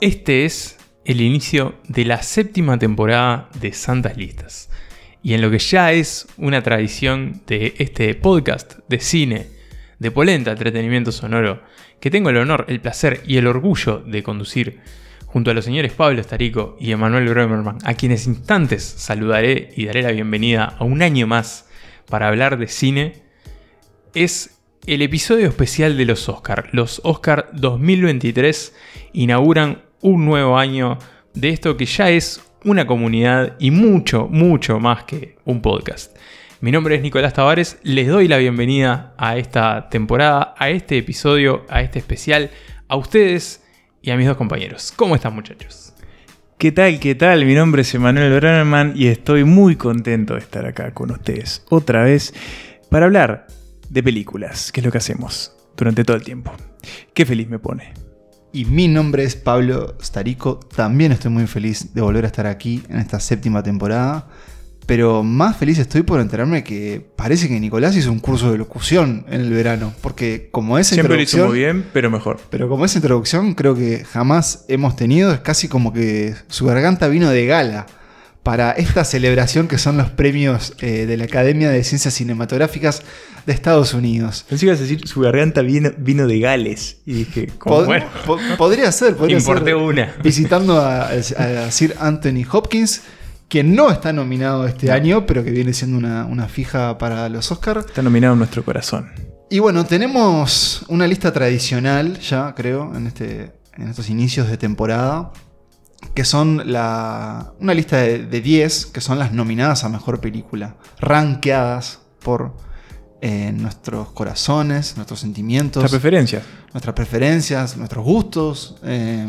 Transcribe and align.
Este 0.00 0.46
es 0.46 0.78
el 1.04 1.20
inicio 1.20 1.74
de 1.86 2.06
la 2.06 2.22
séptima 2.22 2.78
temporada 2.78 3.50
de 3.60 3.74
Santas 3.74 4.16
Listas. 4.16 4.70
Y 5.22 5.34
en 5.34 5.42
lo 5.42 5.50
que 5.50 5.58
ya 5.58 5.92
es 5.92 6.26
una 6.38 6.62
tradición 6.62 7.42
de 7.46 7.74
este 7.76 8.14
podcast 8.14 8.78
de 8.88 8.98
cine, 8.98 9.48
de 9.98 10.10
polenta 10.10 10.52
entretenimiento 10.52 11.12
sonoro, 11.12 11.62
que 12.00 12.10
tengo 12.10 12.30
el 12.30 12.38
honor, 12.38 12.64
el 12.68 12.80
placer 12.80 13.22
y 13.26 13.36
el 13.36 13.46
orgullo 13.46 13.98
de 13.98 14.22
conducir 14.22 14.80
junto 15.26 15.50
a 15.50 15.54
los 15.54 15.66
señores 15.66 15.92
Pablo 15.92 16.22
Estarico 16.22 16.78
y 16.80 16.92
Emanuel 16.92 17.28
Bremerman, 17.28 17.76
a 17.84 17.92
quienes 17.92 18.26
instantes 18.26 18.82
saludaré 18.82 19.68
y 19.76 19.84
daré 19.84 20.00
la 20.00 20.12
bienvenida 20.12 20.76
a 20.78 20.84
un 20.84 21.02
año 21.02 21.26
más 21.26 21.68
para 22.06 22.28
hablar 22.28 22.58
de 22.58 22.68
cine, 22.68 23.22
es 24.14 24.62
el 24.86 25.02
episodio 25.02 25.46
especial 25.46 25.98
de 25.98 26.06
los 26.06 26.26
Oscar. 26.30 26.70
Los 26.72 27.02
Oscar 27.04 27.50
2023 27.52 28.74
inauguran 29.12 29.89
un 30.00 30.24
nuevo 30.24 30.58
año 30.58 30.98
de 31.34 31.50
esto 31.50 31.76
que 31.76 31.86
ya 31.86 32.10
es 32.10 32.42
una 32.64 32.86
comunidad 32.86 33.56
y 33.58 33.70
mucho, 33.70 34.28
mucho 34.28 34.78
más 34.78 35.04
que 35.04 35.36
un 35.44 35.62
podcast. 35.62 36.16
Mi 36.60 36.70
nombre 36.70 36.94
es 36.94 37.02
Nicolás 37.02 37.32
Tavares, 37.32 37.78
les 37.82 38.08
doy 38.08 38.28
la 38.28 38.36
bienvenida 38.36 39.14
a 39.16 39.36
esta 39.38 39.88
temporada, 39.88 40.54
a 40.58 40.68
este 40.68 40.98
episodio, 40.98 41.64
a 41.70 41.80
este 41.80 41.98
especial, 41.98 42.50
a 42.88 42.96
ustedes 42.96 43.64
y 44.02 44.10
a 44.10 44.16
mis 44.16 44.26
dos 44.26 44.36
compañeros. 44.36 44.92
¿Cómo 44.94 45.14
están 45.14 45.34
muchachos? 45.34 45.94
¿Qué 46.58 46.72
tal? 46.72 47.00
¿Qué 47.00 47.14
tal? 47.14 47.46
Mi 47.46 47.54
nombre 47.54 47.80
es 47.80 47.94
Emanuel 47.94 48.34
Brennerman 48.34 48.92
y 48.94 49.06
estoy 49.06 49.44
muy 49.44 49.76
contento 49.76 50.34
de 50.34 50.40
estar 50.40 50.66
acá 50.66 50.92
con 50.92 51.10
ustedes 51.10 51.64
otra 51.70 52.02
vez 52.02 52.34
para 52.90 53.06
hablar 53.06 53.46
de 53.88 54.02
películas, 54.02 54.70
que 54.70 54.80
es 54.80 54.84
lo 54.84 54.92
que 54.92 54.98
hacemos 54.98 55.56
durante 55.76 56.04
todo 56.04 56.18
el 56.18 56.22
tiempo. 56.22 56.52
Qué 57.14 57.24
feliz 57.24 57.48
me 57.48 57.58
pone. 57.58 58.09
Y 58.52 58.64
mi 58.64 58.88
nombre 58.88 59.24
es 59.24 59.36
Pablo 59.36 59.94
Starico. 60.02 60.58
También 60.74 61.12
estoy 61.12 61.30
muy 61.30 61.46
feliz 61.46 61.94
de 61.94 62.00
volver 62.00 62.24
a 62.24 62.26
estar 62.26 62.46
aquí 62.46 62.82
en 62.88 62.98
esta 62.98 63.20
séptima 63.20 63.62
temporada. 63.62 64.26
Pero 64.86 65.22
más 65.22 65.56
feliz 65.56 65.78
estoy 65.78 66.02
por 66.02 66.18
enterarme 66.18 66.64
que 66.64 67.06
parece 67.14 67.46
que 67.46 67.60
Nicolás 67.60 67.94
hizo 67.96 68.10
un 68.10 68.18
curso 68.18 68.50
de 68.50 68.58
locución 68.58 69.24
en 69.28 69.42
el 69.42 69.52
verano. 69.52 69.92
Porque 70.00 70.48
como 70.50 70.78
esa 70.78 70.94
Siempre 70.94 71.14
lo 71.14 71.22
hizo 71.22 71.46
muy 71.46 71.58
bien, 71.58 71.86
pero 71.92 72.10
mejor. 72.10 72.40
Pero 72.50 72.68
como 72.68 72.84
esa 72.84 72.98
introducción 72.98 73.54
creo 73.54 73.76
que 73.76 74.04
jamás 74.04 74.64
hemos 74.66 74.96
tenido. 74.96 75.32
Es 75.32 75.40
casi 75.40 75.68
como 75.68 75.92
que 75.92 76.34
su 76.48 76.66
garganta 76.66 77.06
vino 77.06 77.30
de 77.30 77.46
gala 77.46 77.86
para 78.42 78.72
esta 78.72 79.04
celebración 79.04 79.68
que 79.68 79.76
son 79.78 79.96
los 79.98 80.10
premios 80.10 80.72
eh, 80.80 81.04
de 81.06 81.16
la 81.16 81.24
Academia 81.24 81.68
de 81.70 81.84
Ciencias 81.84 82.14
Cinematográficas 82.14 83.02
de 83.46 83.52
Estados 83.52 83.92
Unidos. 83.94 84.44
Pensé 84.48 84.64
que 84.64 84.70
ibas 84.70 84.78
a 84.78 84.82
decir 84.82 85.06
su 85.06 85.20
garganta 85.20 85.60
vino, 85.62 85.90
vino 85.98 86.26
de 86.26 86.40
Gales. 86.40 86.98
Y 87.04 87.12
dije, 87.12 87.48
¿cómo? 87.58 87.76
Pod- 87.82 87.86
bueno. 87.86 88.06
po- 88.26 88.38
podría 88.56 88.90
ser, 88.92 89.14
podría 89.16 89.36
Importé 89.38 89.66
ser. 89.66 89.74
una. 89.76 90.14
Visitando 90.24 90.78
a, 90.80 91.08
a 91.10 91.70
Sir 91.70 91.94
Anthony 92.00 92.44
Hopkins, 92.50 93.02
quien 93.48 93.74
no 93.74 93.90
está 93.90 94.12
nominado 94.12 94.66
este 94.66 94.90
año, 94.90 95.26
pero 95.26 95.44
que 95.44 95.50
viene 95.50 95.72
siendo 95.74 95.98
una, 95.98 96.24
una 96.24 96.48
fija 96.48 96.96
para 96.98 97.28
los 97.28 97.50
Oscars. 97.52 97.84
Está 97.86 98.00
nominado 98.02 98.32
en 98.34 98.38
nuestro 98.38 98.64
corazón. 98.64 99.10
Y 99.50 99.58
bueno, 99.58 99.84
tenemos 99.84 100.84
una 100.88 101.06
lista 101.06 101.32
tradicional 101.32 102.18
ya, 102.20 102.54
creo, 102.54 102.94
en, 102.96 103.06
este, 103.08 103.50
en 103.76 103.88
estos 103.88 104.08
inicios 104.08 104.48
de 104.48 104.56
temporada, 104.56 105.32
que 106.14 106.24
son 106.24 106.72
la, 106.72 107.52
una 107.60 107.74
lista 107.74 107.98
de, 107.98 108.26
de 108.26 108.40
10, 108.40 108.86
que 108.86 109.00
son 109.00 109.18
las 109.18 109.32
nominadas 109.32 109.84
a 109.84 109.88
Mejor 109.88 110.20
Película, 110.20 110.76
rankeadas 110.98 112.00
por 112.22 112.54
eh, 113.22 113.52
nuestros 113.54 114.12
corazones, 114.12 114.96
nuestros 114.96 115.20
sentimientos, 115.20 115.82
Nuestra 115.82 116.00
preferencia. 116.00 116.42
nuestras 116.72 116.94
preferencias, 116.94 117.76
nuestros 117.76 118.02
gustos 118.02 118.76
eh, 118.82 119.26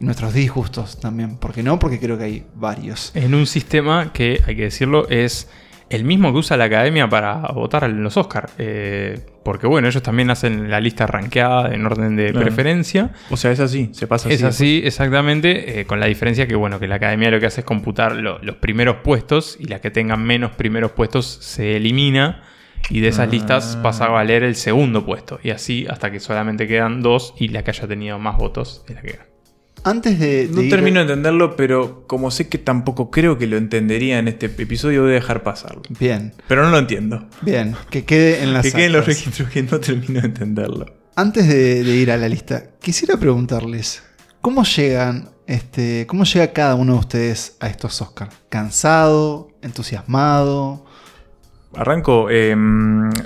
y 0.00 0.04
nuestros 0.04 0.34
disgustos 0.34 0.98
también. 0.98 1.36
¿Por 1.36 1.52
qué 1.52 1.62
no? 1.62 1.78
Porque 1.78 2.00
creo 2.00 2.18
que 2.18 2.24
hay 2.24 2.46
varios. 2.56 3.12
En 3.14 3.34
un 3.34 3.46
sistema 3.46 4.12
que, 4.12 4.42
hay 4.44 4.56
que 4.56 4.62
decirlo, 4.62 5.08
es 5.08 5.48
el 5.90 6.02
mismo 6.02 6.32
que 6.32 6.38
usa 6.38 6.56
la 6.56 6.64
academia 6.64 7.08
para 7.08 7.36
votar 7.52 7.84
en 7.84 8.02
los 8.02 8.16
Oscar. 8.16 8.50
Eh, 8.58 9.24
porque 9.48 9.66
bueno, 9.66 9.88
ellos 9.88 10.02
también 10.02 10.28
hacen 10.30 10.70
la 10.70 10.78
lista 10.78 11.06
rankeada 11.06 11.74
en 11.74 11.86
orden 11.86 12.16
de 12.16 12.32
Claro. 12.32 12.44
preferencia. 12.44 13.12
O 13.30 13.38
sea, 13.38 13.50
es 13.50 13.60
así, 13.60 13.88
se 13.92 14.06
pasa 14.06 14.28
Es 14.28 14.42
así. 14.42 14.78
así, 14.78 14.86
exactamente, 14.86 15.80
eh, 15.80 15.86
con 15.86 16.00
la 16.00 16.06
diferencia 16.06 16.46
que 16.46 16.54
bueno, 16.54 16.78
que 16.78 16.86
la 16.86 16.96
academia 16.96 17.30
lo 17.30 17.40
que 17.40 17.46
hace 17.46 17.62
es 17.62 17.64
computar 17.64 18.16
lo- 18.16 18.38
los 18.42 18.56
primeros 18.56 18.96
puestos 19.02 19.56
y 19.58 19.64
las 19.68 19.80
que 19.80 19.90
tengan 19.90 20.22
menos 20.22 20.50
primeros 20.50 20.90
puestos 20.90 21.24
se 21.40 21.76
elimina 21.76 22.42
y 22.90 23.00
de 23.00 23.08
esas 23.08 23.28
Ah. 23.28 23.30
listas 23.30 23.76
pasa 23.82 24.04
a 24.04 24.08
valer 24.10 24.42
el 24.42 24.54
segundo 24.54 25.06
puesto 25.06 25.40
y 25.42 25.48
así 25.50 25.86
hasta 25.88 26.10
que 26.10 26.20
solamente 26.20 26.66
quedan 26.68 27.00
dos 27.00 27.32
y 27.38 27.48
la 27.48 27.64
que 27.64 27.70
haya 27.70 27.88
tenido 27.88 28.18
más 28.18 28.36
votos 28.36 28.84
es 28.86 28.94
la 28.96 29.00
que 29.00 29.12
gana. 29.12 29.27
Antes 29.84 30.18
de... 30.18 30.48
de 30.48 30.62
No 30.62 30.68
termino 30.68 30.96
de 31.00 31.02
entenderlo, 31.06 31.56
pero 31.56 32.04
como 32.06 32.30
sé 32.30 32.48
que 32.48 32.58
tampoco 32.58 33.10
creo 33.10 33.38
que 33.38 33.46
lo 33.46 33.56
entendería 33.56 34.18
en 34.18 34.28
este 34.28 34.46
episodio, 34.46 35.02
voy 35.02 35.12
a 35.12 35.14
dejar 35.14 35.42
pasarlo. 35.42 35.82
Bien, 35.98 36.32
Pero 36.48 36.64
no 36.64 36.70
lo 36.70 36.78
entiendo. 36.78 37.26
bien, 37.42 37.74
que 37.90 38.04
quede 38.04 38.42
en 38.42 38.52
las 38.52 38.62
Que 38.64 38.72
queden 38.72 38.92
los 38.92 39.00
actas. 39.00 39.16
registros 39.16 39.50
que 39.50 39.62
no 39.62 39.80
termino 39.80 40.20
de 40.20 40.26
entenderlo. 40.26 40.86
Antes 41.16 41.48
de, 41.48 41.82
de 41.84 41.96
ir 41.96 42.10
a 42.10 42.16
la 42.16 42.28
lista, 42.28 42.70
quisiera 42.80 43.16
preguntarles, 43.16 44.02
¿cómo 44.40 44.64
llegan, 44.64 45.30
este, 45.46 46.06
cómo 46.06 46.24
llega 46.24 46.52
cada 46.52 46.74
uno 46.76 46.92
de 46.94 46.98
ustedes 47.00 47.56
a 47.60 47.68
estos 47.68 48.00
Oscars? 48.00 48.34
¿Cansado? 48.48 49.50
¿Entusiasmado? 49.62 50.84
Arranco, 51.74 52.28
eh, 52.30 52.56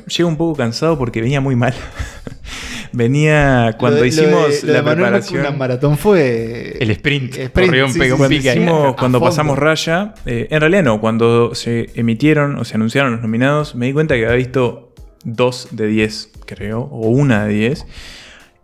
llego 0.08 0.28
un 0.28 0.36
poco 0.36 0.56
cansado 0.56 0.98
porque 0.98 1.20
venía 1.20 1.40
muy 1.40 1.54
mal. 1.56 1.74
venía 2.92 3.76
cuando 3.78 3.98
Lo 3.98 4.04
de- 4.04 4.10
lo 4.10 4.16
de- 4.16 4.22
hicimos 4.22 4.62
lo 4.62 4.66
de 4.68 4.72
la 4.72 4.82
Manuel 4.82 4.96
preparación. 5.12 5.58
Maratón 5.58 5.98
fue... 5.98 6.76
El 6.80 6.90
sprint, 6.90 7.36
Sprint, 7.36 7.52
corrió 7.68 7.86
un 7.86 7.92
sí. 7.92 8.34
Hicimos 8.36 8.94
cuando 8.96 9.18
fondo. 9.18 9.20
pasamos 9.20 9.58
raya, 9.58 10.14
eh, 10.26 10.48
en 10.50 10.60
realidad 10.60 10.82
no, 10.82 11.00
cuando 11.00 11.54
se 11.54 11.90
emitieron 11.94 12.56
o 12.58 12.64
se 12.64 12.74
anunciaron 12.76 13.12
los 13.12 13.22
nominados, 13.22 13.74
me 13.74 13.86
di 13.86 13.92
cuenta 13.92 14.14
que 14.14 14.24
había 14.24 14.36
visto 14.36 14.92
dos 15.24 15.68
de 15.70 15.86
10, 15.86 16.30
creo, 16.46 16.80
o 16.80 17.08
una 17.08 17.46
de 17.46 17.54
10, 17.54 17.86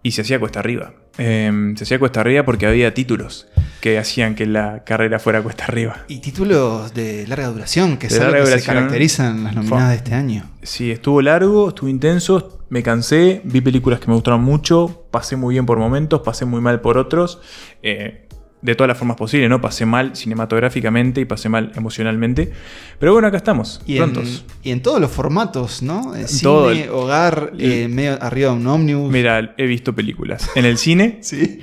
y 0.03 0.11
se 0.12 0.22
hacía 0.22 0.38
cuesta 0.41 0.61
arriba. 0.61 0.94
Eh, 1.19 1.72
se 1.77 1.84
hacía 1.84 1.99
cuesta 1.99 2.21
arriba 2.21 2.44
porque 2.44 2.67
había 2.67 2.94
títulos 2.94 3.49
que 3.81 3.99
hacían 3.99 4.34
que 4.34 4.47
la 4.47 4.83
carrera 4.84 5.19
fuera 5.19 5.41
cuesta 5.43 5.65
arriba. 5.66 6.05
Y 6.09 6.19
títulos 6.19 6.93
de 6.94 7.27
larga 7.28 7.49
duración, 7.49 7.97
que 7.97 8.09
De 8.09 8.15
es 8.15 8.21
algo 8.21 8.33
larga 8.37 8.55
que 8.55 8.61
se 8.61 8.66
caracterizan 8.66 9.37
en 9.39 9.44
las 9.44 9.55
nominadas 9.55 9.91
de 9.91 9.97
este 9.97 10.15
año. 10.15 10.50
Sí, 10.62 10.91
estuvo 10.91 11.22
largo, 11.22 11.69
estuvo 11.69 11.88
intenso, 11.88 12.59
me 12.71 12.83
cansé, 12.83 13.41
vi 13.44 13.61
películas 13.61 14.00
que 14.00 14.09
me 14.09 14.15
gustaron 14.15 14.43
mucho, 14.43 15.06
pasé 15.11 15.37
muy 15.37 15.55
bien 15.55 15.65
por 15.67 15.78
momentos, 15.78 16.21
pasé 16.25 16.44
muy 16.44 16.61
mal 16.61 16.81
por 16.81 16.99
otros, 16.99 17.41
eh, 17.83 18.25
de 18.61 18.75
todas 18.75 18.88
las 18.88 18.99
formas 18.99 19.17
posibles, 19.17 19.49
¿no? 19.49 19.61
Pasé 19.61 19.87
mal 19.87 20.17
cinematográficamente 20.17 21.21
y 21.21 21.25
pasé 21.25 21.49
mal 21.49 21.71
emocionalmente. 21.77 22.50
Pero 22.99 23.12
bueno, 23.12 23.28
acá 23.28 23.37
estamos, 23.37 23.81
Y 23.87 23.99
en, 23.99 24.11
prontos. 24.12 24.44
y 24.65 24.72
en 24.72 24.83
todos 24.83 25.00
los 25.00 25.12
formatos, 25.12 25.81
¿no? 25.83 26.17
Eh, 26.17 26.27
Cine, 26.27 26.43
todo 26.43 26.71
el- 26.72 26.88
hogar, 26.91 27.53
eh, 27.56 27.87
medio 27.88 28.21
arriba 28.21 28.50
de 28.50 28.56
un 28.56 28.67
ómnibus. 28.67 29.12
Mira, 29.12 29.55
he 29.56 29.67
visto 29.67 29.94
películas 29.94 30.50
en 30.56 30.65
el 30.65 30.77
cine, 30.77 31.19
Sí, 31.22 31.61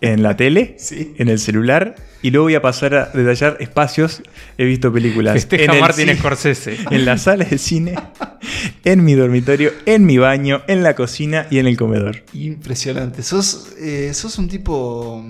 en 0.00 0.22
la 0.22 0.36
tele, 0.36 0.76
sí. 0.78 1.14
en 1.18 1.28
el 1.28 1.38
celular, 1.38 1.94
y 2.22 2.30
luego 2.30 2.44
voy 2.46 2.54
a 2.54 2.62
pasar 2.62 2.94
a 2.94 3.06
detallar 3.06 3.56
espacios. 3.60 4.22
He 4.58 4.64
visto 4.64 4.92
películas 4.92 5.34
Festeja 5.34 5.64
en 5.64 5.70
el 5.74 5.80
Martin 5.80 6.08
cine- 6.08 6.16
Scorsese. 6.18 6.76
en 6.90 7.04
la 7.04 7.16
sala 7.18 7.44
de 7.44 7.56
cine, 7.58 7.94
en 8.84 9.04
mi 9.04 9.14
dormitorio, 9.14 9.72
en 9.86 10.04
mi 10.04 10.18
baño, 10.18 10.62
en 10.66 10.82
la 10.82 10.94
cocina 10.94 11.46
y 11.50 11.58
en 11.58 11.66
el 11.66 11.76
comedor. 11.76 12.22
Impresionante. 12.32 13.22
Sos, 13.22 13.72
eh, 13.78 14.12
sos 14.14 14.38
un 14.38 14.48
tipo 14.48 15.24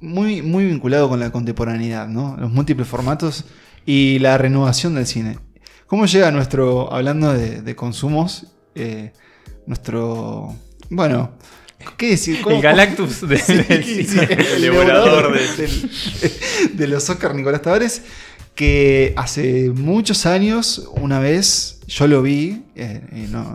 muy, 0.00 0.42
muy 0.42 0.64
vinculado 0.66 1.08
con 1.08 1.20
la 1.20 1.30
contemporaneidad, 1.30 2.08
¿no? 2.08 2.36
Los 2.38 2.50
múltiples 2.50 2.88
formatos 2.88 3.44
y 3.86 4.18
la 4.18 4.38
renovación 4.38 4.94
del 4.94 5.06
cine. 5.06 5.38
¿Cómo 5.86 6.06
llega 6.06 6.30
nuestro, 6.30 6.92
hablando 6.92 7.32
de, 7.32 7.62
de 7.62 7.76
consumos, 7.76 8.46
eh, 8.74 9.12
nuestro, 9.66 10.54
bueno, 10.88 11.32
¿qué 11.96 12.10
decir? 12.10 12.40
¿Cómo- 12.42 12.56
El 12.56 12.62
Galactus 12.62 13.26
de- 13.28 13.38
Sí, 13.40 13.54
del 13.54 13.84
sí, 13.84 14.04
cine. 14.04 14.28
el 14.30 14.62
devorador 14.62 15.32
de, 15.32 15.56
del- 15.56 15.90
de 16.74 16.86
los 16.88 17.08
Oscar 17.10 17.34
Nicolás 17.34 17.62
Tavares, 17.62 18.02
que 18.54 19.14
hace 19.16 19.70
muchos 19.74 20.26
años, 20.26 20.88
una 20.96 21.18
vez, 21.18 21.78
yo 21.86 22.06
lo 22.06 22.20
vi, 22.22 22.62
eh, 22.76 23.00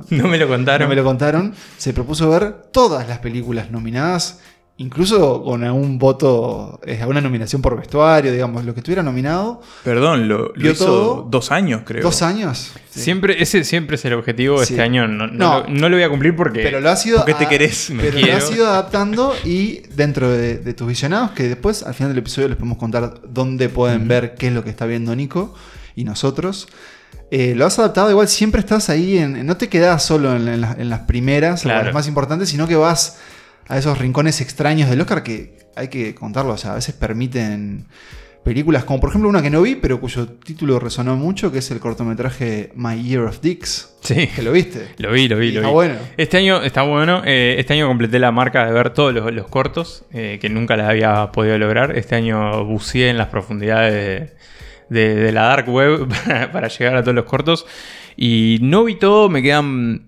No 0.09 0.27
me 0.27 0.37
lo 0.37 0.47
contaron. 0.47 0.85
no 0.85 0.89
me 0.89 0.95
lo 0.95 1.03
contaron, 1.03 1.53
se 1.77 1.93
propuso 1.93 2.29
ver 2.29 2.53
todas 2.71 3.07
las 3.07 3.19
películas 3.19 3.69
nominadas, 3.71 4.39
incluso 4.77 5.41
con 5.43 5.63
algún 5.63 5.97
voto, 5.97 6.79
eh, 6.85 6.99
alguna 7.01 7.21
nominación 7.21 7.61
por 7.61 7.77
vestuario, 7.77 8.31
digamos, 8.31 8.65
lo 8.65 8.73
que 8.73 8.81
estuviera 8.81 9.01
nominado. 9.03 9.61
Perdón, 9.83 10.27
lo, 10.27 10.49
lo 10.49 10.53
¿Vio 10.55 10.71
hizo 10.73 10.85
todo? 10.85 11.27
dos 11.29 11.51
años, 11.51 11.83
creo. 11.85 12.03
¿Dos 12.03 12.21
años? 12.21 12.71
Sí. 12.89 12.99
Siempre, 12.99 13.41
ese 13.41 13.63
siempre 13.63 13.95
es 13.95 14.03
el 14.05 14.13
objetivo. 14.13 14.57
Sí. 14.63 14.73
Este 14.73 14.81
año 14.81 15.07
no, 15.07 15.27
no 15.27 15.33
No. 15.33 15.59
lo, 15.61 15.67
no 15.69 15.89
lo 15.89 15.95
voy 15.95 16.03
a 16.03 16.09
cumplir 16.09 16.35
porque. 16.35 16.61
Pero 16.61 16.81
lo 16.81 16.89
has 16.89 17.05
ido, 17.05 17.17
¿Por 17.17 17.25
qué 17.25 17.33
te 17.35 17.47
querés? 17.47 17.89
Me 17.91 18.03
pero 18.03 18.19
lo 18.19 18.33
has 18.35 18.51
ido 18.51 18.67
adaptando 18.67 19.33
y 19.45 19.81
dentro 19.95 20.29
de, 20.29 20.57
de 20.57 20.73
tus 20.73 20.87
visionados, 20.87 21.31
que 21.31 21.43
después 21.43 21.83
al 21.83 21.93
final 21.93 22.09
del 22.11 22.19
episodio 22.19 22.49
les 22.49 22.57
podemos 22.57 22.77
contar 22.77 23.13
dónde 23.27 23.69
pueden 23.69 24.07
ver 24.09 24.35
qué 24.35 24.47
es 24.47 24.53
lo 24.53 24.63
que 24.63 24.69
está 24.71 24.85
viendo 24.85 25.15
Nico 25.15 25.53
y 25.95 26.03
nosotros. 26.03 26.67
Eh, 27.31 27.53
lo 27.55 27.65
has 27.65 27.79
adaptado, 27.79 28.11
igual 28.11 28.27
siempre 28.27 28.59
estás 28.59 28.89
ahí, 28.89 29.17
en, 29.17 29.45
no 29.47 29.57
te 29.57 29.67
quedas 29.67 30.05
solo 30.05 30.35
en, 30.35 30.47
en 30.47 30.61
las- 30.61 30.77
en 30.77 30.89
las 30.89 30.99
primeras, 31.01 31.63
Claro. 31.63 31.85
las 31.85 31.93
más 31.93 32.07
importantes, 32.07 32.49
sino 32.49 32.67
que 32.67 32.75
vas 32.75 33.17
a 33.67 33.77
esos 33.77 33.97
rincones 33.97 34.41
extraños 34.41 34.89
del 34.89 35.01
Oscar 35.01 35.23
que 35.23 35.57
hay 35.75 35.87
que 35.89 36.13
contarlo, 36.15 36.53
o 36.53 36.57
sea, 36.57 36.71
a 36.71 36.75
veces 36.75 36.93
permiten 36.95 37.85
películas 38.43 38.83
como 38.83 38.99
por 38.99 39.09
ejemplo 39.09 39.27
una 39.27 39.41
que 39.41 39.49
no 39.49 39.63
vi, 39.63 39.73
pero 39.75 39.99
cuyo 39.99 40.27
título 40.27 40.77
resonó 40.79 41.15
mucho, 41.15 41.51
que 41.51 41.57
es 41.57 41.71
el 41.71 41.79
cortometraje 41.79 42.71
My 42.75 43.01
Year 43.01 43.23
of 43.23 43.41
Dicks. 43.41 43.95
Sí. 44.01 44.27
Que 44.27 44.43
lo 44.43 44.51
viste. 44.51 44.89
Lo 44.99 45.11
vi, 45.11 45.27
lo 45.27 45.35
vi, 45.37 45.51
lo 45.51 45.61
está 45.61 45.67
vi. 45.69 45.73
bueno. 45.73 45.95
Este 46.15 46.37
año 46.37 46.61
está 46.61 46.83
bueno. 46.83 47.23
eh, 47.25 47.55
este 47.57 47.73
año 47.73 47.87
completé 47.87 48.19
la 48.19 48.31
marca 48.31 48.63
de 48.67 48.71
ver 48.71 48.91
todos 48.91 49.13
los, 49.15 49.33
los 49.33 49.47
cortos, 49.47 50.05
eh, 50.13 50.37
que 50.39 50.49
nunca 50.49 50.77
las 50.77 50.89
había 50.89 51.31
podido 51.31 51.57
lograr. 51.57 51.97
Este 51.97 52.13
año 52.15 52.63
buceé 52.65 53.09
en 53.09 53.17
las 53.17 53.29
profundidades 53.29 53.91
de, 54.89 54.99
de- 54.99 55.15
de 55.15 55.31
la 55.31 55.41
dark 55.47 55.67
web 55.67 56.07
para, 56.07 56.51
para 56.51 56.67
llegar 56.67 56.95
a 56.97 57.01
todos 57.01 57.15
los 57.15 57.25
cortos. 57.25 57.65
Y 58.15 58.59
no 58.61 58.83
vi 58.83 58.93
todo, 58.95 59.27
me 59.27 59.41
quedan 59.41 60.05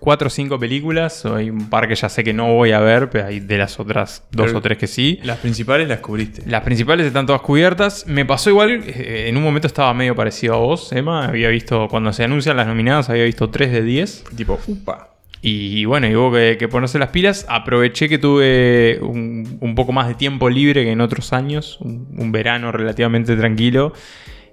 cuatro 0.00 0.26
o 0.26 0.30
cinco 0.30 0.58
películas. 0.58 1.24
Hay 1.26 1.50
un 1.50 1.68
par 1.70 1.86
que 1.86 1.94
ya 1.94 2.08
sé 2.08 2.24
que 2.24 2.32
no 2.32 2.52
voy 2.54 2.72
a 2.72 2.80
ver, 2.80 3.10
pero 3.10 3.26
hay 3.26 3.38
de 3.40 3.58
las 3.58 3.78
otras 3.78 4.24
dos 4.32 4.46
Pero- 4.46 4.58
o 4.58 4.62
tres 4.62 4.78
que 4.78 4.86
sí. 4.86 5.20
Las 5.22 5.38
principales 5.38 5.86
las 5.88 6.00
cubriste. 6.00 6.42
Las 6.46 6.62
principales 6.62 7.06
están 7.06 7.26
todas 7.26 7.42
cubiertas. 7.42 8.06
Me 8.08 8.24
pasó 8.24 8.50
igual, 8.50 8.82
eh, 8.86 9.26
en 9.28 9.36
un 9.36 9.42
momento 9.44 9.66
estaba 9.68 9.94
medio 9.94 10.16
parecido 10.16 10.54
a 10.54 10.58
vos, 10.58 10.90
Emma. 10.92 11.26
Había 11.26 11.48
visto, 11.50 11.86
cuando 11.88 12.12
se 12.12 12.24
anuncian 12.24 12.56
las 12.56 12.66
nominadas, 12.66 13.10
había 13.10 13.24
visto 13.24 13.50
3 13.50 13.70
de 13.70 13.82
10. 13.82 14.24
Tipo, 14.36 14.58
upa. 14.66 15.06
Y 15.42 15.86
bueno, 15.86 16.06
y 16.06 16.14
hubo 16.16 16.32
que, 16.32 16.56
que 16.58 16.68
ponerse 16.68 16.98
las 16.98 17.08
pilas. 17.10 17.46
Aproveché 17.48 18.08
que 18.10 18.18
tuve 18.18 18.98
un, 19.00 19.56
un 19.60 19.74
poco 19.74 19.90
más 19.92 20.06
de 20.08 20.14
tiempo 20.14 20.50
libre 20.50 20.84
que 20.84 20.90
en 20.92 21.00
otros 21.00 21.32
años. 21.32 21.78
Un, 21.80 22.08
un 22.18 22.30
verano 22.32 22.72
relativamente 22.72 23.34
tranquilo. 23.36 23.92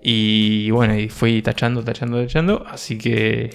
Y 0.01 0.69
bueno, 0.71 0.95
y 0.95 1.09
fui 1.09 1.41
tachando, 1.41 1.83
tachando, 1.83 2.21
tachando. 2.21 2.65
Así 2.67 2.97
que 2.97 3.49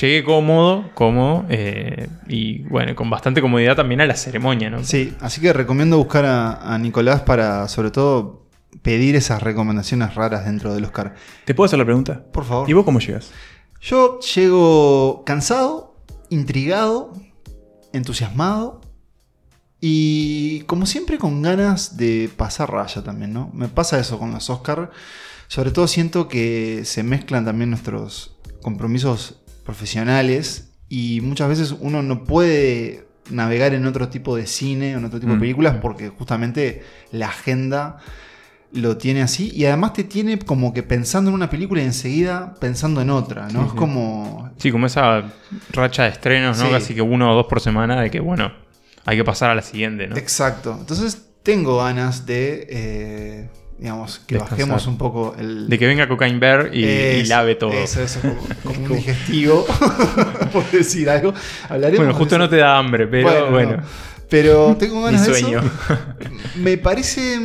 llegué 0.00 0.22
cómodo, 0.22 0.90
cómodo. 0.94 1.44
eh, 1.48 2.08
y 2.28 2.62
bueno, 2.64 2.94
con 2.94 3.10
bastante 3.10 3.40
comodidad 3.40 3.74
también 3.74 4.00
a 4.00 4.06
la 4.06 4.14
ceremonia, 4.14 4.70
¿no? 4.70 4.84
Sí, 4.84 5.14
así 5.20 5.40
que 5.40 5.52
recomiendo 5.52 5.96
buscar 5.96 6.24
a, 6.24 6.74
a 6.74 6.78
Nicolás 6.78 7.22
para, 7.22 7.66
sobre 7.68 7.90
todo, 7.90 8.46
pedir 8.82 9.16
esas 9.16 9.42
recomendaciones 9.42 10.14
raras 10.14 10.44
dentro 10.44 10.74
del 10.74 10.84
Oscar. 10.84 11.14
¿Te 11.44 11.54
puedo 11.54 11.66
hacer 11.66 11.78
la 11.78 11.84
pregunta? 11.84 12.24
Por 12.32 12.44
favor. 12.44 12.68
¿Y 12.68 12.72
vos 12.74 12.84
cómo 12.84 13.00
llegas? 13.00 13.32
Yo 13.80 14.20
llego 14.20 15.24
cansado, 15.24 15.96
intrigado, 16.30 17.12
entusiasmado 17.92 18.80
y 19.80 20.60
como 20.62 20.86
siempre 20.86 21.18
con 21.18 21.42
ganas 21.42 21.96
de 21.96 22.30
pasar 22.36 22.70
raya 22.70 23.02
también, 23.02 23.32
¿no? 23.32 23.50
Me 23.52 23.68
pasa 23.68 23.98
eso 23.98 24.18
con 24.18 24.30
los 24.30 24.48
Oscar. 24.48 24.90
Sobre 25.52 25.70
todo 25.70 25.86
siento 25.86 26.28
que 26.28 26.80
se 26.86 27.02
mezclan 27.02 27.44
también 27.44 27.68
nuestros 27.68 28.38
compromisos 28.62 29.42
profesionales 29.66 30.70
y 30.88 31.20
muchas 31.20 31.46
veces 31.50 31.74
uno 31.78 32.02
no 32.02 32.24
puede 32.24 33.06
navegar 33.28 33.74
en 33.74 33.84
otro 33.84 34.08
tipo 34.08 34.34
de 34.34 34.46
cine 34.46 34.94
o 34.94 34.98
en 34.98 35.04
otro 35.04 35.20
tipo 35.20 35.32
de 35.32 35.36
Mm. 35.36 35.40
películas 35.40 35.76
porque 35.82 36.08
justamente 36.08 36.82
la 37.10 37.26
agenda 37.26 37.98
lo 38.72 38.96
tiene 38.96 39.20
así 39.20 39.52
y 39.54 39.66
además 39.66 39.92
te 39.92 40.04
tiene 40.04 40.38
como 40.38 40.72
que 40.72 40.82
pensando 40.82 41.28
en 41.28 41.34
una 41.34 41.50
película 41.50 41.82
y 41.82 41.84
enseguida 41.84 42.54
pensando 42.58 43.02
en 43.02 43.10
otra, 43.10 43.48
¿no? 43.48 43.60
Sí, 43.60 43.66
es 43.66 43.72
sí. 43.72 43.76
como... 43.76 44.50
Sí, 44.56 44.72
como 44.72 44.86
esa 44.86 45.34
racha 45.70 46.04
de 46.04 46.08
estrenos, 46.08 46.56
¿no? 46.60 46.64
Sí. 46.64 46.70
Casi 46.70 46.94
que 46.94 47.02
uno 47.02 47.30
o 47.30 47.34
dos 47.34 47.44
por 47.46 47.60
semana 47.60 48.00
de 48.00 48.10
que, 48.10 48.20
bueno, 48.20 48.50
hay 49.04 49.18
que 49.18 49.24
pasar 49.24 49.50
a 49.50 49.54
la 49.54 49.60
siguiente, 49.60 50.06
¿no? 50.06 50.16
Exacto. 50.16 50.74
Entonces 50.80 51.26
tengo 51.42 51.76
ganas 51.76 52.24
de, 52.24 52.66
eh, 52.70 53.50
digamos, 53.82 54.20
que 54.26 54.36
Descansar. 54.36 54.58
bajemos 54.58 54.86
un 54.86 54.96
poco 54.96 55.34
el... 55.38 55.68
De 55.68 55.76
que 55.78 55.86
venga 55.88 56.06
Cocaine 56.08 56.38
Bear 56.38 56.70
y, 56.72 57.24
lave 57.24 57.56
todo. 57.56 57.72
Eso, 57.72 58.00
eso, 58.00 58.20
como, 58.20 58.36
como 58.62 58.84
un 58.86 58.96
digestivo, 58.96 59.66
por 60.52 60.70
decir 60.70 61.10
algo. 61.10 61.34
Hablaremos 61.68 61.98
Bueno, 61.98 62.12
de 62.12 62.18
justo 62.18 62.38
no 62.38 62.48
te 62.48 62.56
da 62.58 62.78
hambre, 62.78 63.06
pero 63.08 63.50
bueno. 63.50 63.76
no. 63.78 63.82
Pero 64.30 64.76
tengo 64.78 64.98
Mi 65.00 65.04
ganas 65.06 65.26
de 65.26 65.34
sueño. 65.34 65.58
eso. 65.58 65.98
Me 66.56 66.78
parece, 66.78 67.38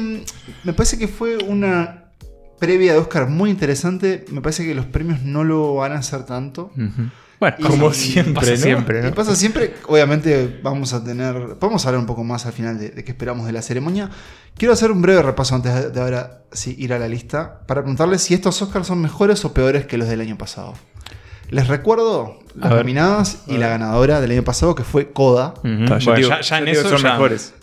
me 0.64 0.74
parece 0.74 0.98
que 0.98 1.08
fue 1.08 1.38
una 1.38 2.12
previa 2.60 2.94
de 2.94 3.00
Oscar 3.00 3.28
muy 3.28 3.50
interesante. 3.50 4.24
Me 4.32 4.42
parece 4.42 4.64
que 4.66 4.74
los 4.76 4.86
premios 4.86 5.22
no 5.24 5.44
lo 5.44 5.76
van 5.76 5.92
a 5.94 5.98
hacer 5.98 6.24
tanto. 6.26 6.72
Ujú. 6.78 7.10
Bueno, 7.40 7.56
Y- 7.60 7.64
Como 7.64 7.90
y 7.92 7.94
siempre, 7.94 8.34
pasa 8.34 8.52
¿no? 8.52 8.58
siempre, 8.58 9.00
Y 9.00 9.04
¿no? 9.04 9.14
pasa 9.14 9.36
siempre, 9.36 9.74
obviamente 9.88 10.60
vamos 10.64 10.94
a 10.94 11.04
tener, 11.04 11.56
podemos 11.60 11.86
hablar 11.86 12.00
un 12.00 12.08
poco 12.08 12.24
más 12.24 12.46
al 12.48 12.54
final 12.54 12.80
de, 12.80 12.90
de 12.90 13.04
qué 13.04 13.12
esperamos 13.12 13.46
de 13.46 13.52
la 13.52 13.62
ceremonia. 13.62 14.10
Quiero 14.56 14.74
hacer 14.74 14.92
un 14.92 15.02
breve 15.04 15.22
repaso 15.22 15.54
antes 15.54 15.74
de, 15.74 15.90
de 15.92 16.02
ahora 16.02 16.42
sí, 16.52 16.76
ir 16.80 16.94
a 16.94 17.00
la 17.00 17.08
lista 17.08 17.62
para 17.68 17.82
preguntarles 17.82 18.24
si 18.24 18.34
estos 18.34 18.60
Oscars 18.62 18.88
son 18.88 19.02
mejores 19.02 19.46
o 19.46 19.54
peores 19.54 19.86
que 19.86 19.98
los 20.00 20.08
del 20.08 20.22
año 20.22 20.38
pasado. 20.38 20.74
Les 21.50 21.68
recuerdo 21.68 22.40
las 22.56 22.72
A 22.72 22.76
ver. 22.76 22.84
nominadas 22.84 23.44
A 23.48 23.54
y 23.54 23.58
la 23.58 23.68
ganadora 23.70 24.20
del 24.20 24.32
año 24.32 24.44
pasado 24.44 24.74
que 24.76 24.84
fue 24.84 25.12
Coda. 25.14 25.54
Bueno, 25.64 25.98
digo- 26.16 26.40
ya, 26.42 26.58
en 26.58 26.68
eso 26.70 26.90
son 26.90 26.98
ya- 27.04 27.12
mejores. 27.14 27.54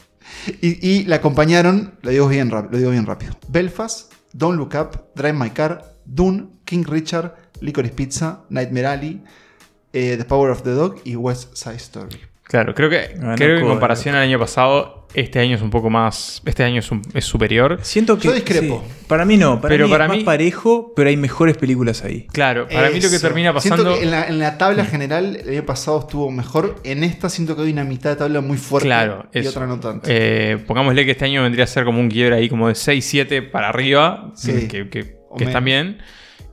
Y, 0.61 0.87
y 0.89 1.05
la 1.05 1.17
acompañaron, 1.17 1.95
lo 2.03 2.11
digo, 2.11 2.29
bien, 2.29 2.49
lo 2.49 2.63
digo 2.79 2.91
bien 2.91 3.07
rápido, 3.07 3.37
Belfast, 3.49 4.13
Don't 4.33 4.57
Look 4.59 4.75
Up, 4.81 5.01
Drive 5.15 5.33
My 5.35 5.51
Car, 5.51 5.97
Dune, 6.05 6.47
King 6.65 6.85
Richard, 6.87 7.35
Licorice 7.61 7.95
Pizza, 7.95 8.41
Nightmare 8.51 8.87
Alley, 8.87 9.25
eh, 9.95 10.17
The 10.19 10.25
Power 10.27 10.51
of 10.51 10.63
the 10.63 10.71
Dog 10.73 10.97
y 11.05 11.17
West 11.17 11.55
Side 11.57 11.77
Story. 11.77 12.17
Claro, 12.47 12.75
creo 12.75 12.91
que, 12.91 13.15
Ganó 13.17 13.37
creo 13.37 13.57
que 13.57 13.63
en 13.63 13.69
comparación 13.69 14.15
al 14.17 14.23
año 14.23 14.39
pasado, 14.39 15.09
este 15.15 15.41
año 15.41 15.57
es 15.57 15.63
un 15.63 15.71
poco 15.71 15.89
más. 15.89 16.43
Este 16.45 16.63
año 16.63 16.81
es, 16.81 16.91
un- 16.91 17.01
es 17.15 17.25
superior. 17.25 17.79
Siento 17.83 18.19
que. 18.19 18.29
Yo 18.29 18.35
discrepo. 18.35 18.85
sí. 18.87 19.05
Para 19.09 19.25
mí 19.25 19.39
no. 19.39 19.61
Para 19.63 19.73
Pero 19.73 19.87
mí 19.87 19.91
para 19.91 20.05
es 20.05 20.09
más 20.09 20.19
mí- 20.19 20.25
parejo, 20.25 20.93
pero 20.95 21.09
hay 21.09 21.17
mejores 21.17 21.57
películas 21.57 22.05
ahí. 22.05 22.27
Claro, 22.33 22.69
para 22.69 22.91
mí 22.91 23.01
lo 23.01 23.09
que 23.11 23.19
termina 23.19 23.59
Siento 23.61 23.79
pasando. 23.85 23.99
que 23.99 24.05
en 24.05 24.11
la, 24.11 24.29
en 24.29 24.39
la 24.39 24.59
tabla 24.59 24.85
general 24.85 25.37
el 25.37 25.49
año 25.49 25.65
pasado 25.65 26.01
estuvo 26.01 26.31
mejor. 26.31 26.77
En 26.85 27.03
esta 27.03 27.31
siento 27.31 27.57
que 27.57 27.63
hay 27.63 27.73
una 27.73 27.85
mitad 27.85 28.11
de 28.11 28.17
tabla 28.17 28.43
muy 28.43 28.59
fuerte 28.59 28.89
Claro, 28.89 29.27
y 29.33 29.39
eso. 29.39 29.49
otra 29.49 29.67
no 29.67 29.81
tanto. 29.81 30.07
Eh, 30.11 30.59
pongámosle 30.67 31.07
que 31.07 31.13
este 31.13 31.25
año 31.25 31.43
vendría 31.43 31.65
a 31.65 31.69
ser 31.69 31.85
como 31.87 31.99
un 31.99 32.11
quiebre 32.11 32.37
ahí 32.37 32.51
como 32.51 32.69
de 32.69 32.75
6-7 32.75 33.41
para 33.51 33.71
arriba, 33.71 34.33
Sí. 34.37 34.69
que, 34.69 34.91
que- 34.91 35.17
que 35.39 35.45
están 35.45 35.65
bien. 35.65 35.99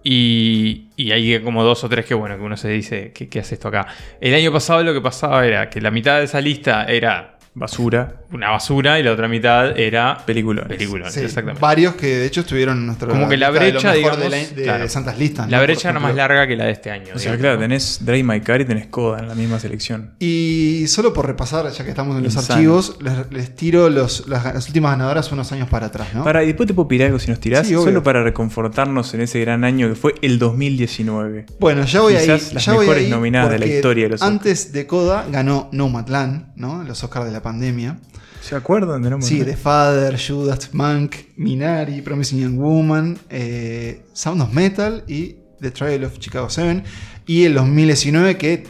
Y, 0.03 0.89
y 1.01 1.11
hay 1.11 1.39
como 1.41 1.63
dos 1.63 1.83
o 1.83 1.89
tres 1.89 2.05
que 2.05 2.13
bueno, 2.13 2.37
que 2.37 2.43
uno 2.43 2.57
se 2.57 2.69
dice, 2.69 3.11
¿qué, 3.13 3.29
qué 3.29 3.39
hace 3.39 3.55
esto 3.55 3.67
acá? 3.67 3.87
El 4.19 4.33
año 4.33 4.51
pasado 4.51 4.83
lo 4.83 4.93
que 4.93 5.01
pasaba 5.01 5.45
era 5.45 5.69
que 5.69 5.81
la 5.81 5.91
mitad 5.91 6.19
de 6.19 6.25
esa 6.25 6.41
lista 6.41 6.85
era 6.85 7.37
Basura. 7.53 8.20
Una 8.31 8.49
basura 8.49 8.99
y 8.99 9.03
la 9.03 9.11
otra 9.11 9.27
mitad 9.27 9.77
era 9.77 10.17
Películas. 10.25 10.65
película. 10.67 11.09
Sí, 11.11 11.19
exactamente. 11.21 11.59
varios 11.61 11.95
que 11.95 12.07
de 12.07 12.25
hecho 12.25 12.41
estuvieron 12.41 12.77
en 12.77 12.85
nuestra 12.85 13.07
Como 13.09 13.27
que 13.27 13.37
la 13.37 13.51
de 13.51 13.59
brecha, 13.59 13.91
de, 13.91 13.97
digamos, 13.97 14.19
la- 14.19 14.29
de 14.29 14.63
claro. 14.63 14.89
Santas 14.89 15.17
Listas. 15.19 15.49
La 15.49 15.57
¿no? 15.57 15.63
brecha 15.63 15.89
era 15.89 15.99
más 15.99 16.15
larga 16.15 16.47
que 16.47 16.55
la 16.55 16.65
de 16.65 16.71
este 16.71 16.91
año. 16.91 17.07
O 17.15 17.19
sea, 17.19 17.31
digamos, 17.33 17.39
claro, 17.41 17.55
¿no? 17.55 17.61
tenés 17.61 17.99
Drive 18.05 18.23
My 18.23 18.41
Car 18.41 18.61
y 18.61 18.65
tenés 18.65 18.87
Coda 18.87 19.19
en 19.19 19.27
la 19.27 19.35
misma 19.35 19.59
selección. 19.59 20.11
Y 20.19 20.85
solo 20.87 21.13
por 21.13 21.27
repasar, 21.27 21.69
ya 21.71 21.83
que 21.83 21.89
estamos 21.89 22.15
en 22.17 22.23
los 22.23 22.33
Insano. 22.35 22.53
archivos, 22.55 22.97
les, 23.01 23.31
les 23.31 23.55
tiro 23.55 23.89
los, 23.89 24.27
las, 24.27 24.45
las 24.45 24.67
últimas 24.67 24.91
ganadoras 24.91 25.31
unos 25.31 25.51
años 25.51 25.67
para 25.69 25.87
atrás, 25.87 26.07
¿no? 26.13 26.23
Para, 26.23 26.43
y 26.43 26.47
después 26.47 26.67
te 26.67 26.73
puedo 26.73 26.87
pedir 26.87 27.03
algo 27.03 27.19
si 27.19 27.29
nos 27.29 27.39
tirás, 27.39 27.67
Sí, 27.67 27.73
solo 27.73 28.01
para 28.03 28.23
reconfortarnos 28.23 29.13
en 29.13 29.21
ese 29.21 29.39
gran 29.41 29.63
año 29.63 29.89
que 29.89 29.95
fue 29.95 30.15
el 30.21 30.39
2019. 30.39 31.45
Bueno, 31.59 31.83
ya 31.85 32.01
voy 32.01 32.13
Quizás 32.13 32.47
ahí. 32.49 32.53
las 32.53 32.65
ya 32.65 32.73
mejores 32.73 33.09
nominadas 33.09 33.51
de 33.51 33.59
la 33.59 33.65
historia 33.65 34.03
de 34.05 34.09
los 34.11 34.21
Oscars. 34.21 34.31
Antes 34.37 34.71
de 34.73 34.87
Coda 34.87 35.25
ganó 35.29 35.69
Nomadland, 35.71 36.47
¿no? 36.55 36.83
Los 36.83 37.03
Oscars 37.03 37.25
de 37.25 37.31
la 37.31 37.41
pandemia. 37.41 37.97
¿Se 38.41 38.55
acuerdan 38.55 39.01
de 39.03 39.09
no 39.11 39.21
Sí, 39.21 39.43
The 39.43 39.55
Father, 39.55 40.19
Judas 40.19 40.73
Monk, 40.73 41.15
Minari, 41.37 42.01
Promising 42.01 42.41
Young 42.41 42.57
Woman, 42.57 43.19
eh, 43.29 44.03
Sound 44.13 44.41
of 44.41 44.51
Metal 44.51 45.03
y 45.07 45.35
The 45.59 45.71
Trial 45.71 46.03
of 46.03 46.17
Chicago 46.17 46.49
7. 46.49 46.83
Y 47.27 47.45
el 47.45 47.53
2019, 47.53 48.37
que 48.37 48.63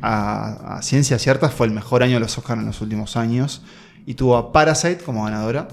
a, 0.00 0.78
a 0.78 0.82
ciencia 0.82 1.18
cierta 1.18 1.50
fue 1.50 1.66
el 1.66 1.72
mejor 1.72 2.02
año 2.02 2.14
de 2.14 2.20
los 2.20 2.36
Oscars 2.38 2.58
en 2.58 2.66
los 2.66 2.80
últimos 2.80 3.16
años. 3.16 3.62
Y 4.06 4.14
tuvo 4.14 4.36
a 4.36 4.50
Parasite 4.50 4.98
como 5.04 5.24
ganadora. 5.24 5.68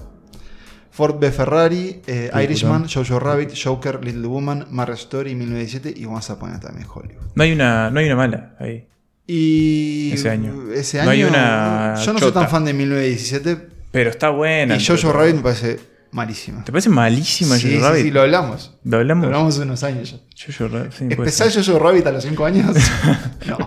Ford 0.96 1.18
B. 1.18 1.30
Ferrari, 1.30 2.00
eh. 2.06 2.30
Irishman, 2.42 2.88
Jojo 2.88 3.18
Rabbit, 3.18 3.52
Joker, 3.54 4.02
Little 4.02 4.28
Woman, 4.28 4.66
Marriage 4.70 5.02
Story 5.02 5.34
1917 5.34 6.00
y 6.00 6.06
Once 6.06 6.32
Upon 6.32 6.54
a 6.54 6.60
Time 6.60 6.80
in 6.80 6.86
Hollywood. 6.86 7.22
No 7.34 7.42
hay 7.42 7.52
una, 7.52 7.90
no 7.90 8.00
hay 8.00 8.06
una 8.06 8.16
mala 8.16 8.56
ahí. 8.58 8.86
Y 9.26 10.12
Ese 10.12 10.30
año. 10.30 10.70
ese 10.72 11.02
No 11.02 11.10
hay 11.10 11.22
año- 11.22 11.28
una 11.30 11.94
yo 12.04 12.12
no 12.12 12.18
soy 12.18 12.32
tan 12.32 12.48
fan 12.48 12.64
de 12.64 12.72
1917 12.74 13.68
Pero 13.90 14.10
está 14.10 14.30
buena. 14.30 14.76
y 14.76 14.84
Jojo 14.84 15.12
Rabbit 15.12 15.34
me 15.36 15.42
parece 15.42 15.80
malísima. 16.12 16.64
¿Te 16.64 16.70
parece 16.72 16.88
malísima 16.88 17.56
Sí, 17.56 17.62
Jojo 17.68 17.76
sí, 17.76 17.80
Rabbit? 17.82 18.02
sí, 18.04 18.10
lo 18.12 18.20
hablamos. 18.22 18.74
¿Lo 18.84 18.98
hablamos? 18.98 19.22
Lo 19.24 19.28
hablamos 19.28 19.54
hace 19.54 19.62
unos 19.64 19.82
años 19.82 20.10
ya. 20.12 20.46
Jojo 20.58 20.68
Rabbit, 20.74 20.92
sí, 20.92 21.50
ser. 21.50 21.64
Jojo 21.64 21.78
Rabbit 21.80 22.06
a 22.06 22.12
los 22.12 22.22
5 22.24 22.44
años. 22.44 22.66
no. 23.46 23.58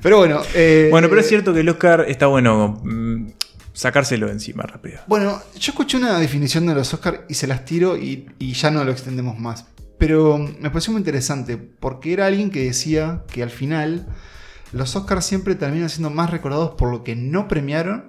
Pero 0.00 0.18
bueno. 0.18 0.40
eh, 0.54 0.88
Bueno, 0.90 1.08
pero 1.08 1.20
es 1.20 1.28
cierto 1.28 1.52
que 1.52 1.60
el 1.60 1.68
Oscar 1.68 2.06
está 2.08 2.26
bueno 2.26 2.80
mm, 2.82 3.26
sacárselo 3.74 4.26
de 4.26 4.32
encima 4.32 4.62
rápido. 4.64 5.00
Bueno, 5.06 5.40
yo 5.58 5.72
escuché 5.72 5.98
una 5.98 6.18
definición 6.18 6.66
de 6.66 6.74
los 6.74 6.92
Oscars 6.94 7.20
y 7.28 7.34
se 7.34 7.46
las 7.46 7.64
tiro 7.64 7.96
y, 7.98 8.26
y 8.38 8.54
ya 8.54 8.70
no 8.70 8.84
lo 8.84 8.90
extendemos 8.90 9.38
más. 9.38 9.66
Pero 9.98 10.38
me 10.38 10.70
pareció 10.70 10.92
muy 10.92 11.00
interesante 11.00 11.56
porque 11.58 12.12
era 12.14 12.26
alguien 12.26 12.50
que 12.50 12.64
decía 12.64 13.22
que 13.30 13.42
al 13.42 13.50
final 13.50 14.06
los 14.72 14.96
Oscars 14.96 15.24
siempre 15.24 15.54
terminan 15.54 15.88
siendo 15.90 16.10
más 16.10 16.30
recordados 16.30 16.72
por 16.76 16.90
lo 16.90 17.04
que 17.04 17.14
no 17.16 17.48
premiaron 17.48 18.04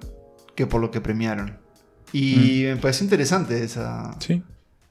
que 0.56 0.66
por 0.66 0.80
lo 0.80 0.90
que 0.90 1.00
premiaron. 1.00 1.58
Y 2.12 2.62
me 2.66 2.76
pareció 2.76 3.04
interesante 3.04 3.62
esa, 3.64 4.12
Sí. 4.20 4.42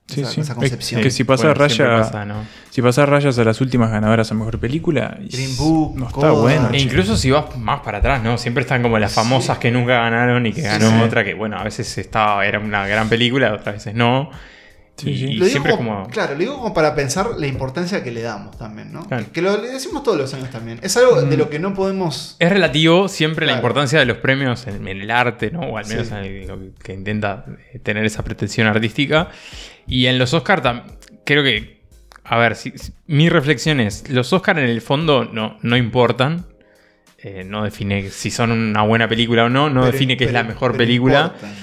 Sí, 0.05 0.19
esa, 0.19 0.31
sí. 0.31 0.41
esa 0.41 0.55
concepción. 0.55 1.01
Que 1.01 1.09
si 1.09 1.23
pasa 1.23 1.47
Bueno, 1.53 1.69
siempre 1.69 1.87
raya- 1.95 2.03
pasa, 2.03 2.25
¿no? 2.25 2.43
Si 2.71 2.81
pasás 2.81 3.07
rayas 3.07 3.39
a 3.39 3.43
las 3.45 3.61
últimas 3.61 3.89
ganadoras 3.89 4.29
a 4.29 4.33
mejor 4.35 4.59
película, 4.59 5.17
Green 5.31 5.55
Book, 5.55 5.95
no 5.97 6.07
está 6.07 6.13
Coda. 6.19 6.31
bueno. 6.33 6.69
E 6.73 6.79
incluso 6.81 7.15
si 7.15 7.31
vas 7.31 7.57
más 7.57 7.79
para 7.79 7.99
atrás, 7.99 8.21
¿no? 8.21 8.37
Siempre 8.37 8.63
están 8.63 8.81
como 8.83 8.99
las 8.99 9.13
famosas 9.13 9.59
que 9.59 9.71
nunca 9.71 9.93
ganaron 10.01 10.45
y 10.45 10.51
que 10.51 10.61
ganó 10.61 10.89
sí. 10.89 11.01
otra 11.03 11.23
que, 11.23 11.33
bueno, 11.33 11.57
a 11.57 11.63
veces 11.63 11.97
estaba, 11.97 12.45
era 12.45 12.59
una 12.59 12.85
gran 12.85 13.07
película, 13.07 13.53
otras 13.53 13.75
veces 13.75 13.95
no. 13.95 14.29
Sí, 14.95 15.09
y 15.09 15.17
sí. 15.17 15.23
y 15.25 15.33
Lo 15.33 15.45
digo 15.45 15.47
siempre 15.47 15.71
es 15.71 15.77
como- 15.77 15.95
como. 16.03 16.09
Claro, 16.09 16.33
lo 16.33 16.39
digo 16.39 16.57
como 16.57 16.73
para 16.73 16.93
pensar 16.95 17.31
la 17.37 17.47
importancia 17.47 18.03
que 18.03 18.11
le 18.11 18.21
damos 18.21 18.57
también, 18.57 18.93
¿no? 18.93 19.05
Claro. 19.07 19.25
Que 19.33 19.41
lo 19.41 19.59
le 19.61 19.69
decimos 19.69 20.03
todos 20.03 20.17
los 20.17 20.33
años 20.33 20.51
también. 20.51 20.79
Es 20.83 20.95
algo 20.97 21.19
de 21.21 21.35
lo 21.35 21.49
que 21.49 21.57
no 21.59 21.73
podemos. 21.73 22.35
Es 22.39 22.49
relativo 22.51 23.07
siempre 23.09 23.45
la 23.47 23.53
importancia 23.53 23.97
de 23.99 24.05
los 24.05 24.17
premios 24.17 24.67
en, 24.67 24.87
en 24.87 25.01
el 25.01 25.09
arte, 25.11 25.49
¿no? 25.51 25.61
O 25.61 25.77
al 25.77 25.87
menos 25.87 26.07
Sí. 26.07 26.13
en 26.13 26.19
el- 26.19 26.47
lo 26.47 26.59
que, 26.59 26.71
que 26.83 26.93
intenta 26.93 27.43
eh, 27.73 27.79
tener 27.79 28.05
esa 28.05 28.23
pretensión 28.23 28.67
artística. 28.67 29.29
Y 29.87 30.05
en 30.05 30.19
los 30.19 30.33
Oscars 30.33 30.61
creo 31.25 31.43
que. 31.43 31.81
A 32.25 32.37
ver, 32.37 32.55
si- 32.55 32.71
si- 32.77 32.93
mi 33.07 33.29
reflexión 33.29 33.79
es: 33.79 34.09
los 34.09 34.31
Oscars 34.31 34.59
en 34.59 34.65
el 34.65 34.81
fondo 34.81 35.25
no, 35.25 35.57
no 35.63 35.75
importan. 35.75 36.45
Eh, 37.17 37.43
no 37.45 37.63
define 37.63 38.09
si 38.09 38.29
son 38.31 38.51
una 38.51 38.81
buena 38.83 39.07
película 39.07 39.45
o 39.45 39.49
no, 39.49 39.69
no 39.69 39.81
pero- 39.81 39.91
define 39.93 40.17
que 40.17 40.25
es 40.25 40.33
la 40.33 40.43
mejor 40.43 40.75
película. 40.77 41.31
importan. 41.33 41.55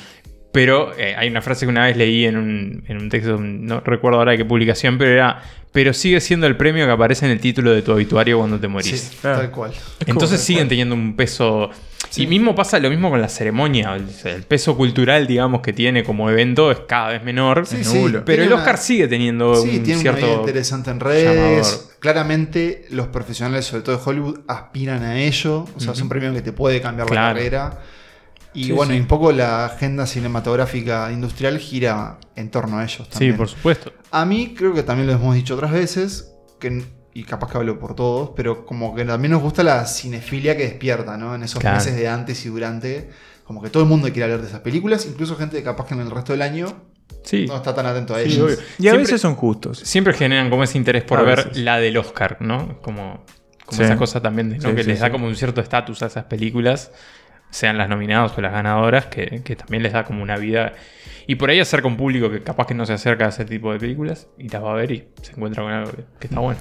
Pero 0.52 0.92
eh, 0.98 1.14
hay 1.16 1.28
una 1.28 1.42
frase 1.42 1.64
que 1.64 1.70
una 1.70 1.84
vez 1.86 1.96
leí 1.96 2.24
en 2.24 2.36
un, 2.36 2.82
en 2.88 2.96
un 2.96 3.08
texto, 3.08 3.38
no 3.38 3.80
recuerdo 3.80 4.18
ahora 4.18 4.32
de 4.32 4.38
qué 4.38 4.44
publicación, 4.44 4.98
pero 4.98 5.12
era, 5.12 5.40
pero 5.70 5.92
sigue 5.92 6.20
siendo 6.20 6.48
el 6.48 6.56
premio 6.56 6.84
que 6.86 6.90
aparece 6.92 7.24
en 7.24 7.30
el 7.30 7.38
título 7.38 7.70
de 7.70 7.82
tu 7.82 7.92
obituario 7.92 8.38
cuando 8.38 8.58
te 8.58 8.66
morís. 8.66 9.00
Sí, 9.00 9.16
Claro. 9.20 9.38
tal 9.38 9.50
cual. 9.52 9.72
Entonces 10.06 10.38
Tal 10.38 10.46
siguen 10.46 10.62
cual. 10.62 10.68
teniendo 10.70 10.94
un 10.96 11.14
peso. 11.14 11.70
Sí. 12.08 12.24
Y 12.24 12.26
mismo 12.26 12.56
pasa 12.56 12.80
lo 12.80 12.90
mismo 12.90 13.10
con 13.10 13.20
la 13.20 13.28
ceremonia. 13.28 13.94
El, 13.94 14.08
el 14.24 14.42
peso 14.42 14.76
cultural, 14.76 15.28
digamos, 15.28 15.60
que 15.60 15.72
tiene 15.72 16.02
como 16.02 16.28
evento 16.28 16.72
es 16.72 16.80
cada 16.88 17.10
vez 17.10 17.22
menor. 17.22 17.64
Sí, 17.66 17.84
sí. 17.84 18.00
Pero 18.10 18.24
tiene 18.24 18.42
el 18.42 18.48
una- 18.48 18.56
Oscar 18.62 18.78
sigue 18.78 19.06
teniendo 19.06 19.54
Sí, 19.54 19.76
un 19.78 19.82
tiene 19.84 20.00
una 20.00 20.16
cierto. 20.16 20.40
interesante 20.40 20.90
en 20.90 20.98
redes. 20.98 21.24
llamador. 21.36 21.64
Claramente, 22.00 22.86
los 22.90 23.06
profesionales, 23.08 23.66
sobre 23.66 23.82
todo 23.84 23.96
de 23.96 24.02
Hollywood, 24.04 24.40
aspiran 24.48 25.04
a 25.04 25.20
ello. 25.20 25.66
O 25.76 25.78
sea, 25.80 25.92
es 25.92 26.00
un 26.00 26.08
premio 26.08 26.32
que 26.34 26.42
te 26.42 26.52
puede 26.52 26.80
cambiar 26.80 27.08
la 27.10 27.14
carrera. 27.34 27.78
Y 28.52 28.64
Sí, 28.64 28.72
bueno, 28.72 28.90
sí. 28.92 28.98
y 28.98 29.00
un 29.00 29.06
poco 29.06 29.30
la 29.32 29.66
agenda 29.66 30.06
cinematográfica 30.06 31.12
industrial 31.12 31.58
gira 31.58 32.18
en 32.36 32.50
torno 32.50 32.78
a 32.78 32.84
ellos 32.84 33.02
Sí, 33.06 33.10
también. 33.12 33.36
por 33.36 33.48
supuesto. 33.48 33.92
A 34.10 34.24
mí, 34.24 34.54
creo 34.56 34.74
que 34.74 34.82
también 34.82 35.06
lo 35.06 35.12
hemos 35.12 35.34
dicho 35.34 35.54
otras 35.54 35.70
veces, 35.72 36.32
que, 36.58 36.84
y 37.14 37.24
capaz 37.24 37.50
que 37.52 37.58
hablo 37.58 37.78
por 37.78 37.94
todos, 37.94 38.30
pero 38.34 38.66
como 38.66 38.94
que 38.94 39.04
también 39.04 39.32
nos 39.32 39.42
gusta 39.42 39.62
la 39.62 39.86
cinefilia 39.86 40.56
que 40.56 40.64
despierta, 40.64 41.16
¿no? 41.16 41.34
En 41.34 41.42
esos 41.42 41.60
Claro. 41.60 41.76
meses 41.76 41.94
de 41.94 42.08
antes 42.08 42.44
y 42.44 42.48
durante. 42.48 43.10
Como 43.44 43.60
que 43.62 43.68
todo 43.70 43.82
el 43.82 43.88
mundo 43.88 44.06
quiere 44.08 44.24
hablar 44.24 44.40
de 44.42 44.46
esas 44.48 44.60
películas, 44.60 45.06
incluso 45.06 45.34
gente 45.36 45.56
que 45.56 45.62
capaz 45.64 45.86
que 45.86 45.94
en 45.94 46.00
el 46.00 46.10
resto 46.10 46.32
del 46.32 46.42
año 46.42 46.66
Sí. 47.24 47.46
no 47.48 47.56
está 47.56 47.74
tan 47.74 47.84
atento 47.86 48.14
a 48.14 48.20
Sí, 48.20 48.40
obvio. 48.40 48.56
Y 48.78 48.86
a 48.88 48.94
veces 48.94 49.20
son 49.20 49.34
justos. 49.34 49.78
Siempre 49.80 50.12
generan 50.14 50.50
como 50.50 50.62
ese 50.62 50.78
interés 50.78 51.02
por 51.02 51.18
A 51.18 51.22
ver 51.22 51.46
veces. 51.48 51.56
la 51.62 51.78
del 51.78 51.96
Oscar, 51.96 52.36
¿no? 52.40 52.80
Como, 52.80 53.24
como 53.66 53.76
Sí. 53.76 53.82
esa 53.82 53.96
cosa 53.96 54.20
también 54.22 54.50
¿no? 54.56 54.68
Sí, 54.70 54.74
que 54.76 54.82
sí, 54.84 54.88
les 54.90 55.00
da 55.00 55.06
sí. 55.06 55.12
como 55.12 55.26
un 55.26 55.34
cierto 55.34 55.60
estatus 55.60 56.00
a 56.02 56.06
esas 56.06 56.24
películas, 56.26 56.92
sean 57.50 57.78
las 57.78 57.88
nominadas 57.88 58.36
o 58.36 58.40
las 58.40 58.52
ganadoras, 58.52 59.06
que, 59.06 59.56
también 59.56 59.82
les 59.82 59.92
da 59.92 60.04
como 60.04 60.22
una 60.22 60.36
vida. 60.36 60.72
Y 61.26 61.36
por 61.36 61.50
ahí 61.50 61.60
acerca 61.60 61.86
un 61.86 61.96
público 61.96 62.30
que 62.30 62.42
capaz 62.42 62.66
que 62.66 62.74
no 62.74 62.86
se 62.86 62.92
acerca 62.92 63.26
a 63.26 63.28
ese 63.28 63.44
tipo 63.44 63.72
de 63.72 63.78
películas 63.78 64.28
y 64.38 64.48
las 64.48 64.62
va 64.62 64.72
a 64.72 64.74
ver 64.74 64.90
y 64.90 65.04
se 65.22 65.32
encuentra 65.32 65.62
con 65.62 65.72
algo 65.72 65.92
que, 66.18 66.26
está 66.26 66.40
bueno. 66.40 66.58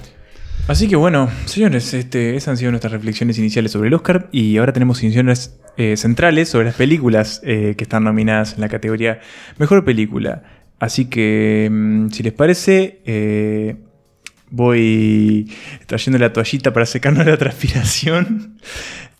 Así 0.68 0.88
que 0.88 0.96
bueno, 0.96 1.28
señores, 1.46 1.94
este, 1.94 2.36
esas 2.36 2.48
han 2.48 2.56
sido 2.58 2.70
nuestras 2.70 2.92
reflexiones 2.92 3.38
iniciales 3.38 3.72
sobre 3.72 3.88
el 3.88 3.94
Oscar 3.94 4.28
y 4.30 4.58
ahora 4.58 4.72
tenemos 4.72 5.00
decisiones 5.00 5.58
eh, 5.76 5.96
centrales 5.96 6.50
sobre 6.50 6.66
las 6.66 6.74
películas 6.74 7.40
eh, 7.44 7.74
que 7.76 7.84
están 7.84 8.04
nominadas 8.04 8.54
en 8.54 8.60
la 8.60 8.68
categoría 8.68 9.20
Mejor 9.58 9.84
Película. 9.84 10.42
Así 10.78 11.06
que, 11.06 11.68
mm, 11.70 12.10
si 12.10 12.22
les 12.22 12.32
parece, 12.32 13.00
eh, 13.04 13.76
voy 14.50 15.50
trayendo 15.86 16.18
la 16.18 16.32
toallita 16.32 16.72
para 16.72 16.86
secarnos 16.86 17.26
la 17.26 17.36
transpiración 17.38 18.58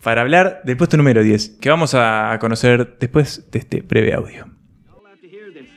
para 0.01 0.21
hablar 0.21 0.61
del 0.63 0.77
puesto 0.77 0.97
número 0.97 1.23
10, 1.23 1.57
que 1.61 1.69
vamos 1.69 1.93
a 1.93 2.37
conocer 2.39 2.97
después 2.99 3.49
de 3.51 3.59
este 3.59 3.81
breve 3.81 4.13
audio. 4.13 4.45
I'll 4.89 5.05
have 5.05 5.21
to 5.21 5.27
hear 5.27 5.51
this. 5.53 5.69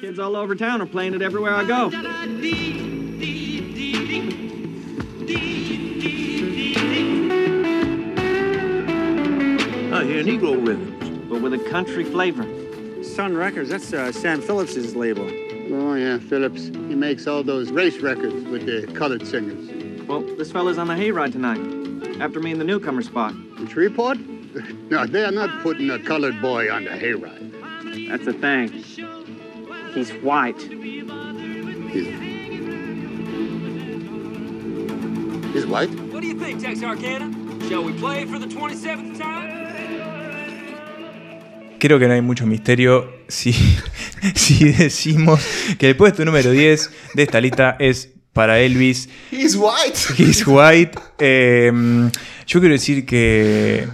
Kids 0.00 0.18
all 0.18 0.36
over 0.36 0.56
town 0.56 0.80
are 0.80 0.86
playing 0.86 1.14
it 1.14 1.22
everywhere 1.22 1.54
I 1.54 1.64
go. 1.64 1.90
I 9.92 10.04
hear 10.04 10.22
Negro 10.24 10.56
rhythms. 10.66 10.94
But 11.28 11.42
with 11.42 11.54
a 11.54 11.70
country 11.70 12.04
flavor. 12.04 12.46
Sun 13.02 13.36
Records, 13.36 13.70
that's 13.70 13.92
uh, 13.92 14.12
Sam 14.12 14.40
Phillips' 14.40 14.94
label. 14.94 15.28
Oh, 15.72 15.94
yeah, 15.94 16.18
Phillips. 16.18 16.66
He 16.66 16.94
makes 16.94 17.26
all 17.26 17.42
those 17.42 17.70
race 17.70 17.98
records 17.98 18.44
with 18.46 18.66
the 18.66 18.86
colored 18.94 19.26
singers. 19.26 20.06
Well, 20.06 20.20
this 20.36 20.52
fella's 20.52 20.78
on 20.78 20.86
the 20.86 20.94
hayride 20.94 21.32
tonight. 21.32 21.85
After 22.20 22.40
me 22.40 22.50
in 22.50 22.58
the 22.58 22.64
newcomer 22.64 23.02
spot. 23.02 23.32
In 23.32 23.68
Shreveport? 23.68 24.18
No, 24.88 25.04
they 25.04 25.22
are 25.22 25.32
not 25.32 25.62
putting 25.62 25.90
a 25.90 25.98
colored 25.98 26.40
boy 26.40 26.72
on 26.72 26.84
the 26.84 26.90
hayride. 26.90 27.52
That's 28.08 28.24
the 28.24 28.32
thing. 28.32 28.70
He's 29.92 30.10
white. 30.22 30.58
He's, 31.92 32.06
he's 35.52 35.66
white? 35.66 35.90
What 36.10 36.22
do 36.22 36.26
you 36.26 36.38
think, 36.38 36.62
Texarkana? 36.62 37.68
Shall 37.68 37.84
we 37.84 37.92
play 37.98 38.24
for 38.24 38.38
the 38.38 38.46
27th 38.46 39.18
time? 39.18 39.56
Creo 41.78 41.98
que 41.98 42.08
no 42.08 42.14
hay 42.14 42.22
mucho 42.22 42.46
misterio 42.46 43.12
si, 43.28 43.52
si 44.34 44.72
decimos 44.72 45.40
que 45.78 45.90
el 45.90 45.96
puesto 45.96 46.24
número 46.24 46.50
10 46.50 46.90
de 47.14 47.22
esta 47.22 47.40
lista 47.40 47.76
es 47.78 48.15
para 48.36 48.60
Elvis 48.60 49.08
He's 49.32 49.56
white. 49.56 49.98
He's 50.22 50.46
White. 50.46 50.92
Eh, 51.18 51.72
yo 52.46 52.60
quiero 52.60 52.74
decir 52.74 53.04
que 53.06 53.88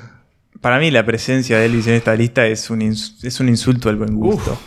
para 0.61 0.79
mí 0.79 0.91
la 0.91 1.07
presencia 1.07 1.59
de 1.59 1.67
Elvis 1.67 1.87
en 1.87 1.95
esta 1.95 2.15
lista 2.15 2.47
es 2.47 2.69
un, 2.69 2.81
ins- 2.81 3.25
es 3.25 3.41
un 3.41 3.49
insulto 3.49 3.89
al 3.89 3.97
buen 3.97 4.15
gusto. 4.17 4.61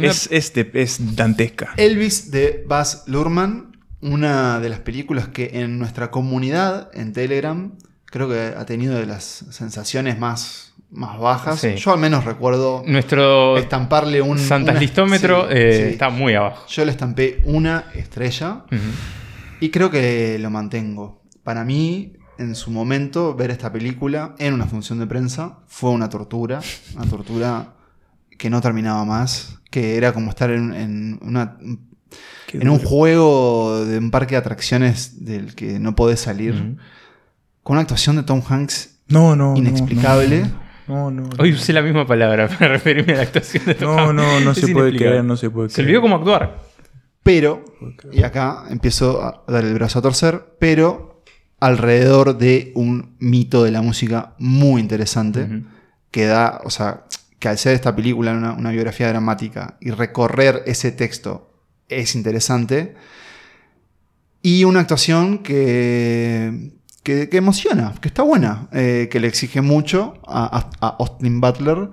Es, 0.00 0.28
es, 0.32 0.52
de- 0.54 0.70
es 0.74 1.14
dantesca. 1.14 1.74
Elvis 1.76 2.30
de 2.30 2.64
Baz 2.66 3.04
Luhrmann, 3.06 3.76
una 4.00 4.58
de 4.60 4.70
las 4.70 4.80
películas 4.80 5.28
que 5.28 5.50
en 5.60 5.78
nuestra 5.78 6.10
comunidad 6.10 6.90
en 6.94 7.12
Telegram 7.12 7.72
creo 8.06 8.28
que 8.30 8.54
ha 8.56 8.64
tenido 8.64 8.94
de 8.98 9.04
las 9.04 9.44
sensaciones 9.50 10.18
más, 10.18 10.67
más 10.90 11.18
bajas. 11.18 11.60
Sí. 11.60 11.74
Yo 11.76 11.92
al 11.92 11.98
menos 11.98 12.24
recuerdo 12.24 12.82
Nuestro 12.86 13.56
estamparle 13.58 14.22
un... 14.22 14.38
Santas 14.38 14.80
Listómetro 14.80 15.42
sí, 15.48 15.54
eh, 15.56 15.84
sí. 15.84 15.92
está 15.92 16.08
muy 16.10 16.34
abajo. 16.34 16.64
Yo 16.68 16.84
le 16.84 16.90
estampé 16.90 17.42
una 17.44 17.86
estrella 17.94 18.64
y 19.60 19.70
creo 19.70 19.90
que 19.90 20.38
lo 20.38 20.50
mantengo. 20.50 21.22
Para 21.42 21.64
mí, 21.64 22.14
en 22.38 22.54
su 22.54 22.70
momento, 22.70 23.34
ver 23.34 23.50
esta 23.50 23.72
película 23.72 24.34
en 24.38 24.54
una 24.54 24.66
función 24.66 24.98
de 24.98 25.06
prensa 25.06 25.58
fue 25.66 25.90
una 25.90 26.08
tortura. 26.08 26.60
Una 26.94 27.06
tortura 27.06 27.74
que 28.36 28.50
no 28.50 28.60
terminaba 28.60 29.04
más. 29.04 29.58
Que 29.70 29.96
era 29.96 30.12
como 30.12 30.30
estar 30.30 30.50
en, 30.50 30.72
en 30.74 31.18
una, 31.20 31.58
Qué 32.46 32.58
en 32.58 32.70
un 32.70 32.78
juego 32.78 33.84
de 33.84 33.98
un 33.98 34.10
parque 34.10 34.34
de 34.34 34.38
atracciones 34.38 35.24
del 35.24 35.54
que 35.54 35.78
no 35.78 35.94
podés 35.94 36.20
salir. 36.20 36.76
Con 37.62 37.74
una 37.74 37.82
actuación 37.82 38.16
de 38.16 38.22
Tom 38.22 38.40
Hanks 38.48 39.00
No, 39.08 39.36
no. 39.36 39.52
no, 39.52 39.56
inexplicable. 39.58 40.40
No, 40.44 40.67
no. 40.88 41.10
no. 41.10 41.28
Hoy 41.38 41.52
usé 41.52 41.72
la 41.72 41.82
misma 41.82 42.06
palabra 42.06 42.48
para 42.58 42.68
referirme 42.68 43.12
a 43.12 43.16
la 43.16 43.22
actuación 43.22 43.64
de 43.64 43.74
Tom 43.74 43.96
No, 43.96 44.12
no, 44.12 44.40
no 44.40 44.50
Es 44.52 44.58
se 44.58 44.68
puede 44.68 44.96
creer, 44.96 45.24
no 45.24 45.36
se 45.36 45.50
puede 45.50 45.68
Se 45.68 45.76
creer. 45.76 45.88
olvidó 45.88 46.02
cómo 46.02 46.16
actuar. 46.16 46.58
Pero, 47.22 47.64
y 48.10 48.22
acá 48.22 48.64
empiezo 48.70 49.22
a 49.22 49.44
dar 49.46 49.64
el 49.64 49.74
brazo 49.74 49.98
a 49.98 50.02
torcer, 50.02 50.56
pero 50.58 51.22
alrededor 51.60 52.38
de 52.38 52.72
un 52.74 53.16
mito 53.18 53.64
de 53.64 53.70
la 53.70 53.82
música 53.82 54.34
muy 54.38 54.80
interesante 54.80 55.64
que 56.10 56.24
da, 56.26 56.60
o 56.64 56.70
sea, 56.70 57.04
que 57.38 57.48
al 57.48 57.58
ser 57.58 57.74
esta 57.74 57.94
película 57.94 58.32
una, 58.32 58.52
una 58.52 58.70
biografía 58.70 59.08
dramática 59.08 59.76
y 59.80 59.90
recorrer 59.90 60.62
ese 60.66 60.90
texto 60.90 61.52
es 61.88 62.14
interesante. 62.14 62.94
Y 64.40 64.64
una 64.64 64.80
actuación 64.80 65.38
que, 65.38 66.77
que, 67.08 67.28
que 67.30 67.38
emociona, 67.38 67.94
que 68.02 68.08
está 68.08 68.22
buena, 68.22 68.68
eh, 68.72 69.08
que 69.10 69.18
le 69.18 69.28
exige 69.28 69.62
mucho 69.62 70.14
a, 70.26 70.44
a- 70.58 70.86
a 70.86 70.96
Austin 70.98 71.40
Butler. 71.40 71.88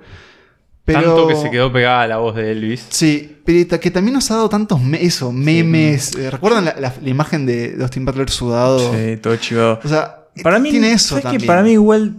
Pero, 0.83 0.99
Tanto 1.01 1.27
que 1.29 1.35
se 1.37 1.49
quedó 1.49 1.71
pegada 1.71 2.05
la 2.05 2.17
voz 2.17 2.35
de 2.35 2.51
Elvis. 2.51 2.85
Sí, 2.89 3.37
pero 3.45 3.79
que 3.79 3.89
también 3.91 4.13
nos 4.13 4.29
ha 4.29 4.35
dado 4.35 4.49
tantos 4.49 4.81
me- 4.81 5.01
eso, 5.01 5.31
memes. 5.31 6.15
Eh, 6.17 6.29
¿Recuerdan 6.29 6.65
la, 6.65 6.75
la- 6.77 6.93
la 7.01 7.09
imagen 7.09 7.45
de, 7.45 7.77
Austin 7.81 8.03
Butler 8.03 8.29
sudado? 8.29 8.93
Sí, 8.93 9.15
todo 9.17 9.35
chivado. 9.37 9.79
O 9.83 9.87
sea, 9.87 10.25
Para 10.43 10.59
mí, 10.59 10.69
tiene 10.71 10.91
eso 10.91 11.17
también. 11.21 11.47
Para 11.47 11.63
mí 11.63 11.71
igual... 11.71 12.15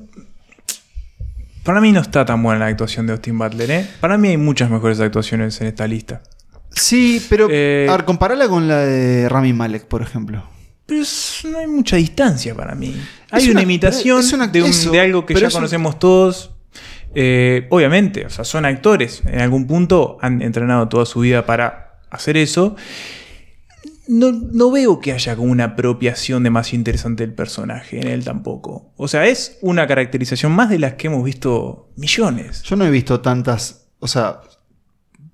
Para 1.64 1.80
mí 1.82 1.92
no 1.92 2.00
está 2.00 2.24
tan 2.24 2.42
buena 2.42 2.60
la 2.60 2.66
actuación 2.68 3.06
de 3.06 3.12
Austin 3.12 3.36
Butler, 3.38 3.70
¿eh? 3.70 3.86
Para 4.00 4.16
mí 4.16 4.28
hay 4.28 4.36
muchas 4.38 4.70
mejores 4.70 5.00
actuaciones 5.00 5.60
en 5.60 5.66
esta 5.66 5.86
lista. 5.86 6.22
Sí, 6.70 7.24
pero 7.28 7.48
Eh, 7.50 7.86
a 7.88 7.92
ver, 7.96 8.04
comparala 8.04 8.48
con 8.48 8.68
la 8.68 8.78
de 8.78 9.28
Rami 9.28 9.52
Malek, 9.52 9.84
por 9.84 10.00
ejemplo. 10.02 10.42
Pero 10.86 11.02
es- 11.02 11.40
no 11.50 11.58
hay 11.58 11.66
mucha 11.66 11.96
distancia 11.96 12.54
para 12.54 12.74
mí. 12.74 12.94
Hay 13.30 13.42
Es 13.42 13.48
una, 13.48 13.52
una- 13.54 13.62
imitación 13.62 14.20
es 14.20 14.32
una- 14.32 14.46
de, 14.46 14.62
un- 14.62 14.70
eso, 14.70 14.90
de 14.92 15.00
algo 15.00 15.26
que 15.26 15.34
ya 15.34 15.46
un- 15.48 15.52
conocemos 15.52 15.98
todos. 15.98 16.52
Eh, 17.14 17.66
obviamente, 17.70 18.26
o 18.26 18.30
sea, 18.30 18.44
son 18.44 18.64
actores. 18.66 19.22
En 19.26 19.40
algún 19.40 19.66
punto 19.66 20.18
han 20.20 20.42
entrenado 20.42 20.88
toda 20.88 21.06
su 21.06 21.20
vida 21.20 21.44
para 21.46 21.98
hacer 22.10 22.36
eso. 22.36 22.76
No, 24.08 24.30
no 24.30 24.70
veo 24.70 25.00
que 25.00 25.12
haya 25.12 25.34
como 25.34 25.50
una 25.50 25.64
apropiación 25.64 26.44
demasiado 26.44 26.76
interesante 26.78 27.26
del 27.26 27.34
personaje 27.34 28.00
en 28.00 28.06
él 28.06 28.22
tampoco. 28.24 28.92
O 28.96 29.08
sea, 29.08 29.26
es 29.26 29.58
una 29.62 29.86
caracterización 29.88 30.52
más 30.52 30.68
de 30.70 30.78
las 30.78 30.94
que 30.94 31.08
hemos 31.08 31.24
visto 31.24 31.90
millones. 31.96 32.62
Yo 32.62 32.76
no 32.76 32.84
he 32.86 32.90
visto 32.90 33.20
tantas, 33.20 33.88
o 33.98 34.06
sea, 34.06 34.42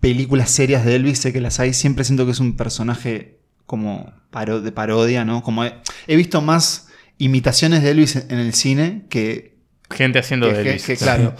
películas 0.00 0.50
serias 0.50 0.87
de 0.87 0.94
Elvis, 0.94 1.18
sé 1.18 1.32
que 1.35 1.40
las 1.42 1.61
hay, 1.61 1.75
siempre 1.75 2.04
siento 2.04 2.25
que 2.25 2.32
es 2.32 2.40
un 2.40 2.56
personaje 2.56 3.41
como 3.73 4.12
paro- 4.31 4.61
de 4.61 4.71
parodia, 4.71 5.25
¿no? 5.25 5.43
Como 5.43 5.64
he, 5.64 5.73
he 6.07 6.14
visto 6.17 6.43
más 6.43 6.88
imitaciones 7.17 7.83
de 7.83 7.91
Elvis 7.93 8.17
en 8.17 8.38
el 8.38 8.52
cine 8.52 9.07
que, 9.09 9.57
Gente 9.91 10.19
haciendo 10.19 10.49
que- 10.49 10.52
de 10.55 10.61
Elvis. 10.69 10.85
que- 10.85 10.97
claro. 10.99 11.35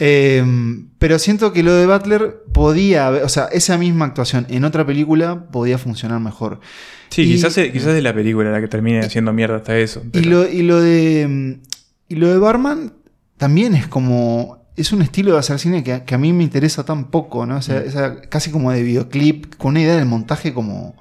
Eh, 0.00 0.44
pero 0.98 1.20
siento 1.20 1.52
que 1.52 1.62
lo 1.62 1.72
de 1.74 1.86
Butler 1.86 2.42
podía, 2.52 3.06
haber- 3.06 3.22
o 3.22 3.28
sea, 3.28 3.44
esa 3.52 3.78
misma 3.78 4.06
actuación 4.06 4.46
en 4.50 4.64
otra 4.64 4.84
película 4.84 5.46
podía 5.52 5.78
funcionar 5.78 6.18
mejor. 6.18 6.58
Sí, 7.10 7.22
Y- 7.22 7.32
quizás, 7.34 7.54
quizás 7.54 7.94
es 7.94 8.02
la 8.02 8.12
película 8.12 8.50
la 8.50 8.60
que 8.60 8.66
termine 8.68 8.98
haciendo 9.00 9.32
mierda 9.32 9.56
hasta 9.58 9.76
eso. 9.78 10.02
Y 10.12 10.20
lo, 10.24 10.48
y 10.48 10.62
lo 10.62 10.80
de. 10.80 11.26
mm, 11.28 11.52
Y 12.08 12.16
lo 12.16 12.28
de 12.28 12.38
Barman 12.38 12.92
también 13.36 13.74
es 13.74 13.86
como. 13.86 14.60
Es 14.74 14.92
un 14.92 15.02
estilo 15.02 15.32
de 15.34 15.38
hacer 15.38 15.58
cine 15.58 15.84
que, 15.84 15.92
a- 15.92 16.04
que 16.04 16.14
a 16.14 16.18
mí 16.18 16.32
me 16.32 16.42
interesa 16.42 16.84
tan 16.84 17.10
poco, 17.10 17.44
¿no? 17.46 17.56
O 17.56 17.58
Mm. 17.58 17.62
sea, 17.62 17.78
esa- 17.80 18.20
casi 18.22 18.50
como 18.50 18.72
de 18.72 18.82
videoclip, 18.82 19.54
con 19.56 19.70
una 19.72 19.80
idea 19.82 19.96
del 19.96 20.06
montaje 20.06 20.52
como. 20.54 20.96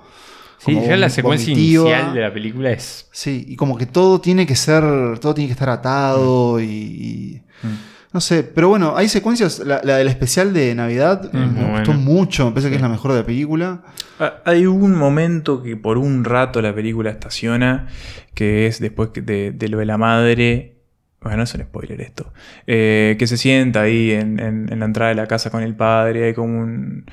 Sí, 0.63 0.75
como 0.75 0.87
ya 0.87 0.95
la 0.97 1.09
secuencia 1.09 1.53
vomitiva. 1.53 1.83
inicial 1.89 2.13
de 2.13 2.21
la 2.21 2.33
película 2.33 2.71
es. 2.71 3.07
Sí, 3.11 3.45
y 3.47 3.55
como 3.55 3.77
que 3.77 3.85
todo 3.87 4.21
tiene 4.21 4.45
que 4.45 4.55
ser. 4.55 4.83
Todo 5.19 5.33
tiene 5.33 5.47
que 5.47 5.53
estar 5.53 5.69
atado 5.69 6.59
y. 6.61 6.65
y- 6.65 7.41
No 8.13 8.19
sé, 8.19 8.43
pero 8.43 8.67
bueno, 8.69 8.95
hay 8.97 9.07
secuencias. 9.07 9.59
La, 9.59 9.79
la 9.83 9.95
del 9.97 10.07
especial 10.09 10.53
de 10.53 10.75
Navidad 10.75 11.31
Mm, 11.33 11.37
me 11.57 11.71
gustó 11.77 11.93
mucho, 11.93 12.45
me 12.45 12.51
parece 12.51 12.69
que 12.69 12.75
es 12.75 12.81
la 12.81 12.89
mejor 12.89 13.13
de 13.13 13.19
la 13.19 13.25
película. 13.25 13.81
Ah, 14.19 14.33
Hay 14.45 14.65
un 14.65 14.93
momento 14.95 15.63
que 15.63 15.77
por 15.77 15.97
un 15.97 16.25
rato 16.25 16.61
la 16.61 16.75
película 16.75 17.09
estaciona, 17.09 17.87
que 18.35 18.67
es 18.67 18.79
después 18.81 19.11
de, 19.13 19.51
de 19.51 19.67
lo 19.69 19.77
de 19.79 19.85
la 19.85 19.97
madre. 19.97 20.75
Bueno, 21.21 21.43
es 21.43 21.53
un 21.55 21.61
spoiler 21.61 22.01
esto. 22.01 22.33
eh, 22.67 23.15
que 23.17 23.27
se 23.27 23.37
sienta 23.37 23.81
ahí 23.81 24.11
en, 24.11 24.39
en- 24.39 24.67
en 24.71 24.79
la 24.79 24.85
entrada 24.85 25.09
de 25.09 25.15
la 25.15 25.27
casa 25.27 25.49
con 25.49 25.63
el 25.63 25.75
padre. 25.75 26.25
Hay 26.25 26.33
como 26.33 26.59
un 26.59 27.05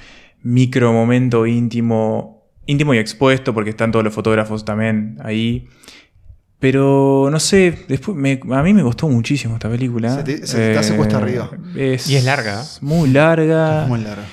micro 0.43 0.93
momento 0.93 1.47
íntimo. 1.47 2.38
Íntimo 2.69 2.95
y 2.95 2.99
expuesto, 2.99 3.53
porque 3.53 3.71
están 3.71 3.91
todos 3.91 4.05
los 4.05 4.15
fotógrafos 4.15 4.65
también 4.65 5.17
ahí. 5.25 5.67
Pero 6.61 7.29
no 7.31 7.39
sé, 7.41 7.85
después 7.89 8.17
me- 8.17 8.41
a 8.51 8.63
mí 8.63 8.75
me 8.75 8.83
costó 8.83 9.09
muchísimo 9.09 9.55
esta 9.55 9.69
película. 9.71 10.15
Se 10.17 10.23
te- 10.25 10.47
se 10.47 10.57
te 10.73 10.79
hace 10.79 10.97
cuesta 10.97 11.19
arriba. 11.19 11.51
es- 11.77 12.09
Y 12.11 12.17
es 12.17 12.25
larga. 12.25 12.63
Muy 12.81 13.11
larga. 13.11 13.83
Es 13.85 13.89
muy 13.89 14.01
larga. 14.01 14.25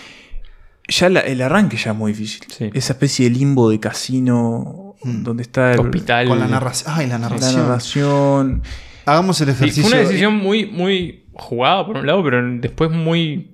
Ya 0.87 1.09
la- 1.09 1.19
el 1.21 1.41
arranque 1.41 1.77
ya 1.77 1.91
es 1.91 1.97
muy 1.97 2.11
difícil. 2.13 2.41
Sí. 2.49 2.69
Esa 2.73 2.93
especie 2.93 3.29
de 3.29 3.35
limbo 3.35 3.69
de 3.69 3.79
casino 3.79 4.95
Mm. 5.03 5.23
donde 5.23 5.43
está 5.43 5.73
el- 5.73 5.79
Hospital. 5.79 6.27
Con 6.27 6.39
la 6.39 6.47
narración. 6.47 6.93
Ay, 6.95 7.07
la 7.07 7.13
la 7.17 7.29
narración. 7.29 7.55
narración. 7.61 8.63
Hagamos 9.05 9.39
el 9.41 9.47
Sí, 9.47 9.53
ejercicio. 9.53 9.83
fue 9.83 9.91
una 9.93 10.01
decisión 10.07 10.35
muy, 10.35 10.65
muy 10.65 11.25
jugada 11.33 11.85
por 11.85 11.97
un 11.97 12.05
lado, 12.07 12.23
pero 12.23 12.41
después 12.59 12.91
muy 12.91 13.51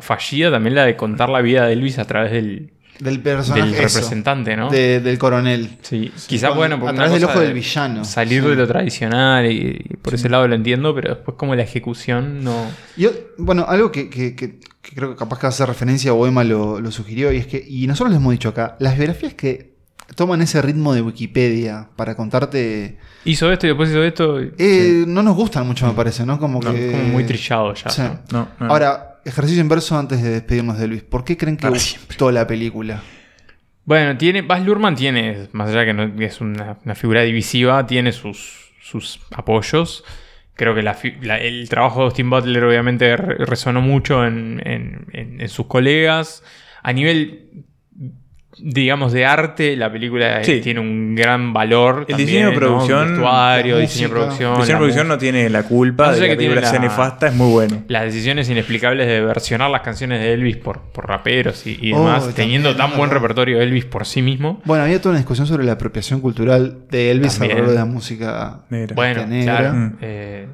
fallida 0.00 0.50
también 0.50 0.74
la 0.74 0.84
de 0.84 0.96
contar 0.96 1.28
la 1.30 1.40
vida 1.40 1.66
de 1.66 1.72
Elvis 1.72 1.98
a 1.98 2.04
través 2.04 2.32
del, 2.32 2.73
del 3.00 3.20
personaje. 3.20 3.62
del 3.72 3.74
eso, 3.84 3.98
representante, 3.98 4.56
¿no? 4.56 4.70
de- 4.70 5.00
del 5.00 5.18
coronel. 5.18 5.78
Sí, 5.82 6.12
quizás 6.26 6.50
Con- 6.50 6.58
bueno, 6.58 6.78
por 6.80 6.90
a 6.90 6.94
través 6.94 7.12
del 7.14 7.24
ojo 7.24 7.38
de 7.40 7.46
del 7.46 7.54
villano. 7.54 8.04
Salir 8.04 8.42
Sí. 8.42 8.48
de 8.48 8.54
lo 8.56 8.66
tradicional 8.66 9.46
y, 9.50 9.86
y 9.90 9.96
por 9.96 10.14
ese 10.14 10.28
lado 10.28 10.46
lo 10.48 10.54
entiendo, 10.54 10.94
pero 10.94 11.14
después 11.14 11.36
como 11.36 11.54
la 11.54 11.62
ejecución 11.62 12.42
no... 12.44 12.66
Yo, 12.96 13.10
bueno, 13.38 13.66
algo 13.68 13.90
que, 13.92 14.08
que- 14.08 14.34
que- 14.36 14.58
que 14.58 14.94
creo 14.94 15.10
que 15.10 15.16
capaz 15.16 15.38
que 15.40 15.46
hace 15.46 15.64
referencia 15.66 16.12
o 16.12 16.26
Emma 16.26 16.44
lo, 16.44 16.78
lo 16.80 16.90
sugirió, 16.90 17.32
y 17.32 17.38
es 17.38 17.46
que, 17.46 17.64
y 17.66 17.86
nosotros 17.86 18.10
les 18.12 18.20
hemos 18.20 18.32
dicho 18.32 18.50
acá, 18.50 18.76
las 18.80 18.96
biografías 18.96 19.34
que 19.34 19.73
toman 20.16 20.42
ese 20.42 20.60
ritmo 20.62 20.94
de 20.94 21.02
Wikipedia 21.02 21.88
para 21.96 22.14
contarte, 22.14 22.98
Hizo 23.24 23.50
esto 23.50 23.66
y 23.66 23.70
después 23.70 23.90
hizo 23.90 24.02
esto. 24.04 24.42
y- 24.42 24.52
eh, 24.58 25.04
no 25.06 25.22
nos 25.22 25.34
gustan 25.36 25.66
mucho, 25.66 25.86
me 25.86 25.94
parece, 25.94 26.24
¿no? 26.26 26.38
Como 26.38 26.60
no, 26.60 26.72
que. 26.72 26.90
como 26.90 27.04
muy 27.04 27.24
trillado 27.24 27.72
ya. 27.74 27.88
Sí. 27.90 28.02
¿no? 28.02 28.20
No, 28.32 28.48
no. 28.60 28.66
Ahora, 28.66 29.20
ejercicio 29.24 29.60
inverso 29.62 29.98
antes 29.98 30.22
de 30.22 30.30
despedirnos 30.30 30.78
de 30.78 30.86
Luis. 30.88 31.02
¿Por 31.02 31.24
qué 31.24 31.36
creen 31.36 31.56
que 31.56 31.62
Para 31.62 31.72
gustó 31.72 32.30
la 32.30 32.46
película? 32.46 33.02
Bueno, 33.86 34.16
tiene, 34.16 34.42
Baz 34.42 34.62
Luhrmann 34.64 34.94
tiene, 34.94 35.48
más 35.52 35.68
allá 35.70 35.84
que 35.84 35.92
no 35.92 36.04
es 36.22 36.40
una, 36.40 36.78
una 36.84 36.94
figura 36.94 37.22
divisiva, 37.22 37.86
tiene 37.86 38.12
sus, 38.12 38.72
sus 38.80 39.20
apoyos. 39.34 40.04
Creo 40.54 40.74
que 40.74 40.82
la 40.82 40.94
fi- 40.94 41.16
la- 41.20 41.38
el 41.38 41.68
trabajo 41.68 42.00
de 42.00 42.04
Austin 42.06 42.30
Butler 42.30 42.64
obviamente 42.64 43.16
re- 43.16 43.44
resonó 43.44 43.80
mucho 43.82 44.24
en, 44.24 44.62
en- 44.64 45.06
en- 45.12 45.40
en 45.40 45.48
sus 45.48 45.66
colegas. 45.66 46.42
A 46.82 46.92
nivel, 46.92 47.64
digamos, 48.58 49.12
de 49.12 49.26
arte, 49.26 49.76
la 49.76 49.90
película 49.90 50.40
eh, 50.40 50.44
Sí. 50.44 50.60
tiene 50.60 50.80
un 50.80 51.14
gran 51.14 51.52
valor. 51.52 52.00
El 52.00 52.06
también, 52.16 52.26
diseño 52.28 52.46
de 52.48 52.52
¿no? 52.52 52.58
producción, 52.60 53.08
Vestuario, 53.12 53.78
diseño 53.78 54.08
de 54.08 54.14
producción. 54.14 54.52
El 54.54 54.58
diseño 54.60 54.74
de 54.76 54.78
producción 54.80 55.08
no 55.08 55.18
tiene 55.18 55.50
la 55.50 55.62
culpa 55.64 56.06
Más 56.06 56.16
de 56.16 56.18
allá 56.18 56.24
que 56.24 56.28
la 56.28 56.34
que 56.34 56.38
tiene 56.38 56.54
película 56.54 56.70
sea 56.70 56.78
la- 56.80 56.84
nefasta, 56.88 57.26
es 57.28 57.34
muy 57.34 57.50
bueno. 57.52 57.82
Las 57.88 58.04
decisiones 58.04 58.48
inexplicables 58.50 59.06
de 59.06 59.20
versionar 59.20 59.70
las 59.70 59.82
canciones 59.82 60.20
de 60.20 60.32
Elvis 60.32 60.56
por, 60.56 60.80
por 60.92 61.08
raperos 61.08 61.66
y, 61.66 61.78
y 61.80 61.92
Oh, 61.92 61.98
demás, 61.98 62.18
también, 62.24 62.34
teniendo 62.34 62.76
tan 62.76 62.90
buen 62.90 63.02
verdad. 63.10 63.14
repertorio 63.22 63.58
de 63.58 63.64
Elvis 63.64 63.84
por 63.84 64.06
sí 64.06 64.22
mismo. 64.22 64.60
Bueno, 64.64 64.84
había 64.84 64.98
toda 65.00 65.10
una 65.10 65.18
discusión 65.18 65.46
sobre 65.46 65.64
la 65.64 65.72
apropiación 65.72 66.20
cultural 66.20 66.78
de 66.90 67.10
Elvis 67.10 67.32
También. 67.34 67.52
alrededor 67.52 67.70
de 67.74 67.78
la 67.80 67.84
música. 67.86 68.60
Negra. 68.70 68.94
Bueno, 68.94 69.26
negra. 69.26 69.56
claro. 69.58 69.74
Mm. 69.74 69.96
eh, 70.00 70.46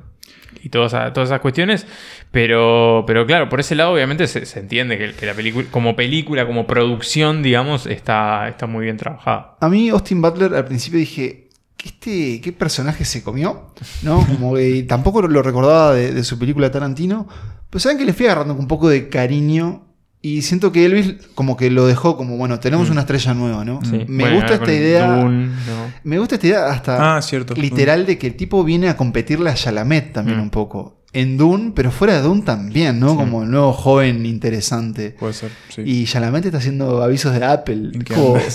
y 0.62 0.68
todas, 0.68 0.92
todas 1.12 1.28
esas 1.28 1.40
cuestiones. 1.40 1.86
Pero, 2.30 3.04
pero 3.06 3.26
claro, 3.26 3.48
por 3.48 3.60
ese 3.60 3.74
lado 3.74 3.92
obviamente 3.92 4.26
se, 4.26 4.58
entiende 4.58 4.98
que, 4.98 5.26
la 5.26 5.34
película, 5.34 5.66
como 5.70 5.96
película, 5.96 6.46
como 6.46 6.66
producción, 6.66 7.42
digamos, 7.42 7.86
está, 7.86 8.48
está 8.48 8.66
muy 8.66 8.84
bien 8.84 8.96
trabajada. 8.96 9.56
A 9.60 9.68
mí, 9.68 9.88
Austin 9.88 10.22
Butler, 10.22 10.54
al 10.54 10.64
principio 10.66 10.98
dije. 10.98 11.46
¿Qué, 11.76 11.88
este, 11.88 12.40
¿Qué 12.42 12.52
personaje 12.52 13.06
se 13.06 13.22
comió? 13.22 13.72
¿No? 14.02 14.26
Como 14.26 14.54
que 14.54 14.82
tampoco 14.82 15.22
lo 15.22 15.42
recordaba 15.42 15.94
de, 15.94 16.12
de 16.12 16.24
su 16.24 16.38
película 16.38 16.70
Tarantino. 16.70 17.26
Pero 17.70 17.80
saben 17.80 17.96
que 17.96 18.04
le 18.04 18.12
fui 18.12 18.26
agarrando 18.26 18.52
un 18.52 18.68
poco 18.68 18.90
de 18.90 19.08
cariño. 19.08 19.89
Y 20.22 20.42
siento 20.42 20.70
que 20.70 20.84
Elvis 20.84 21.14
como 21.34 21.56
que 21.56 21.70
lo 21.70 21.86
dejó 21.86 22.16
como, 22.18 22.36
bueno, 22.36 22.60
tenemos 22.60 22.90
una 22.90 23.00
estrella 23.00 23.32
nueva, 23.32 23.64
¿no? 23.64 23.80
Mm. 23.80 23.84
Sí. 23.84 24.04
Me 24.06 24.24
Bueno, 24.24 24.36
gusta 24.36 24.54
esta 24.54 24.72
idea. 24.72 25.16
Dune, 25.16 25.46
¿no? 25.46 25.92
Me 26.04 26.18
gusta 26.18 26.34
esta 26.34 26.46
idea 26.46 26.66
hasta 26.66 27.16
Ah, 27.16 27.22
cierto. 27.22 27.54
literal 27.54 28.04
de 28.04 28.18
que 28.18 28.26
el 28.26 28.34
tipo 28.36 28.62
viene 28.62 28.88
a 28.90 28.96
competirle 28.98 29.48
a 29.48 29.54
Chalamet 29.54 30.12
también 30.12 30.38
Mm. 30.38 30.42
un 30.42 30.50
poco. 30.50 30.98
En 31.12 31.36
Dune, 31.38 31.72
pero 31.74 31.90
fuera 31.90 32.14
de 32.16 32.22
Dune 32.22 32.42
también, 32.42 33.00
¿no? 33.00 33.16
Como 33.16 33.42
el 33.42 33.50
nuevo 33.50 33.72
joven 33.72 34.26
interesante. 34.26 35.16
Puede 35.18 35.32
ser, 35.32 35.50
sí. 35.70 35.82
Y 35.84 36.04
Chalamet 36.04 36.44
está 36.44 36.58
haciendo 36.58 37.02
avisos 37.02 37.34
de 37.34 37.44
Apple. 37.44 37.90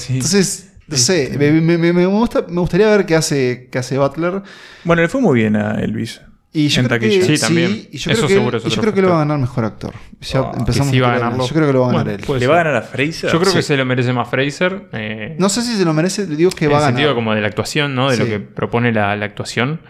Entonces, 0.10 0.71
no 0.88 0.97
sé, 0.97 1.32
me, 1.38 1.51
me- 1.51 1.78
me- 1.78 1.93
me 1.93 2.06
gusta, 2.06 2.45
me 2.47 2.62
gustaría 2.62 2.88
ver 2.89 3.06
qué 3.06 3.15
hace, 3.15 3.69
qué 3.71 3.80
hace 3.80 3.97
Butler. 3.97 4.43
Bueno, 4.84 5.01
le 5.01 5.10
fue 5.10 5.19
muy 5.19 5.39
bien 5.39 5.56
a 5.56 5.82
Elvis. 5.82 6.21
Y 6.58 6.70
yo 6.70 6.82
En 6.82 6.88
creo 6.88 7.00
que. 7.02 7.22
Sí, 7.22 7.38
también. 7.41 7.88
y 7.91 7.98
yo 7.98 8.12
Eso 8.12 8.22
creo 8.22 8.28
que, 8.30 8.34
seguro 8.36 8.58
es 8.60 8.65
y 8.65 8.70
yo 8.70 8.82
creo 8.82 8.94
que 8.94 9.02
lo 9.02 9.10
va 9.10 9.15
a 9.15 9.20
ganar 9.20 9.38
mejor 9.39 9.65
actor. 9.65 9.94
Ya 10.22 10.39
Ah, 10.39 10.52
empezamos 10.58 10.88
que 10.91 10.98
sí 10.98 11.04
a 11.04 11.08
va 11.08 11.13
a 11.15 11.20
ganarlo. 11.20 11.46
Yo 11.48 11.54
creo 11.54 11.68
que 11.68 11.74
lo 11.74 11.82
va 11.82 11.86
a 11.88 11.89
ganar 11.91 12.06
Bueno, 12.06 12.34
él. 12.36 12.39
¿Le 12.39 12.48
va 12.48 12.54
a 12.54 12.58
ganar 12.63 12.76
a 12.78 12.82
Fraser? 12.82 13.30
Yo 13.32 13.39
creo 13.41 13.54
que 13.54 13.62
se 13.62 13.76
lo 13.76 13.86
merece 13.86 14.13
más 14.13 14.30
Fraser. 14.30 14.88
eh, 14.94 15.36
No 15.38 15.50
sé 15.50 15.62
si 15.63 15.76
se 15.76 15.84
lo 15.84 15.94
merece, 15.94 16.26
digo 16.28 16.50
que 16.52 16.65
en 16.65 16.72
va 16.72 16.76
a 16.76 16.80
el 16.80 16.82
ganar. 16.86 16.98
sentido 16.98 17.15
como 17.15 17.36
de 17.36 17.41
la 17.41 17.48
actuación, 17.48 17.94
¿no? 17.94 18.10
De 18.10 18.15
lo 18.18 18.26
que 18.26 18.39
propone 18.39 18.91
la, 18.94 19.15
la 19.18 19.26
actuación. 19.26 19.82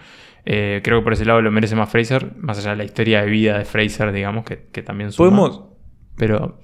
Eh, 0.45 0.81
creo 0.83 0.99
que 0.99 1.03
por 1.03 1.13
ese 1.13 1.25
lado 1.25 1.41
lo 1.41 1.51
merece 1.51 1.75
más 1.75 1.89
Fraser, 1.89 2.33
más 2.37 2.57
allá 2.57 2.71
de 2.71 2.77
la 2.77 2.83
historia 2.83 3.21
de 3.21 3.27
vida 3.29 3.57
de 3.59 3.65
Fraser, 3.65 4.11
digamos, 4.11 4.43
que, 4.45 4.67
que 4.71 4.81
también 4.81 5.11
suma. 5.11 5.29
Podemos, 5.29 5.61
Pero 6.17 6.59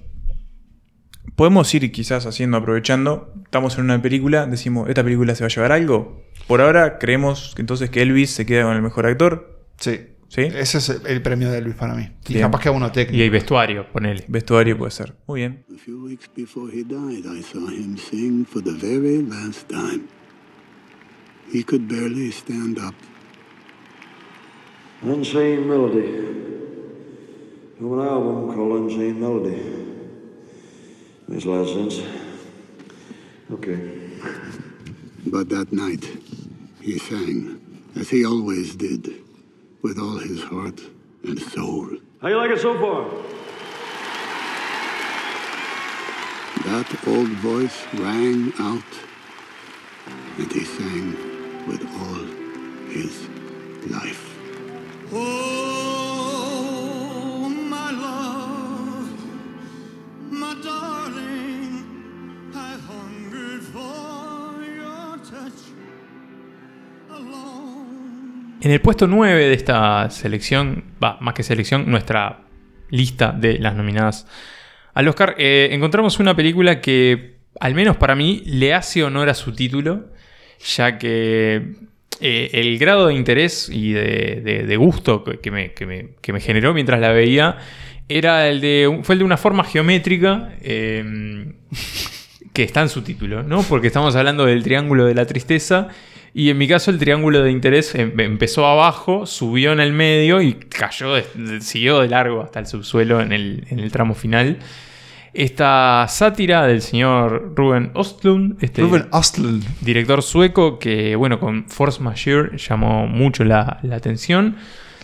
podemos 1.36 1.72
ir 1.74 1.90
quizás 1.92 2.26
haciendo, 2.26 2.56
aprovechando. 2.56 3.32
Estamos 3.44 3.78
en 3.78 3.84
una 3.84 4.00
película, 4.02 4.46
decimos, 4.46 4.88
¿esta 4.88 5.02
película 5.04 5.34
se 5.34 5.44
va 5.44 5.46
a 5.46 5.50
llevar 5.50 5.72
algo? 5.72 6.22
Por 6.46 6.60
ahora 6.60 6.98
creemos 6.98 7.52
que 7.54 7.62
entonces 7.62 7.90
que 7.90 8.02
Elvis 8.02 8.30
se 8.30 8.46
queda 8.46 8.64
con 8.64 8.74
el 8.74 8.82
mejor 8.82 9.06
actor. 9.06 9.51
Sí. 9.82 10.00
¿Sí? 10.28 10.40
Ese 10.40 10.78
es 10.78 10.88
el 10.88 11.20
premio 11.20 11.50
de 11.50 11.58
Elvis 11.58 11.74
para 11.74 11.94
mí. 11.94 12.08
Y 12.26 12.34
Bien. 12.34 12.46
capaz 12.46 12.60
que 12.62 12.68
a 12.68 12.72
uno 12.72 12.86
y 12.86 12.92
técnico. 12.92 13.22
hay 13.22 13.28
vestuario, 13.28 13.86
ponele. 13.92 14.24
Vestuario 14.28 14.78
puede 14.78 14.90
ser. 14.92 15.14
Muy 15.26 15.40
bien. 15.40 15.64
A 15.74 15.76
few 15.76 16.02
weeks 16.04 16.30
before 16.34 16.70
he 16.72 16.84
died, 16.84 17.26
I 17.26 17.42
saw 17.42 17.68
him 17.68 17.98
sing 17.98 18.46
for 18.46 18.62
the 18.62 18.72
very 18.72 19.20
last 19.22 19.68
time. 19.68 20.08
He 21.52 21.62
could 21.62 21.86
barely 21.86 22.30
stand 22.32 22.78
up. 22.78 22.94
Unseen 25.02 25.68
Melody. 25.68 26.08
From 27.76 27.98
an 27.98 28.06
album 28.06 28.54
called 28.54 28.84
Unseen 28.84 29.20
Melody. 29.20 29.60
Makes 31.28 31.44
a 31.44 31.48
lot 31.50 31.60
of 31.60 31.68
sense. 31.68 32.00
Okay. 33.52 33.90
But 35.26 35.50
that 35.50 35.72
night, 35.72 36.08
he 36.80 36.98
sang, 36.98 37.60
as 37.96 38.08
he 38.08 38.24
always 38.24 38.76
did, 38.76 39.21
with 39.82 39.98
all 39.98 40.18
his 40.18 40.42
heart 40.44 40.80
and 41.24 41.38
soul. 41.40 41.88
How 42.20 42.28
you 42.28 42.36
like 42.36 42.52
it 42.52 42.60
so 42.60 42.78
far? 42.78 43.10
That 46.64 46.86
old 47.08 47.28
voice 47.28 47.84
rang 47.94 48.52
out, 48.60 48.84
and 50.38 50.52
he 50.52 50.64
sang 50.64 51.16
with 51.66 51.84
all 52.00 52.24
his 52.88 53.28
life. 53.90 54.38
Oh, 55.12 55.18
my 57.48 57.90
love, 57.90 59.10
my 60.30 60.54
darling, 60.62 61.84
I 62.54 62.76
hungered 62.76 63.64
for 63.64 64.62
your 64.62 65.18
touch 65.24 65.62
alone. 67.10 68.01
En 68.64 68.70
el 68.70 68.80
puesto 68.80 69.08
9 69.08 69.48
de 69.48 69.54
esta 69.54 70.08
selección, 70.08 70.84
va, 71.02 71.18
más 71.20 71.34
que 71.34 71.42
selección, 71.42 71.90
nuestra 71.90 72.42
lista 72.90 73.32
de 73.32 73.58
las 73.58 73.74
nominadas 73.74 74.24
al 74.94 75.08
Oscar, 75.08 75.34
eh, 75.36 75.70
encontramos 75.72 76.20
una 76.20 76.36
película 76.36 76.80
que, 76.80 77.38
al 77.58 77.74
menos 77.74 77.96
para 77.96 78.14
mí, 78.14 78.40
le 78.46 78.72
hace 78.72 79.02
honor 79.02 79.28
a 79.28 79.34
su 79.34 79.52
título, 79.52 80.12
ya 80.76 80.96
que 80.96 81.72
eh, 82.20 82.50
el 82.52 82.78
grado 82.78 83.08
de 83.08 83.14
interés 83.14 83.68
y 83.68 83.94
de, 83.94 84.76
gusto 84.76 85.24
que 85.24 85.50
me, 85.50 86.40
generó 86.40 86.72
mientras 86.72 87.00
la 87.00 87.10
veía 87.10 87.58
era 88.08 88.46
el 88.46 88.60
de, 88.60 89.00
fue 89.02 89.16
el 89.16 89.20
de 89.20 89.24
una 89.24 89.38
forma 89.38 89.64
geométrica. 89.64 90.52
eh, 90.60 91.52
que 92.52 92.62
está 92.62 92.82
en 92.82 92.88
su 92.88 93.02
título, 93.02 93.42
¿no? 93.42 93.62
Porque 93.62 93.86
estamos 93.86 94.14
hablando 94.14 94.44
del 94.44 94.62
triángulo 94.62 95.06
de 95.06 95.14
la 95.14 95.26
tristeza. 95.26 95.88
Y 96.34 96.48
en 96.50 96.56
mi 96.58 96.66
caso 96.66 96.90
el 96.90 96.98
triángulo 96.98 97.42
de 97.42 97.50
interés 97.50 97.94
em- 97.94 98.18
empezó 98.18 98.66
abajo, 98.66 99.26
subió 99.26 99.72
en 99.72 99.80
el 99.80 99.92
medio 99.92 100.40
y 100.40 100.54
cayó, 100.54 101.14
siguió 101.60 102.00
de 102.00 102.08
largo 102.08 102.42
hasta 102.42 102.58
el 102.60 102.66
subsuelo 102.66 103.20
en 103.20 103.32
el, 103.32 103.66
en 103.70 103.78
el 103.80 103.92
tramo 103.92 104.14
final. 104.14 104.58
Esta 105.34 106.06
sátira 106.08 106.66
del 106.66 106.82
señor 106.82 107.54
Ruben 107.56 107.90
Ostlund, 107.94 108.62
este 108.62 108.82
Ruben 108.82 109.06
Ostlund. 109.12 109.64
director 109.80 110.22
sueco 110.22 110.78
que, 110.78 111.16
bueno, 111.16 111.40
con 111.40 111.68
Force 111.70 112.02
Majeure 112.02 112.58
llamó 112.58 113.06
mucho 113.06 113.42
la, 113.44 113.78
la 113.82 113.96
atención. 113.96 114.56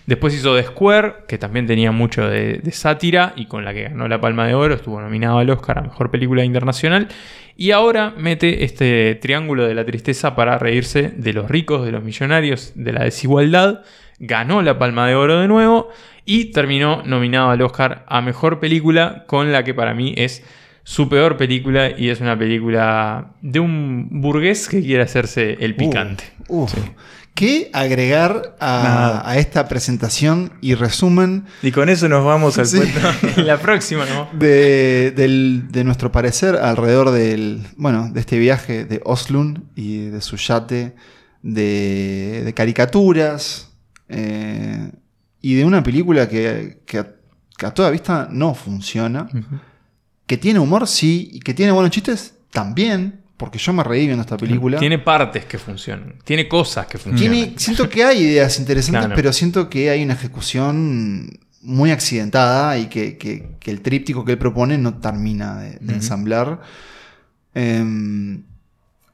Después 0.09 0.33
hizo 0.33 0.57
The 0.57 0.63
Square, 0.63 1.17
que 1.29 1.37
también 1.37 1.67
tenía 1.67 1.93
mucho 1.93 2.27
de, 2.27 2.61
de 2.63 2.73
sátira 2.73 3.35
y 3.37 3.45
con 3.45 3.63
la 3.67 3.75
que 3.75 3.83
ganó 3.83 4.09
la 4.09 4.19
Palma 4.19 4.47
de 4.47 4.55
Oro, 4.55 4.75
estuvo 4.75 4.99
nominado 5.03 5.37
al 5.37 5.51
Oscar 5.51 5.81
a 5.81 5.83
Mejor 5.83 6.11
Película 6.11 6.43
Internacional. 6.47 7.09
Y 7.59 7.73
ahora 7.73 8.15
mete 8.17 8.65
este 8.65 9.17
triángulo 9.17 9.69
de 9.69 9.75
la 9.75 9.85
tristeza 9.85 10.35
para 10.35 10.57
reírse 10.57 11.13
de 11.15 11.35
los 11.35 11.51
ricos, 11.51 11.85
de 11.85 11.93
los 11.93 12.03
millonarios, 12.03 12.73
de 12.75 12.93
la 12.95 13.05
desigualdad. 13.05 13.83
Ganó 14.19 14.63
la 14.63 14.79
Palma 14.79 15.07
de 15.07 15.15
Oro 15.15 15.41
de 15.41 15.47
nuevo 15.47 15.91
y 16.25 16.53
terminó 16.53 17.03
nominado 17.05 17.51
al 17.51 17.61
Oscar 17.61 18.07
a 18.09 18.23
Mejor 18.23 18.61
Película 18.61 19.25
con 19.27 19.53
la 19.53 19.63
que 19.63 19.75
para 19.75 19.93
mí 19.93 20.15
es 20.17 20.43
su 20.85 21.11
peor 21.11 21.37
película 21.37 21.91
y 21.91 22.09
es 22.09 22.23
una 22.23 22.39
película 22.39 23.35
de 23.43 23.61
un 23.61 24.09
burgués 24.23 24.71
que 24.71 24.81
quiere 24.81 25.03
hacerse 25.03 25.59
el 25.61 25.77
picante. 25.77 26.25
Uh. 26.49 26.67
¿Qué 27.39 27.71
agregar 27.73 28.57
a, 28.59 29.35
esta 29.37 29.69
presentación 29.69 30.53
y 30.61 30.75
resumen 30.75 31.45
Y 31.63 31.71
con 31.71 31.89
eso 31.89 32.09
nos 32.09 32.25
vamos 32.25 32.59
al 32.59 32.67
Sí. 32.67 32.79
cuento. 32.79 33.01
la 33.43 33.59
próxima, 33.61 34.05
¿no? 34.07 34.29
de, 34.37 35.13
del- 35.15 35.69
de 35.71 35.85
nuestro 35.85 36.11
parecer 36.11 36.57
alrededor 36.57 37.13
del, 37.13 37.63
bueno, 37.77 38.11
de 38.13 38.19
este 38.19 38.41
viaje 38.41 38.85
de 38.85 39.01
Oslund 39.05 39.63
y 39.77 40.07
de 40.07 40.21
su 40.21 40.37
yate 40.37 40.97
de, 41.43 42.43
de 42.45 42.55
caricaturas 42.55 43.71
eh, 44.09 44.91
y 45.41 45.55
de 45.55 45.65
una 45.65 45.85
película 45.85 46.29
que, 46.29 46.81
que 46.87 46.99
a, 46.99 47.07
que 47.57 47.67
a 47.67 47.71
toda 47.73 47.91
vista 47.91 48.27
no 48.33 48.55
funciona, 48.55 49.29
que 50.27 50.37
tiene 50.39 50.59
humor, 50.59 50.89
sí, 50.89 51.31
y 51.33 51.39
que 51.39 51.55
tiene 51.55 51.71
buenos 51.71 51.93
chistes 51.93 52.35
también, 52.51 53.21
porque 53.39 53.57
yo 53.59 53.73
me 53.73 53.83
reí 53.83 54.05
viendo 54.05 54.21
esta 54.23 54.37
película. 54.37 54.79
Tiene 54.79 54.99
partes 54.99 55.47
que 55.47 55.57
funcionan, 55.59 56.17
tiene 56.25 56.47
cosas 56.47 56.87
que 56.87 56.99
funcionan. 56.99 57.33
Tiene- 57.33 57.59
siento 57.59 57.89
que 57.89 58.05
hay 58.05 58.19
ideas 58.25 58.59
interesantes, 58.59 59.01
pero 59.17 59.33
siento 59.33 59.71
que 59.71 59.89
hay 59.89 60.03
una 60.05 60.13
ejecución 60.15 61.31
muy 61.63 61.91
accidentada 61.91 62.77
y 62.79 62.87
que, 62.89 63.17
que- 63.17 63.57
que 63.59 63.71
el 63.71 63.81
tríptico 63.81 64.25
que 64.25 64.33
él 64.33 64.39
propone 64.39 64.77
no 64.77 64.99
termina 64.99 65.59
de, 65.61 65.79
ensamblar. 65.95 66.61
Eh, 67.55 68.39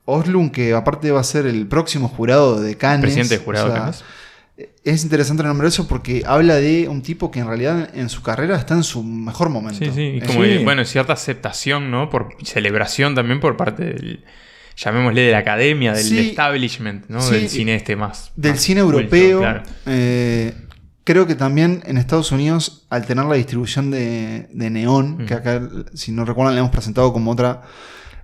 Oslund, 0.06 0.50
que 0.50 0.74
aparte 0.74 1.10
va 1.10 1.20
a 1.20 1.24
ser 1.24 1.46
el 1.46 1.66
próximo 1.66 2.08
jurado 2.08 2.60
de 2.60 2.76
Cannes. 2.76 3.00
Presidente 3.02 3.38
de 3.38 3.44
jurado 3.44 3.66
o 3.66 3.68
sea, 3.70 3.74
de 3.76 3.80
Cannes. 3.82 4.04
Es 4.84 5.02
interesante 5.02 5.42
nombrar 5.42 5.66
eso 5.68 5.88
porque 5.88 6.22
habla 6.26 6.54
de 6.56 6.86
un 6.88 7.02
tipo 7.02 7.30
que 7.30 7.40
en 7.40 7.48
realidad 7.48 7.90
en 7.94 8.08
su 8.08 8.22
carrera 8.22 8.56
está 8.56 8.74
en 8.74 8.84
su 8.84 9.02
mejor 9.02 9.48
momento. 9.48 9.84
Sí, 9.84 9.90
sí, 9.92 10.02
y 10.16 10.20
como 10.20 10.44
Sí. 10.44 10.48
que, 10.50 10.58
bueno, 10.64 10.84
cierta 10.84 11.12
aceptación, 11.14 11.90
¿no? 11.90 12.08
Por 12.08 12.36
celebración 12.44 13.16
también 13.16 13.40
por 13.40 13.56
parte 13.56 13.84
del, 13.84 14.24
llamémosle, 14.76 15.22
de 15.22 15.32
la 15.32 15.38
academia, 15.38 15.92
del 15.92 16.04
Sí. 16.04 16.18
establishment, 16.20 17.06
¿no? 17.08 17.20
Sí. 17.20 17.34
Del 17.34 17.48
cine 17.48 17.74
este 17.74 17.96
más. 17.96 18.30
del 18.36 18.52
más 18.52 18.60
cine 18.60 18.82
culto, 18.82 18.98
europeo. 18.98 19.38
claro. 19.40 19.62
eh, 19.86 20.54
creo 21.02 21.26
que 21.26 21.34
también 21.34 21.82
en 21.86 21.98
Estados 21.98 22.30
Unidos, 22.30 22.86
al 22.90 23.04
tener 23.06 23.24
la 23.24 23.34
distribución 23.34 23.90
de, 23.90 24.46
de 24.52 24.70
Neon, 24.70 25.18
Mm. 25.18 25.26
que 25.26 25.34
acá, 25.34 25.68
si 25.94 26.12
no 26.12 26.24
recuerdan, 26.24 26.54
le 26.54 26.60
hemos 26.60 26.70
presentado 26.70 27.12
como 27.12 27.32
otra 27.32 27.62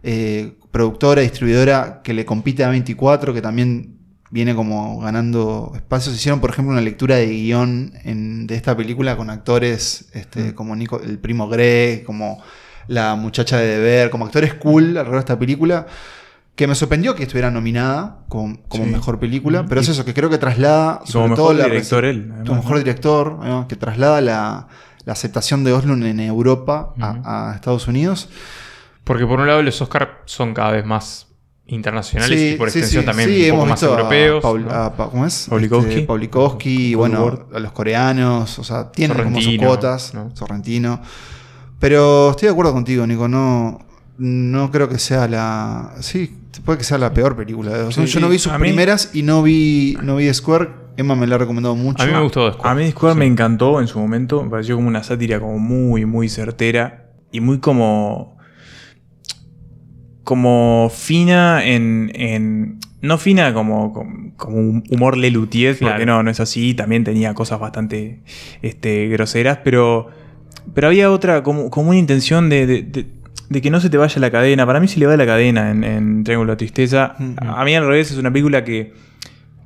eh, 0.03 0.55
productora, 0.71 1.21
distribuidora 1.23 2.01
que 2.03 2.14
le 2.14 2.25
compite 2.25 2.64
a 2.64 2.71
24, 2.71 3.35
que 3.35 3.43
también 3.43 3.97
viene 4.31 4.55
como 4.55 5.01
ganando 5.01 5.73
espacios. 5.75 6.14
Hicieron, 6.14 6.40
por 6.40 6.51
ejemplo, 6.51 6.73
una 6.73 6.81
lectura 6.81 7.16
de 7.16 7.27
guion 7.27 7.93
en- 8.05 8.47
de 8.47 8.55
esta 8.55 8.77
película 8.77 9.16
con 9.16 9.29
actores 9.31 10.09
este, 10.12 10.55
como 10.55 10.77
Nico, 10.77 11.01
el 11.01 11.19
primo 11.19 11.49
Greg, 11.49 12.05
como 12.05 12.40
la 12.87 13.14
muchacha 13.16 13.59
de 13.59 13.66
deber, 13.66 14.11
como 14.11 14.27
actores 14.27 14.55
cool 14.55 14.85
alrededor 14.97 15.14
de 15.14 15.19
esta 15.21 15.38
película. 15.38 15.87
Que 16.57 16.66
me 16.66 16.75
sorprendió 16.75 17.14
que 17.14 17.23
estuviera 17.23 17.51
nominada 17.51 18.25
como, 18.29 18.61
como 18.69 18.85
Sí. 18.85 18.90
mejor 18.90 19.19
película, 19.19 19.64
pero 19.66 19.81
es 19.81 19.88
eso, 19.88 20.05
que 20.05 20.12
creo 20.12 20.29
que 20.29 20.37
traslada 20.38 21.01
Y 21.07 21.11
sobre 21.11 21.25
como 21.25 21.37
todo 21.37 21.49
mejor 21.55 21.59
la 21.62 21.69
director 21.73 22.05
él, 22.05 22.29
además, 22.33 22.47
como 22.49 22.61
mejor 22.61 22.73
¿no? 22.73 22.79
director, 22.79 23.38
¿no? 23.45 23.69
que 23.69 23.77
traslada 23.77 24.21
la, 24.21 24.69
la 25.07 25.12
aceptación 25.12 25.64
de 25.64 25.73
Oslo 25.73 25.95
en 25.95 26.21
Europa 26.21 26.93
a- 27.01 27.51
a, 27.51 27.55
Estados 27.55 27.88
Unidos. 27.88 28.29
Porque 29.05 29.27
por 29.27 29.40
un 29.40 29.47
lado 29.47 29.62
los 29.62 29.81
Oscar 29.81 30.21
son 30.27 30.53
cada 30.53 30.73
vez 30.73 30.85
más 30.85 31.29
internacionales 31.70 32.38
Sí, 32.38 32.48
y 32.48 32.56
por 32.56 32.68
extensión 32.68 33.02
sí, 33.02 33.06
también 33.06 33.28
sí, 33.28 33.35
un 33.37 33.40
poco 33.42 33.54
hemos 33.54 33.68
más 33.68 33.80
visto 33.80 33.94
a 33.94 33.98
europeos. 33.98 34.42
Paul- 34.42 34.64
¿no? 34.64 34.70
a 34.70 34.96
Pa- 34.96 35.11
¿Cómo 35.11 35.26
es? 35.26 35.46
Paulikowski. 35.48 35.90
Este, 35.90 36.02
Paulikowski, 36.06 36.94
bueno, 36.94 37.46
a 37.54 37.59
los 37.59 37.72
coreanos, 37.72 38.59
o 38.59 38.64
sea, 38.64 38.90
tienen 38.90 39.16
como 39.22 39.40
sus 39.40 39.56
cuotas, 39.59 40.14
¿no? 40.14 40.30
Sorrentino. 40.35 41.00
Pero 41.78 42.30
estoy 42.30 42.46
de 42.46 42.52
acuerdo 42.52 42.72
contigo, 42.72 43.06
Nico, 43.06 43.26
no, 43.28 43.78
no 44.18 44.70
creo 44.70 44.88
que 44.88 44.98
sea 44.98 45.26
la... 45.28 45.94
Sí, 46.00 46.37
puede 46.64 46.78
que 46.78 46.85
sea 46.85 46.98
la 46.98 47.14
peor 47.14 47.37
película 47.37 47.72
de 47.72 47.85
Oslo. 47.85 48.06
Sí, 48.06 48.12
Yo 48.12 48.20
no 48.20 48.28
vi 48.28 48.38
sus 48.38 48.52
mí- 48.52 48.59
primeras 48.59 49.11
y 49.14 49.22
no 49.22 49.42
vi, 49.42 49.96
no 50.02 50.16
vi 50.16 50.33
Square. 50.33 50.80
Emma 50.96 51.14
me 51.14 51.26
la 51.26 51.37
ha 51.37 51.38
recomendado 51.38 51.74
mucho. 51.76 52.02
A 52.02 52.06
mí 52.06 52.12
me 52.12 52.20
gustó 52.20 52.52
Square. 52.52 52.68
A 52.70 52.74
mí 52.74 52.90
Square 52.90 53.14
Sí. 53.14 53.18
me 53.20 53.26
encantó 53.26 53.80
en 53.80 53.87
su 53.87 53.98
momento. 53.98 54.42
Me 54.42 54.50
pareció 54.50 54.76
como 54.76 54.88
una 54.88 55.02
sátira 55.02 55.40
como 55.40 55.59
muy, 55.59 56.04
muy 56.04 56.28
certera. 56.28 57.06
Y 57.33 57.40
muy 57.40 57.59
como. 57.61 58.37
Como 60.24 60.90
fina 60.94 61.64
en. 61.64 62.11
en- 62.14 62.78
no 63.02 63.16
fina 63.16 63.54
como, 63.54 63.92
como, 63.94 64.33
como 64.37 64.56
un 64.59 64.85
humor 64.90 65.16
Lelutier, 65.16 65.76
porque 65.78 66.04
no, 66.04 66.22
no 66.22 66.30
es 66.30 66.38
así. 66.40 66.74
También 66.74 67.02
tenía 67.04 67.33
cosas 67.35 67.59
bastante 67.59 68.20
este, 68.62 69.09
groseras, 69.09 69.59
pero. 69.64 70.09
Pero 70.74 70.88
había 70.88 71.11
otra, 71.11 71.42
como, 71.42 71.70
como 71.70 71.90
una 71.90 71.98
intención 71.98 72.48
de, 72.50 72.66
de- 72.66 72.83
de- 72.83 73.06
de 73.48 73.61
que 73.62 73.70
no 73.70 73.80
se 73.80 73.88
te 73.90 73.96
vaya 73.96 74.20
la 74.20 74.30
cadena. 74.30 74.66
Para 74.66 74.78
mí 74.78 74.87
se 74.87 75.00
le 75.00 75.06
va 75.06 75.16
la 75.16 75.26
cadena 75.26 75.70
en, 75.70 75.83
en 75.83 76.22
Triángulo 76.24 76.52
de 76.52 76.56
Tristeza. 76.59 77.14
Mm. 77.18 77.35
A 77.40 77.64
mí 77.64 77.74
al 77.74 77.87
revés 77.87 78.11
es 78.12 78.18
una 78.18 78.30
película 78.30 78.62
que, 78.62 78.92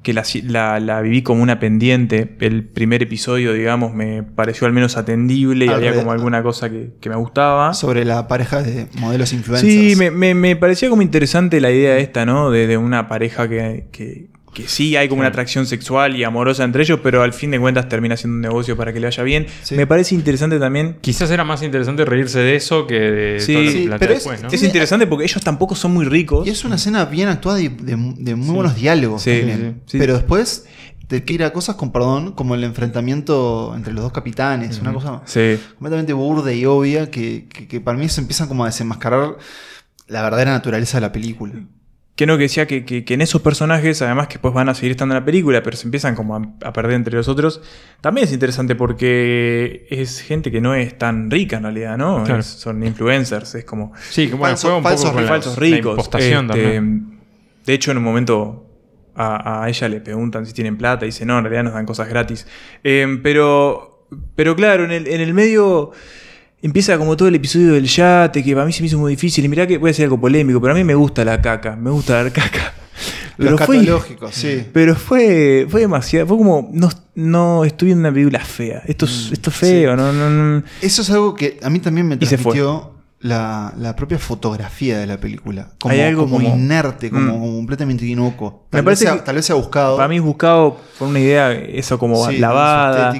que 0.05 0.13
la, 0.13 0.23
la- 0.45 0.79
la 0.79 1.01
viví 1.01 1.23
como 1.23 1.43
una 1.43 1.59
pendiente. 1.59 2.37
El 2.39 2.63
primer 2.63 3.03
episodio, 3.03 3.53
digamos, 3.53 3.93
me 3.93 4.23
pareció 4.23 4.69
al 4.69 4.73
menos 4.73 4.97
atendible 4.97 5.65
y 5.65 5.69
Al 5.69 5.75
había 5.77 5.95
como 5.97 6.13
alguna 6.13 6.45
cosa 6.45 6.71
que, 6.71 6.91
que 7.01 7.09
me 7.11 7.17
gustaba. 7.17 7.75
Sobre 7.75 8.05
la 8.05 8.29
pareja 8.29 8.63
de 8.63 8.87
modelos 9.01 9.33
influencers. 9.33 9.73
Sí, 9.73 9.97
me, 9.97 10.13
me- 10.13 10.35
me 10.37 10.55
parecía 10.55 10.89
como 10.89 11.03
interesante 11.03 11.61
la 11.61 11.73
idea 11.73 11.97
esta, 11.99 12.25
¿no? 12.25 12.53
De, 12.53 12.69
de 12.69 12.77
una 12.77 13.09
pareja 13.09 13.49
que, 13.49 13.87
que- 13.91 14.29
que 14.55 14.67
sí 14.69 14.97
hay 14.97 15.09
como 15.09 15.21
una 15.21 15.29
atracción 15.29 15.67
sexual 15.67 16.17
y 16.17 16.25
amorosa 16.25 16.65
entre 16.65 16.83
ellos, 16.85 17.01
pero 17.03 17.23
al 17.23 17.33
fin 17.35 17.51
de 17.51 17.61
cuentas 17.61 17.89
termina 17.89 18.17
siendo 18.17 18.37
un 18.37 18.41
negocio 18.41 18.77
para 18.77 18.93
que 18.93 19.01
le 19.01 19.07
vaya 19.09 19.23
bien. 19.25 19.47
Sí. 19.63 19.75
Me 19.75 19.87
parece 19.87 20.15
interesante 20.15 20.59
también. 20.59 20.97
Quizás 21.03 21.31
era 21.31 21.45
más 21.45 21.63
interesante 21.63 22.05
reírse 22.07 22.39
de 22.39 22.57
eso 22.57 22.87
que 22.87 22.95
de 22.99 23.41
Sí, 23.41 23.53
todo 23.53 23.63
lo 23.63 23.69
que 23.71 23.73
sí, 23.77 23.87
plantea 23.87 23.99
pero 23.99 24.13
es- 24.13 24.19
después, 24.25 24.43
¿no? 24.43 24.49
Es 24.49 24.63
interesante 24.63 25.07
porque 25.07 25.25
ellos 25.25 25.43
tampoco 25.43 25.75
son 25.75 25.93
muy 25.93 26.07
ricos. 26.07 26.47
Y 26.47 26.51
es 26.51 26.65
una 26.65 26.77
escena 26.77 27.05
bien 27.05 27.29
actuada 27.29 27.61
y 27.61 27.69
de, 27.69 27.97
de 28.17 28.35
muy 28.35 28.55
buenos 28.55 28.77
diálogos 28.77 29.21
Sí, 29.23 29.37
también. 29.39 29.83
sí, 29.85 29.93
sí. 29.93 29.99
Pero 29.99 30.15
después 30.15 30.65
te 31.09 31.21
tira 31.21 31.53
cosas 31.53 31.77
con 31.77 31.93
perdón, 31.93 32.33
como 32.33 32.55
el 32.55 32.65
enfrentamiento 32.65 33.75
entre 33.77 33.93
los 33.93 34.05
dos 34.05 34.13
capitanes, 34.13 34.79
una 34.81 34.93
cosa 34.95 35.21
Sí. 35.27 35.59
completamente 35.75 36.13
burda 36.15 36.53
y 36.53 36.65
obvia 36.65 37.11
que, 37.11 37.47
que- 37.53 37.69
que 37.69 37.81
para 37.81 37.99
mí 37.99 38.09
se 38.09 38.21
empiezan 38.23 38.49
como 38.49 38.65
a 38.65 38.69
desenmascarar 38.69 39.37
la 40.09 40.23
verdadera 40.23 40.53
naturaleza 40.53 40.97
de 40.99 41.01
la 41.03 41.13
película. 41.13 41.53
Que 42.17 42.27
no, 42.27 42.37
que 42.37 42.45
decía 42.45 42.67
que, 42.69 42.85
que- 42.85 43.05
que 43.05 43.15
en 43.15 43.23
esos 43.23 43.43
personajes, 43.43 44.01
además 44.01 44.29
que 44.29 44.35
después 44.35 44.55
van 44.55 44.69
a 44.69 44.75
seguir 44.75 44.93
estando 44.93 45.17
en 45.17 45.21
la 45.21 45.25
película, 45.25 45.63
pero 45.65 45.77
se 45.77 45.87
empiezan 45.89 46.15
como 46.15 46.37
a, 46.37 46.43
a 46.63 46.73
perder 46.73 46.93
entre 46.95 47.15
los 47.17 47.27
otros, 47.27 47.61
también 48.01 48.27
es 48.29 48.33
interesante 48.33 48.77
porque 48.77 49.87
es 49.91 50.21
gente 50.21 50.53
que 50.53 50.61
no 50.61 50.75
es 50.77 50.97
tan 50.97 51.29
rica 51.31 51.57
en 51.57 51.65
realidad, 51.65 51.99
¿no? 51.99 52.23
Claro. 52.23 52.39
Es- 52.41 52.47
son 52.47 52.85
influencers, 52.85 53.57
es 53.57 53.65
como 53.65 53.93
Sí, 54.11 54.29
bueno, 54.29 54.55
Falso- 54.57 54.77
un 54.77 54.83
falsos 54.85 55.11
poco 55.11 55.25
falsos 55.27 55.59
ricos. 55.59 55.99
Este, 55.99 56.31
también. 56.47 57.19
De 57.67 57.73
hecho, 57.75 57.91
en 57.91 57.99
un 57.99 58.05
momento 58.05 58.61
a, 59.17 59.63
a 59.65 59.69
ella 59.69 59.89
le 59.89 60.01
preguntan 60.01 60.47
si 60.47 60.53
tienen 60.53 60.77
plata 60.77 61.05
y 61.07 61.09
dice, 61.09 61.25
no, 61.27 61.39
en 61.39 61.45
realidad 61.45 61.65
nos 61.65 61.75
dan 61.75 61.87
cosas 61.87 62.09
gratis. 62.09 62.47
Eh, 62.85 63.19
pero, 63.25 64.07
pero 64.37 64.55
claro, 64.55 64.85
en 64.85 64.91
el, 64.93 65.07
en 65.09 65.21
el 65.21 65.35
medio 65.35 65.91
empieza 66.67 66.97
como 66.99 67.17
todo 67.17 67.29
el 67.29 67.35
episodio 67.35 67.73
del 67.75 67.87
yate, 67.87 68.43
que 68.43 68.55
para 68.55 68.67
mí 68.67 68.73
se 68.73 68.81
me 68.83 68.87
hizo 68.87 68.99
muy 68.99 69.13
difícil. 69.13 69.45
Y 69.45 69.49
mirá 69.49 69.67
que 69.67 69.79
voy 69.79 69.89
a 69.89 69.91
decir 69.91 70.05
algo 70.05 70.21
polémico, 70.21 70.61
pero 70.61 70.73
a 70.73 70.77
mí 70.77 70.83
me 70.85 70.95
gusta 70.95 71.25
la 71.25 71.41
caca, 71.43 71.77
me 71.77 71.91
gusta 71.91 72.15
dar 72.23 72.33
caca. 72.33 72.73
Pero 73.37 73.59
fue, 73.59 73.85
sí. 74.31 74.65
pero 74.73 74.95
fue, 74.95 75.67
fue 75.69 75.81
demasiado. 75.81 76.25
Fue 76.29 76.39
como, 76.39 76.71
no, 76.73 76.89
no 77.17 77.65
estoy 77.65 77.91
en 77.91 77.99
una 77.99 78.13
película 78.13 78.39
fea. 78.39 78.83
Esto 78.87 79.07
es, 79.07 79.31
esto 79.33 79.51
es 79.51 79.57
feo, 79.57 79.97
no, 79.97 80.13
no, 80.13 80.31
no. 80.31 80.63
Eso 80.81 81.03
es 81.03 81.11
algo 81.11 81.35
que 81.35 81.59
a 81.61 81.69
mí 81.69 81.81
también 81.81 82.07
me 82.07 82.17
transmitió 82.17 82.93
la, 83.19 83.75
la 83.77 83.97
propia 83.97 84.21
fotografía 84.21 84.99
de 85.01 85.07
la 85.09 85.19
película. 85.19 85.71
Como, 85.81 85.93
Hay 85.93 86.03
algo 86.03 86.23
como, 86.27 86.37
como- 86.37 86.55
inerte, 86.55 87.11
como, 87.11 87.23
Mm. 87.23 87.31
como 87.41 87.57
completamente 87.57 88.07
inocuo. 88.07 88.67
Me 88.71 88.79
vez 88.79 88.85
parece 88.85 89.05
sea, 89.07 89.15
que- 89.15 89.23
tal 89.23 89.35
vez 89.35 89.45
sea 89.47 89.57
buscado. 89.57 89.97
Para 89.97 90.09
mí 90.09 90.17
es 90.17 90.23
buscado 90.23 90.77
por 90.97 91.09
una 91.09 91.19
idea, 91.19 91.51
eso 91.53 91.99
como 91.99 92.31
sí, 92.31 92.39
lavada. 92.39 93.13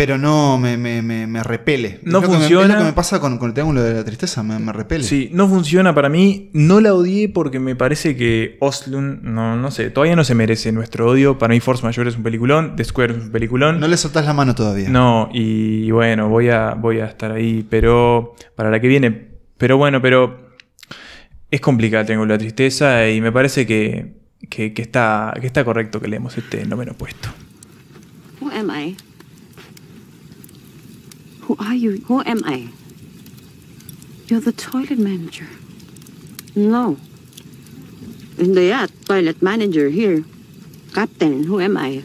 Pero 0.00 0.16
no 0.16 0.56
me, 0.56 0.78
me, 0.78 1.02
me, 1.02 1.26
me 1.26 1.42
repele. 1.42 2.00
No 2.04 2.08
es 2.08 2.12
lo 2.14 2.20
que 2.22 2.28
me- 2.28 2.34
funciona. 2.38 2.64
es 2.64 2.70
lo 2.70 2.78
que 2.78 2.84
me 2.84 2.92
pasa 2.94 3.20
con, 3.20 3.36
con 3.36 3.48
el 3.48 3.52
triángulo 3.52 3.82
de 3.82 3.92
la 3.92 4.02
tristeza, 4.02 4.42
me, 4.42 4.58
me 4.58 4.72
repele. 4.72 5.04
Sí, 5.04 5.28
no 5.34 5.46
funciona 5.46 5.94
para 5.94 6.08
mí. 6.08 6.48
No 6.54 6.80
la 6.80 6.94
odié 6.94 7.28
porque 7.28 7.60
me 7.60 7.76
parece 7.76 8.16
que 8.16 8.56
Oslund, 8.60 9.22
no, 9.24 9.56
no 9.56 9.70
sé, 9.70 9.90
todavía 9.90 10.16
no 10.16 10.24
se 10.24 10.34
merece 10.34 10.72
nuestro 10.72 11.06
odio. 11.06 11.36
Para 11.36 11.52
mí 11.52 11.60
Force 11.60 11.84
Majeure 11.84 12.08
es 12.08 12.16
un 12.16 12.22
peliculón, 12.22 12.76
The 12.76 12.84
Square 12.84 13.12
es 13.12 13.22
un 13.24 13.30
peliculón. 13.30 13.78
No 13.78 13.88
le 13.88 13.98
soltás 13.98 14.24
la 14.24 14.32
mano 14.32 14.54
todavía. 14.54 14.88
No, 14.88 15.28
y 15.34 15.90
bueno, 15.90 16.30
voy 16.30 16.48
a, 16.48 16.72
voy 16.72 17.00
a 17.00 17.04
estar 17.04 17.30
ahí, 17.32 17.66
pero 17.68 18.34
para 18.56 18.70
la 18.70 18.80
que 18.80 18.88
viene. 18.88 19.28
Pero 19.58 19.76
bueno, 19.76 20.00
pero 20.00 20.48
es 21.50 21.60
complicado, 21.60 22.06
tengo 22.06 22.24
la 22.24 22.38
tristeza 22.38 23.06
y 23.06 23.20
me 23.20 23.32
parece 23.32 23.66
que, 23.66 24.14
que, 24.48 24.72
que 24.72 24.80
está, 24.80 25.34
que 25.38 25.46
está 25.46 25.62
correcto 25.62 26.00
que 26.00 26.08
leemos 26.08 26.38
este 26.38 26.64
noveno 26.64 26.94
puesto. 26.94 27.28
Who 28.40 28.50
am 28.50 28.70
I? 28.70 28.96
Who 31.50 31.56
are 31.58 31.74
you? 31.74 31.96
Who 32.06 32.22
am 32.22 32.44
I? 32.44 32.68
You're 34.28 34.38
the 34.38 34.52
toilet 34.52 35.00
manager. 35.00 35.48
No. 36.54 36.96
And 38.38 38.54
yeah, 38.54 38.86
toilet 39.06 39.42
manager 39.42 39.88
here. 39.88 40.24
Captain, 40.94 41.42
who 41.42 41.58
am 41.58 41.76
I? 41.76 42.04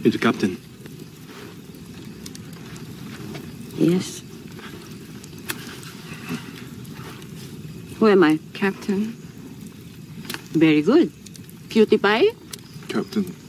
You're 0.00 0.12
the 0.12 0.18
captain. 0.18 0.56
Yes. 3.76 4.22
Who 7.98 8.08
am 8.08 8.24
I? 8.24 8.38
Captain. 8.54 9.12
Very 10.56 10.80
good. 10.80 11.12
Cutie 11.68 11.98
pie? 11.98 12.28
Captain. 12.88 13.41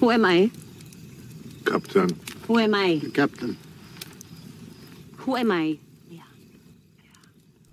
Who 0.00 0.10
am 0.12 0.24
I? 0.26 0.52
Captain. 1.64 2.08
Who 2.48 2.58
am 2.58 2.74
I? 2.74 3.00
Captain. 3.12 3.56
Who 5.26 5.36
am 5.36 5.52
I? 5.52 5.80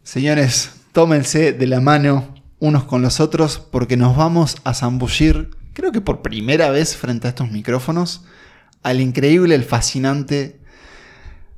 Señores, 0.04 0.72
tómense 0.92 1.54
de 1.54 1.68
la 1.68 1.82
mano 1.82 2.36
unos 2.60 2.86
con 2.86 3.02
los 3.02 3.20
otros 3.20 3.60
porque 3.60 3.98
nos 3.98 4.16
vamos 4.16 4.58
a 4.64 4.74
zambullir, 4.74 5.52
creo 5.74 5.92
que 5.92 6.02
por 6.02 6.22
primera 6.22 6.70
vez 6.70 6.96
frente 6.96 7.28
a 7.28 7.30
estos 7.30 7.52
micrófonos, 7.52 8.24
al 8.82 9.02
increíble, 9.02 9.56
el 9.56 9.64
fascinante, 9.64 10.60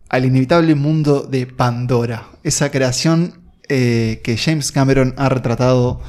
al 0.09 0.25
inevitable 0.25 0.75
mundo 0.75 1.21
de 1.21 1.45
Pandora. 1.45 2.27
Esa 2.43 2.71
creación 2.71 3.41
eh, 3.69 4.21
que 4.23 4.37
James 4.37 4.71
Cameron 4.71 5.13
ha 5.17 5.29
retratado 5.29 6.01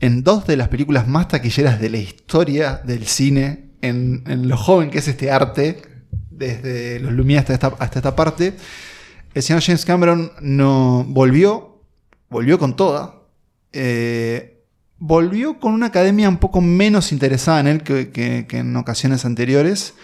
en 0.00 0.22
dos 0.22 0.46
de 0.46 0.56
las 0.56 0.68
películas 0.68 1.08
más 1.08 1.28
taquilleras 1.28 1.80
de 1.80 1.90
la 1.90 1.98
historia 1.98 2.80
del 2.84 3.06
cine, 3.06 3.63
en, 3.88 4.24
en 4.26 4.48
lo 4.48 4.56
joven 4.56 4.90
que 4.90 4.98
es 4.98 5.08
este 5.08 5.30
arte, 5.30 5.82
desde 6.30 7.00
los 7.00 7.12
Lumière 7.12 7.38
hasta 7.38 7.54
esta, 7.54 7.68
hasta 7.78 7.98
esta 7.98 8.16
parte. 8.16 8.54
El 9.34 9.42
señor 9.42 9.62
James 9.62 9.84
Cameron 9.84 10.32
no 10.40 11.04
volvió, 11.08 11.80
volvió 12.28 12.58
con 12.58 12.76
toda. 12.76 13.22
eh, 13.72 14.50
volvió 14.98 15.58
con 15.58 15.74
una 15.74 15.86
academia 15.86 16.28
un 16.28 16.38
poco 16.38 16.60
menos 16.60 17.12
interesada 17.12 17.60
en 17.60 17.66
él 17.66 17.82
que, 17.82 18.46
en 18.50 18.76
ocasiones 18.76 19.24
anteriores. 19.24 19.94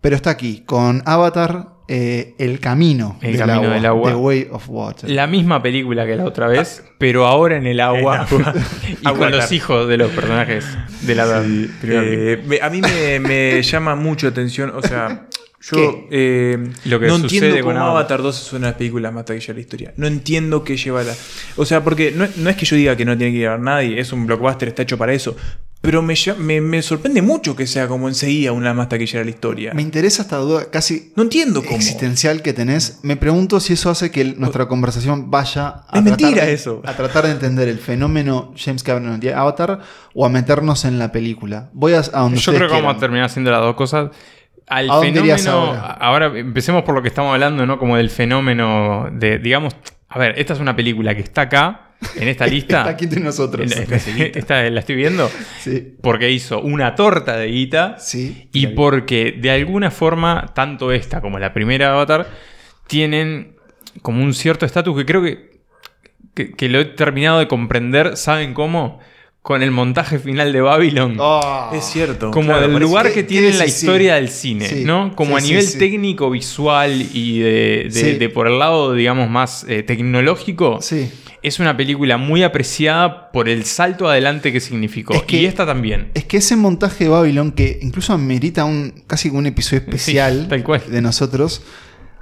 Pero 0.00 0.16
está 0.16 0.30
aquí, 0.30 0.62
con 0.66 1.02
Avatar, 1.06 1.73
eh, 1.88 2.34
El 2.38 2.60
Camino, 2.60 3.18
El 3.20 3.36
Camino 3.36 3.70
del 3.70 3.86
Agua. 3.86 4.10
The 4.10 4.16
Way 4.16 4.48
of 4.50 4.64
Water. 4.68 5.10
La 5.10 5.26
misma 5.26 5.62
película 5.62 6.06
que 6.06 6.16
la 6.16 6.24
otra 6.24 6.48
vez, 6.48 6.84
pero 6.98 7.26
ahora 7.26 7.56
en 7.56 7.66
el 7.66 7.80
agua. 7.80 8.20
Agua. 8.20 8.54
y 9.00 9.04
con 9.04 9.30
los 9.30 9.52
hijos 9.52 9.88
de 9.88 9.96
los 9.96 10.10
personajes 10.10 10.66
de 11.02 11.14
la 11.14 11.40
película. 11.40 12.02
Eh, 12.04 12.60
a 12.62 12.70
mí 12.70 12.80
me, 12.80 13.20
me 13.20 13.62
llama 13.62 13.94
mucho 13.96 14.28
atención, 14.28 14.72
o 14.74 14.82
sea, 14.82 15.28
yo 15.72 16.06
eh, 16.10 16.58
Lo 16.84 17.00
que 17.00 17.06
no 17.06 17.18
sucede 17.18 17.46
entiendo 17.46 17.64
con 17.64 17.74
cómo 17.74 17.86
Avatar. 17.86 18.20
Avatar 18.20 18.22
2 18.22 18.46
es 18.46 18.52
una 18.52 18.60
de 18.60 18.72
las 18.72 18.76
películas 18.76 19.12
más 19.14 19.24
taquilleras 19.24 19.48
de 19.48 19.54
la 19.54 19.60
historia. 19.60 19.94
No 19.96 20.06
entiendo 20.06 20.62
qué 20.62 20.76
lleva 20.76 21.02
la... 21.02 21.14
O 21.56 21.64
sea, 21.64 21.82
porque 21.82 22.12
no, 22.14 22.26
no 22.36 22.50
es 22.50 22.56
que 22.56 22.66
yo 22.66 22.76
diga 22.76 22.96
que 22.96 23.06
no 23.06 23.16
tiene 23.16 23.32
que 23.32 23.48
ver 23.48 23.60
nadie, 23.60 23.98
es 23.98 24.12
un 24.12 24.26
blockbuster, 24.26 24.68
está 24.68 24.82
hecho 24.82 24.98
para 24.98 25.14
eso. 25.14 25.36
Pero 25.84 26.00
me, 26.00 26.14
lla- 26.14 26.34
me, 26.36 26.60
me 26.62 26.80
sorprende 26.80 27.20
mucho 27.20 27.54
que 27.54 27.66
sea 27.66 27.86
como 27.88 28.08
enseguida 28.08 28.52
una 28.52 28.72
más 28.72 28.88
taquilleras 28.88 29.20
de 29.20 29.24
la 29.26 29.30
historia. 29.30 29.74
Me 29.74 29.82
interesa 29.82 30.22
esta 30.22 30.38
duda 30.38 30.70
casi 30.70 31.12
No 31.14 31.22
entiendo 31.24 31.62
cómo. 31.62 31.76
existencial 31.76 32.40
que 32.40 32.54
tenés. 32.54 33.00
Me 33.02 33.16
pregunto 33.16 33.60
si 33.60 33.74
eso 33.74 33.90
hace 33.90 34.10
que 34.10 34.22
el- 34.22 34.40
nuestra 34.40 34.66
conversación 34.66 35.30
vaya 35.30 35.84
a, 35.86 35.98
Es 35.98 36.02
mentira 36.02 36.30
tratar 36.30 36.46
de- 36.48 36.52
eso. 36.54 36.82
a 36.86 36.92
tratar 36.94 37.24
de 37.26 37.32
entender 37.32 37.68
el 37.68 37.78
fenómeno 37.78 38.54
James 38.56 38.82
Cameron 38.82 39.20
de 39.20 39.34
Avatar 39.34 39.80
o 40.14 40.24
a 40.24 40.30
meternos 40.30 40.86
en 40.86 40.98
la 40.98 41.12
película. 41.12 41.68
Voy 41.74 41.92
a, 41.92 41.98
a 41.98 42.20
donde 42.20 42.38
Yo 42.38 42.54
creo 42.54 42.66
que 42.68 42.74
vamos 42.74 42.96
a 42.96 42.98
terminar 42.98 43.26
haciendo 43.26 43.50
las 43.50 43.60
dos 43.60 43.74
cosas. 43.74 44.10
Al 44.66 44.90
¿A 44.90 44.94
dónde 44.94 45.20
irías 45.20 45.42
fenómeno. 45.42 45.72
ahora? 45.82 45.92
Ahora 46.00 46.38
empecemos 46.38 46.84
por 46.84 46.94
lo 46.94 47.02
que 47.02 47.08
estamos 47.08 47.34
hablando, 47.34 47.66
¿no? 47.66 47.78
Como 47.78 47.98
del 47.98 48.08
fenómeno 48.08 49.10
de, 49.12 49.38
digamos. 49.38 49.76
A 50.08 50.18
ver, 50.18 50.34
esta 50.38 50.52
es 50.52 50.60
una 50.60 50.76
película 50.76 51.14
que 51.14 51.22
está 51.22 51.42
acá, 51.42 51.90
en 52.16 52.28
esta 52.28 52.46
lista. 52.48 52.78
Está 52.80 52.90
aquí 52.90 53.04
entre 53.04 53.20
nosotros. 53.20 53.70
En- 53.72 54.32
esta 54.34 54.62
la 54.70 54.80
estoy 54.80 54.96
viendo. 54.96 55.30
Sí. 55.58 55.94
Porque 56.02 56.30
hizo 56.30 56.60
una 56.60 56.94
torta 56.94 57.36
de 57.36 57.46
guita. 57.48 57.96
Sí. 57.98 58.48
Y 58.52 58.68
porque 58.68 59.32
de 59.40 59.50
alguna 59.50 59.90
forma, 59.90 60.52
tanto 60.54 60.92
esta 60.92 61.20
como 61.20 61.38
la 61.38 61.52
primera 61.52 61.92
Avatar 61.92 62.28
tienen 62.86 63.56
como 64.02 64.22
un 64.22 64.34
cierto 64.34 64.66
estatus 64.66 64.96
que 64.96 65.06
creo 65.06 65.22
que, 65.22 65.50
que, 66.34 66.52
que 66.52 66.68
lo 66.68 66.80
he 66.80 66.84
terminado 66.84 67.38
de 67.38 67.48
comprender. 67.48 68.16
¿Saben 68.16 68.54
cómo? 68.54 69.00
Con 69.44 69.62
el 69.62 69.72
montaje 69.72 70.18
final 70.18 70.54
de 70.54 70.62
Babylon. 70.62 71.18
Ah. 71.20 71.70
Es 71.74 71.84
cierto. 71.84 72.30
Como 72.30 72.46
claro, 72.48 72.66
del 72.66 72.80
lugar 72.80 73.08
¿Qué- 73.08 73.12
que 73.12 73.22
tiene 73.24 73.48
en 73.50 73.58
la? 73.58 73.64
Sí. 73.64 73.70
historia 73.72 74.14
del 74.14 74.30
cine, 74.30 74.66
Sí. 74.66 74.84
¿no? 74.86 75.14
Como 75.14 75.38
Sí, 75.38 75.44
a 75.44 75.48
nivel 75.48 75.66
sí. 75.66 75.78
técnico, 75.78 76.30
visual 76.30 77.06
y 77.12 77.40
de, 77.40 77.50
de- 77.84 77.90
Sí. 77.90 78.12
de 78.14 78.28
por 78.30 78.46
el 78.48 78.58
lado, 78.58 78.94
digamos, 78.94 79.28
más 79.28 79.66
eh, 79.68 79.82
tecnológico. 79.82 80.78
Sí. 80.80 81.10
Es 81.42 81.60
una 81.60 81.76
película 81.76 82.16
muy 82.16 82.42
apreciada 82.42 83.30
por 83.32 83.50
el 83.50 83.64
salto 83.66 84.08
adelante 84.08 84.50
que 84.50 84.60
significó. 84.60 85.12
Es 85.12 85.24
que- 85.24 85.42
y 85.42 85.44
esta 85.44 85.66
también. 85.66 86.10
Es 86.14 86.24
que 86.24 86.38
ese 86.38 86.56
montaje 86.56 87.04
de 87.04 87.10
Babylon, 87.10 87.52
que 87.52 87.78
incluso 87.82 88.14
amerita 88.14 88.64
un, 88.64 88.94
casi 89.06 89.28
un 89.28 89.44
episodio 89.44 89.80
especial 89.82 90.46
tal 90.48 90.64
cual. 90.64 90.80
de 90.88 91.02
nosotros, 91.02 91.60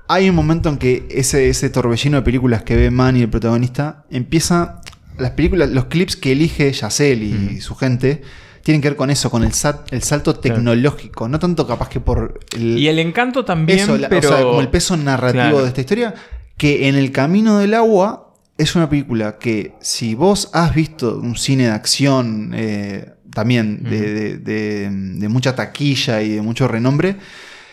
hay 0.09 0.29
un 0.29 0.35
momento 0.35 0.69
en 0.69 0.77
que 0.77 1.07
ese, 1.09 1.49
ese 1.49 1.71
torbellino 1.71 2.17
de 2.17 2.23
películas 2.25 2.65
que 2.65 2.75
ve 2.75 2.91
Manny, 2.91 3.23
el 3.23 3.31
protagonista, 3.31 4.05
empieza. 4.11 4.81
Las 5.19 5.33
películas, 5.33 5.71
los 5.71 5.87
clips 5.87 6.17
que 6.17 6.33
elige 6.33 6.73
Yacel 6.73 7.23
y 7.23 7.61
su 7.61 7.75
gente 7.75 8.23
tienen 8.63 8.81
que 8.81 8.89
ver 8.89 8.97
con 8.97 9.11
eso, 9.11 9.31
con 9.31 9.43
el, 9.45 9.53
salto 9.53 10.35
tecnológico. 10.37 11.29
No 11.29 11.39
tanto 11.39 11.67
capaz 11.67 11.89
que 11.89 12.01
por 12.01 12.41
el, 12.57 12.79
Y 12.79 12.89
el 12.89 12.99
encanto 12.99 13.45
también, 13.45 13.81
peso, 13.81 13.99
la- 13.99 14.09
pero... 14.09 14.29
o 14.29 14.33
sea, 14.33 14.43
como 14.43 14.61
el 14.61 14.69
peso 14.69 14.97
narrativo 14.97 15.43
Claro. 15.43 15.63
de 15.63 15.69
esta 15.69 15.81
historia, 15.81 16.15
que 16.57 16.89
en 16.89 16.95
el 16.95 17.11
camino 17.13 17.59
del 17.59 17.75
agua 17.75 18.35
es 18.59 18.77
una 18.77 18.89
película 18.89 19.39
que 19.39 19.75
si 19.81 20.15
vos 20.15 20.51
has 20.53 20.75
visto 20.75 21.19
un 21.19 21.37
cine 21.37 21.65
de 21.65 21.71
acción 21.71 22.53
eh, 22.55 23.11
también 23.35 23.83
de, 23.83 24.01
de- 24.13 24.37
de- 24.39 24.89
de 24.91 25.29
mucha 25.29 25.55
taquilla 25.57 26.23
y 26.23 26.31
de 26.31 26.43
mucho 26.43 26.69
renombre, 26.69 27.17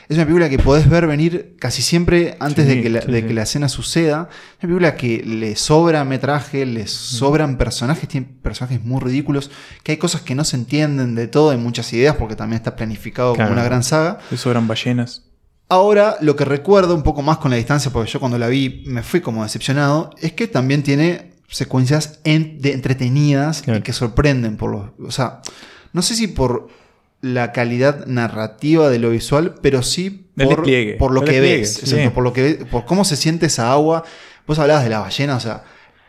es 0.09 0.17
una 0.17 0.25
película 0.25 0.49
que 0.49 0.57
podés 0.59 0.89
ver 0.89 1.05
venir 1.07 1.55
casi 1.59 1.81
siempre 1.83 2.35
antes 2.39 2.65
Sí, 2.67 2.75
de, 2.75 2.81
que 2.81 2.89
la, 2.89 3.01
sí, 3.03 3.11
de 3.11 3.21
sí. 3.21 3.27
que 3.27 3.33
la 3.35 3.43
escena 3.43 3.69
suceda. 3.69 4.27
Es 4.57 4.63
una 4.63 4.69
película 4.69 4.95
que 4.95 5.23
le 5.23 5.55
sobra 5.55 6.03
metraje, 6.03 6.65
le 6.65 6.87
sobran 6.87 7.57
personajes, 7.57 8.09
tiene 8.09 8.27
personajes 8.41 8.83
muy 8.83 8.99
ridículos, 9.01 9.51
que 9.83 9.91
hay 9.93 9.97
cosas 9.97 10.21
que 10.21 10.33
no 10.35 10.43
se 10.43 10.55
entienden 10.57 11.13
de 11.15 11.27
todo, 11.27 11.51
hay 11.51 11.57
muchas 11.57 11.93
ideas 11.93 12.15
porque 12.17 12.35
también 12.35 12.57
está 12.57 12.75
planificado 12.75 13.33
Claro. 13.35 13.49
como 13.51 13.59
una 13.61 13.63
gran 13.69 13.83
saga. 13.83 14.17
Le 14.31 14.37
sobran 14.37 14.67
ballenas. 14.67 15.23
Ahora, 15.71 16.17
lo 16.21 16.35
que 16.35 16.45
recuerdo 16.45 16.95
un 16.95 17.03
poco 17.03 17.21
más 17.21 17.37
con 17.37 17.51
la 17.51 17.57
distancia, 17.57 17.91
porque 17.91 18.09
yo 18.11 18.19
cuando 18.19 18.39
la 18.39 18.47
vi 18.47 18.83
me 18.87 19.03
fui 19.03 19.21
como 19.21 19.43
decepcionado, 19.43 20.09
es 20.19 20.33
que 20.33 20.47
también 20.47 20.81
tiene 20.81 21.33
secuencias 21.47 22.19
en- 22.23 22.59
de 22.59 22.73
entretenidas 22.73 23.61
Claro. 23.61 23.79
y 23.79 23.83
que 23.83 23.93
sorprenden 23.93 24.57
por 24.57 24.71
los. 24.71 24.89
O 25.07 25.11
sea, 25.11 25.41
no 25.93 26.01
sé 26.01 26.15
si 26.15 26.27
por 26.27 26.67
la 27.21 27.51
calidad 27.51 28.05
narrativa 28.05 28.89
de 28.89 28.99
lo 28.99 29.09
visual, 29.09 29.55
pero 29.61 29.83
sí 29.83 30.27
por, 30.37 30.63
por 30.97 31.11
lo 31.11 31.21
que 31.23 31.41
despliegue, 31.41 31.57
ves. 31.59 31.73
sí. 31.83 32.09
por 32.13 32.23
lo 32.23 32.31
que 32.33 32.65
por 32.71 32.85
cómo 32.85 33.03
se 33.03 33.15
siente 33.17 33.47
esa 33.47 33.71
agua. 33.71 34.03
Vos 34.47 34.57
hablabas 34.59 34.83
de 34.83 34.89
la 34.89 34.99
ballena, 34.99 35.35
o 35.35 35.39
sea, 35.39 35.63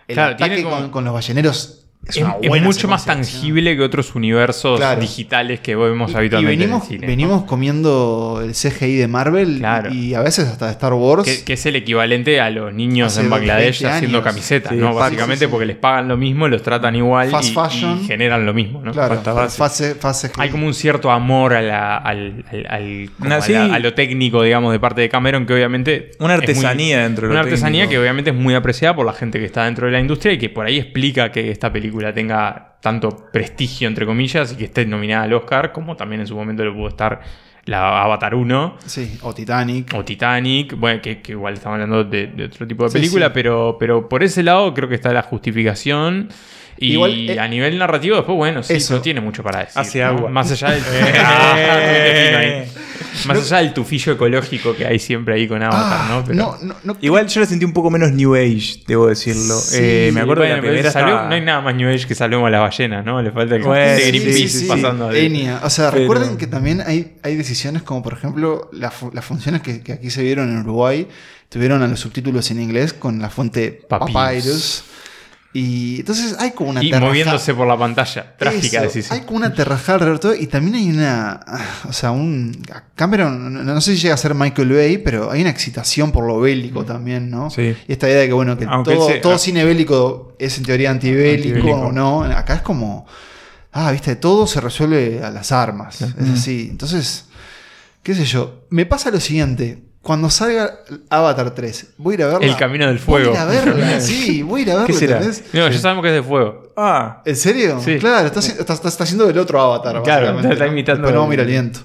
el 0.09 0.14
Claro, 0.14 0.35
ataque 0.35 0.55
tiene 0.55 0.62
como- 0.70 0.83
con, 0.83 0.90
con 0.90 1.05
los 1.05 1.12
balleneros 1.14 1.79
es 2.06 2.16
es, 2.16 2.22
una 2.22 2.36
es 2.40 2.48
buena 2.48 2.66
mucho 2.66 2.88
más 2.88 3.04
tangible 3.04 3.76
que 3.76 3.82
otros 3.82 4.14
universos 4.14 4.78
Claro. 4.80 5.00
digitales 5.00 5.60
que 5.60 5.76
vemos 5.76 6.10
Y- 6.10 6.14
y 6.14 6.16
habitualmente 6.16 6.56
venimos, 6.56 6.86
en 6.86 6.92
el 6.94 6.98
cine. 7.00 7.06
venimos 7.06 7.44
comiendo 7.44 8.40
el 8.42 8.54
CGI 8.54 8.96
de 8.96 9.06
Marvel 9.06 9.58
Claro. 9.58 9.92
y 9.92 10.14
a 10.14 10.20
veces 10.22 10.48
hasta 10.48 10.66
de 10.66 10.72
Star 10.72 10.94
Wars. 10.94 11.24
Que, 11.24 11.44
que 11.44 11.52
es 11.52 11.66
el 11.66 11.76
equivalente 11.76 12.40
a 12.40 12.48
los 12.50 12.72
niños 12.72 13.12
Hace 13.12 13.20
en 13.20 13.30
Bangladesh 13.30 13.80
20 13.82 13.96
haciendo 13.96 14.22
camisetas, 14.22 14.72
Sí, 14.72 14.78
¿no? 14.78 14.94
Básicamente 14.94 15.44
sí, 15.44 15.44
sí. 15.44 15.50
porque 15.50 15.66
les 15.66 15.76
pagan 15.76 16.08
lo 16.08 16.16
mismo, 16.16 16.48
los 16.48 16.62
tratan 16.62 16.96
igual 16.96 17.30
Fast 17.30 17.50
y, 17.50 17.54
fashion. 17.54 18.00
y 18.02 18.06
generan 18.06 18.46
lo 18.46 18.54
mismo, 18.54 18.80
¿no? 18.82 18.92
claro, 18.92 19.20
fase, 19.50 19.94
fase 19.94 20.30
Hay 20.38 20.48
como 20.48 20.66
un 20.66 20.74
cierto 20.74 21.10
amor 21.10 21.52
a, 21.54 21.60
la- 21.62 21.96
al, 21.98 22.44
al- 22.50 22.66
al- 22.68 23.10
como 23.18 23.34
a, 23.34 23.40
sí. 23.42 23.52
la- 23.52 23.74
a 23.74 23.78
lo 23.78 23.92
técnico, 23.94 24.42
digamos, 24.42 24.72
de 24.72 24.80
parte 24.80 25.02
de 25.02 25.08
Cameron, 25.10 25.44
que 25.46 25.52
obviamente... 25.52 26.12
Una 26.18 26.34
muy- 26.34 26.42
artesanía 26.44 27.02
dentro 27.02 27.28
de 27.28 27.34
lo 27.34 27.38
Una 27.38 27.46
artesanía 27.46 27.82
técnico. 27.82 27.90
que 27.90 27.98
obviamente 28.00 28.30
es 28.30 28.36
muy 28.36 28.54
apreciada 28.54 28.96
por 28.96 29.04
la 29.06 29.12
gente 29.12 29.38
que 29.38 29.44
está 29.44 29.64
dentro 29.66 29.86
de 29.86 29.92
la 29.92 30.00
industria 30.00 30.32
y 30.32 30.38
que 30.38 30.48
por 30.48 30.64
ahí 30.66 30.78
explica 30.78 31.30
que 31.30 31.50
esta 31.50 31.70
película 31.70 31.99
tenga 32.14 32.76
tanto 32.80 33.10
prestigio, 33.32 33.88
entre 33.88 34.06
comillas, 34.06 34.52
y 34.52 34.56
que 34.56 34.64
esté 34.64 34.86
nominada 34.86 35.24
al 35.24 35.32
Oscar, 35.34 35.72
como 35.72 35.96
también 35.96 36.22
en 36.22 36.26
su 36.26 36.34
momento 36.34 36.64
lo 36.64 36.74
pudo 36.74 36.88
estar 36.88 37.20
la 37.66 38.02
Avatar 38.02 38.34
1 38.34 38.76
Sí, 38.86 39.18
o 39.22 39.34
Titanic. 39.34 39.92
o 39.94 40.02
Titanic, 40.04 40.74
bueno, 40.78 41.00
que, 41.02 41.20
que 41.20 41.32
igual 41.32 41.54
estamos 41.54 41.74
hablando 41.74 42.04
de, 42.04 42.28
de 42.28 42.44
otro 42.44 42.66
tipo 42.66 42.84
de 42.84 42.90
Sí, 42.90 42.94
película, 42.98 43.26
sí. 43.26 43.32
Pero, 43.34 43.76
pero 43.78 44.08
por 44.08 44.22
ese 44.22 44.42
lado 44.42 44.72
creo 44.72 44.88
que 44.88 44.94
está 44.94 45.12
la 45.12 45.22
justificación. 45.22 46.28
Y 46.82 46.92
Igual, 46.94 47.30
eh, 47.30 47.38
a 47.38 47.46
nivel 47.46 47.78
narrativo, 47.78 48.16
después, 48.16 48.36
bueno, 48.36 48.62
sí, 48.62 48.72
eso. 48.74 48.94
no 48.94 49.00
tiene 49.02 49.20
mucho 49.20 49.42
para 49.42 49.60
decir. 49.60 49.78
Hace 49.78 50.00
¿no? 50.00 50.06
agua. 50.06 50.30
Más 50.30 50.50
allá 50.50 50.70
del. 50.70 50.82
Eh. 51.56 52.66
Ah. 52.72 52.80
Más 53.26 53.38
allá 53.38 53.58
del 53.58 53.74
tufillo 53.74 54.12
ecológico 54.12 54.74
que 54.74 54.86
hay 54.86 54.98
siempre 54.98 55.34
ahí 55.34 55.46
con 55.46 55.62
Avatar, 55.62 55.82
Ah, 56.02 56.06
¿no? 56.10 56.24
Pero, 56.24 56.36
no, 56.38 56.56
no, 56.62 56.76
no- 56.84 56.96
Igual 57.00 57.26
yo 57.26 57.40
la 57.40 57.46
sentí 57.46 57.64
un 57.64 57.72
poco 57.72 57.90
menos 57.90 58.12
New 58.12 58.34
Age, 58.34 58.82
debo 58.86 59.08
decirlo. 59.08 59.56
Sí, 59.58 59.76
Eh, 59.78 60.10
me 60.14 60.20
acuerdo 60.20 60.42
Bueno, 60.42 60.54
que 60.54 60.60
la 60.60 60.68
primera 60.68 60.88
estaba- 60.88 61.28
No 61.28 61.34
hay 61.34 61.40
nada 61.42 61.60
más 61.60 61.74
New 61.74 61.88
Age 61.92 62.06
que 62.06 62.14
salvemos 62.14 62.46
a 62.46 62.50
las 62.50 62.60
ballenas, 62.62 63.04
¿no? 63.04 63.20
Le 63.20 63.30
falta 63.30 63.56
el 63.56 63.62
Bueno, 63.62 63.84
de 63.96 64.06
Greenpeace 64.06 64.48
sí, 64.48 64.60
sí. 64.60 64.66
pasando. 64.66 65.08
de- 65.08 65.26
Enia. 65.26 65.60
O 65.64 65.68
sea, 65.70 65.90
Pero- 65.90 66.02
recuerden 66.02 66.38
que 66.38 66.46
también 66.46 66.80
hay, 66.86 67.16
hay 67.22 67.36
decisiones 67.36 67.82
como, 67.82 68.02
por 68.02 68.14
ejemplo, 68.14 68.70
la 68.72 68.90
fu- 68.90 69.10
las 69.12 69.24
funciones 69.24 69.60
que, 69.60 69.82
que 69.82 69.92
aquí 69.92 70.08
se 70.10 70.22
vieron 70.22 70.48
en 70.48 70.58
Uruguay, 70.60 71.06
tuvieron 71.50 71.82
a 71.82 71.88
los 71.88 72.00
subtítulos 72.00 72.50
en 72.52 72.60
inglés 72.62 72.92
con 72.94 73.20
la 73.20 73.28
fuente 73.28 73.82
Papyrus. 73.88 74.84
Y 75.52 75.98
entonces 76.00 76.36
hay 76.38 76.52
como 76.52 76.70
una 76.70 76.82
Y 76.84 76.90
terraja- 76.90 77.06
moviéndose 77.08 77.54
por 77.54 77.66
la 77.66 77.76
pantalla. 77.76 78.36
Trágica, 78.36 78.84
Eso, 78.84 78.86
decís. 78.86 79.10
Hay 79.10 79.22
como 79.22 79.38
una 79.38 79.52
terrajada 79.52 79.94
alrededor 79.94 80.16
de 80.18 80.22
todo 80.22 80.34
y 80.36 80.46
también 80.46 80.76
hay 80.76 80.90
una. 80.90 81.40
O 81.88 81.92
sea, 81.92 82.12
un. 82.12 82.56
Cameron, 82.94 83.52
no, 83.52 83.64
no 83.64 83.80
sé 83.80 83.96
si 83.96 84.02
llega 84.02 84.14
a 84.14 84.16
ser 84.16 84.34
Michael 84.36 84.72
Bay, 84.72 84.98
pero 84.98 85.28
hay 85.30 85.40
una 85.40 85.50
excitación 85.50 86.12
por 86.12 86.24
lo 86.24 86.38
bélico 86.38 86.84
también, 86.84 87.30
¿no? 87.30 87.50
Sí. 87.50 87.74
Y 87.88 87.92
esta 87.92 88.08
idea 88.08 88.20
de 88.20 88.26
que, 88.28 88.32
bueno, 88.32 88.56
que 88.56 88.64
Aunque 88.64 88.94
todo, 88.94 89.10
todo 89.20 89.38
cine 89.38 89.64
bélico 89.64 90.36
es 90.38 90.56
en 90.58 90.64
teoría 90.64 90.92
antibélico, 90.92 91.48
Antibélico. 91.58 91.80
o 91.88 91.92
no. 91.92 92.22
Acá 92.22 92.54
es 92.54 92.62
como. 92.62 93.06
Ah, 93.72 93.90
viste, 93.90 94.14
todo 94.16 94.46
se 94.46 94.60
resuelve 94.60 95.20
a 95.24 95.30
las 95.30 95.50
armas. 95.50 96.00
Es 96.02 96.30
así. 96.32 96.68
Entonces, 96.70 97.24
qué 98.04 98.14
sé 98.14 98.24
yo. 98.24 98.66
Me 98.70 98.86
pasa 98.86 99.10
lo 99.10 99.18
siguiente. 99.18 99.82
Cuando 100.02 100.30
salga 100.30 100.80
Avatar 101.10 101.50
3, 101.54 101.94
voy 101.98 102.12
a 102.12 102.16
ir 102.16 102.22
a 102.24 102.26
verla. 102.28 102.46
El 102.46 102.56
camino 102.56 102.86
del 102.86 102.98
Voy 102.98 103.22
a 103.22 103.24
fuego. 103.26 103.32
ir 103.32 103.38
a 103.38 103.44
verla, 103.44 104.00
sí, 104.00 104.42
voy 104.42 104.60
a 104.60 104.62
ir 104.62 104.70
a 104.70 104.74
verla. 104.76 104.86
¿Qué 104.86 104.92
será? 104.94 105.20
No, 105.52 105.68
ya 105.68 105.78
sabemos 105.78 106.02
que 106.02 106.08
es 106.08 106.14
de 106.14 106.22
fuego. 106.22 106.72
Ah, 106.76 107.22
¿En 107.26 107.36
serio? 107.36 107.78
Sí. 107.84 107.98
Claro, 107.98 108.26
está, 108.26 108.40
haci- 108.40 108.58
está- 108.58 108.72
está- 108.72 108.88
está 108.88 109.04
haciendo 109.04 109.28
el 109.28 109.38
otro 109.38 109.60
avatar. 109.60 110.02
Claro, 110.02 110.26
básicamente, 110.26 110.52
está 110.54 110.64
¿no? 110.66 110.72
imitando 110.72 111.12
no 111.12 111.22
el- 111.24 111.28
mira 111.28 111.42
el 111.42 111.48
viento. 111.48 111.80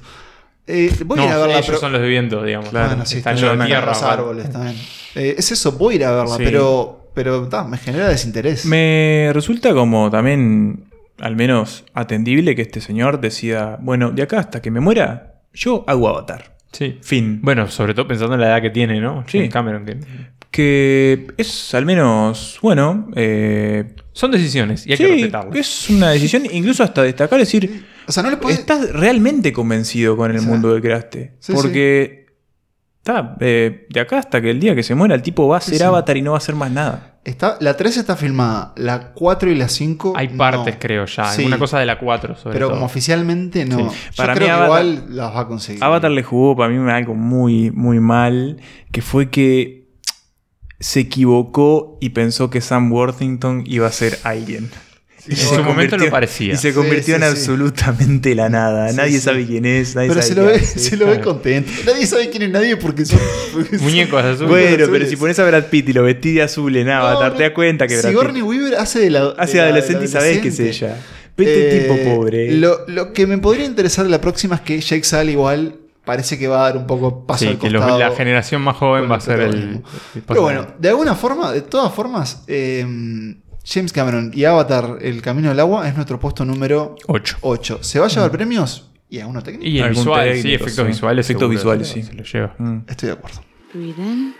Eh, 0.67 0.91
voy 1.05 1.19
a 1.19 1.21
no, 1.23 1.27
ir 1.27 1.33
a 1.33 1.37
verla, 1.39 1.53
ellos 1.55 1.65
pero. 1.67 1.79
son 1.79 1.91
los 1.91 2.01
de 2.01 2.07
viento, 2.07 2.41
digamos. 2.41 2.71
Bueno, 2.71 3.05
sí, 3.05 3.17
están 3.17 3.33
los 3.39 3.41
de 3.43 3.49
en 3.61 3.65
tierra. 3.65 3.85
los 3.87 4.01
vale. 4.01 4.13
árboles 4.13 4.49
también. 4.49 4.75
Eh, 5.15 5.35
es 5.37 5.51
eso, 5.51 5.73
voy 5.73 5.93
a 5.93 5.97
ir 5.97 6.05
a 6.05 6.11
verla, 6.15 6.37
Sí. 6.37 6.43
pero. 6.45 7.01
Pero 7.13 7.47
ta, 7.47 7.63
me 7.63 7.77
genera 7.77 8.07
desinterés. 8.09 8.65
me 8.65 9.29
resulta 9.33 9.73
como 9.73 10.09
también, 10.11 10.85
al 11.19 11.35
menos, 11.37 11.85
atendible 11.93 12.55
que 12.55 12.61
este 12.61 12.81
señor 12.81 13.21
decida, 13.21 13.77
bueno, 13.81 14.11
de 14.11 14.21
acá 14.23 14.39
hasta 14.39 14.61
que 14.61 14.69
me 14.71 14.81
muera, 14.81 15.35
yo 15.53 15.85
hago 15.87 16.09
Avatar. 16.09 16.54
Sí. 16.75 16.97
Fin. 17.01 17.39
Bueno, 17.41 17.69
sobre 17.69 17.93
todo 17.93 18.07
pensando 18.07 18.35
en 18.35 18.41
la 18.41 18.47
edad 18.47 18.61
que 18.61 18.69
tiene, 18.69 18.99
¿no? 18.99 19.23
Sí. 19.27 19.37
James 19.37 19.53
Cameron. 19.53 19.85
Que... 19.85 19.97
Que 20.51 21.27
es 21.37 21.73
al 21.73 21.85
menos, 21.85 22.59
bueno, 22.61 23.09
eh, 23.15 23.93
Son 24.13 24.31
decisiones 24.31 24.87
y 24.87 24.91
hay 24.91 24.97
que 24.97 25.05
sí, 25.05 25.11
respetarlas. 25.13 25.57
es 25.57 25.89
una 25.89 26.11
decisión 26.11 26.43
incluso 26.49 26.81
hasta 26.83 27.03
destacar, 27.03 27.39
decir, 27.39 27.85
O 28.07 28.11
sea, 28.11 28.23
no 28.23 28.29
le 28.29 28.37
puedes. 28.37 28.59
estás 28.59 28.91
realmente 28.93 29.51
convencido 29.51 30.15
con 30.15 30.31
el 30.31 30.37
O 30.37 30.39
sea, 30.41 30.49
mundo 30.49 30.73
que 30.75 30.81
creaste. 30.81 31.33
sí, 31.39 31.51
porque 31.53 32.24
está, 33.05 33.37
eh, 33.39 33.85
de 33.89 33.99
acá 33.99 34.17
hasta 34.17 34.41
que 34.41 34.49
el 34.49 34.59
día 34.59 34.73
que 34.75 34.81
se 34.81 34.95
muera 34.95 35.13
el 35.13 35.21
tipo 35.21 35.47
va 35.47 35.57
a 35.57 35.61
ser 35.61 35.77
sí. 35.77 35.83
Avatar 35.83 36.17
y 36.17 36.21
no 36.23 36.31
va 36.31 36.37
a 36.37 36.39
hacer 36.39 36.55
más 36.55 36.71
nada. 36.71 37.11
Está, 37.23 37.57
la 37.59 37.75
3 37.77 37.97
está 37.97 38.15
filmada, 38.15 38.73
la 38.77 39.11
4 39.13 39.49
y 39.51 39.55
la 39.55 39.67
5. 39.67 40.13
Hay 40.15 40.27
partes, 40.29 40.75
creo, 40.79 41.05
ya. 41.05 41.25
Sí. 41.25 41.41
Alguna 41.41 41.57
cosa 41.59 41.79
de 41.79 41.85
la 41.87 41.97
4, 41.99 42.35
sobre 42.35 42.53
Pero 42.53 42.67
todo. 42.67 42.75
como 42.75 42.85
oficialmente 42.85 43.65
no. 43.65 43.89
Sí. 43.91 43.95
Yo 44.11 44.15
Para 44.15 44.33
creo 44.35 44.47
mí 44.47 44.53
que 44.53 44.59
Avatar- 44.59 44.85
igual 44.85 45.15
las 45.15 45.35
va 45.35 45.39
a 45.39 45.47
conseguir. 45.47 45.83
Avatar 45.83 46.11
le 46.11 46.23
jugó 46.23 46.55
para 46.55 46.71
mí 46.71 46.91
algo 46.91 47.15
muy, 47.15 47.71
muy 47.71 47.99
mal, 47.99 48.57
que 48.91 49.01
fue 49.01 49.29
que 49.29 49.85
se 50.79 50.99
equivocó 51.01 51.97
y 52.01 52.09
pensó 52.09 52.49
que 52.49 52.61
Sam 52.61 52.91
Worthington 52.91 53.63
iba 53.65 53.87
a 53.87 53.91
ser 53.91 54.19
alguien. 54.23 54.69
Y 55.27 55.31
en 55.31 55.37
se 55.37 55.43
su 55.45 55.53
momento 55.63 55.95
convirtió- 55.95 55.97
lo 56.05 56.11
parecía. 56.11 56.53
Y 56.53 56.57
se 56.57 56.69
Sí, 56.69 56.75
convirtió 56.75 57.03
sí, 57.05 57.11
en 57.13 57.21
sí. 57.21 57.27
absolutamente 57.27 58.35
la 58.35 58.49
nada. 58.49 58.89
Sí, 58.89 58.95
nadie 58.95 59.11
sí. 59.13 59.19
sabe 59.21 59.45
quién 59.45 59.65
es, 59.65 59.95
nadie 59.95 60.09
Pero 60.09 60.21
sabe 60.21 60.33
se 60.33 60.39
lo, 60.41 60.45
ve, 60.47 60.59
se 60.59 60.97
lo 60.97 61.07
ve 61.07 61.19
contento. 61.21 61.71
Nadie 61.85 62.05
sabe 62.05 62.29
quién 62.29 62.43
es 62.43 62.49
nadie 62.51 62.77
porque 62.77 63.05
son. 63.05 63.19
porque 63.53 63.77
Muñecos 63.79 64.23
azules. 64.23 64.49
Bueno, 64.49 64.85
pero 64.91 65.05
si 65.07 65.15
pones 65.15 65.39
a 65.39 65.45
Brad 65.45 65.65
Pitt 65.65 65.89
y 65.89 65.93
lo 65.93 66.03
vestí 66.03 66.33
de 66.33 66.43
azul 66.43 66.75
en 66.75 66.89
Avatar, 66.89 67.31
No, 67.31 67.37
te 67.37 67.43
das 67.43 67.51
cuenta 67.53 67.87
que 67.87 67.97
Brad 67.97 68.09
Sigourney 68.09 68.41
Pitt 68.41 68.43
Weaver 68.43 68.75
hace 68.75 68.99
de 68.99 69.09
la. 69.09 69.33
hace 69.37 69.53
de 69.53 69.57
la- 69.57 69.63
adolescente 69.65 69.99
de 70.01 70.05
y 70.05 70.07
sabés 70.09 70.39
que 70.39 70.47
es 70.49 70.59
ella. 70.59 70.97
Vete 71.37 71.77
Eh, 71.77 71.81
tipo 71.81 72.15
pobre. 72.15 72.51
Lo, 72.53 72.87
lo 72.87 73.11
que 73.11 73.27
me 73.27 73.37
podría 73.39 73.65
interesar 73.65 74.05
de 74.05 74.11
la 74.11 74.21
próxima 74.21 74.55
es 74.55 74.61
que 74.61 74.79
Jake 74.79 75.03
Sully 75.03 75.31
igual 75.31 75.75
parece 76.05 76.37
que 76.37 76.47
va 76.47 76.59
a 76.61 76.63
dar 76.69 76.77
un 76.77 76.85
poco 76.87 77.25
paso 77.25 77.45
Sí, 77.45 77.47
al 77.47 77.57
que 77.57 77.69
los- 77.71 77.81
costado. 77.81 77.99
la 77.99 78.11
generación 78.11 78.61
más 78.61 78.75
joven 78.77 79.09
va 79.11 79.15
a 79.15 79.19
ser 79.19 79.39
el 79.41 79.81
Pero 80.27 80.43
bueno, 80.43 80.67
de 80.79 80.89
alguna 80.89 81.15
forma, 81.15 81.51
de 81.51 81.61
todas 81.61 81.91
formas, 81.93 82.43
eh, 82.47 82.85
James 83.65 83.91
Cameron 83.91 84.31
y 84.33 84.45
Avatar, 84.45 84.99
El 85.01 85.21
Camino 85.23 85.49
del 85.49 85.59
Agua, 85.59 85.87
es 85.87 85.95
nuestro 85.95 86.19
puesto 86.19 86.45
número 86.45 86.95
8. 87.07 87.37
8. 87.41 87.79
¿Se 87.81 87.99
va 87.99 88.05
a 88.05 88.09
llevar 88.09 88.31
premios? 88.31 88.91
Y 89.09 89.19
a 89.19 89.27
uno 89.27 89.41
técnico. 89.41 89.65
Y 89.65 89.79
el 89.79 89.89
visual, 89.89 90.37
sí, 90.39 90.53
efectos 90.53 90.75
sí. 90.75 90.83
visuales. 90.83 91.25
Efectos 91.25 91.41
seguro 91.41 91.57
visuales, 91.57 91.87
sí. 91.87 92.03
Se 92.03 92.13
lo 92.13 92.23
lleva. 92.23 92.55
Mm. 92.59 92.83
Estoy 92.87 93.07
de 93.07 93.13
acuerdo. 93.13 93.41
Breathe 93.73 93.99
in. 93.99 94.35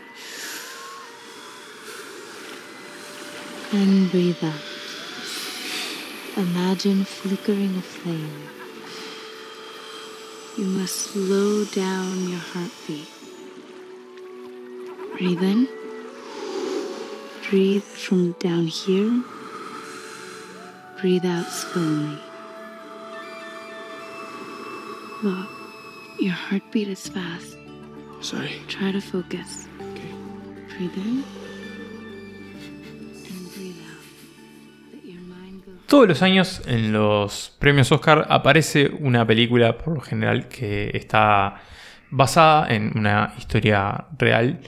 And 3.72 4.10
breathe 4.12 4.36
out. 4.42 4.54
Imagine 6.36 7.04
flickering 7.04 7.76
a 7.76 7.82
flame. 7.82 8.30
You 10.56 10.66
must 10.66 11.12
slow 11.12 11.64
down 11.74 12.30
your 12.30 12.40
heartbeat. 12.54 13.08
Breathe 15.18 15.42
in. 15.42 15.85
Breathe 17.50 17.82
from 17.82 18.34
down 18.40 18.66
here. 18.66 19.22
Breathe 21.00 21.24
out 21.24 21.46
slowly. 21.46 22.18
Look, 25.22 25.48
your 26.18 26.32
heartbeat 26.32 26.88
is 26.88 27.08
fast. 27.08 27.56
Sorry. 28.20 28.50
Try 28.66 28.90
to 28.90 29.00
focus. 29.00 29.68
Breathe 30.76 30.96
in 30.96 31.22
and 33.28 33.54
breathe 33.54 33.78
out. 33.86 34.02
Let 34.92 35.04
your 35.04 35.22
mind 35.22 35.62
go. 35.64 35.72
Todos 35.86 36.08
los 36.08 36.22
años 36.22 36.62
en 36.66 36.92
los 36.92 37.54
premios 37.60 37.92
Oscar 37.92 38.26
aparece 38.28 38.90
una 38.98 39.24
película, 39.24 39.78
por 39.78 39.94
lo 39.94 40.00
general, 40.00 40.48
que 40.48 40.90
está 40.94 41.60
basada 42.10 42.74
en 42.74 42.90
una 42.96 43.34
historia 43.38 44.06
real. 44.18 44.58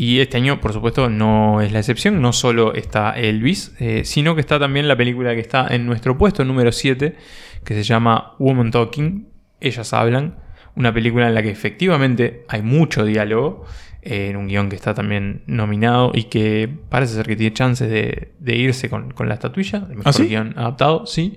Y 0.00 0.20
este 0.20 0.36
año, 0.36 0.60
por 0.60 0.72
supuesto, 0.72 1.10
no 1.10 1.60
es 1.60 1.72
la 1.72 1.80
excepción. 1.80 2.22
No 2.22 2.32
solo 2.32 2.72
está 2.72 3.10
Elvis, 3.18 3.74
eh, 3.80 4.02
sino 4.04 4.36
que 4.36 4.40
está 4.40 4.56
también 4.60 4.86
la 4.86 4.96
película 4.96 5.34
que 5.34 5.40
está 5.40 5.66
en 5.74 5.86
nuestro 5.86 6.16
puesto 6.16 6.44
número 6.44 6.70
7, 6.70 7.16
que 7.64 7.74
se 7.74 7.82
llama 7.82 8.34
Woman 8.38 8.70
Talking. 8.70 9.26
Ellas 9.60 9.92
hablan. 9.92 10.36
Una 10.76 10.94
película 10.94 11.26
en 11.26 11.34
la 11.34 11.42
que 11.42 11.50
efectivamente 11.50 12.44
hay 12.46 12.62
mucho 12.62 13.04
diálogo. 13.04 13.64
eh, 14.02 14.28
en 14.30 14.36
un 14.36 14.46
guion 14.46 14.68
que 14.68 14.76
está 14.76 14.94
también 14.94 15.42
nominado 15.46 16.12
y 16.14 16.24
que 16.24 16.70
parece 16.88 17.14
ser 17.14 17.26
que 17.26 17.34
tiene 17.34 17.52
chances 17.52 17.90
de, 17.90 18.34
de 18.38 18.54
irse 18.54 18.88
con, 18.88 19.10
con 19.10 19.26
la 19.28 19.34
estatuilla. 19.34 19.78
El 19.90 19.96
mejor 19.96 20.04
¿Ah, 20.04 20.12
sí? 20.12 20.28
guion 20.28 20.54
adaptado, 20.56 21.06
sí. 21.06 21.36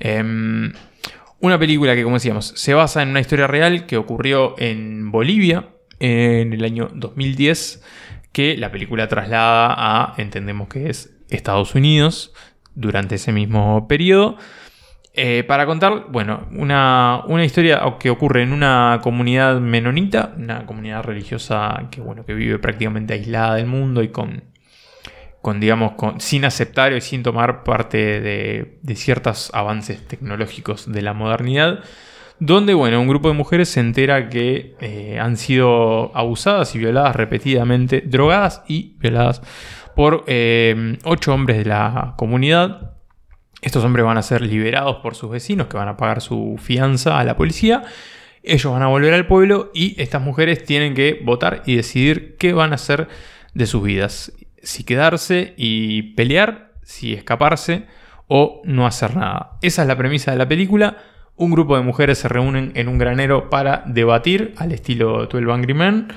Em, 0.00 0.72
una 1.38 1.56
película 1.60 1.94
que, 1.94 2.02
como 2.02 2.16
decíamos, 2.16 2.46
se 2.56 2.74
basa 2.74 3.02
en 3.02 3.10
una 3.10 3.20
historia 3.20 3.46
real 3.46 3.86
que 3.86 3.96
ocurrió 3.96 4.56
en 4.58 5.12
Bolivia 5.12 5.68
en 6.04 6.52
el 6.52 6.64
año 6.64 6.90
2010, 6.92 7.82
que 8.32 8.56
la 8.56 8.70
película 8.70 9.08
traslada 9.08 9.74
a, 9.76 10.14
entendemos 10.18 10.68
que 10.68 10.90
es 10.90 11.16
Estados 11.30 11.74
Unidos, 11.74 12.32
durante 12.74 13.14
ese 13.14 13.32
mismo 13.32 13.88
periodo. 13.88 14.36
Eh, 15.16 15.44
para 15.44 15.64
contar, 15.64 16.06
bueno, 16.10 16.48
una, 16.52 17.22
una 17.28 17.44
historia 17.44 17.80
que 18.00 18.10
ocurre 18.10 18.42
en 18.42 18.52
una 18.52 18.98
comunidad 19.02 19.60
menonita, 19.60 20.34
una 20.36 20.66
comunidad 20.66 21.04
religiosa 21.04 21.88
que, 21.90 22.00
bueno, 22.00 22.26
que 22.26 22.34
vive 22.34 22.58
prácticamente 22.58 23.14
aislada 23.14 23.54
del 23.54 23.66
mundo 23.66 24.02
y 24.02 24.08
con, 24.08 24.42
con 25.40 25.60
digamos, 25.60 25.92
con, 25.92 26.20
sin 26.20 26.44
aceptar 26.44 26.92
y 26.92 27.00
sin 27.00 27.22
tomar 27.22 27.62
parte 27.62 28.20
de, 28.20 28.78
de 28.82 28.96
ciertos 28.96 29.52
avances 29.54 30.06
tecnológicos 30.06 30.90
de 30.90 31.02
la 31.02 31.14
modernidad 31.14 31.84
donde, 32.40 32.74
bueno, 32.74 33.00
un 33.00 33.08
grupo 33.08 33.28
de 33.28 33.34
mujeres 33.34 33.68
se 33.68 33.80
entera 33.80 34.28
que 34.28 34.74
eh, 34.80 35.18
han 35.20 35.36
sido 35.36 36.14
abusadas 36.16 36.74
y 36.74 36.78
violadas 36.78 37.14
repetidamente, 37.16 38.02
drogadas 38.04 38.62
y 38.66 38.96
violadas 38.98 39.40
por 39.94 40.24
eh, 40.26 40.98
ocho 41.04 41.32
hombres 41.32 41.58
de 41.58 41.64
la 41.66 42.14
comunidad. 42.16 42.92
Estos 43.62 43.84
hombres 43.84 44.04
van 44.04 44.18
a 44.18 44.22
ser 44.22 44.42
liberados 44.42 44.96
por 44.96 45.14
sus 45.14 45.30
vecinos 45.30 45.68
que 45.68 45.76
van 45.76 45.88
a 45.88 45.96
pagar 45.96 46.20
su 46.20 46.56
fianza 46.60 47.18
a 47.18 47.24
la 47.24 47.36
policía. 47.36 47.82
Ellos 48.42 48.70
van 48.72 48.82
a 48.82 48.88
volver 48.88 49.14
al 49.14 49.26
pueblo 49.26 49.70
y 49.72 50.00
estas 50.02 50.20
mujeres 50.20 50.64
tienen 50.64 50.94
que 50.94 51.20
votar 51.24 51.62
y 51.64 51.76
decidir 51.76 52.36
qué 52.36 52.52
van 52.52 52.72
a 52.72 52.74
hacer 52.74 53.08
de 53.54 53.66
sus 53.66 53.82
vidas. 53.82 54.32
Si 54.62 54.84
quedarse 54.84 55.54
y 55.56 56.14
pelear, 56.14 56.72
si 56.82 57.14
escaparse 57.14 57.86
o 58.26 58.60
no 58.64 58.86
hacer 58.86 59.16
nada. 59.16 59.56
Esa 59.62 59.82
es 59.82 59.88
la 59.88 59.96
premisa 59.96 60.32
de 60.32 60.38
la 60.38 60.48
película 60.48 60.98
un 61.36 61.50
grupo 61.50 61.76
de 61.76 61.82
mujeres 61.82 62.18
se 62.18 62.28
reúnen 62.28 62.72
en 62.74 62.88
un 62.88 62.98
granero 62.98 63.50
para 63.50 63.82
debatir 63.86 64.54
al 64.56 64.72
estilo 64.72 65.26
12 65.26 65.52
Angry 65.52 65.74
Men. 65.74 66.08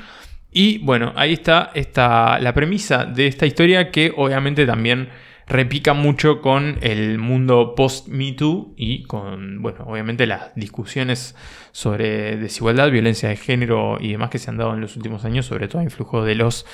Y 0.51 0.80
bueno, 0.80 1.13
ahí 1.15 1.34
está 1.34 2.39
la 2.39 2.53
premisa 2.53 3.05
de 3.05 3.28
esta 3.28 3.45
historia 3.45 3.91
que 3.91 4.13
obviamente 4.15 4.65
también 4.65 5.09
repica 5.47 5.93
mucho 5.93 6.41
con 6.41 6.78
el 6.82 7.18
mundo 7.18 7.74
post-Me 7.76 8.34
Too 8.34 8.74
y 8.76 9.03
con, 9.03 9.61
bueno, 9.61 9.86
obviamente 9.86 10.28
las 10.28 10.53
discusiones 10.55 11.36
sobre 11.72 12.38
desigualdad, 12.38 12.91
violencia 12.91 13.30
de 13.30 13.38
género 13.38 13.97
y 13.99 14.11
demás 14.11 14.30
que 14.30 14.39
se 14.39 14.49
han 14.49 14.57
dado 14.57 14.74
en 14.74 14.82
los 14.82 14.95
últimos 14.97 15.26
años, 15.26 15.45
sobre 15.45 15.68
todo 15.68 15.82
a 15.82 15.86
influjo 15.86 16.24
de 16.24 16.36
los 16.36 16.65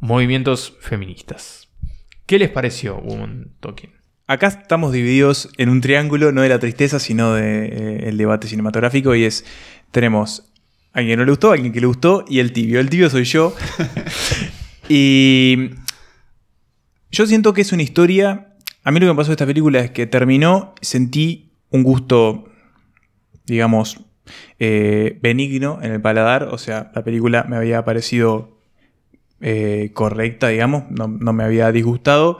movimientos 0.00 0.76
feministas. 0.80 1.68
¿Qué 2.26 2.38
les 2.38 2.50
pareció 2.50 2.96
un 2.98 3.56
Talking? 3.60 4.01
Acá 4.32 4.46
estamos 4.46 4.92
divididos 4.92 5.50
en 5.58 5.68
un 5.68 5.82
triángulo, 5.82 6.32
no 6.32 6.40
de 6.40 6.48
la 6.48 6.58
tristeza, 6.58 6.98
sino 6.98 7.34
del 7.34 8.00
de, 8.00 8.12
debate 8.16 8.48
cinematográfico. 8.48 9.14
Y 9.14 9.24
es, 9.24 9.44
tenemos 9.90 10.50
a 10.94 11.00
alguien 11.00 11.12
que 11.12 11.16
no 11.18 11.24
le 11.26 11.32
gustó, 11.32 11.50
a 11.50 11.52
alguien 11.52 11.70
que 11.70 11.82
le 11.82 11.86
gustó 11.86 12.24
y 12.26 12.38
el 12.38 12.54
tibio. 12.54 12.80
El 12.80 12.88
tibio 12.88 13.10
soy 13.10 13.24
yo. 13.24 13.54
y 14.88 15.72
yo 17.10 17.26
siento 17.26 17.52
que 17.52 17.60
es 17.60 17.72
una 17.72 17.82
historia... 17.82 18.54
A 18.84 18.90
mí 18.90 19.00
lo 19.00 19.06
que 19.06 19.12
me 19.12 19.16
pasó 19.16 19.28
de 19.28 19.34
esta 19.34 19.44
película 19.44 19.80
es 19.80 19.90
que 19.90 20.06
terminó, 20.06 20.74
sentí 20.80 21.52
un 21.68 21.82
gusto, 21.82 22.48
digamos, 23.44 24.00
eh, 24.58 25.18
benigno 25.20 25.78
en 25.82 25.92
el 25.92 26.00
paladar. 26.00 26.44
O 26.44 26.56
sea, 26.56 26.90
la 26.94 27.04
película 27.04 27.44
me 27.46 27.56
había 27.56 27.84
parecido 27.84 28.56
eh, 29.42 29.90
correcta, 29.92 30.48
digamos, 30.48 30.84
no, 30.90 31.06
no 31.06 31.34
me 31.34 31.44
había 31.44 31.70
disgustado. 31.70 32.38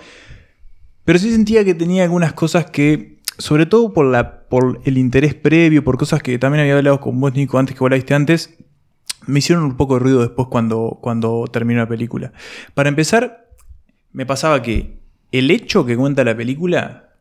Pero 1.05 1.19
sí 1.19 1.31
sentía 1.31 1.65
que 1.65 1.75
tenía 1.75 2.05
algunas 2.05 2.33
cosas 2.33 2.71
que, 2.71 3.19
sobre 3.39 3.67
todo 3.67 3.93
por, 3.93 4.07
la, 4.07 4.47
por 4.49 4.81
el 4.85 4.99
interés 4.99 5.35
previo, 5.35 5.83
por 5.83 5.99
cosas 5.99 6.23
que 6.23 6.39
también 6.39 6.63
había 6.63 6.77
hablado 6.77 7.01
con 7.01 7.21
vos, 7.21 7.35
Nico, 7.35 7.59
antes 7.59 7.75
que 7.75 7.81
vos 7.81 7.91
la 7.91 7.97
viste 7.97 8.15
antes, 8.15 8.57
me 9.27 9.39
hicieron 9.39 9.65
un 9.65 9.77
poco 9.77 9.95
de 9.95 10.01
ruido 10.01 10.21
después 10.21 10.49
cuando, 10.49 10.99
cuando 11.01 11.45
terminó 11.51 11.81
la 11.81 11.89
película. 11.89 12.33
Para 12.75 12.89
empezar, 12.89 13.49
me 14.13 14.27
pasaba 14.27 14.63
que 14.63 15.01
el 15.33 15.51
hecho 15.51 15.87
que 15.87 15.97
cuenta 15.97 16.25
la 16.25 16.37
película, 16.37 17.15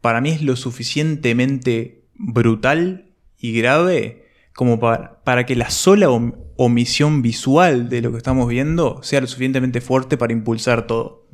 para 0.00 0.20
mí 0.20 0.30
es 0.30 0.42
lo 0.42 0.56
suficientemente 0.56 2.04
brutal 2.14 3.12
y 3.38 3.52
grave 3.52 4.25
como 4.56 4.80
para, 4.80 5.22
para 5.22 5.44
que 5.44 5.54
la 5.54 5.68
sola 5.68 6.08
omisión 6.56 7.20
visual 7.20 7.90
de 7.90 8.00
lo 8.00 8.10
que 8.10 8.16
estamos 8.16 8.48
viendo 8.48 9.02
sea 9.02 9.20
lo 9.20 9.26
suficientemente 9.26 9.82
fuerte 9.82 10.16
para 10.16 10.32
impulsar 10.32 10.86
todo. 10.86 11.28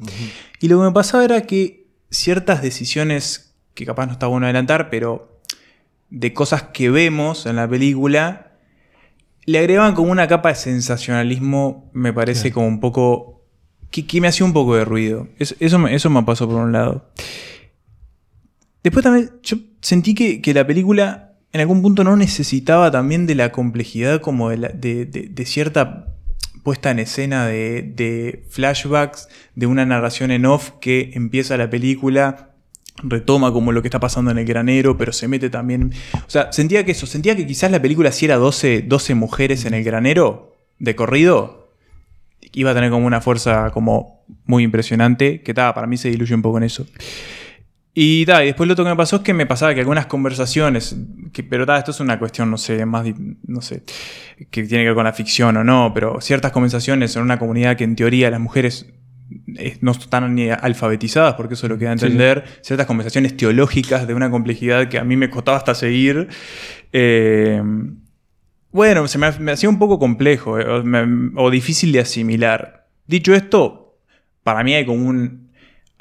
Y 0.60 0.66
lo 0.66 0.78
que 0.78 0.86
me 0.86 0.90
pasaba 0.90 1.24
era 1.24 1.42
que 1.42 1.86
ciertas 2.10 2.62
decisiones, 2.62 3.54
que 3.74 3.86
capaz 3.86 4.06
no 4.06 4.12
está 4.12 4.26
bueno 4.26 4.46
adelantar, 4.46 4.90
pero 4.90 5.40
de 6.10 6.34
cosas 6.34 6.64
que 6.64 6.90
vemos 6.90 7.46
en 7.46 7.54
la 7.54 7.68
película, 7.68 8.56
le 9.46 9.60
agregaban 9.60 9.94
como 9.94 10.10
una 10.10 10.26
capa 10.26 10.48
de 10.48 10.56
sensacionalismo, 10.56 11.92
me 11.94 12.12
parece 12.12 12.50
como 12.50 12.66
un 12.66 12.80
poco... 12.80 13.46
Que, 13.92 14.20
me 14.20 14.26
hacía 14.26 14.46
un 14.46 14.52
poco 14.52 14.74
de 14.74 14.84
ruido. 14.84 15.28
Eso, 15.38 15.54
eso, 15.60 15.78
me, 15.78 15.94
eso 15.94 16.10
me 16.10 16.24
pasó 16.24 16.48
por 16.48 16.56
un 16.56 16.72
lado. 16.72 17.12
Después 18.82 19.04
también 19.04 19.30
yo 19.44 19.58
sentí 19.80 20.12
que, 20.12 20.42
que 20.42 20.54
la 20.54 20.66
película 20.66 21.31
en 21.52 21.60
algún 21.60 21.82
punto 21.82 22.02
no 22.02 22.16
necesitaba 22.16 22.90
también 22.90 23.26
de 23.26 23.34
la 23.34 23.52
complejidad 23.52 24.20
como 24.20 24.50
de, 24.50 25.44
cierta 25.44 26.08
puesta 26.62 26.90
en 26.90 26.98
escena 26.98 27.46
de, 27.46 28.44
flashbacks, 28.48 29.28
de 29.54 29.66
una 29.66 29.84
narración 29.84 30.30
en 30.30 30.46
off 30.46 30.70
que 30.80 31.10
empieza 31.14 31.56
la 31.56 31.68
película, 31.68 32.50
retoma 33.02 33.52
como 33.52 33.72
lo 33.72 33.82
que 33.82 33.88
está 33.88 34.00
pasando 34.00 34.30
en 34.30 34.38
el 34.38 34.46
granero, 34.46 34.96
pero 34.96 35.12
se 35.12 35.28
mete 35.28 35.50
también... 35.50 35.92
O 36.14 36.30
sea, 36.30 36.52
sentía 36.52 36.84
que 36.84 36.92
eso, 36.92 37.06
sentía 37.06 37.36
que 37.36 37.46
quizás 37.46 37.70
la 37.70 37.82
película 37.82 38.12
si 38.12 38.26
era 38.26 38.36
12, 38.36 38.82
12 38.82 39.14
mujeres 39.14 39.64
en 39.66 39.74
el 39.74 39.84
granero, 39.84 40.56
de 40.78 40.96
corrido, 40.96 41.74
iba 42.52 42.70
a 42.70 42.74
tener 42.74 42.90
como 42.90 43.06
una 43.06 43.20
fuerza 43.20 43.70
como 43.72 44.24
muy 44.46 44.64
impresionante, 44.64 45.42
que 45.42 45.54
para 45.54 45.86
mí 45.86 45.96
se 45.96 46.10
diluye 46.10 46.34
un 46.34 46.42
poco 46.42 46.58
en 46.58 46.64
eso. 46.64 46.86
Y, 47.94 48.24
da, 48.24 48.42
y 48.42 48.46
después 48.46 48.66
lo 48.66 48.72
otro 48.72 48.84
que 48.84 48.90
me 48.90 48.96
pasó 48.96 49.16
es 49.16 49.22
que 49.22 49.34
me 49.34 49.44
pasaba 49.44 49.74
que 49.74 49.80
algunas 49.80 50.06
conversaciones, 50.06 50.96
que, 51.32 51.42
pero 51.42 51.66
da, 51.66 51.76
esto 51.76 51.90
es 51.90 52.00
una 52.00 52.18
cuestión, 52.18 52.50
no 52.50 52.56
sé, 52.56 52.86
más, 52.86 53.06
no 53.46 53.60
sé, 53.60 53.82
que 54.50 54.62
tiene 54.62 54.84
que 54.84 54.88
ver 54.88 54.94
con 54.94 55.04
la 55.04 55.12
ficción 55.12 55.58
o 55.58 55.64
no, 55.64 55.92
pero 55.94 56.18
ciertas 56.22 56.52
conversaciones 56.52 57.14
en 57.16 57.22
una 57.22 57.38
comunidad 57.38 57.76
que 57.76 57.84
en 57.84 57.94
teoría 57.94 58.30
las 58.30 58.40
mujeres 58.40 58.90
eh, 59.58 59.76
no 59.82 59.92
están 59.92 60.34
ni 60.34 60.48
alfabetizadas, 60.48 61.34
porque 61.34 61.52
eso 61.52 61.66
es 61.66 61.70
lo 61.70 61.78
que 61.78 61.84
da 61.84 61.90
a 61.90 61.94
entender, 61.94 62.44
ciertas 62.62 62.86
conversaciones 62.86 63.36
teológicas 63.36 64.06
de 64.06 64.14
una 64.14 64.30
complejidad 64.30 64.88
que 64.88 64.98
a 64.98 65.04
mí 65.04 65.16
me 65.16 65.28
costaba 65.28 65.58
hasta 65.58 65.74
seguir. 65.74 66.28
Eh, 66.94 67.62
bueno, 68.70 69.06
se 69.06 69.18
me, 69.18 69.26
hacía 69.26 69.68
un 69.68 69.78
poco 69.78 69.98
complejo 69.98 70.58
eh, 70.58 70.64
o, 70.66 71.44
o 71.44 71.50
difícil 71.50 71.92
de 71.92 72.00
asimilar. 72.00 72.88
Dicho 73.06 73.34
esto, 73.34 73.98
para 74.42 74.64
mí 74.64 74.72
hay 74.72 74.86
como 74.86 75.06
un, 75.06 75.51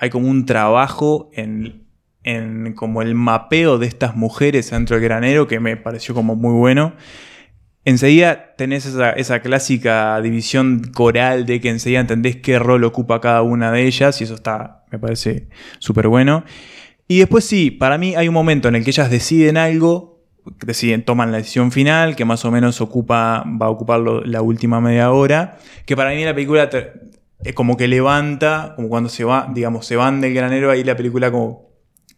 hay 0.01 0.09
como 0.09 0.27
un 0.27 0.45
trabajo 0.45 1.29
en 1.33 1.81
en 2.23 2.73
como 2.73 3.01
el 3.01 3.15
mapeo 3.15 3.77
de 3.77 3.87
estas 3.87 4.15
mujeres 4.15 4.71
dentro 4.71 4.95
del 4.95 5.03
granero 5.03 5.47
que 5.47 5.59
me 5.59 5.77
pareció 5.77 6.13
como 6.13 6.35
muy 6.35 6.53
bueno. 6.53 6.93
Enseguida 7.83 8.53
tenés 8.57 8.85
esa, 8.85 9.39
clásica 9.39 10.21
división 10.21 10.91
coral 10.93 11.47
de 11.47 11.59
que 11.59 11.69
enseguida 11.69 11.99
entendés 11.99 12.37
qué 12.37 12.59
rol 12.59 12.83
ocupa 12.83 13.19
cada 13.21 13.41
una 13.41 13.71
de 13.71 13.87
ellas 13.87 14.21
y 14.21 14.25
eso 14.25 14.35
está, 14.35 14.83
me 14.91 14.99
parece 14.99 15.47
súper 15.79 16.07
bueno. 16.07 16.43
Y 17.07 17.19
después 17.19 17.43
sí, 17.43 17.71
para 17.71 17.97
mí 17.97 18.15
hay 18.15 18.27
un 18.27 18.35
momento 18.35 18.67
en 18.67 18.75
el 18.75 18.83
que 18.83 18.91
ellas 18.91 19.09
deciden 19.09 19.57
algo, 19.57 20.23
deciden, 20.63 21.03
toman 21.03 21.31
la 21.31 21.39
decisión 21.39 21.71
final, 21.71 22.15
que 22.15 22.23
más 22.23 22.45
o 22.45 22.51
menos 22.51 22.81
ocupa, 22.81 23.43
va 23.59 23.65
a 23.65 23.69
ocupar 23.69 23.99
la 23.99 24.41
última 24.43 24.79
media 24.79 25.11
hora, 25.11 25.57
que 25.85 25.95
para 25.95 26.11
mí 26.11 26.23
la 26.23 26.35
película 26.35 26.69
es 27.43 27.53
como 27.53 27.77
que 27.77 27.87
levanta, 27.87 28.73
como 28.75 28.89
cuando 28.89 29.09
se 29.09 29.23
va, 29.23 29.49
digamos, 29.53 29.85
se 29.85 29.95
van 29.95 30.21
del 30.21 30.33
granero, 30.33 30.71
ahí 30.71 30.83
la 30.83 30.95
película 30.95 31.31
como 31.31 31.71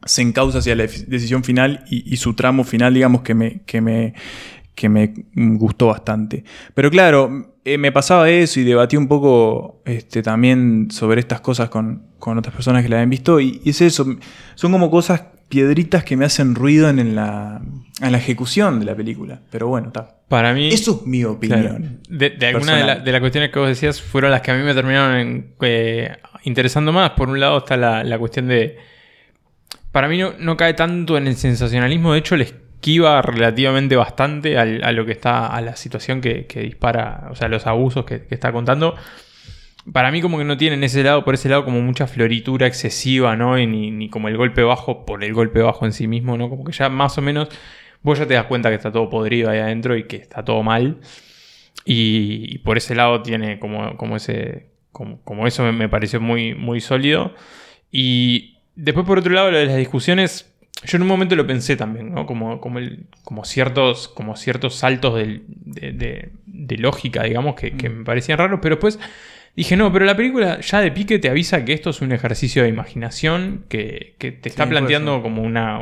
se 0.05 0.21
encausa 0.21 0.59
hacia 0.59 0.75
la 0.75 0.83
decisión 0.83 1.43
final 1.43 1.83
y, 1.89 2.17
su 2.17 2.33
tramo 2.33 2.63
final, 2.63 2.93
digamos, 2.93 3.21
que 3.21 3.33
me, 3.33 3.61
que 3.65 3.81
me, 3.81 4.13
que 4.75 4.89
me 4.89 5.13
gustó 5.35 5.87
bastante. 5.87 6.43
Pero 6.73 6.91
claro, 6.91 7.53
eh, 7.63 7.77
me 7.77 7.91
pasaba 7.91 8.29
eso 8.29 8.59
y 8.59 8.63
debatí 8.63 8.97
un 8.97 9.07
poco 9.07 9.81
este, 9.85 10.21
también 10.21 10.89
sobre 10.91 11.21
estas 11.21 11.39
cosas 11.39 11.69
con, 11.69 12.07
otras 12.19 12.53
personas 12.53 12.83
que 12.83 12.89
la 12.89 12.97
habían 12.97 13.09
visto. 13.09 13.39
Y, 13.39 13.61
es 13.65 13.81
eso, 13.81 14.05
son 14.55 14.71
como 14.71 14.91
cosas, 14.91 15.23
piedritas 15.49 16.03
que 16.03 16.17
me 16.17 16.25
hacen 16.25 16.55
ruido 16.55 16.89
en, 16.89 17.15
la, 17.15 17.61
en 18.01 18.11
la 18.11 18.17
ejecución 18.17 18.79
de 18.79 18.85
la 18.85 18.95
película. 18.95 19.39
Pero 19.51 19.67
bueno, 19.67 19.87
está. 19.87 20.17
Para 20.27 20.53
mí. 20.53 20.69
Eso 20.69 20.99
es 21.01 21.07
mi 21.07 21.23
opinión. 21.23 21.99
de, 22.09 22.31
de 22.31 22.47
algunas 22.47 23.03
de, 23.03 23.11
las 23.11 23.21
cuestiones 23.21 23.51
que 23.51 23.59
vos 23.59 23.67
decías 23.67 24.01
fueron 24.01 24.31
las 24.31 24.41
que 24.41 24.51
a 24.51 24.55
mí 24.55 24.63
me 24.63 24.73
terminaron 24.73 25.53
eh, 25.61 26.17
interesando 26.43 26.91
más. 26.91 27.11
Por 27.11 27.29
un 27.29 27.39
lado 27.39 27.59
está 27.59 27.77
la 27.77 28.17
cuestión 28.17 28.47
de 28.47 28.77
para 29.93 30.07
mí 30.07 30.19
no, 30.39 30.57
cae 30.57 30.73
tanto 30.73 31.17
en 31.17 31.27
el 31.27 31.35
sensacionalismo, 31.35 32.13
de 32.13 32.19
hecho 32.19 32.35
le 32.35 32.45
esquiva 32.45 33.21
relativamente 33.21 33.95
bastante 33.95 34.57
a 34.57 34.91
lo 34.91 35.05
que 35.05 35.11
está, 35.11 35.45
a 35.45 35.61
la 35.61 35.75
situación 35.75 36.19
que, 36.19 36.47
dispara, 36.63 37.27
o 37.29 37.35
sea, 37.35 37.47
los 37.47 37.67
abusos 37.67 38.03
que, 38.03 38.25
está 38.31 38.51
contando. 38.51 38.95
Para 39.91 40.11
mí 40.11 40.21
como 40.21 40.37
que 40.37 40.45
no 40.45 40.57
tienen 40.57 40.83
ese 40.83 41.03
lado, 41.03 41.25
por 41.25 41.33
ese 41.33 41.49
lado 41.49 41.65
como 41.65 41.81
mucha 41.81 42.07
floritura 42.07 42.67
excesiva, 42.67 43.35
¿no? 43.35 43.59
Y 43.59 43.67
ni, 43.67 44.09
como 44.09 44.29
el 44.29 44.37
golpe 44.37 44.63
bajo 44.63 45.05
por 45.05 45.23
el 45.23 45.33
golpe 45.33 45.61
bajo 45.61 45.85
en 45.85 45.91
sí 45.91 46.07
mismo, 46.07 46.37
¿no? 46.37 46.49
Como 46.49 46.63
que 46.63 46.71
ya 46.71 46.89
más 46.89 47.17
o 47.17 47.21
menos 47.21 47.49
vos 48.01 48.19
ya 48.19 48.25
te 48.25 48.33
das 48.35 48.45
cuenta 48.45 48.69
que 48.69 48.75
está 48.75 48.91
todo 48.91 49.09
podrido 49.09 49.49
ahí 49.49 49.59
adentro 49.59 49.97
y 49.97 50.05
que 50.05 50.17
está 50.17 50.43
todo 50.45 50.63
mal. 50.63 50.99
Y, 51.85 52.59
por 52.59 52.77
ese 52.77 52.95
lado 52.95 53.21
tiene 53.23 53.59
como, 53.59 53.97
como 53.97 54.15
ese, 54.15 54.69
como, 54.91 55.21
como 55.23 55.47
eso 55.47 55.63
me, 55.63 55.73
me 55.73 55.89
pareció 55.89 56.21
muy, 56.21 56.55
muy 56.55 56.79
sólido. 56.79 57.33
Y 57.91 58.53
Después, 58.75 59.05
por 59.05 59.19
otro 59.19 59.33
lado, 59.33 59.51
lo 59.51 59.57
de 59.57 59.67
las 59.67 59.77
discusiones, 59.77 60.51
yo 60.83 60.95
en 60.95 61.03
un 61.03 61.07
momento 61.07 61.35
lo 61.35 61.45
pensé 61.45 61.75
también, 61.75 62.13
¿no? 62.13 62.25
Como, 62.25 62.59
como, 62.59 62.79
el, 62.79 63.05
como, 63.23 63.45
ciertos, 63.45 64.07
como 64.07 64.35
ciertos 64.35 64.75
saltos 64.75 65.15
de, 65.15 66.31
lógica, 66.79 67.23
digamos, 67.23 67.55
que, 67.55 67.71
me 67.89 68.03
parecían 68.03 68.39
raros, 68.39 68.59
pero 68.61 68.75
después 68.75 68.99
Dije, 69.55 69.77
no, 69.77 69.93
pero 69.93 70.05
la 70.05 70.15
película 70.17 70.59
ya 70.61 70.81
de 70.81 70.91
pique 70.91 71.19
te 71.19 71.29
avisa 71.29 71.63
que 71.63 71.73
esto 71.73 71.91
es 71.91 72.01
un 72.01 72.11
ejercicio 72.11 72.63
de 72.63 72.69
imaginación 72.69 73.65
que, 73.69 74.15
que 74.17 74.31
te 74.31 74.49
está 74.49 74.67
Sí, 74.67 74.69
planteando 74.69 75.21
como 75.21 75.43
una, 75.43 75.79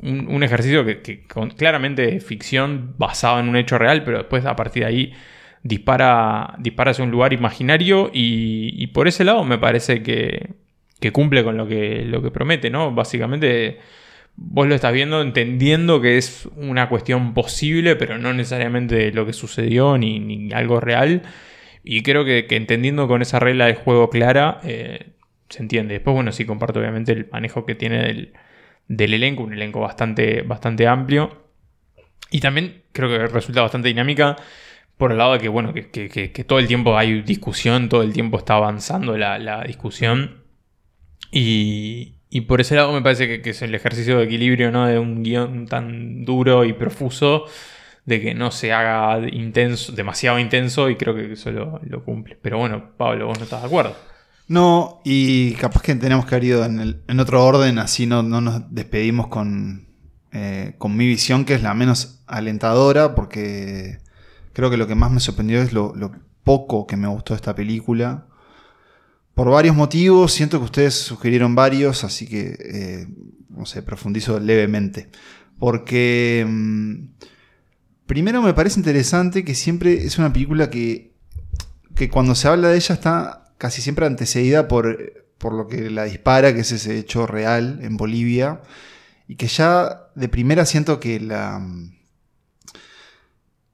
un, 0.00 0.28
un 0.28 0.42
ejercicio 0.42 0.84
que, 0.84 1.02
que 1.02 1.26
con- 1.26 1.50
claramente 1.50 2.16
es 2.16 2.24
ficción 2.24 2.94
basado 2.98 3.40
en 3.40 3.48
un 3.48 3.56
hecho 3.56 3.78
real, 3.78 4.04
pero 4.04 4.18
después 4.18 4.44
a 4.46 4.56
partir 4.56 4.82
de 4.84 4.88
ahí 4.88 5.14
dispara, 5.62 6.56
dispara 6.58 6.92
hacia 6.92 7.04
un 7.04 7.10
lugar 7.12 7.32
imaginario 7.32 8.10
y, 8.12 8.72
y 8.82 8.88
por 8.88 9.08
ese 9.08 9.24
lado 9.24 9.44
me 9.44 9.58
parece 9.58 10.02
que, 10.02 10.54
que 11.00 11.12
cumple 11.12 11.44
con 11.44 11.56
lo 11.56 11.68
que, 11.68 12.04
lo 12.06 12.22
que 12.22 12.30
promete, 12.32 12.70
¿no? 12.70 12.92
Básicamente 12.94 13.78
vos 14.36 14.66
lo 14.68 14.74
estás 14.74 14.92
viendo 14.92 15.20
entendiendo 15.22 16.00
que 16.00 16.18
es 16.18 16.48
una 16.56 16.88
cuestión 16.88 17.34
posible, 17.34 17.96
pero 17.96 18.18
no 18.18 18.32
necesariamente 18.32 19.12
lo 19.12 19.26
que 19.26 19.32
sucedió 19.34 19.98
ni, 19.98 20.20
ni 20.20 20.52
algo 20.52 20.80
real. 20.80 21.22
Y 21.82 22.02
creo 22.02 22.24
que, 22.24 22.46
entendiendo 22.50 23.08
con 23.08 23.22
esa 23.22 23.38
regla 23.38 23.66
de 23.66 23.74
juego 23.74 24.10
clara, 24.10 24.60
eh, 24.64 25.12
se 25.48 25.62
entiende. 25.62 25.94
Después, 25.94 26.14
bueno, 26.14 26.32
sí 26.32 26.44
comparto 26.44 26.80
obviamente 26.80 27.12
el 27.12 27.28
manejo 27.32 27.64
que 27.66 27.74
tiene 27.74 28.32
del, 28.88 29.14
elenco, 29.14 29.42
un 29.44 29.52
elenco 29.54 29.80
bastante, 29.80 30.42
bastante 30.42 30.86
amplio. 30.86 31.44
Y 32.30 32.40
también 32.40 32.82
creo 32.92 33.08
que 33.08 33.26
resulta 33.28 33.62
bastante 33.62 33.88
dinámica 33.88 34.36
por 34.98 35.12
el 35.12 35.18
lado 35.18 35.34
de 35.34 35.40
que, 35.40 35.48
bueno, 35.48 35.74
que, 35.74 35.90
que- 35.90 36.08
que- 36.10 36.44
todo 36.44 36.58
el 36.60 36.68
tiempo 36.68 36.96
hay 36.98 37.22
discusión, 37.22 37.88
todo 37.88 38.02
el 38.02 38.12
tiempo 38.12 38.38
está 38.38 38.54
avanzando 38.56 39.16
la, 39.18 39.38
la 39.38 39.64
discusión. 39.64 40.44
Y, 41.32 42.14
y 42.30 42.42
por 42.42 42.60
ese 42.60 42.76
lado 42.76 42.92
me 42.92 43.02
parece 43.02 43.26
que, 43.28 43.42
que 43.42 43.50
es 43.50 43.62
el 43.62 43.74
ejercicio 43.74 44.18
de 44.18 44.24
equilibrio, 44.24 44.70
¿no? 44.72 44.86
De 44.86 44.98
un 44.98 45.22
guion 45.22 45.66
tan 45.66 46.24
duro 46.24 46.64
y 46.64 46.72
profuso, 46.72 47.46
de 48.10 48.20
que 48.20 48.34
no 48.34 48.50
se 48.50 48.72
haga 48.72 49.26
intenso, 49.28 49.92
demasiado 49.92 50.38
intenso, 50.40 50.90
y 50.90 50.96
creo 50.96 51.14
que 51.14 51.32
eso 51.32 51.50
lo, 51.52 52.04
cumple. 52.04 52.36
Pero 52.42 52.58
bueno, 52.58 52.90
Pablo, 52.96 53.28
vos 53.28 53.38
no 53.38 53.44
estás 53.44 53.62
de 53.62 53.68
acuerdo. 53.68 53.96
No, 54.48 55.00
y 55.04 55.52
capaz 55.52 55.80
que 55.82 55.94
tenemos 55.94 56.26
que 56.26 56.34
haber 56.34 56.44
ido 56.44 56.64
en, 56.64 56.80
el- 56.80 57.02
en 57.06 57.20
otro 57.20 57.44
orden, 57.44 57.78
así 57.78 58.06
no, 58.06 58.24
no 58.24 58.40
nos 58.40 58.74
despedimos 58.74 59.28
con, 59.28 59.86
eh, 60.32 60.74
con 60.78 60.96
mi 60.96 61.06
visión, 61.06 61.44
que 61.44 61.54
es 61.54 61.62
la 61.62 61.72
menos 61.72 62.24
alentadora, 62.26 63.14
porque 63.14 63.98
creo 64.52 64.70
que 64.70 64.76
lo 64.76 64.88
que 64.88 64.96
más 64.96 65.12
me 65.12 65.20
sorprendió 65.20 65.62
es 65.62 65.72
lo, 65.72 65.94
poco 66.42 66.86
que 66.86 66.96
me 66.96 67.06
gustó 67.06 67.34
esta 67.36 67.54
película. 67.54 68.26
Por 69.34 69.50
varios 69.50 69.76
motivos, 69.76 70.32
siento 70.32 70.58
que 70.58 70.64
ustedes 70.64 70.94
sugirieron 70.94 71.54
varios, 71.54 72.02
así 72.02 72.26
que, 72.26 72.56
eh, 72.58 73.06
no 73.50 73.66
sé, 73.66 73.82
profundizo 73.82 74.40
levemente. 74.40 75.10
Porque, 75.60 76.44
mm, 76.48 76.94
primero 78.10 78.42
me 78.42 78.54
parece 78.54 78.80
interesante 78.80 79.44
que 79.44 79.54
siempre 79.54 80.04
es 80.04 80.18
una 80.18 80.32
película 80.32 80.68
que 80.68 81.12
que 81.94 82.08
cuando 82.08 82.34
se 82.34 82.48
habla 82.48 82.68
de 82.68 82.76
ella 82.76 82.94
está 82.94 83.52
casi 83.56 83.82
siempre 83.82 84.04
antecedida 84.06 84.66
por, 84.68 85.12
por 85.38 85.52
lo 85.54 85.68
que 85.68 85.90
la 85.90 86.04
dispara, 86.04 86.52
que 86.54 86.60
es 86.60 86.72
ese 86.72 86.98
hecho 86.98 87.26
real 87.26 87.78
en 87.82 87.96
Bolivia, 87.96 88.62
y 89.28 89.36
que 89.36 89.46
ya 89.46 90.08
de 90.16 90.28
primera 90.28 90.64
siento 90.66 90.98
que 90.98 91.20
la... 91.20 91.60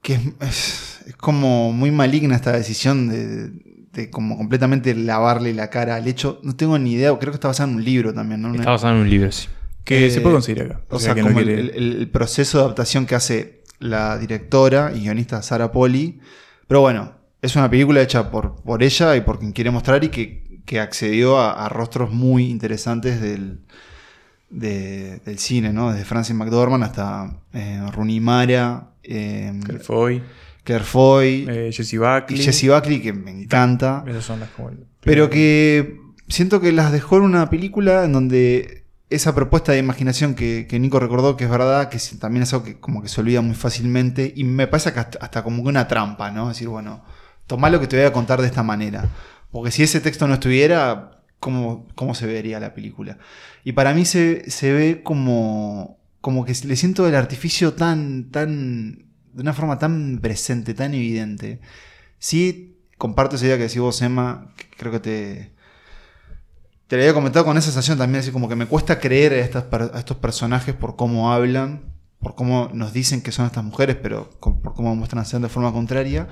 que 0.03 0.15
es, 0.15 0.21
es- 0.41 0.83
es 1.07 1.17
como 1.17 1.73
muy 1.73 1.91
maligna 1.93 2.35
esta 2.35 2.51
decisión 2.53 3.09
de, 3.09 3.51
de 3.93 4.11
como 4.11 4.37
completamente 4.37 4.93
lavarle 4.95 5.55
la 5.55 5.71
cara 5.71 5.95
al 5.95 6.09
hecho. 6.09 6.41
No 6.43 6.57
tengo 6.57 6.77
ni 6.81 6.93
idea, 6.95 7.17
creo 7.19 7.31
que 7.33 7.37
está 7.37 7.47
basada 7.49 7.71
en 7.71 7.77
un 7.77 7.85
libro 7.85 8.13
también, 8.13 8.43
¿no? 8.43 8.53
Está 8.55 8.71
basado 8.73 8.95
en 8.97 9.01
un 9.03 9.11
libro, 9.11 9.31
sí. 9.31 9.47
Que 9.85 10.07
eh, 10.07 10.11
se 10.11 10.21
puede 10.21 10.35
conseguir 10.35 10.65
acá. 10.65 10.81
O 10.91 10.97
O 10.97 10.99
sea, 10.99 11.15
sea, 11.15 11.15
que 11.15 11.21
como 11.23 11.39
el- 11.39 11.47
quiere- 11.47 11.61
el, 11.61 11.71
el- 11.71 11.97
el 12.01 12.09
proceso 12.11 12.59
de 12.59 12.65
adaptación 12.65 13.07
que 13.07 13.15
hace 13.15 13.63
la 13.79 14.19
directora 14.19 14.93
y 14.95 15.01
guionista 15.01 15.43
Sara 15.43 15.71
Poli. 15.73 16.21
Pero 16.69 16.81
bueno, 16.81 17.13
es 17.43 17.55
una 17.57 17.71
película 17.71 18.01
hecha 18.03 18.31
por, 18.31 18.57
por 18.63 18.83
ella 18.83 19.15
y 19.17 19.21
por 19.21 19.39
quien 19.39 19.53
quiere 19.53 19.71
mostrar 19.71 20.03
y 20.05 20.09
que, 20.09 20.61
que 20.65 20.81
accedió 20.81 21.39
a, 21.39 21.65
a 21.65 21.69
rostros 21.69 22.11
muy 22.13 22.47
interesantes 22.51 23.21
del, 23.21 23.61
de- 24.51 25.21
del 25.25 25.39
cine, 25.39 25.73
¿no? 25.73 25.93
Desde 25.93 26.05
Francis 26.05 26.35
McDormand 26.35 26.85
hasta 26.85 27.37
eh, 27.53 27.83
Rooney 27.93 28.21
Mara, 28.21 28.91
eh, 29.03 29.53
Claire 29.65 29.83
Foy, 29.85 30.23
Claire 30.65 30.85
Foy 30.85 31.47
eh, 31.49 31.71
Jessie 31.73 31.99
Buckley. 31.99 32.41
y 32.41 32.43
Jessie 32.43 32.69
Buckley, 32.71 33.01
que 33.01 33.13
me 33.13 33.31
encanta. 33.31 34.05
Esas 34.07 34.25
son 34.25 34.41
las 34.41 34.51
como 34.51 34.71
el- 34.71 34.85
Pero 35.03 35.31
que 35.31 36.01
siento 36.29 36.61
que 36.61 36.73
las 36.73 36.91
dejó 36.93 37.19
en 37.19 37.23
una 37.23 37.49
película 37.51 38.05
en 38.05 38.13
donde 38.13 38.85
esa 39.09 39.35
propuesta 39.35 39.73
de 39.73 39.79
imaginación 39.79 40.35
que, 40.35 40.67
Nico 40.81 40.99
recordó, 40.99 41.37
que 41.37 41.45
es 41.45 41.51
verdad, 41.51 41.89
que 41.89 41.99
también 42.19 42.43
es 42.43 42.53
algo 42.53 42.65
que 42.65 42.81
como 42.81 43.03
que 43.03 43.09
se 43.09 43.21
olvida 43.21 43.41
muy 43.41 43.55
fácilmente, 43.55 44.33
y 44.35 44.45
me 44.45 44.67
pasa 44.67 44.93
que 44.93 45.01
hasta, 45.01 45.19
hasta 45.21 45.43
como 45.43 45.63
que 45.63 45.69
una 45.69 45.89
trampa, 45.89 46.31
¿no? 46.31 46.51
Es 46.51 46.57
decir, 46.57 46.69
bueno, 46.69 47.05
tomá 47.47 47.71
lo 47.71 47.81
que 47.81 47.87
te 47.87 47.97
voy 47.97 48.07
a 48.07 48.13
contar 48.13 48.41
de 48.41 48.49
esta 48.49 48.63
manera. 48.63 49.09
Porque 49.51 49.71
si 49.71 49.83
ese 49.83 50.01
texto 50.01 50.27
no 50.27 50.35
estuviera, 50.35 51.23
¿cómo, 51.39 51.87
cómo 51.95 52.15
se 52.15 52.27
vería 52.27 52.61
la 52.61 52.75
película? 52.75 53.19
Y 53.65 53.73
para 53.73 53.95
mí 53.95 54.05
se, 54.05 54.51
se 54.51 54.73
ve 54.73 55.03
como, 55.03 55.99
como 56.21 56.45
que 56.45 56.53
le 56.65 56.77
siento 56.77 57.07
el 57.07 57.15
artificio 57.15 57.75
tan, 57.75 58.31
tan, 58.31 59.07
de 59.33 59.43
una 59.43 59.53
forma 59.53 59.79
tan 59.79 60.19
presente, 60.21 60.75
tan 60.75 60.95
evidente. 60.95 61.61
Sí, 62.19 62.79
comparto 62.99 63.37
esa 63.37 63.47
idea 63.47 63.57
que 63.57 63.65
decís 63.65 63.81
vos, 63.81 64.03
Emma, 64.03 64.53
que 64.57 64.67
creo 64.77 64.93
que 64.93 65.01
te, 65.01 65.56
te 66.87 66.97
lo 66.97 67.03
había 67.03 67.15
comentado 67.15 67.45
con 67.45 67.57
esa 67.57 67.67
sensación 67.67 67.99
también, 67.99 68.21
así 68.21 68.31
como 68.31 68.49
que 68.49 68.57
me 68.57 68.67
cuesta 68.67 69.01
creer 69.01 69.33
a, 69.33 69.39
estas 69.39 69.65
per- 69.65 69.91
a 69.95 69.99
estos 69.99 70.17
personajes 70.19 70.75
por 70.75 70.97
cómo 70.97 71.33
hablan, 71.33 71.93
por 72.21 72.35
cómo 72.35 72.71
nos 72.73 72.93
dicen 72.93 73.23
que 73.23 73.33
son 73.33 73.47
estas 73.47 73.65
mujeres, 73.65 73.97
pero 74.01 74.31
por 74.41 74.75
cómo 74.75 74.95
muestran 74.95 75.27
ser 75.27 75.41
de 75.41 75.49
forma 75.49 75.73
contraria. 75.73 76.29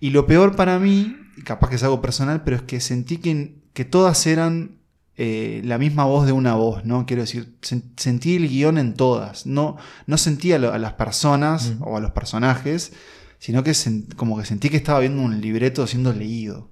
Y 0.00 0.10
lo 0.10 0.26
peor 0.26 0.56
para 0.56 0.78
mí, 0.78 1.16
y 1.36 1.42
capaz 1.42 1.68
que 1.70 1.76
es 1.76 1.82
algo 1.84 2.00
personal, 2.02 2.42
pero 2.44 2.56
es 2.56 2.62
que 2.62 2.80
sentí 2.80 3.18
que, 3.18 3.62
que 3.72 3.84
todas 3.84 4.26
eran 4.26 4.78
eh, 5.16 5.60
la 5.64 5.78
misma 5.78 6.04
voz 6.04 6.26
de 6.26 6.32
una 6.32 6.54
voz, 6.54 6.84
¿no? 6.84 7.06
Quiero 7.06 7.22
decir, 7.22 7.56
sen- 7.62 7.92
sentí 7.96 8.34
el 8.36 8.48
guion 8.48 8.78
en 8.78 8.94
todas. 8.94 9.46
No, 9.46 9.76
no 10.06 10.18
sentí 10.18 10.52
a, 10.52 10.58
lo- 10.58 10.72
a 10.72 10.78
las 10.78 10.94
personas 10.94 11.74
o 11.80 11.96
a 11.96 12.00
los 12.00 12.10
personajes, 12.10 12.92
sino 13.38 13.62
que 13.62 13.72
como 14.16 14.36
que 14.38 14.44
sentí 14.44 14.68
que 14.68 14.76
estaba 14.76 14.98
viendo 15.00 15.22
un 15.22 15.40
libreto 15.40 15.86
siendo 15.86 16.12
leído. 16.12 16.70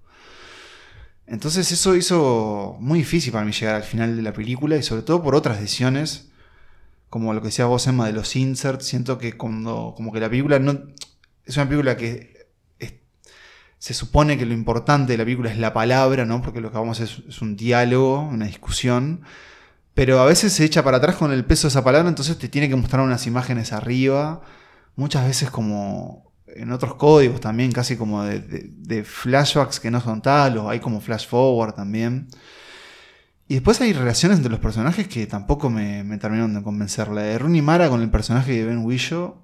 Entonces 1.31 1.71
eso 1.71 1.95
hizo 1.95 2.77
muy 2.81 2.99
difícil 2.99 3.33
para 3.33 3.45
mí 3.45 3.53
llegar 3.53 3.77
al 3.77 3.85
final 3.85 4.17
de 4.17 4.23
la 4.23 4.33
película 4.33 4.77
y 4.77 4.83
sobre 4.83 5.03
todo 5.03 5.23
por 5.23 5.37
otras 5.37 5.61
decisiones, 5.61 6.29
como 7.09 7.33
lo 7.33 7.41
que 7.41 7.47
decía 7.49 7.67
vos, 7.67 7.87
Emma, 7.87 8.07
de 8.07 8.13
los 8.13 8.35
inserts. 8.35 8.87
Siento 8.87 9.17
que 9.17 9.37
cuando, 9.37 9.95
como 9.97 10.13
que 10.13 10.19
la 10.21 10.29
película 10.29 10.59
no... 10.59 10.79
Es 11.45 11.57
una 11.57 11.69
película 11.69 11.97
que 11.97 12.49
es- 12.81 12.95
se 13.79 13.95
supone 13.95 14.37
que 14.39 14.45
lo 14.45 14.55
importante 14.55 15.13
de 15.13 15.19
la 15.19 15.25
película 15.25 15.51
es 15.53 15.59
la 15.59 15.73
palabra, 15.73 16.25
¿no? 16.27 16.43
Porque 16.43 16.61
lo 16.61 16.71
que 16.73 16.79
vamos 16.79 17.01
a 17.01 17.05
hacer 17.05 17.19
es, 17.29 17.37
es 17.37 17.43
un 17.43 17.57
diálogo, 17.57 18.21
una 18.23 18.47
discusión. 18.47 19.23
Pero 19.95 20.21
a 20.21 20.25
veces 20.27 20.53
se 20.53 20.65
echa 20.65 20.83
para 20.83 20.97
atrás 20.99 21.17
con 21.17 21.33
el 21.33 21.45
peso 21.45 21.69
de 21.69 21.71
esa 21.71 21.85
palabra, 21.85 22.09
entonces 22.09 22.39
te 22.39 22.49
tiene 22.49 22.69
que 22.69 22.77
mostrar 22.77 23.03
unas 23.03 23.27
imágenes 23.29 23.73
arriba. 23.73 24.43
Muchas 24.97 25.27
veces 25.27 25.51
como 25.51 26.30
en 26.57 26.73
otros 26.73 26.95
códigos 26.95 27.41
también, 27.41 27.73
casi 27.73 27.97
como 27.97 28.23
de, 28.25 28.41
de- 28.41 28.71
de 28.73 29.05
flashbacks 29.05 29.81
que 29.81 29.91
no 29.91 30.01
son 30.01 30.23
tal, 30.23 30.59
o 30.59 30.69
hay 30.71 30.81
como 30.81 31.01
flash 31.01 31.27
forward 31.27 31.75
también. 31.75 32.29
Y 33.49 33.55
después 33.55 33.81
hay 33.81 33.93
relaciones 33.93 34.39
entre 34.39 34.51
los 34.51 34.61
personajes 34.61 35.09
que 35.09 35.27
tampoco 35.27 35.71
me, 35.71 36.05
me 36.05 36.19
terminaron 36.19 36.55
de 36.55 36.63
convencer. 36.63 37.09
La 37.09 37.23
de 37.23 37.39
Rooney 37.39 37.63
Mara 37.63 37.89
con 37.89 38.01
el 38.01 38.11
personaje 38.11 38.53
de 38.53 38.65
Ben 38.65 38.79
Whishaw. 38.85 39.35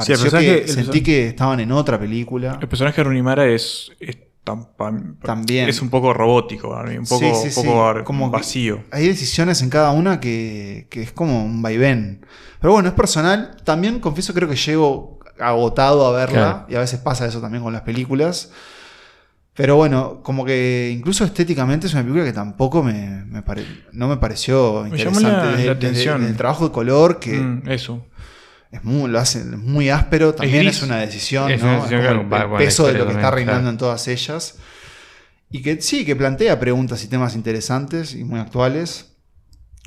Sí, 0.00 0.12
el 0.12 0.18
personaje- 0.18 0.62
que 0.62 0.68
sentí 0.68 1.02
que 1.02 1.26
estaban 1.28 1.60
en 1.60 1.72
otra 1.72 1.98
película. 1.98 2.56
El 2.60 2.68
personaje 2.68 2.98
de 2.98 3.04
Runimara 3.04 3.46
es, 3.46 3.90
es 3.98 4.16
tan- 4.44 4.68
pam- 4.76 5.18
También. 5.20 5.68
Es 5.68 5.82
un 5.82 5.90
poco 5.90 6.14
robótico, 6.14 6.68
un 6.68 7.04
poco, 7.04 7.34
Sí, 7.44 7.50
poco 7.54 8.04
Como 8.04 8.30
vacío. 8.30 8.84
Hay 8.92 9.08
decisiones 9.08 9.60
en 9.60 9.70
cada 9.70 9.90
una 9.90 10.20
que, 10.20 10.86
que 10.88 11.02
es 11.02 11.10
como 11.12 11.44
un 11.44 11.60
vaivén. 11.62 12.24
Pero 12.60 12.72
bueno, 12.74 12.88
es 12.88 12.94
personal. 12.94 13.56
También 13.64 13.98
confieso, 14.00 14.32
creo 14.32 14.48
que 14.48 14.54
llego 14.56 15.17
agotado 15.40 16.06
a 16.06 16.12
verla. 16.12 16.32
Claro. 16.34 16.66
Y 16.68 16.74
a 16.76 16.80
veces 16.80 17.00
pasa 17.00 17.26
eso 17.26 17.40
también 17.40 17.62
con 17.62 17.72
las 17.72 17.82
películas. 17.82 18.50
Pero 19.54 19.74
bueno, 19.76 20.20
como 20.22 20.44
que 20.44 20.94
incluso 20.96 21.24
estéticamente 21.24 21.88
es 21.88 21.92
una 21.92 22.02
película 22.02 22.24
que 22.24 22.32
tampoco 22.32 22.82
me, 22.82 23.24
me 23.24 23.42
pare- 23.42 23.66
no 23.92 24.06
me 24.06 24.16
pareció 24.16 24.84
Me 24.88 24.96
llamó 24.96 25.18
interesante. 25.20 25.22
la- 25.22 25.36
Desde- 25.38 25.50
la 25.50 25.56
desde- 25.56 25.70
atención. 25.70 26.18
desde 26.20 26.30
el 26.30 26.36
trabajo 26.36 26.66
de 26.66 26.72
color 26.72 27.18
que 27.18 27.38
Mm, 27.40 27.62
eso. 27.68 28.06
es 28.70 28.84
muy, 28.84 29.10
lo 29.10 29.18
hacen 29.18 29.52
es 29.54 29.58
muy 29.58 29.88
áspero, 29.90 30.32
también 30.34 30.68
es, 30.68 30.80
una 30.82 30.98
decisión, 30.98 31.50
Es 31.50 31.60
¿no? 31.60 31.66
una 31.68 31.76
decisión, 31.78 32.00
claro, 32.02 32.20
el, 32.20 32.32
va 32.32 32.36
el 32.38 32.42
con 32.44 32.52
la 32.52 32.58
peso 32.58 32.86
de 32.86 32.92
lo 32.94 33.06
que 33.06 33.14
está 33.14 33.30
reinando 33.32 33.60
claro. 33.62 33.70
en 33.70 33.78
todas 33.78 34.06
ellas. 34.08 34.58
Y 35.50 35.62
que 35.62 35.80
sí, 35.80 36.04
que 36.04 36.14
plantea 36.14 36.60
preguntas 36.60 37.02
y 37.02 37.08
temas 37.08 37.34
interesantes 37.34 38.14
y 38.14 38.22
muy 38.22 38.38
actuales. 38.38 39.16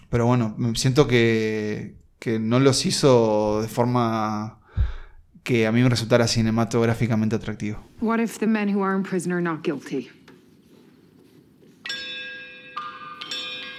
Pero 0.10 0.26
bueno, 0.26 0.54
me 0.58 0.76
siento 0.76 1.08
que, 1.08 1.96
que 2.20 2.40
no 2.40 2.60
los 2.60 2.86
hizo 2.86 3.62
de 3.62 3.68
forma 3.70 4.60
que 5.44 5.66
a 5.66 5.72
mí 5.72 5.82
me 5.82 5.90
resultara 5.90 6.28
cinematográficamente 6.28 7.36
atractivo. 7.36 7.80
What 8.00 8.20
if 8.20 8.38
the 8.40 8.48
men 8.48 8.70
who 8.74 8.84
are 8.84 8.96
in 8.96 9.04
prison 9.04 9.32
are 9.32 9.42
not 9.42 9.64
guilty? 9.64 10.10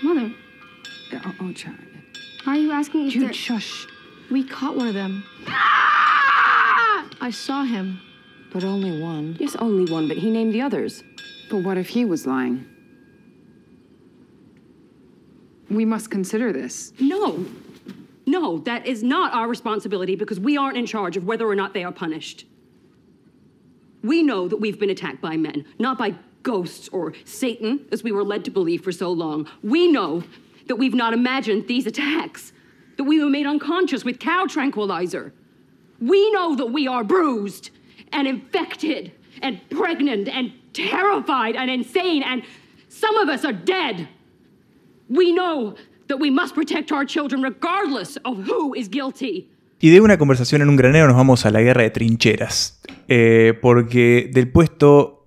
Mother, 0.03 0.33
Oh, 1.25 1.35
oh 1.41 1.53
child. 1.53 1.77
why 2.45 2.57
are 2.57 2.61
you 2.61 2.73
asking 2.73 3.07
if 3.07 3.33
shush. 3.35 3.87
We 4.31 4.43
caught 4.45 4.77
one 4.77 4.89
of 4.89 4.95
them. 4.95 5.23
I 7.21 7.31
saw 7.31 7.65
him. 7.65 8.01
But 8.53 8.65
only 8.65 9.01
one. 9.01 9.37
Yes, 9.39 9.55
only 9.57 9.91
one, 9.91 10.09
but 10.09 10.17
he 10.19 10.31
named 10.31 10.53
the 10.53 10.61
others. 10.61 11.03
But 11.51 11.63
what 11.63 11.79
if 11.79 11.89
he 11.89 12.05
was 12.05 12.27
lying? 12.27 12.67
We 15.71 15.85
must 15.87 16.11
consider 16.11 16.53
this. 16.53 16.93
No. 17.01 17.47
No, 18.27 18.59
that 18.59 18.87
is 18.87 19.03
not 19.03 19.33
our 19.35 19.49
responsibility 19.49 20.15
because 20.15 20.39
we 20.39 20.57
aren't 20.57 20.77
in 20.77 20.87
charge 20.87 21.17
of 21.17 21.25
whether 21.25 21.47
or 21.47 21.55
not 21.55 21.75
they 21.75 21.85
are 21.85 21.93
punished. 21.93 22.47
We 24.03 24.23
know 24.23 24.49
that 24.49 24.57
we've 24.57 24.79
been 24.79 24.91
attacked 24.91 25.21
by 25.21 25.37
men, 25.37 25.65
not 25.79 25.99
by 25.99 26.15
ghosts 26.43 26.89
or 26.89 27.15
Satan, 27.25 27.87
as 27.93 28.03
we 28.03 28.13
were 28.13 28.25
led 28.25 28.45
to 28.45 28.51
believe 28.51 28.83
for 28.83 28.93
so 28.93 29.11
long. 29.11 29.49
We 29.63 29.91
know 29.91 30.25
that 30.67 30.77
we've 30.77 30.95
not 30.95 31.13
imagined 31.13 31.69
these 31.69 31.87
attacks, 31.87 32.53
that 32.97 33.05
we 33.05 33.23
were 33.23 33.31
made 33.31 33.47
unconscious 33.47 34.05
with 34.05 34.19
cow 34.19 34.47
tranquilizer. 34.47 35.33
We 36.01 36.31
know 36.33 36.57
that 36.57 36.67
we 36.67 36.89
are 36.89 37.05
bruised 37.05 37.71
and 38.13 38.27
infected 38.27 39.13
and 39.41 39.61
pregnant 39.71 40.29
and 40.29 40.53
terrified 40.73 41.57
and 41.57 41.71
insane, 41.71 42.23
and 42.23 42.43
some 42.89 43.17
of 43.17 43.29
us 43.29 43.45
are 43.45 43.53
dead. 43.53 44.09
We 45.09 45.33
know 45.33 45.77
that 46.09 46.19
we 46.21 46.31
must 46.31 46.55
protect 46.55 46.91
our 46.93 47.05
children 47.07 47.43
regardless 47.43 48.19
of 48.25 48.39
who 48.49 48.75
is 48.75 48.89
guilty. 48.91 49.49
Y 49.81 49.91
de 49.91 50.01
una 50.01 50.17
conversación 50.17 50.63
en 50.63 50.69
un 50.69 50.77
granero 50.77 51.07
nos 51.09 51.17
vamos 51.17 51.45
a 51.45 51.51
la 51.51 51.61
guerra 51.61 51.83
de 51.83 51.91
trincheras. 51.91 52.81
Eh, 53.09 53.59
porque 53.61 54.31
del 54.33 54.49
puesto. 54.49 55.27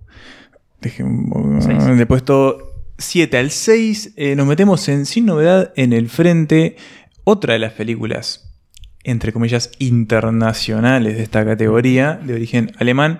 déjenme- 0.81 1.95
del 1.95 2.07
puesto 2.07 2.71
7 2.97 3.37
al 3.37 3.51
6 3.51 4.13
eh, 4.15 4.35
nos 4.35 4.47
metemos 4.47 4.87
en 4.87 5.05
Sin 5.05 5.25
Novedad 5.25 5.73
en 5.75 5.91
el 5.93 6.07
Frente. 6.09 6.77
Otra 7.25 7.53
de 7.53 7.59
las 7.59 7.73
películas, 7.73 8.55
entre 9.03 9.33
comillas, 9.33 9.71
internacionales 9.79 11.17
de 11.17 11.23
esta 11.23 11.43
categoría, 11.43 12.13
de 12.23 12.33
origen 12.35 12.71
alemán. 12.77 13.19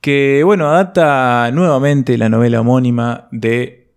Que, 0.00 0.42
bueno, 0.44 0.68
adapta 0.68 1.50
nuevamente 1.52 2.16
la 2.18 2.28
novela 2.28 2.60
homónima 2.60 3.28
de. 3.30 3.90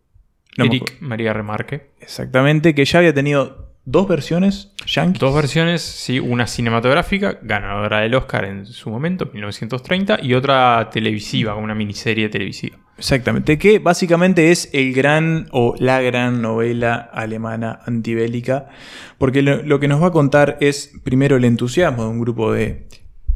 no 0.57 0.65
Eric. 0.65 0.97
María 0.99 1.31
Remarque. 1.33 1.89
Exactamente, 2.05 2.73
que 2.73 2.85
ya 2.85 2.99
había 2.99 3.13
tenido 3.13 3.73
dos 3.83 4.07
versiones. 4.07 4.71
yankees. 4.85 5.19
Dos 5.19 5.35
versiones, 5.35 5.81
sí, 5.81 6.19
una 6.19 6.47
cinematográfica, 6.47 7.39
ganadora 7.41 8.01
del 8.01 8.15
Oscar 8.15 8.45
en 8.45 8.65
su 8.65 8.89
momento, 8.89 9.29
1930, 9.31 10.19
y 10.21 10.33
otra 10.33 10.89
televisiva, 10.91 11.55
una 11.55 11.75
miniserie 11.75 12.29
televisiva. 12.29 12.77
Exactamente, 12.97 13.57
que 13.57 13.79
básicamente 13.79 14.51
es 14.51 14.69
el 14.71 14.93
gran 14.93 15.47
o 15.51 15.75
la 15.79 16.01
gran 16.01 16.41
novela 16.41 16.95
alemana 16.95 17.79
antibélica, 17.85 18.69
porque 19.17 19.41
lo, 19.41 19.61
lo 19.63 19.79
que 19.79 19.87
nos 19.87 20.01
va 20.01 20.07
a 20.07 20.11
contar 20.11 20.57
es 20.61 20.93
primero 21.03 21.35
el 21.35 21.43
entusiasmo 21.43 22.03
de 22.03 22.09
un 22.09 22.21
grupo 22.21 22.53
de 22.53 22.87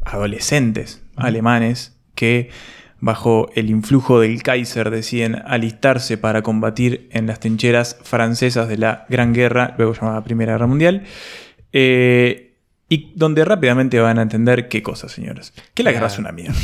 adolescentes 0.04 1.04
alemanes 1.16 2.00
que 2.14 2.50
bajo 3.00 3.50
el 3.54 3.70
influjo 3.70 4.20
del 4.20 4.42
Kaiser 4.42 4.90
deciden 4.90 5.36
alistarse 5.46 6.18
para 6.18 6.42
combatir 6.42 7.08
en 7.12 7.26
las 7.26 7.40
trincheras 7.40 7.98
francesas 8.02 8.68
de 8.68 8.78
la 8.78 9.06
Gran 9.08 9.32
Guerra, 9.32 9.74
luego 9.78 9.94
llamada 9.94 10.22
Primera 10.22 10.52
Guerra 10.52 10.66
Mundial, 10.66 11.04
eh, 11.72 12.49
y 12.92 13.12
donde 13.14 13.44
rápidamente 13.44 14.00
van 14.00 14.18
a 14.18 14.22
entender 14.22 14.68
qué 14.68 14.82
cosa, 14.82 15.08
señores. 15.08 15.54
Que 15.74 15.84
la 15.84 15.92
guerra 15.92 16.08
es 16.08 16.18
una 16.18 16.32
mierda. 16.32 16.56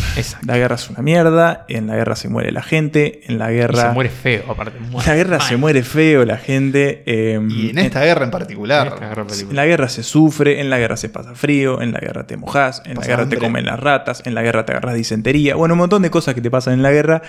La 0.44 0.58
guerra 0.58 0.74
es 0.74 0.90
una 0.90 1.00
mierda, 1.00 1.64
en 1.68 1.86
la 1.86 1.94
guerra 1.94 2.16
se 2.16 2.28
muere 2.28 2.50
la 2.50 2.62
gente, 2.64 3.20
en 3.28 3.38
la 3.38 3.52
Y 3.52 3.54
guerra... 3.54 3.82
se 3.88 3.94
muere 3.94 4.10
feo, 4.10 4.42
aparte. 4.50 4.80
muere 4.80 5.08
la 5.08 5.14
guerra 5.14 5.38
mal. 5.38 5.46
se 5.48 5.56
muere 5.56 5.82
feo, 5.84 6.24
la 6.24 6.36
gente... 6.36 7.04
eh, 7.06 7.40
Y 7.48 7.70
en 7.70 7.78
esta 7.78 8.02
guerra 8.02 8.24
en 8.24 8.32
particular. 8.32 8.88
En 8.88 8.92
esta 8.94 9.08
guerra 9.08 9.22
particular. 9.24 9.50
en 9.52 9.56
la 9.56 9.66
guerra 9.66 9.88
se 9.88 10.02
sufre, 10.02 10.60
en 10.60 10.68
la 10.68 10.78
guerra 10.78 10.96
se 10.96 11.08
pasa 11.10 11.36
frío, 11.36 11.80
en 11.80 11.92
la 11.92 12.00
guerra 12.00 12.26
te 12.26 12.36
mojas, 12.36 12.82
en 12.86 12.96
la 12.96 13.06
guerra 13.06 13.28
te 13.28 13.38
comen 13.38 13.64
las 13.64 13.78
ratas, 13.78 14.22
en 14.26 14.34
la 14.34 14.42
guerra 14.42 14.66
te 14.66 14.72
agarras 14.72 14.96
disentería. 14.96 15.54
Bueno, 15.54 15.74
un 15.74 15.78
montón 15.78 16.02
de 16.02 16.10
cosas 16.10 16.34
que 16.34 16.40
te 16.40 16.50
pasan 16.50 16.74
en 16.74 16.82
la 16.82 16.90
guerra. 16.90 17.22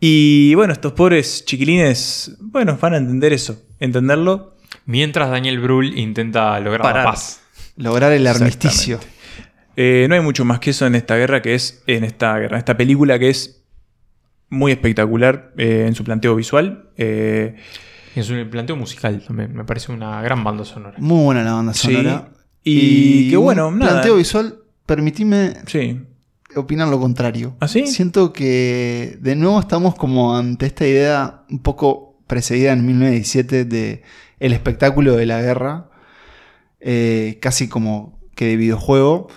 Y 0.00 0.54
bueno, 0.54 0.72
estos 0.72 0.94
pobres 0.94 1.44
chiquilines, 1.44 2.34
bueno, 2.40 2.78
van 2.80 2.94
a 2.94 2.96
entender 2.96 3.34
eso, 3.34 3.62
entenderlo. 3.78 4.56
Mientras 4.86 5.30
Daniel 5.30 5.60
Brühl 5.60 5.98
intenta 5.98 6.58
lograr 6.60 6.80
Parar. 6.80 7.04
la 7.04 7.10
paz. 7.10 7.41
Lograr 7.76 8.12
el 8.12 8.26
armisticio. 8.26 8.98
Eh, 9.76 10.06
no 10.08 10.14
hay 10.14 10.20
mucho 10.20 10.44
más 10.44 10.58
que 10.60 10.70
eso 10.70 10.86
en 10.86 10.94
esta 10.94 11.16
guerra, 11.16 11.40
que 11.42 11.54
es 11.54 11.82
en 11.86 12.04
esta 12.04 12.36
guerra, 12.38 12.56
en 12.56 12.58
esta 12.58 12.76
película 12.76 13.18
que 13.18 13.30
es 13.30 13.62
muy 14.50 14.70
espectacular 14.72 15.52
eh, 15.56 15.84
en 15.86 15.94
su 15.94 16.04
planteo 16.04 16.34
visual. 16.36 16.90
Eh, 16.98 17.56
Y 18.14 18.18
en 18.20 18.24
su 18.24 18.34
planteo 18.50 18.76
musical 18.76 19.22
también, 19.26 19.54
me 19.54 19.64
parece 19.64 19.90
una 19.92 20.20
gran 20.20 20.44
banda 20.44 20.64
sonora. 20.66 20.96
Muy 20.98 21.24
buena 21.24 21.42
la 21.42 21.54
banda 21.54 21.72
Sí. 21.72 21.86
sonora. 21.94 22.28
Y 22.62 23.30
qué 23.30 23.36
un 23.38 23.44
bueno, 23.44 23.70
nada. 23.70 23.92
Planteo 23.92 24.16
visual, 24.16 24.58
permitime 24.84 25.54
sí. 25.66 25.98
opinar 26.54 26.88
lo 26.88 27.00
contrario. 27.00 27.56
¿Ah, 27.60 27.66
sí? 27.68 27.86
Siento 27.86 28.32
que 28.34 29.16
de 29.20 29.34
nuevo 29.36 29.58
estamos 29.58 29.94
como 29.94 30.36
ante 30.36 30.66
esta 30.66 30.86
idea 30.86 31.44
un 31.48 31.60
poco 31.60 32.18
precedida 32.26 32.72
en 32.72 32.84
1917 32.86 33.64
de 33.64 34.02
el 34.38 34.52
espectáculo 34.52 35.16
de 35.16 35.24
la 35.26 35.40
guerra, 35.40 35.88
eh, 36.82 37.38
casi 37.40 37.68
como 37.68 38.20
que 38.34 38.46
de 38.46 38.56
videojuego. 38.56 39.28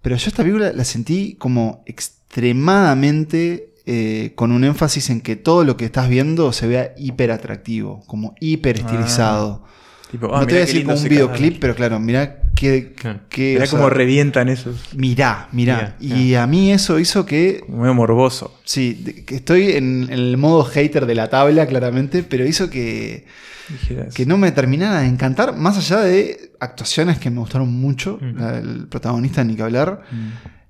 Pero 0.00 0.16
yo 0.16 0.28
esta 0.28 0.42
película 0.42 0.72
la 0.72 0.84
sentí 0.84 1.34
como 1.34 1.82
extremadamente 1.86 3.72
eh, 3.84 4.32
con 4.36 4.52
un 4.52 4.64
énfasis 4.64 5.10
en 5.10 5.20
que 5.20 5.36
todo 5.36 5.64
lo 5.64 5.76
que 5.76 5.84
estás 5.84 6.08
viendo 6.08 6.52
se 6.52 6.68
vea 6.68 6.94
hiper 6.96 7.32
atractivo, 7.32 8.02
como 8.06 8.34
hiper 8.40 8.78
estilizado. 8.78 9.64
Tipo, 10.12 10.32
ah, 10.34 10.40
no 10.40 10.46
te 10.46 10.52
voy 10.52 10.62
a 10.62 10.66
decir 10.66 10.84
como 10.84 10.96
un 10.96 11.04
videoclip, 11.08 11.58
pero 11.58 11.74
claro, 11.74 11.98
mirá 11.98 12.42
qué, 12.54 12.94
qué- 13.30 13.54
Mirá 13.54 13.66
sea, 13.66 13.78
cómo 13.78 13.88
revientan 13.90 14.48
esos. 14.50 14.76
Mirá, 14.94 15.48
mirá. 15.52 15.96
Mirá, 15.98 16.16
y 16.16 16.34
a 16.34 16.46
mí 16.46 16.70
eso 16.70 16.98
hizo 17.00 17.24
que. 17.26 17.64
Muy 17.66 17.92
morboso. 17.94 18.60
Sí, 18.64 19.24
que 19.26 19.34
estoy 19.36 19.72
en, 19.72 20.04
en 20.04 20.12
el 20.12 20.36
modo 20.36 20.64
hater 20.64 21.06
de 21.06 21.14
la 21.14 21.28
tabla, 21.30 21.66
claramente, 21.66 22.22
pero 22.22 22.46
hizo 22.46 22.68
que, 22.70 23.24
Dijeras. 23.68 24.14
que 24.14 24.26
no 24.26 24.36
me 24.36 24.52
terminara 24.52 25.00
de 25.00 25.06
encantar, 25.08 25.56
más 25.56 25.78
allá 25.78 26.00
de 26.02 26.52
actuaciones 26.60 27.18
que 27.18 27.30
me 27.30 27.40
gustaron 27.40 27.72
mucho, 27.72 28.18
Mm. 28.20 28.38
la 28.38 28.52
del 28.52 28.86
protagonista 28.88 29.42
ni 29.44 29.56
que 29.56 29.62
hablar, 29.62 30.02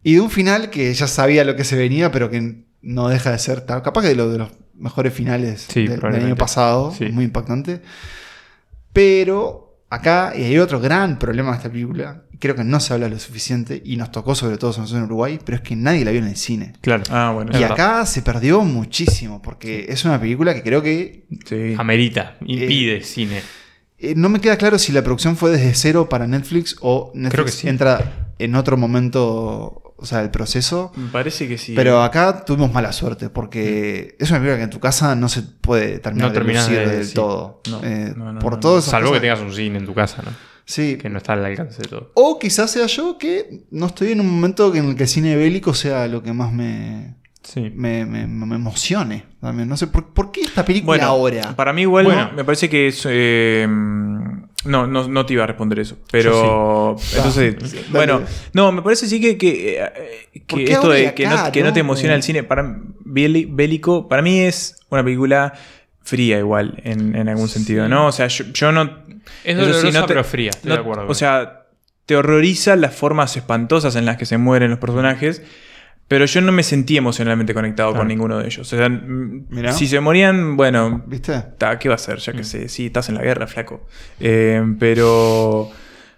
y 0.05 0.15
de 0.15 0.21
un 0.21 0.31
final 0.31 0.71
que 0.71 0.95
ya 0.95 1.07
sabía 1.09 1.45
lo 1.45 1.57
que 1.57 1.65
se 1.65 1.77
venía, 1.77 2.13
pero 2.13 2.31
que 2.31 2.63
no 2.81 3.09
deja 3.09 3.33
de 3.33 3.39
ser. 3.41 3.65
Capaz 3.67 4.03
que 4.03 4.09
de, 4.09 4.15
lo, 4.15 4.31
de 4.31 4.39
los 4.39 4.51
mejores 4.79 5.13
finales 5.13 5.67
Sí, 5.69 5.87
del- 5.87 6.05
año 6.05 6.37
pasado, 6.37 6.93
Sí. 6.97 7.07
muy 7.07 7.25
impactante. 7.25 7.83
Pero 8.93 9.85
acá, 9.91 10.33
y 10.37 10.43
hay 10.43 10.59
otro 10.59 10.81
gran 10.81 11.19
problema 11.19 11.51
de 11.51 11.57
esta 11.59 11.71
película, 11.71 12.25
creo 12.39 12.57
que 12.57 12.65
no 12.65 12.81
se 12.81 12.93
habla 12.93 13.09
lo 13.09 13.19
suficiente, 13.19 13.81
y 13.85 13.97
nos 13.97 14.11
tocó 14.11 14.35
sobre 14.35 14.59
todo 14.59 14.75
en 14.85 15.03
Uruguay, 15.03 15.39
pero 15.45 15.57
es 15.57 15.63
que 15.63 15.77
nadie 15.77 16.05
la 16.05 16.11
vio 16.11 16.21
en 16.21 16.29
el 16.29 16.37
cine. 16.37 16.73
Claro. 16.81 17.05
Ah, 17.11 17.31
bueno. 17.33 17.57
Y 17.59 17.63
acá 17.63 18.05
se 18.07 18.23
perdió 18.23 18.63
muchísimo, 18.63 19.41
porque 19.41 19.87
es 19.89 20.05
una 20.05 20.21
película 20.21 20.55
que 20.55 20.63
creo 20.63 20.83
que. 20.83 21.25
Sí. 21.45 21.75
Amerita, 21.79 22.37
impide 22.41 23.03
cine. 23.03 23.43
Eh, 24.03 24.15
no 24.17 24.29
me 24.29 24.41
queda 24.41 24.57
claro 24.57 24.79
si 24.79 24.93
la 24.93 25.03
producción 25.03 25.37
fue 25.37 25.51
desde 25.51 25.75
cero 25.75 26.09
para 26.09 26.27
Netflix 26.27 26.77
o 26.81 27.11
Netflix 27.15 27.33
Creo 27.33 27.45
que 27.47 27.53
sí. 27.53 27.69
entra 27.69 28.29
en 28.39 28.55
otro 28.57 28.77
momento, 28.77 29.95
o 29.97 30.05
sea, 30.07 30.19
del 30.19 30.31
proceso. 30.31 30.93
Me 30.97 31.09
parece 31.09 31.47
que 31.49 31.59
sí. 31.59 31.75
Pero 31.77 32.03
acá 32.03 32.45
tuvimos 32.45 32.73
mala 32.73 32.93
suerte, 32.93 33.29
porque 33.31 34.17
es 34.19 34.31
una 34.31 34.41
película 34.41 34.57
que 34.59 34.65
en 34.65 34.71
tu 34.71 34.81
casa 34.81 35.15
no 35.15 35.29
se 35.29 35.43
puede 35.43 35.99
terminar 36.01 36.29
No 36.33 36.35
de 36.35 36.53
lucir 36.53 36.79
de- 36.79 36.97
del 36.97 37.07
sí. 37.07 37.15
todo. 37.15 37.63
No, 37.71 37.81
Eh, 37.85 38.13
no, 38.17 38.33
no, 38.33 38.41
por 38.41 38.59
esas 38.59 38.85
Salvo 38.85 39.13
que 39.13 39.21
tengas 39.21 39.41
un 39.41 39.53
cine 39.53 39.79
en 39.79 39.87
tu 39.87 39.95
casa, 39.95 40.23
¿no? 40.25 40.31
Sí. 40.65 40.97
Que 40.97 41.09
no 41.09 41.19
está 41.19 41.33
al 41.35 41.45
alcance 41.45 41.83
de 41.83 41.89
todo. 41.89 42.13
O 42.15 42.39
quizás 42.39 42.71
sea 42.71 42.87
yo 42.87 43.19
que 43.19 43.65
no 43.71 43.87
estoy 43.87 44.13
en 44.13 44.21
un 44.21 44.29
momento 44.31 44.75
en 44.75 44.91
el 44.91 44.97
que 44.97 45.03
el 45.05 45.09
cine 45.09 45.37
bélico 45.37 45.75
sea 45.75 46.07
lo 46.09 46.23
que 46.23 46.33
más 46.33 46.53
me, 46.53 47.17
Sí. 47.43 47.73
me, 47.75 48.05
me- 48.07 48.27
me 48.27 48.55
emocione. 48.57 49.25
También. 49.41 49.69
No 49.69 49.77
sé, 49.77 49.89
¿por, 49.89 50.13
por 50.13 50.31
qué 50.31 50.43
esta 50.43 50.65
película 50.65 50.87
Bueno, 50.97 51.07
ahora? 51.07 51.57
Para 51.57 51.73
mí 51.73 51.83
igual 51.83 52.05
Bueno. 52.05 52.31
me 52.37 52.45
parece 52.45 52.69
que 52.69 52.89
es... 52.89 53.07
eh, 53.11 53.67
no, 54.65 54.87
no, 54.87 55.09
no 55.09 55.27
te 55.27 55.33
iba 55.33 55.43
a 55.45 55.47
responder 55.49 55.81
eso. 55.81 55.99
Pero... 56.11 56.97
Entonces, 57.17 57.57
Dale. 57.59 57.85
bueno, 57.91 58.23
no, 58.53 58.71
me 58.71 58.83
parece 58.83 59.09
sí 59.09 59.21
que, 59.21 59.37
que, 59.37 59.79
eh, 59.83 60.43
¿Por 60.47 60.65
que 60.65 60.73
esto 60.73 60.89
de 60.89 61.13
que, 61.15 61.27
acá, 61.27 61.47
no, 61.47 61.53
que 61.53 61.63
no 61.65 61.73
te 61.73 61.81
emociona 61.81 62.15
el 62.15 62.23
cine, 62.23 62.45
para 62.45 62.63
béli- 63.05 63.49
bélico, 63.51 64.09
para 64.09 64.23
mí 64.23 64.41
es 64.41 64.77
una 64.91 65.03
película 65.03 65.53
fría 66.05 66.39
igual, 66.39 66.81
en, 66.85 67.17
en 67.17 67.29
algún 67.29 67.49
sentido, 67.49 67.89
¿no? 67.89 68.07
O 68.07 68.13
sea, 68.13 68.29
yo, 68.29 68.45
yo 68.53 68.71
no... 68.73 68.83
Es 69.45 69.57
eso 69.57 69.65
sí, 69.65 69.71
dolorosa, 69.73 70.01
no 70.01 70.07
te- 70.07 70.09
pero 70.15 70.25
fría, 70.25 70.51
estoy 70.51 70.69
no- 70.69 70.75
de 70.77 70.81
acuerdo. 70.81 71.07
O 71.09 71.15
sea, 71.15 71.67
te 72.07 72.15
horroriza 72.17 72.77
las 72.77 72.95
formas 72.95 73.37
espantosas 73.37 73.97
en 73.97 74.05
las 74.05 74.17
que 74.17 74.27
se 74.27 74.39
mueren 74.39 74.71
los 74.71 74.79
personajes. 74.79 75.43
Pero 76.13 76.27
yo 76.27 76.41
no 76.43 76.53
me 76.53 76.63
sentí 76.63 76.99
emocionalmente 76.99 77.55
conectado 77.55 77.89
Claro. 77.93 78.01
con 78.03 78.09
ninguno 78.09 78.39
de 78.39 78.45
ellos. 78.45 78.71
O 78.71 78.77
sea, 78.77 78.87
mm, 78.87 79.47
Mirá. 79.49 79.73
si 79.73 79.87
se 79.87 79.99
morían, 79.99 80.59
bueno, 80.59 81.03
¿Viste? 81.07 81.43
Ta, 81.57 81.79
¿Qué 81.79 81.89
va 81.89 81.95
a 81.95 81.97
hacer? 81.97 82.19
Ya 82.19 82.35
Mm. 82.35 82.37
que 82.37 82.45
sé, 82.45 82.69
sí, 82.69 82.87
estás 82.87 83.09
en 83.09 83.15
la 83.15 83.23
guerra, 83.23 83.47
flaco. 83.47 83.87
Eh, 84.21 84.63
pero. 84.79 85.71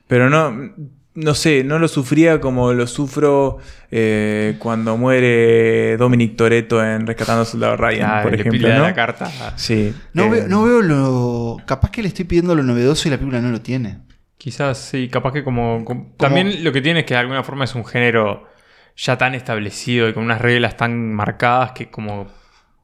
Pero 0.09 0.29
no. 0.31 0.73
No 1.17 1.35
sé, 1.35 1.63
no 1.63 1.79
lo 1.79 1.87
sufría 1.87 2.41
como 2.41 2.73
lo 2.73 2.89
sufro 2.89 3.59
eh, 3.93 4.57
cuando 4.59 4.97
muere 4.97 5.97
Dominic 5.97 6.35
Toretto 6.35 6.85
en 6.85 7.07
Rescatando 7.07 7.43
al 7.43 7.47
Soldado 7.47 7.77
Ryan, 7.77 8.11
Ah, 8.11 8.21
por 8.25 8.35
ejemplo. 8.35 8.69
¿no? 8.69 8.83
la 8.83 8.95
carta. 8.95 9.31
Sí. 9.55 9.95
No, 10.13 10.25
eh, 10.25 10.29
veo, 10.31 10.49
no 10.49 10.65
veo 10.65 10.83
lo. 10.83 11.57
Capaz 11.67 11.93
que 11.93 12.03
le 12.03 12.09
estoy 12.09 12.25
pidiendo 12.25 12.57
lo 12.57 12.65
novedoso 12.65 13.07
y 13.07 13.13
la 13.13 13.17
película 13.19 13.41
no 13.41 13.51
lo 13.51 13.61
tiene. 13.61 13.99
Quizás 14.39 14.77
sí, 14.77 15.09
capaz 15.09 15.33
que 15.33 15.45
como, 15.45 15.85
como- 15.85 16.13
También 16.19 16.65
lo 16.65 16.73
que 16.73 16.81
tiene 16.83 17.01
es 17.01 17.07
que 17.07 17.15
de 17.15 17.21
alguna 17.21 17.45
forma 17.45 17.63
es 17.65 17.77
un 17.77 17.85
género 17.85 18.49
ya 18.97 19.19
tan 19.19 19.35
establecido 19.35 20.09
y 20.09 20.13
con 20.13 20.25
unas 20.25 20.41
reglas 20.41 20.77
tan 20.77 21.13
marcadas 21.13 21.73
que 21.73 21.91
como 21.91 22.29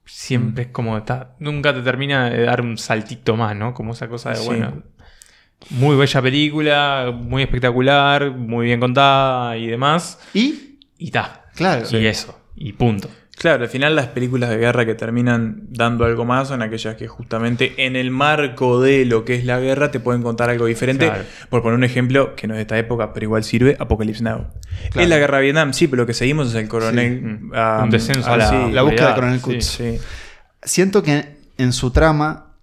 siempre 0.04 0.64
es 0.64 0.68
como 0.70 0.96
está, 0.98 1.36
nunca 1.38 1.72
te 1.72 1.82
termina 1.82 2.30
de 2.30 2.42
dar 2.42 2.60
un 2.60 2.76
saltito 2.78 3.36
más, 3.36 3.54
¿no? 3.54 3.72
Como 3.74 3.92
esa 3.92 4.08
cosa 4.08 4.30
de, 4.30 4.36
Sí. 4.36 4.46
bueno, 4.46 4.82
muy 5.70 5.96
bella 5.96 6.20
película, 6.22 7.12
muy 7.14 7.42
espectacular, 7.42 8.30
muy 8.32 8.66
bien 8.66 8.80
contada 8.80 9.56
y 9.56 9.66
demás. 9.68 10.18
Y, 10.34 10.78
Y 10.98 11.06
está. 11.06 11.44
claro, 11.54 11.86
Y 11.90 12.06
eso, 12.06 12.38
y 12.56 12.72
punto. 12.72 13.08
Claro, 13.40 13.64
al 13.64 13.70
final 13.70 13.96
las 13.96 14.08
películas 14.08 14.50
de 14.50 14.58
guerra 14.58 14.84
que 14.84 14.94
terminan 14.94 15.62
dando 15.70 16.04
algo 16.04 16.26
más 16.26 16.48
son 16.48 16.60
aquellas 16.60 16.96
que 16.96 17.08
justamente 17.08 17.72
en 17.86 17.96
el 17.96 18.10
marco 18.10 18.82
de 18.82 19.06
lo 19.06 19.24
que 19.24 19.34
es 19.34 19.46
la 19.46 19.58
guerra 19.58 19.90
te 19.90 19.98
pueden 19.98 20.22
contar 20.22 20.50
algo 20.50 20.66
diferente. 20.66 21.06
Claro. 21.06 21.24
Por 21.48 21.62
poner 21.62 21.78
un 21.78 21.84
ejemplo 21.84 22.36
que 22.36 22.46
no 22.46 22.52
es 22.52 22.58
de 22.58 22.62
esta 22.62 22.76
época, 22.78 23.14
pero 23.14 23.24
igual 23.24 23.42
sirve, 23.42 23.78
Apocalypse 23.80 24.22
Now. 24.22 24.48
Claro. 24.90 25.00
Es 25.00 25.08
la 25.08 25.16
guerra 25.16 25.38
de 25.38 25.44
Vietnam, 25.44 25.72
sí, 25.72 25.88
pero 25.88 26.02
lo 26.02 26.06
que 26.06 26.12
seguimos 26.12 26.48
es 26.50 26.54
el 26.54 26.68
coronel... 26.68 27.38
Sí. 27.40 27.48
ah, 27.54 27.80
Un 27.82 27.88
descenso 27.88 28.28
ah, 28.28 28.34
a 28.34 28.36
la- 28.36 28.48
sí. 28.50 28.72
la 28.72 28.82
búsqueda 28.82 29.06
del 29.06 29.14
coronel. 29.14 29.40
Kutz. 29.40 29.64
Sí. 29.64 29.98
Siento 30.62 31.02
que 31.02 31.38
en 31.56 31.72
su 31.72 31.92
trama 31.92 32.58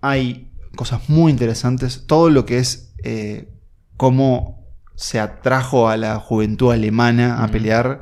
hay 0.00 0.50
cosas 0.76 1.10
muy 1.10 1.30
interesantes. 1.30 2.06
Todo 2.06 2.30
lo 2.30 2.46
que 2.46 2.56
es 2.56 2.94
eh, 3.04 3.50
cómo 3.98 4.66
se 4.94 5.20
atrajo 5.20 5.90
a 5.90 5.98
la 5.98 6.16
juventud 6.18 6.72
alemana 6.72 7.44
a 7.44 7.48
pelear 7.48 8.00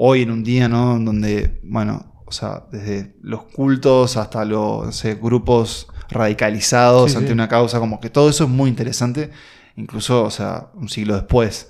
hoy 0.00 0.22
en 0.22 0.30
un 0.30 0.44
día, 0.44 0.68
¿no? 0.68 0.96
En 0.96 1.04
Donde, 1.04 1.60
bueno, 1.64 2.22
o 2.24 2.30
sea, 2.32 2.64
desde 2.70 3.16
los 3.22 3.42
cultos 3.44 4.16
hasta 4.16 4.44
los 4.44 4.86
no 4.86 4.92
sé, 4.92 5.14
grupos 5.16 5.88
radicalizados 6.08 7.10
Sí, 7.10 7.16
ante 7.16 7.28
sí. 7.28 7.32
una 7.32 7.48
causa, 7.48 7.80
como 7.80 8.00
que 8.00 8.08
todo 8.10 8.30
eso 8.30 8.44
es 8.44 8.50
muy 8.50 8.70
interesante, 8.70 9.30
incluso, 9.76 10.22
o 10.24 10.30
sea, 10.30 10.68
un 10.74 10.88
siglo 10.88 11.14
después. 11.16 11.68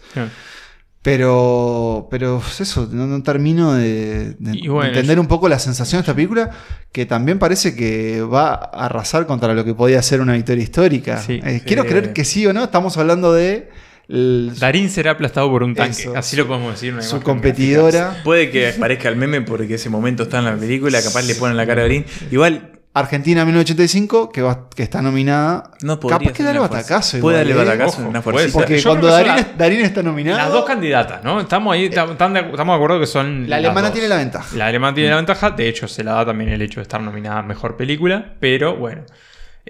Pero, 1.01 2.09
pero 2.11 2.39
es 2.47 2.61
eso, 2.61 2.89
no, 2.91 3.07
no 3.07 3.22
termino 3.22 3.72
de, 3.74 4.37
bueno, 4.41 4.85
entender 4.85 5.16
yo- 5.16 5.22
un 5.22 5.29
poco 5.29 5.49
la 5.49 5.59
sensación 5.59 6.01
de 6.01 6.03
esta 6.03 6.14
película, 6.14 6.51
que 6.93 7.07
también 7.07 7.39
parece 7.39 7.74
que 7.76 8.20
va 8.22 8.49
a 8.55 8.87
arrasar 8.87 9.26
contra 9.26 9.55
lo 9.55 9.64
que 9.64 9.74
podía 9.74 10.03
ser 10.03 10.20
una 10.20 10.33
victoria 10.35 10.62
histórica. 10.64 11.18
Sí. 11.22 11.41
Eh, 11.45 11.62
Quiero 11.64 11.85
Sí. 11.85 11.89
creer 11.89 12.12
que 12.12 12.24
sí 12.24 12.47
o 12.47 12.53
no, 12.53 12.64
estamos 12.64 12.97
hablando 12.99 13.33
de 13.33 13.70
el- 14.09 14.53
Darín 14.59 14.89
será 14.91 15.13
aplastado 15.13 15.51
por 15.51 15.63
un 15.63 15.75
tanque, 15.75 16.03
Eso, 16.03 16.17
así 16.17 16.37
su- 16.37 16.43
lo 16.43 16.49
podemos 16.49 16.73
decir. 16.73 16.93
una 16.95 17.03
su 17.03 17.21
competidora. 17.23 18.21
Puede 18.25 18.51
que 18.51 18.73
parezca 18.79 19.09
el 19.09 19.17
meme 19.17 19.41
porque 19.43 19.75
ese 19.75 19.91
momento 19.91 20.23
está 20.25 20.39
en 20.39 20.47
la 20.47 20.57
película, 20.57 21.01
capaz 21.03 21.23
le 21.23 21.35
ponen 21.35 21.57
la 21.57 21.67
cara 21.67 21.83
de 21.83 21.89
Green. 21.89 22.07
Igual 22.31 22.73
Argentina 22.95 23.45
1985, 23.45 24.31
que, 24.33 24.43
va- 24.43 24.69
que 24.75 24.83
está 24.83 25.01
nominada. 25.03 25.71
no 25.83 26.01
Capaz 26.01 26.33
que 26.33 26.43
fuerza. 26.43 26.59
batacazo. 26.61 27.21
Puede 27.21 27.37
darle 27.39 27.53
¿eh? 27.53 27.57
batacazo 27.57 28.01
en 28.01 28.07
una 28.09 28.23
fuerza. 28.23 28.49
Porque 28.53 28.79
Yo 28.81 28.91
cuando 28.91 29.07
Darín, 29.09 29.47
Darín 29.57 29.81
está 29.83 30.03
nominado. 30.03 30.39
Las 30.39 30.51
dos 30.53 30.65
candidatas, 30.65 31.23
¿no? 31.23 31.39
Estamos 31.41 31.75
ahí, 31.75 31.91
tam- 31.91 32.17
tam 32.17 32.33
de- 32.33 32.41
estamos 32.41 32.73
de 32.73 32.75
acuerdo 32.75 32.99
que 32.99 33.07
son. 33.07 33.43
La 33.43 33.59
las 33.61 33.67
alemana 33.67 33.89
dos. 33.89 33.93
tiene 33.93 34.09
la 34.09 34.17
ventaja. 34.17 34.57
La 34.57 34.67
alemana 34.67 34.95
tiene 34.95 35.11
la 35.11 35.17
ventaja, 35.17 35.51
de 35.51 35.69
hecho 35.69 35.87
se 35.87 36.03
la 36.03 36.15
da 36.15 36.27
también 36.27 36.51
el 36.51 36.61
hecho 36.63 36.81
de 36.81 36.83
estar 36.83 37.01
nominada 37.01 37.39
a 37.41 37.43
mejor 37.43 37.77
película, 37.77 38.35
pero 38.41 38.77
bueno, 38.77 39.03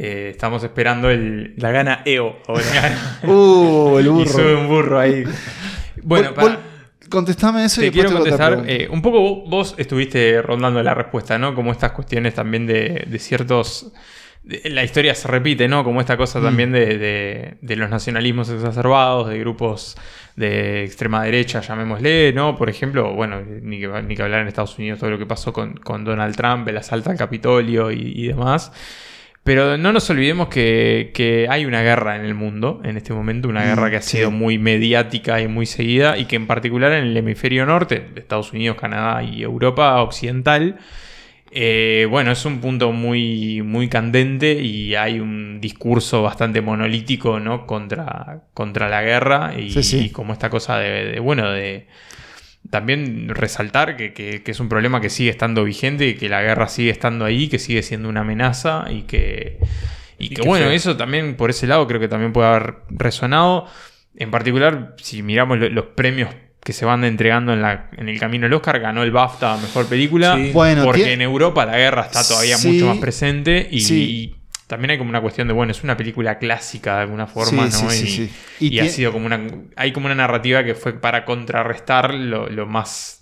eh, 0.01 0.29
estamos 0.31 0.63
esperando 0.63 1.11
el. 1.11 1.55
La 1.57 1.71
gana 1.73 2.03
EO 2.05 2.39
ahora. 2.47 2.63
Uh, 3.25 3.99
el 3.99 4.07
Y 4.07 4.09
burro. 4.09 4.31
sube 4.31 4.55
un 4.55 4.69
burro 4.69 4.99
ahí. 5.01 5.25
Bueno, 6.03 6.31
Vol- 6.31 6.35
para- 6.35 6.49
vol- 6.55 6.59
contestame 7.11 7.65
eso 7.65 7.81
y 7.83 7.91
te 7.91 7.91
después 7.91 8.07
quiero 8.07 8.19
contestar. 8.23 8.65
eh, 8.67 8.89
un 8.91 9.03
poco 9.03 9.21
vos, 9.21 9.51
vos 9.51 9.75
estuviste 9.79 10.41
rondando 10.43 10.83
la 10.83 10.95
respuesta, 10.95 11.39
¿no? 11.39 11.55
Como 11.55 11.73
estas 11.73 11.93
cuestiones 11.93 12.35
también 12.35 12.67
de, 12.67 13.05
de 13.09 13.19
ciertos. 13.19 13.93
la 14.65 14.83
historia 14.85 15.15
se 15.15 15.27
repite, 15.29 15.69
¿no? 15.69 15.85
Como 15.85 16.01
esta 16.01 16.15
Mm. 16.15 16.19
cosa 16.19 16.41
también 16.41 16.71
de, 16.73 16.97
de- 16.99 17.55
de 17.61 17.77
los 17.77 17.91
nacionalismos 17.91 18.49
exacerbados, 18.51 19.29
de 19.29 19.39
grupos 19.41 19.97
de 20.37 20.85
extrema 20.85 21.25
derecha, 21.25 21.61
llamémosle, 21.61 22.33
¿no? 22.33 22.57
Por 22.57 22.71
ejemplo, 22.71 23.13
bueno, 23.15 23.41
ni 23.43 23.81
que, 23.81 23.89
ni 24.07 24.15
que 24.15 24.23
hablar 24.23 24.43
en 24.43 24.47
Estados 24.49 24.79
Unidos 24.79 25.01
todo 25.01 25.11
lo 25.11 25.19
que 25.19 25.27
pasó 25.27 25.53
con, 25.53 25.75
con 25.75 26.05
Donald 26.05 26.37
Trump, 26.37 26.69
el 26.69 26.77
asalto 26.77 27.11
al 27.11 27.17
Capitolio 27.17 27.91
y, 27.91 28.13
y 28.15 28.29
demás. 28.29 28.71
Pero 29.49 29.79
no 29.79 29.95
nos 29.95 30.11
olvidemos 30.11 30.49
que, 30.49 31.11
que 31.15 31.47
hay 31.49 31.65
una 31.65 31.81
guerra 31.81 32.17
en 32.17 32.27
el 32.27 32.35
mundo 32.35 32.83
en 32.85 32.99
este 32.99 33.15
momento, 33.15 33.49
una 33.49 33.63
Mm, 33.63 33.69
guerra 33.69 33.89
que 33.89 33.97
ha 33.97 34.03
sido 34.03 34.31
muy 34.31 34.59
mediática 34.59 35.41
y 35.41 35.49
muy 35.49 35.65
seguida 35.65 36.19
y 36.19 36.27
que 36.27 36.37
en 36.37 36.47
particular 36.47 36.93
en 36.93 37.05
el 37.05 37.17
hemisferio 37.17 37.65
norte, 37.65 38.09
de 38.13 38.21
Estados 38.21 38.53
Unidos, 38.53 38.77
Canadá 38.77 39.23
y 39.23 39.43
Europa 39.43 40.03
occidental, 40.03 40.77
eh, 41.51 42.07
bueno, 42.11 42.31
es 42.33 42.45
un 42.45 42.61
punto 42.61 42.93
muy, 42.93 43.63
muy 43.63 43.89
candente 43.89 44.53
y 44.53 44.95
hay 44.97 45.19
un 45.19 45.63
discurso 45.63 46.23
bastante 46.23 46.61
monolítico 46.61 47.41
¿no? 47.41 47.67
contra, 47.67 48.43
contra 48.53 48.91
la 48.91 49.01
guerra 49.01 49.55
y, 49.59 49.71
Sí, 49.71 49.83
sí. 49.83 49.99
y 50.05 50.11
como 50.11 50.35
esta 50.35 50.51
cosa 50.51 50.77
de, 50.79 51.13
de, 51.13 51.21
bueno, 51.21 51.51
de 51.51 51.87
también 52.71 53.29
resaltar 53.31 53.97
que, 53.97 54.13
que- 54.13 54.43
que 54.43 54.51
es 54.51 54.61
un 54.61 54.69
problema 54.69 55.01
que 55.01 55.11
sigue 55.11 55.31
estando 55.31 55.65
vigente 55.65 56.07
y 56.09 56.15
que 56.15 56.29
la 56.29 56.43
guerra 56.43 56.69
sigue 56.69 56.91
estando 56.91 57.25
ahí, 57.25 57.49
que 57.49 57.59
sigue 57.59 57.83
siendo 57.83 58.09
una 58.09 58.21
amenaza 58.21 58.85
y 58.91 59.03
que, 59.03 59.59
y 60.19 60.31
que 60.31 60.43
bueno, 60.43 60.67
feo. 60.67 60.75
eso 60.75 60.97
también 60.97 61.35
por 61.37 61.51
ese 61.51 61.67
lado 61.67 61.87
creo 61.87 62.01
que 62.01 62.09
también 62.09 62.33
puede 62.33 62.49
haber 62.49 62.75
resonado. 62.91 63.67
En 64.17 64.31
particular, 64.31 64.95
si 65.01 65.23
miramos 65.23 65.59
lo- 65.59 65.69
los 65.71 65.85
premios 65.95 66.29
que 66.63 66.73
se 66.75 66.85
van 66.85 67.05
entregando 67.05 67.53
en, 67.55 67.63
la, 67.63 67.89
en 67.97 68.09
el 68.11 68.19
camino 68.19 68.45
del 68.45 68.53
Oscar, 68.53 68.81
ganó 68.81 69.03
el 69.03 69.13
BAFTA 69.13 69.57
Mejor 69.57 69.87
Película, 69.87 70.37
Sí. 70.37 70.51
Bueno, 70.53 70.85
porque 70.85 71.13
en 71.15 71.23
Europa 71.23 71.65
la 71.65 71.79
guerra 71.79 72.03
está 72.03 72.23
todavía 72.27 72.57
Sí. 72.59 72.73
mucho 72.73 72.89
más 72.89 72.99
presente 72.99 73.67
y, 73.71 73.81
Sí. 73.81 74.35
y 74.35 74.38
también 74.69 74.91
hay 74.91 74.99
como 74.99 75.09
una 75.11 75.23
cuestión 75.23 75.49
de, 75.49 75.55
bueno, 75.55 75.73
es 75.73 75.83
una 75.83 75.97
película 75.97 76.39
clásica 76.39 76.97
de 76.97 77.03
alguna 77.03 77.27
forma, 77.27 77.71
Sí, 77.71 77.83
¿no? 77.85 77.91
sí, 77.91 78.05
y 78.05 78.07
sí, 78.07 78.31
sí. 78.59 78.69
y, 78.69 78.79
ha 78.79 78.89
sido 78.89 79.13
como 79.13 79.25
una. 79.27 79.41
Hay 79.77 79.93
como 79.93 80.07
una 80.07 80.15
narrativa 80.15 80.63
que 80.63 80.75
fue 80.75 80.93
para 80.93 81.25
contrarrestar 81.25 82.13
lo, 82.13 82.49
lo 82.51 82.67
más. 82.67 83.21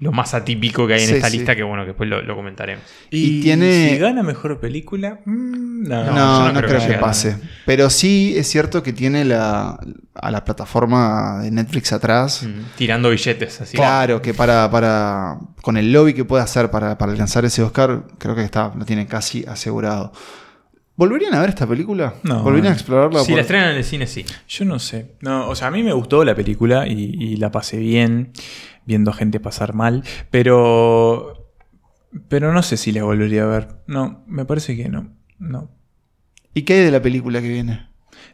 Lo 0.00 0.10
más 0.12 0.34
atípico 0.34 0.86
que 0.86 0.94
hay 0.94 1.02
en 1.02 1.08
Sí, 1.08 1.14
esta 1.14 1.30
sí. 1.30 1.36
lista, 1.38 1.54
que 1.56 1.62
bueno, 1.62 1.84
que 1.84 1.88
después 1.88 2.08
lo, 2.10 2.20
lo 2.20 2.34
comentaremos. 2.34 2.84
Y 3.10 3.40
tiene- 3.40 3.90
Si 3.90 3.98
gana 3.98 4.22
mejor 4.24 4.58
película, 4.60 5.20
mm, 5.24 5.82
no. 5.88 6.04
No, 6.04 6.06
yo 6.06 6.12
no, 6.12 6.52
no 6.52 6.58
creo 6.60 6.78
creo 6.80 6.86
que 6.88 6.94
pase. 6.94 7.36
Pero 7.64 7.88
sí 7.88 8.34
es 8.36 8.48
cierto 8.48 8.82
que 8.82 8.92
tiene 8.92 9.24
la, 9.24 9.78
a 10.14 10.30
la 10.32 10.44
plataforma 10.44 11.40
de 11.42 11.50
Netflix 11.52 11.92
atrás. 11.92 12.42
Mm, 12.42 12.76
Tirando 12.76 13.10
billetes, 13.10 13.60
así. 13.60 13.76
Claro, 13.76 14.20
que 14.20 14.34
para, 14.34 14.68
para. 14.70 15.38
con 15.62 15.76
el 15.76 15.92
lobby 15.92 16.12
que 16.12 16.24
puede 16.24 16.42
hacer 16.42 16.70
para, 16.70 16.98
para 16.98 17.12
alcanzar 17.12 17.44
ese 17.44 17.62
Oscar, 17.62 18.02
creo 18.18 18.34
que 18.34 18.42
está, 18.42 18.72
lo 18.76 18.84
tiene 18.84 19.06
casi 19.06 19.44
asegurado. 19.46 20.12
¿Volverían 20.96 21.34
a 21.34 21.40
ver 21.40 21.48
esta 21.48 21.66
película? 21.66 22.14
No. 22.22 22.42
¿Volverían 22.44 22.72
a 22.72 22.76
explorarla? 22.76 23.20
Si 23.20 23.28
por- 23.28 23.36
la 23.36 23.40
estrenan 23.42 23.70
en 23.70 23.76
el 23.78 23.84
cine, 23.84 24.06
sí. 24.06 24.24
Yo 24.48 24.64
no 24.64 24.78
sé. 24.78 25.12
No, 25.22 25.48
o 25.48 25.54
sea, 25.56 25.68
a 25.68 25.70
mí 25.72 25.82
me 25.82 25.92
gustó 25.92 26.24
la 26.24 26.36
película 26.36 26.86
y, 26.86 27.16
y 27.18 27.36
la 27.36 27.50
pasé 27.50 27.78
bien, 27.78 28.30
viendo 28.86 29.12
gente 29.12 29.40
pasar 29.40 29.74
mal, 29.74 30.04
pero. 30.30 31.40
Pero 32.28 32.52
no 32.52 32.62
sé 32.62 32.76
si 32.76 32.92
la 32.92 33.02
volvería 33.04 33.42
a 33.44 33.46
ver. 33.46 33.68
No, 33.86 34.22
me 34.28 34.44
parece 34.44 34.76
que 34.76 34.88
no. 34.88 35.12
No. 35.38 35.70
¿Y 36.54 36.62
qué 36.62 36.74
hay 36.74 36.84
de 36.84 36.90
la 36.92 37.02
película 37.02 37.40
que 37.42 37.48
viene? 37.48 37.88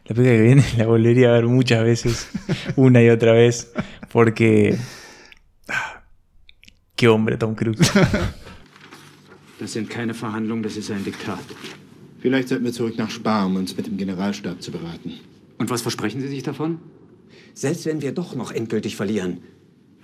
La 0.05 0.15
película 0.15 0.37
que 0.37 0.41
viene 0.43 0.63
la 0.77 0.85
volvería 0.85 1.29
a 1.29 1.33
ver 1.33 1.47
muchas 1.47 1.83
veces, 1.83 2.29
una 2.75 3.01
y 3.01 3.09
otra 3.09 3.33
vez, 3.33 3.71
porque. 4.11 4.77
ah, 5.67 6.03
Qué 6.95 7.07
hombre, 7.07 7.37
Tom 7.37 7.55
Cruise. 7.55 7.91
Das 9.59 9.73
sind 9.73 9.91
keine 9.91 10.15
Verhandlungen, 10.15 10.63
das 10.63 10.75
ist 10.75 10.89
ein 10.89 11.03
Diktat. 11.03 11.37
Vielleicht 12.19 12.47
sollten 12.47 12.65
wir 12.65 12.73
zurück 12.73 12.97
nach 12.97 13.11
Spa, 13.11 13.45
um 13.45 13.57
uns 13.57 13.77
mit 13.77 13.85
dem 13.85 13.95
Generalstab 13.95 14.59
zu 14.59 14.71
beraten. 14.71 15.13
Und 15.59 15.69
was 15.69 15.83
versprechen 15.83 16.19
Sie 16.19 16.27
sich 16.29 16.41
davon? 16.41 16.79
Selbst 17.53 17.85
wenn 17.85 18.01
wir 18.01 18.11
doch 18.11 18.33
noch 18.33 18.51
endgültig 18.51 18.95
verlieren, 18.95 19.41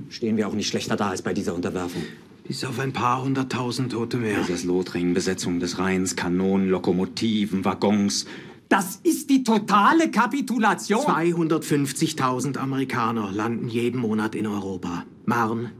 stehen 0.09 0.37
wir 0.37 0.47
auch 0.47 0.53
nicht 0.53 0.67
schlechter 0.67 0.95
da 0.95 1.09
als 1.09 1.21
bei 1.21 1.33
dieser 1.33 1.53
Unterwerfung. 1.55 2.03
Bis 2.47 2.63
auf 2.63 2.79
ein 2.79 2.93
paar 2.93 3.23
hunderttausend 3.23 3.91
Tote 3.91 4.17
mehr. 4.17 4.37
Das 4.39 4.49
ist 4.49 4.63
Lothringen, 4.63 5.13
Besetzung 5.13 5.59
des 5.59 5.79
Rheins, 5.79 6.15
Kanonen, 6.15 6.69
Lokomotiven, 6.69 7.65
Waggons. 7.65 8.25
Das 8.69 8.99
ist 9.03 9.29
die 9.29 9.43
totale 9.43 10.09
Kapitulation. 10.11 11.01
250.000 11.01 12.57
Amerikaner 12.57 13.31
landen 13.31 13.67
jeden 13.69 13.99
Monat 13.99 14.35
in 14.35 14.47
Europa. 14.47 15.05
Marne, 15.25 15.71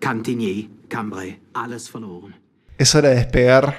Cantigny, 0.00 0.68
Cambrai, 0.88 1.38
alles 1.52 1.88
verloren. 1.88 2.34
Es 2.76 2.94
hora 2.94 3.08
de 3.10 3.16
despegar 3.16 3.74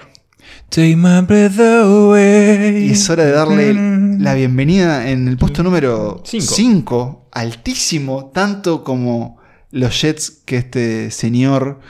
Take 0.70 0.96
my 0.96 1.22
breath 1.22 1.60
away. 1.60 2.88
y 2.88 2.92
es 2.92 3.10
hora 3.10 3.26
de 3.26 3.32
darle 3.32 3.74
la 4.20 4.34
bienvenida 4.34 5.10
en 5.10 5.28
el 5.28 5.38
puesto 5.38 5.64
número 5.64 6.22
Cinco. 6.24 6.54
5, 6.54 7.28
altísimo, 7.32 8.32
tanto 8.34 8.84
como 8.84 9.35
los 9.76 10.02
jets 10.02 10.42
que 10.46 10.56
este 10.58 11.12
señor, 11.12 11.82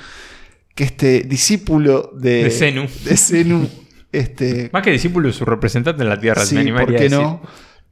que 0.74 0.84
este 0.84 1.22
discípulo 1.22 2.12
de, 2.16 2.46
De 2.46 2.50
Zenu. 2.50 2.88
de 3.04 3.16
Zenu, 3.16 3.70
este, 4.12 4.70
Más 4.74 4.82
que 4.82 4.92
discípulo, 4.92 5.32
su 5.32 5.46
representante 5.46 6.02
en 6.02 6.10
la 6.10 6.20
Tierra, 6.20 6.44
Sí, 6.46 6.56
me 6.56 6.62
animaría 6.62 6.86
¿por 6.88 6.96
a 6.96 6.98
qué 6.98 7.04
decir. 7.04 7.20
no? 7.20 7.42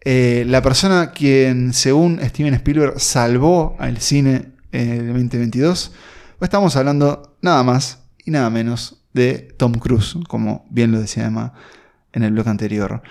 Eh, 0.05 0.45
la 0.47 0.61
persona 0.61 1.11
quien, 1.11 1.73
según 1.73 2.19
Steven 2.21 2.53
Spielberg, 2.55 2.99
salvó 2.99 3.75
al 3.79 3.99
cine 3.99 4.47
en 4.71 4.89
el 4.89 5.07
2022, 5.13 5.91
pues 6.39 6.47
estamos 6.47 6.75
hablando 6.75 7.37
nada 7.41 7.61
más 7.63 7.99
y 8.25 8.31
nada 8.31 8.49
menos 8.49 8.97
de 9.13 9.53
Tom 9.57 9.73
Cruise, 9.73 10.15
como 10.27 10.65
bien 10.71 10.91
lo 10.91 10.99
decía 10.99 11.25
Emma 11.27 11.53
en 12.13 12.23
el 12.23 12.31
bloque 12.31 12.49
anterior, 12.49 13.03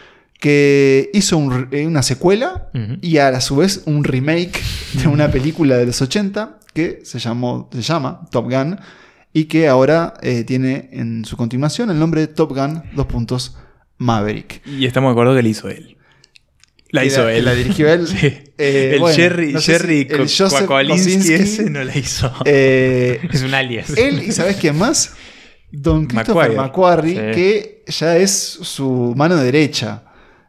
que 0.42 1.08
hizo 1.14 1.38
un 1.38 1.68
eh, 1.70 1.86
una 1.86 2.02
secuela 2.02 2.68
Ujú. 2.74 2.96
y 3.00 3.18
a 3.18 3.40
su 3.40 3.54
vez 3.54 3.82
un 3.86 4.02
remake 4.02 4.60
de 4.94 5.06
una 5.06 5.30
película 5.30 5.76
de 5.76 5.86
los 5.86 6.02
80 6.02 6.58
que 6.74 7.02
se, 7.04 7.20
llamó, 7.20 7.70
se 7.72 7.80
llama 7.82 8.22
Top 8.32 8.50
Gun 8.50 8.76
y 9.32 9.44
que 9.44 9.68
ahora 9.68 10.14
eh, 10.20 10.42
tiene 10.42 10.88
en 10.90 11.24
su 11.24 11.36
continuación 11.36 11.90
el 11.92 11.98
nombre 12.00 12.22
de 12.22 12.26
Top 12.26 12.50
Gun, 12.56 12.82
dos 12.96 13.06
puntos, 13.06 13.56
Maverick. 13.98 14.66
Y 14.66 14.84
estamos 14.84 15.10
de 15.10 15.12
acuerdo 15.12 15.36
que 15.36 15.44
la 15.44 15.48
hizo 15.48 15.68
él. 15.68 15.96
La 16.90 17.04
hizo 17.04 17.28
él. 17.28 17.44
La 17.44 17.54
dirigió 17.54 17.88
él. 17.88 18.08
Sí. 18.08 18.26
Eh, 18.58 18.90
el 18.94 18.98
bueno, 19.00 19.16
Jerry, 19.16 19.52
no 19.52 19.60
sé 19.60 19.72
Jerry 19.74 20.06
si 20.08 20.12
el 20.14 20.20
Joseph 20.28 20.66
Kosinski, 20.66 21.34
ese 21.34 21.70
no 21.70 21.84
la 21.84 21.96
hizo. 21.96 22.32
eh, 22.46 23.20
Es 23.32 23.42
un 23.42 23.54
alias. 23.54 23.90
Él 23.96 24.24
y 24.24 24.32
¿sabes 24.32 24.56
quién 24.56 24.76
más? 24.76 25.14
Don 25.70 26.06
Christopher. 26.06 26.56
McQuarrie, 26.56 27.14
Sí. 27.14 27.34
que 27.40 27.84
ya 27.86 28.16
es 28.16 28.32
su 28.32 29.14
mano 29.16 29.36
derecha 29.36 30.02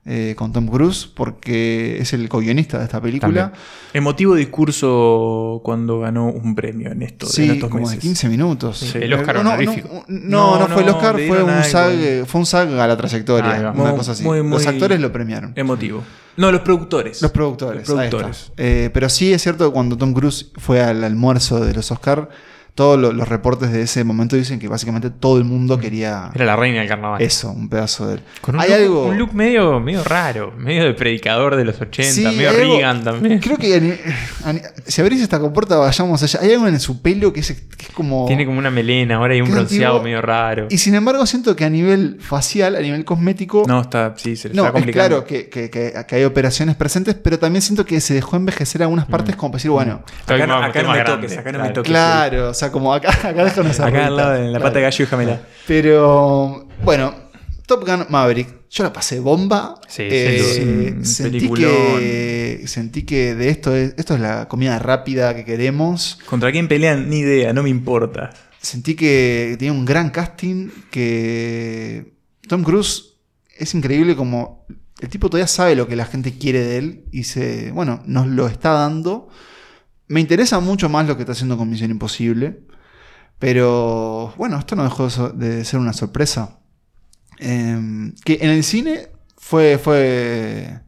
eh, 0.06 0.34
con 0.38 0.52
Tom 0.52 0.68
Cruise, 0.68 1.08
porque 1.14 1.98
es 2.00 2.12
el 2.14 2.28
co-guionista 2.28 2.78
de 2.78 2.84
esta 2.86 3.00
película. 3.02 3.42
También. 3.52 3.62
Emotivo 3.94 4.36
discurso 4.36 5.62
cuando 5.64 6.00
ganó 6.02 6.28
un 6.28 6.56
premio 6.56 6.92
en, 6.92 7.04
esto, 7.04 7.26
Sí, 7.26 7.46
en 7.46 7.52
estos 7.52 7.70
como 7.70 7.84
meses. 7.84 7.98
de 7.98 8.02
15 8.02 8.30
minutos. 8.30 8.78
Sí, 8.80 8.98
el 9.02 9.14
Oscar 9.14 9.36
no, 9.38 9.44
no, 9.44 9.50
honorífico. 9.52 10.04
No, 10.08 10.56
no, 10.56 10.60
No, 10.60 10.68
no 10.68 10.74
fue 10.74 10.84
el 10.84 10.90
Oscar, 10.90 11.16
fue 11.28 11.44
un. 11.44 11.64
SAG, 11.64 12.26
fue 12.26 12.40
un 12.42 12.46
SAG 12.46 12.80
a 12.80 12.88
la 12.88 12.98
trayectoria, 12.98 13.60
una 13.60 13.72
Muy- 13.72 13.98
cosa 13.98 14.12
así. 14.12 14.24
muy- 14.24 14.42
muy- 14.42 14.52
Los 14.58 14.68
actores 14.68 15.00
lo 15.00 15.12
premiaron. 15.12 15.54
Emotivo. 15.56 16.04
No, 16.36 16.52
los 16.52 16.62
productores. 16.62 17.22
Los 17.22 17.32
productores. 17.32 17.88
Los 17.88 17.98
ahí 17.98 18.06
está. 18.06 18.18
productores. 18.18 18.52
Eh, 18.58 18.90
pero 18.94 19.08
sí 19.08 19.32
es 19.32 19.42
cierto 19.42 19.68
que 19.68 19.74
cuando 19.74 19.98
Tom 19.98 20.14
Cruise 20.14 20.52
fue 20.58 20.82
al 20.82 21.04
almuerzo 21.04 21.64
de 21.64 21.74
los 21.74 21.92
Oscar, 21.92 22.28
todos 22.76 23.00
lo- 23.00 23.12
los 23.14 23.28
reportes 23.28 23.72
de 23.72 23.84
ese 23.84 24.04
momento 24.04 24.36
dicen 24.36 24.58
que 24.60 24.68
básicamente 24.68 25.10
todo 25.12 25.38
el 25.38 25.44
mundo 25.44 25.78
quería 25.78 26.32
Era 26.34 26.46
la 26.46 26.56
reina 26.56 26.80
del 26.80 26.88
carnaval. 26.90 27.22
eso, 27.22 27.52
un 27.52 27.70
pedazo 27.70 28.08
de 28.08 28.16
él. 28.16 28.22
Con 28.42 28.56
un, 28.56 28.62
Hay 28.62 28.70
look, 28.70 28.78
algo. 28.80 29.06
un 29.06 29.18
look 29.20 29.34
medio, 29.34 29.80
medio 29.80 30.04
raro, 30.04 30.52
medio 30.58 30.84
de 30.86 30.94
predicador 30.96 31.56
de 31.56 31.66
los 31.66 31.80
80, 31.80 32.12
Sí, 32.12 32.24
medio 32.24 32.50
algo- 32.50 32.78
Reagan 32.78 33.04
también. 33.04 33.40
Creo 33.40 33.58
que 33.58 34.00
si 34.88 35.02
abrís 35.02 35.22
esta 35.22 35.40
compuerta, 35.40 35.78
vayamos 35.78 36.22
allá. 36.24 36.40
Hay 36.42 36.52
algo 36.54 36.68
en 36.68 36.80
su 36.80 37.02
pelo 37.02 37.32
que 37.32 37.42
es, 37.42 37.52
que 37.78 37.86
es 37.86 37.92
como. 37.94 38.26
Tiene 38.28 38.46
como 38.46 38.58
una 38.58 38.72
melena, 38.72 39.16
ahora 39.18 39.34
hay 39.34 39.42
un 39.42 39.52
bronceado 39.52 40.02
medio 40.02 40.22
raro. 40.22 40.68
Y 40.70 40.78
sin 40.78 40.96
embargo, 40.96 41.26
siento 41.26 41.56
que 41.56 41.66
a 41.66 41.70
nivel 41.70 42.18
facial, 42.20 42.76
a 42.76 42.80
nivel 42.80 43.06
cosmético. 43.06 43.64
No, 43.68 43.82
está, 43.82 44.14
sí, 44.18 44.36
se 44.36 44.50
le 44.50 44.56
No, 44.56 44.64
está 44.64 44.70
es 44.70 44.74
complicando. 44.74 45.10
claro 45.10 45.26
que, 45.26 45.50
que- 45.50 45.70
que- 45.70 46.16
hay 46.16 46.24
operaciones 46.24 46.76
presentes, 46.76 47.16
pero 47.16 47.38
también 47.40 47.62
siento 47.62 47.86
que 47.86 48.00
se 48.02 48.14
dejó 48.14 48.36
envejecer 48.36 48.82
algunas 48.84 49.06
partes 49.06 49.36
como 49.36 49.52
para 49.52 49.58
decir, 49.60 49.72
bueno, 49.72 50.04
Acá, 50.26 50.48
no- 50.48 50.56
acá 50.56 50.82
me 50.84 50.94
grande, 50.98 51.04
toques, 51.28 51.38
acá 51.38 51.52
no 51.52 51.60
me 51.60 51.70
toques. 51.70 51.90
claro, 51.92 52.50
o 52.50 52.54
sea, 52.54 52.63
como 52.72 52.94
acá, 52.94 53.10
acá 53.30 53.44
deja 53.44 53.62
unas 53.62 53.80
Acá 53.80 54.08
al 54.08 54.16
lado, 54.18 54.36
en 54.36 54.46
la 54.54 54.60
claro. 54.60 54.64
pata 54.64 54.76
de 54.80 54.82
gallo, 54.84 54.98
déjamela. 55.06 55.42
Pero 55.68 56.68
bueno, 56.84 57.14
Top 57.66 57.86
Gun 57.88 58.06
Maverick, 58.10 58.48
yo 58.70 58.84
la 58.84 58.92
pasé 58.94 59.20
bomba. 59.20 59.80
Sí, 59.88 60.04
Eh, 60.10 60.94
duda. 60.96 61.06
sentí, 61.06 61.40
Peliculón. 61.40 62.00
que, 62.00 62.64
sentí 62.66 63.04
que 63.04 63.36
de 63.36 63.50
esto 63.50 63.76
es, 63.76 63.94
esto 63.98 64.16
es 64.16 64.20
la 64.22 64.48
comida 64.48 64.80
rápida 64.80 65.36
que 65.36 65.46
queremos. 65.46 66.20
¿Contra 66.26 66.52
quién 66.52 66.68
pelean? 66.68 67.10
Ni 67.10 67.20
idea, 67.20 67.54
no 67.54 67.64
me 67.64 67.70
importa. 67.70 68.32
Sentí 68.62 68.96
que 68.96 69.56
tenía 69.60 69.74
un 69.74 69.86
gran 69.86 70.10
casting, 70.10 70.70
que 70.90 72.14
Tom 72.48 72.64
Cruise 72.64 73.16
es 73.58 73.74
increíble 73.76 74.16
como 74.16 74.66
el 75.02 75.10
tipo 75.10 75.30
todavía 75.30 75.48
sabe 75.48 75.76
lo 75.76 75.88
que 75.88 75.96
la 75.98 76.06
gente 76.06 76.38
quiere 76.38 76.62
de 76.62 76.78
él 76.78 77.04
y 77.12 77.24
se, 77.24 77.72
bueno, 77.72 78.02
nos 78.06 78.26
lo 78.28 78.48
está 78.48 78.72
dando. 78.72 79.28
Me 80.08 80.20
interesa 80.20 80.60
mucho 80.60 80.90
más 80.90 81.08
lo 81.08 81.16
que 81.16 81.24
está 81.24 81.32
haciendo 81.32 81.58
con 81.58 81.70
Misión 81.70 81.92
Imposible, 81.92 82.62
pero 83.40 84.34
bueno, 84.38 84.58
esto 84.60 84.76
no 84.76 84.84
dejó 84.84 85.08
de 85.34 85.66
ser 85.66 85.80
una 85.80 85.94
sorpresa. 85.94 86.60
Eh, 87.40 88.12
que 88.24 88.40
en 88.42 88.50
el 88.50 88.64
cine 88.64 89.10
fue, 89.38 89.78
fue, 89.78 90.80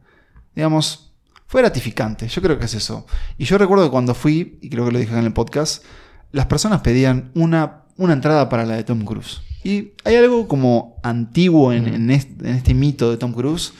digamos, 0.54 1.14
fue 1.46 1.62
gratificante. 1.62 2.28
Yo 2.28 2.42
creo 2.42 2.58
que 2.58 2.64
es 2.64 2.74
eso. 2.74 3.06
Y 3.38 3.44
yo 3.44 3.58
recuerdo 3.58 3.84
que 3.84 3.90
cuando 3.90 4.14
fui, 4.14 4.58
y 4.60 4.70
creo 4.70 4.86
que 4.86 4.92
lo 4.92 4.98
dije 4.98 5.12
en 5.12 5.24
el 5.24 5.32
podcast, 5.32 5.84
las 6.32 6.46
personas 6.46 6.80
pedían 6.80 7.30
una, 7.34 7.84
una 7.96 8.12
entrada 8.12 8.48
para 8.48 8.64
la 8.64 8.76
de 8.76 8.84
Tom 8.84 9.04
Cruise. 9.04 9.42
Y 9.62 9.92
hay 10.04 10.16
algo 10.16 10.48
como 10.48 10.96
antiguo 11.02 11.72
en, 11.72 11.88
en 11.88 12.10
este, 12.10 12.48
en 12.48 12.54
este 12.54 12.74
mito 12.74 13.10
de 13.10 13.16
Tom 13.16 13.32
Cruise 13.32 13.72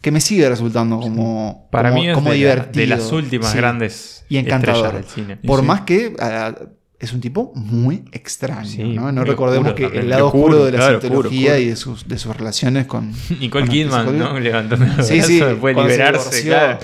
que 0.00 0.10
me 0.10 0.20
sigue 0.20 0.48
resultando 0.48 0.98
como, 1.00 1.68
Para 1.70 1.90
como, 1.90 2.02
mí 2.02 2.08
es 2.08 2.14
como 2.14 2.30
de, 2.30 2.38
la- 2.38 2.44
divertido. 2.54 2.80
de 2.80 2.86
las 2.86 3.12
últimas 3.12 3.50
Sí. 3.52 3.56
grandes 3.58 4.24
y 4.28 4.36
encantador. 4.38 4.94
del 4.94 5.04
cine. 5.04 5.36
Por 5.36 5.60
sí. 5.60 5.66
más 5.66 5.80
que 5.82 6.14
ah, 6.20 6.54
es 6.98 7.12
un 7.12 7.20
tipo 7.20 7.52
muy 7.54 8.04
extraño. 8.12 8.66
Sí, 8.68 8.82
¿no? 8.82 9.10
Recordemos 9.24 9.68
oscuro 9.68 9.74
que 9.74 9.82
también. 9.84 10.02
el 10.04 10.10
lado 10.10 10.26
Oscuro, 10.26 10.44
oscuro 10.44 10.64
de 10.66 10.72
la 10.72 10.78
claro, 10.78 10.98
oscuro, 10.98 11.30
y 11.32 11.44
de 11.66 11.76
sus, 11.76 12.06
de 12.08 12.18
sus 12.18 12.36
relaciones 12.36 12.86
con 12.86 13.10
Nicole 13.40 13.64
con 13.66 13.68
Kidman, 13.72 14.18
¿no? 14.18 14.38
Levantando 14.40 14.86
Sí, 15.02 15.14
brazos 15.14 15.26
sí, 15.26 15.40
después 15.40 15.70
de 15.70 15.74
cuando 15.74 15.82
se 15.84 15.96
liberarse, 15.98 16.42
claro. 16.44 16.78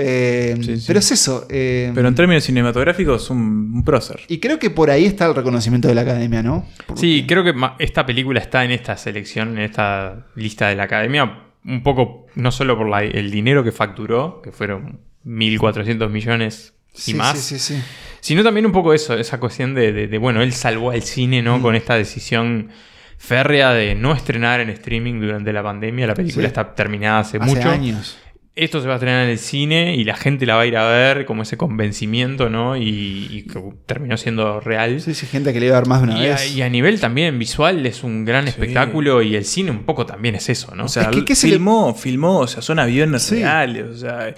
Eh, 0.00 0.54
Sí, 0.60 0.76
sí. 0.78 0.84
Pero 0.86 1.00
es 1.00 1.10
eso. 1.10 1.46
eh, 1.50 1.90
Pero 1.94 2.06
en 2.08 2.14
términos 2.14 2.44
cinematográficos, 2.44 3.30
un, 3.30 3.72
un 3.74 3.84
prócer. 3.84 4.20
y 4.28 4.38
creo 4.38 4.58
que 4.60 4.70
por 4.70 4.90
ahí 4.90 5.04
está 5.06 5.26
el 5.26 5.34
reconocimiento 5.34 5.88
de 5.88 5.94
la 5.96 6.02
academia, 6.02 6.40
¿no? 6.42 6.66
Porque- 6.86 7.00
Sí, 7.00 7.24
creo 7.26 7.42
que 7.42 7.52
esta 7.80 8.06
película 8.06 8.38
está 8.40 8.64
en 8.64 8.70
esta 8.70 8.96
selección, 8.96 9.58
en 9.58 9.64
esta 9.64 10.26
lista 10.36 10.68
de 10.68 10.76
la 10.76 10.84
academia, 10.84 11.38
un 11.64 11.82
poco, 11.82 12.26
no 12.34 12.50
solo 12.52 12.76
por 12.76 12.88
la- 12.88 13.02
el 13.02 13.30
dinero 13.30 13.62
que 13.64 13.72
facturó, 13.72 14.40
que 14.42 14.52
fueron 14.52 15.00
1.400 15.24 16.10
millones 16.10 16.74
y 16.94 17.00
Sí, 17.00 17.14
más, 17.14 17.38
sí, 17.38 17.58
sí, 17.58 17.74
sí. 17.76 17.82
sino 18.20 18.42
también 18.42 18.66
un 18.66 18.72
poco 18.72 18.92
eso, 18.94 19.14
esa 19.14 19.38
cuestión 19.38 19.74
de, 19.74 19.92
de- 19.92 20.06
de, 20.08 20.18
bueno, 20.18 20.42
él 20.42 20.52
salvó 20.52 20.90
al 20.90 21.02
cine, 21.02 21.42
Mm. 21.42 21.44
¿no? 21.44 21.62
Con 21.62 21.74
esta 21.74 21.94
decisión 21.94 22.70
férrea 23.18 23.72
de 23.72 23.94
no 23.94 24.14
estrenar 24.14 24.60
en 24.60 24.70
streaming 24.70 25.20
durante 25.20 25.52
la 25.52 25.62
pandemia. 25.62 26.06
La 26.06 26.14
película 26.14 26.46
está 26.46 26.74
terminada 26.74 27.20
hace, 27.20 27.38
Hace 27.38 27.46
mucho. 27.54 27.68
años. 27.70 28.16
Esto 28.64 28.80
se 28.80 28.86
va 28.88 28.94
a 28.94 28.96
estrenar 28.96 29.24
en 29.24 29.30
el 29.30 29.38
cine 29.38 29.94
y 29.94 30.04
la 30.04 30.16
gente 30.16 30.44
la 30.46 30.56
va 30.56 30.62
a 30.62 30.66
ir 30.66 30.76
a 30.76 30.88
ver, 30.88 31.24
como 31.26 31.42
ese 31.42 31.56
convencimiento, 31.56 32.50
¿no? 32.50 32.76
Y, 32.76 33.28
y 33.30 33.42
que 33.44 33.62
terminó 33.86 34.16
siendo 34.16 34.58
real. 34.60 35.00
Sí, 35.00 35.14
sí, 35.14 35.26
gente 35.26 35.52
que 35.52 35.60
le 35.60 35.66
iba 35.66 35.76
a 35.76 35.80
ver 35.80 35.88
más 35.88 36.00
de 36.02 36.08
una 36.08 36.18
Y 36.22 36.26
a, 36.26 36.30
vez. 36.30 36.56
y 36.56 36.62
a 36.62 36.68
nivel 36.68 36.98
también 37.00 37.38
visual 37.38 37.86
es 37.86 38.02
un 38.02 38.24
gran 38.24 38.44
Sí. 38.44 38.50
espectáculo 38.50 39.22
y 39.22 39.36
el 39.36 39.44
cine 39.44 39.70
un 39.70 39.84
poco 39.84 40.06
también 40.06 40.34
es 40.34 40.48
eso, 40.48 40.74
¿no? 40.74 40.86
O 40.86 40.88
sea, 40.88 41.04
Es 41.04 41.08
que, 41.10 41.24
¿qué 41.24 41.34
se 41.36 41.46
le- 41.46 41.52
filmó, 41.54 41.94
filmó, 41.94 42.40
o 42.40 42.46
sea, 42.48 42.60
son 42.62 42.78
aviones 42.78 43.22
Sí. 43.22 43.36
reales. 43.36 43.84
O 43.86 43.96
sea, 43.96 44.34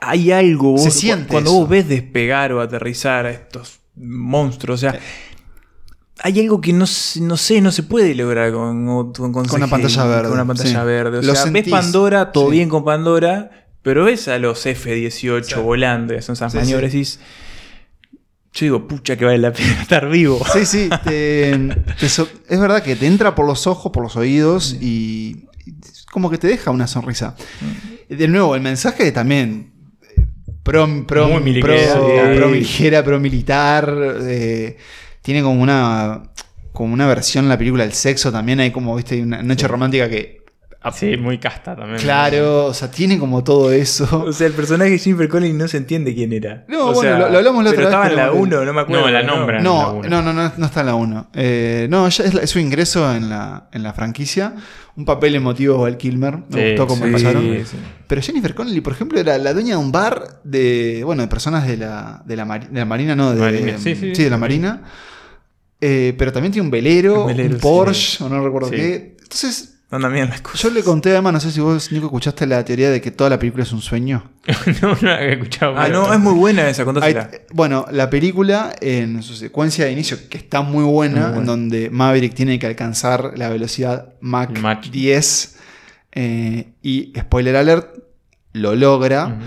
hay 0.00 0.30
algo. 0.32 0.78
Se 0.78 0.84
vos- 0.86 0.94
siente 0.94 1.26
cuando 1.28 1.50
eso. 1.50 1.60
vos 1.60 1.68
ves 1.68 1.88
despegar 1.88 2.52
o 2.52 2.60
aterrizar 2.60 3.26
a 3.26 3.30
estos 3.30 3.80
monstruos, 3.96 4.78
o 4.78 4.90
sea. 4.90 4.98
Hay 6.22 6.38
algo 6.40 6.60
que 6.60 6.72
no, 6.72 6.84
no 7.20 7.36
sé, 7.36 7.60
no 7.60 7.72
se 7.72 7.82
puede 7.82 8.14
lograr 8.14 8.52
con, 8.52 9.12
con, 9.12 9.32
Con 9.32 9.46
una 9.54 9.66
pantalla 9.68 10.04
verde, 10.04 10.22
Con 10.24 10.32
una 10.32 10.44
pantalla 10.46 10.80
sí. 10.80 10.86
verde. 10.86 11.18
O 11.18 11.22
Lo 11.22 11.34
sea, 11.34 11.50
ves 11.50 11.68
Pandora, 11.68 12.32
todo 12.32 12.46
sí. 12.50 12.56
bien 12.56 12.68
con 12.68 12.84
Pandora, 12.84 13.66
pero 13.82 14.04
ves 14.04 14.28
a 14.28 14.38
los 14.38 14.64
F-18 14.66 15.62
volando 15.62 16.12
y 16.14 16.18
hacen 16.18 16.34
esas 16.34 16.52
Sí, 16.52 16.58
maniobras 16.58 16.92
sí. 16.92 16.98
y 17.00 17.04
Yo 18.52 18.66
digo, 18.66 18.86
pucha, 18.88 19.16
que 19.16 19.24
vale 19.24 19.38
la 19.38 19.52
pena 19.54 19.80
estar 19.82 20.08
vivo. 20.10 20.40
Sí, 20.52 20.66
sí. 20.66 20.90
te- 21.04 21.56
te 21.98 22.08
so- 22.08 22.28
es 22.48 22.60
verdad 22.60 22.82
que 22.82 22.96
te 22.96 23.06
entra 23.06 23.34
por 23.34 23.46
los 23.46 23.66
ojos, 23.66 23.90
por 23.92 24.02
los 24.02 24.16
oídos 24.16 24.76
y, 24.80 25.46
y 25.64 25.74
como 26.12 26.30
que 26.30 26.36
te 26.38 26.48
deja 26.48 26.70
una 26.70 26.86
sonrisa. 26.86 27.34
De 28.08 28.28
nuevo, 28.28 28.54
el 28.56 28.60
mensaje 28.60 29.10
también. 29.12 29.72
eh, 30.16 30.26
Pro, 30.62 30.86
pro, 31.06 31.28
Muy 31.40 31.60
pro, 31.62 31.72
sí. 31.78 32.36
pro 32.36 32.50
ligera, 32.50 33.02
pro 33.02 33.18
militar. 33.20 33.90
eh, 34.22 34.76
tiene 35.22 35.42
como 35.42 35.62
una 35.62 36.22
como 36.72 36.94
una 36.94 37.06
versión 37.06 37.44
en 37.46 37.48
la 37.48 37.58
película 37.58 37.82
del 37.84 37.92
sexo 37.92 38.30
también. 38.32 38.60
Hay 38.60 38.70
como, 38.70 38.94
viste, 38.96 39.20
una 39.22 39.42
noche 39.42 39.66
romántica 39.68 40.08
que. 40.08 40.40
Sí, 40.94 41.18
muy 41.18 41.36
casta 41.36 41.76
también. 41.76 41.98
Claro, 41.98 42.64
o 42.66 42.72
sea, 42.74 42.90
tiene 42.90 43.18
como 43.18 43.44
todo 43.44 43.70
eso. 43.70 44.24
O 44.28 44.32
sea, 44.32 44.46
el 44.46 44.54
personaje 44.54 44.92
de 44.92 44.98
Jennifer 44.98 45.28
Collins 45.28 45.54
no 45.54 45.68
se 45.68 45.76
entiende 45.76 46.14
quién 46.14 46.32
era. 46.32 46.64
No, 46.68 46.86
O 46.86 46.94
bueno, 46.94 47.00
sea, 47.02 47.18
lo, 47.18 47.28
lo 47.32 47.38
hablamos 47.38 47.64
la 47.64 47.70
otra 47.70 47.80
vez. 47.82 47.88
estaba 47.88 48.08
en 48.08 48.16
la 48.16 48.28
pero- 48.30 48.40
1, 48.40 48.64
no 48.64 48.72
me 48.72 48.80
acuerdo. 48.80 49.02
No, 49.04 49.10
la 49.10 49.22
nombran. 49.22 49.62
No, 49.62 50.00
no, 50.02 50.22
no, 50.22 50.32
no, 50.32 50.52
no 50.56 50.66
está 50.66 50.80
en 50.80 50.86
la 50.86 50.94
1. 50.94 51.30
Eh, 51.34 51.86
no, 51.90 52.08
ya 52.08 52.24
es, 52.24 52.32
la- 52.32 52.40
es 52.40 52.48
su 52.48 52.58
ingreso 52.58 53.14
en 53.14 53.28
la, 53.28 53.68
en 53.72 53.82
la 53.82 53.92
franquicia. 53.92 54.54
Un 54.96 55.04
papel 55.04 55.34
emotivo 55.34 55.76
Val 55.82 55.98
Kilmer. 55.98 56.38
Me 56.48 56.62
Sí, 56.62 56.68
gustó 56.70 56.86
cómo 56.86 57.04
sí, 57.04 57.12
pasaron. 57.12 57.42
sí. 57.66 57.76
Pero 58.06 58.22
Jennifer 58.22 58.54
Connelly, 58.54 58.80
por 58.80 58.94
ejemplo, 58.94 59.20
era 59.20 59.36
la 59.36 59.52
dueña 59.52 59.70
de 59.74 59.76
un 59.82 59.92
bar 59.92 60.40
de, 60.44 61.02
bueno, 61.04 61.20
de 61.20 61.28
personas 61.28 61.66
de 61.66 61.76
la, 61.76 62.22
de 62.24 62.36
la, 62.36 62.46
mari- 62.46 62.68
de 62.70 62.78
la 62.80 62.86
Marina, 62.86 63.14
no, 63.14 63.34
de, 63.34 63.40
Marina, 63.40 63.76
sí, 63.76 63.94
sí, 63.94 64.14
sí, 64.14 64.24
de 64.24 64.30
la 64.30 64.38
Marina. 64.38 64.82
Eh, 65.80 66.14
pero 66.18 66.32
también 66.32 66.52
tiene 66.52 66.66
un 66.66 66.70
velero, 66.70 67.22
Un 67.22 67.26
velero, 67.28 67.54
un 67.54 67.60
Porsche, 67.60 68.22
o 68.24 68.28
no 68.28 68.44
recuerdo 68.44 68.68
Sí. 68.68 68.76
qué. 68.76 69.16
Entonces, 69.22 69.76
las 69.90 70.40
cosas. 70.40 70.60
yo 70.62 70.70
le 70.70 70.82
conté 70.84 71.10
además, 71.10 71.32
no 71.32 71.40
sé 71.40 71.50
si 71.50 71.58
vos, 71.60 71.90
Nico, 71.90 72.06
escuchaste 72.06 72.46
la 72.46 72.64
teoría 72.64 72.90
de 72.90 73.00
que 73.00 73.10
toda 73.10 73.28
la 73.30 73.38
película 73.38 73.64
es 73.64 73.72
un 73.72 73.80
sueño. 73.82 74.30
no, 74.82 74.88
no 74.90 74.96
la 75.00 75.16
había 75.16 75.32
escuchado. 75.32 75.74
Ah, 75.76 75.88
no, 75.88 76.12
es 76.12 76.20
muy 76.20 76.34
buena 76.34 76.68
esa, 76.68 76.84
contásela. 76.84 77.28
bueno, 77.52 77.86
la 77.90 78.08
película 78.08 78.72
en 78.80 79.22
su 79.22 79.34
secuencia 79.34 79.86
de 79.86 79.92
inicio, 79.92 80.16
que 80.28 80.38
está 80.38 80.60
muy 80.62 80.84
buena, 80.84 81.14
Muy 81.14 81.22
buena. 81.22 81.38
en 81.40 81.46
donde 81.46 81.90
Maverick 81.90 82.34
tiene 82.34 82.58
que 82.58 82.66
alcanzar 82.66 83.32
la 83.36 83.48
velocidad 83.48 84.14
Mach, 84.20 84.56
Mach. 84.60 84.86
10, 84.90 85.56
eh, 86.12 86.68
y 86.82 87.12
spoiler 87.18 87.56
alert, 87.56 87.88
lo 88.52 88.76
logra. 88.76 89.38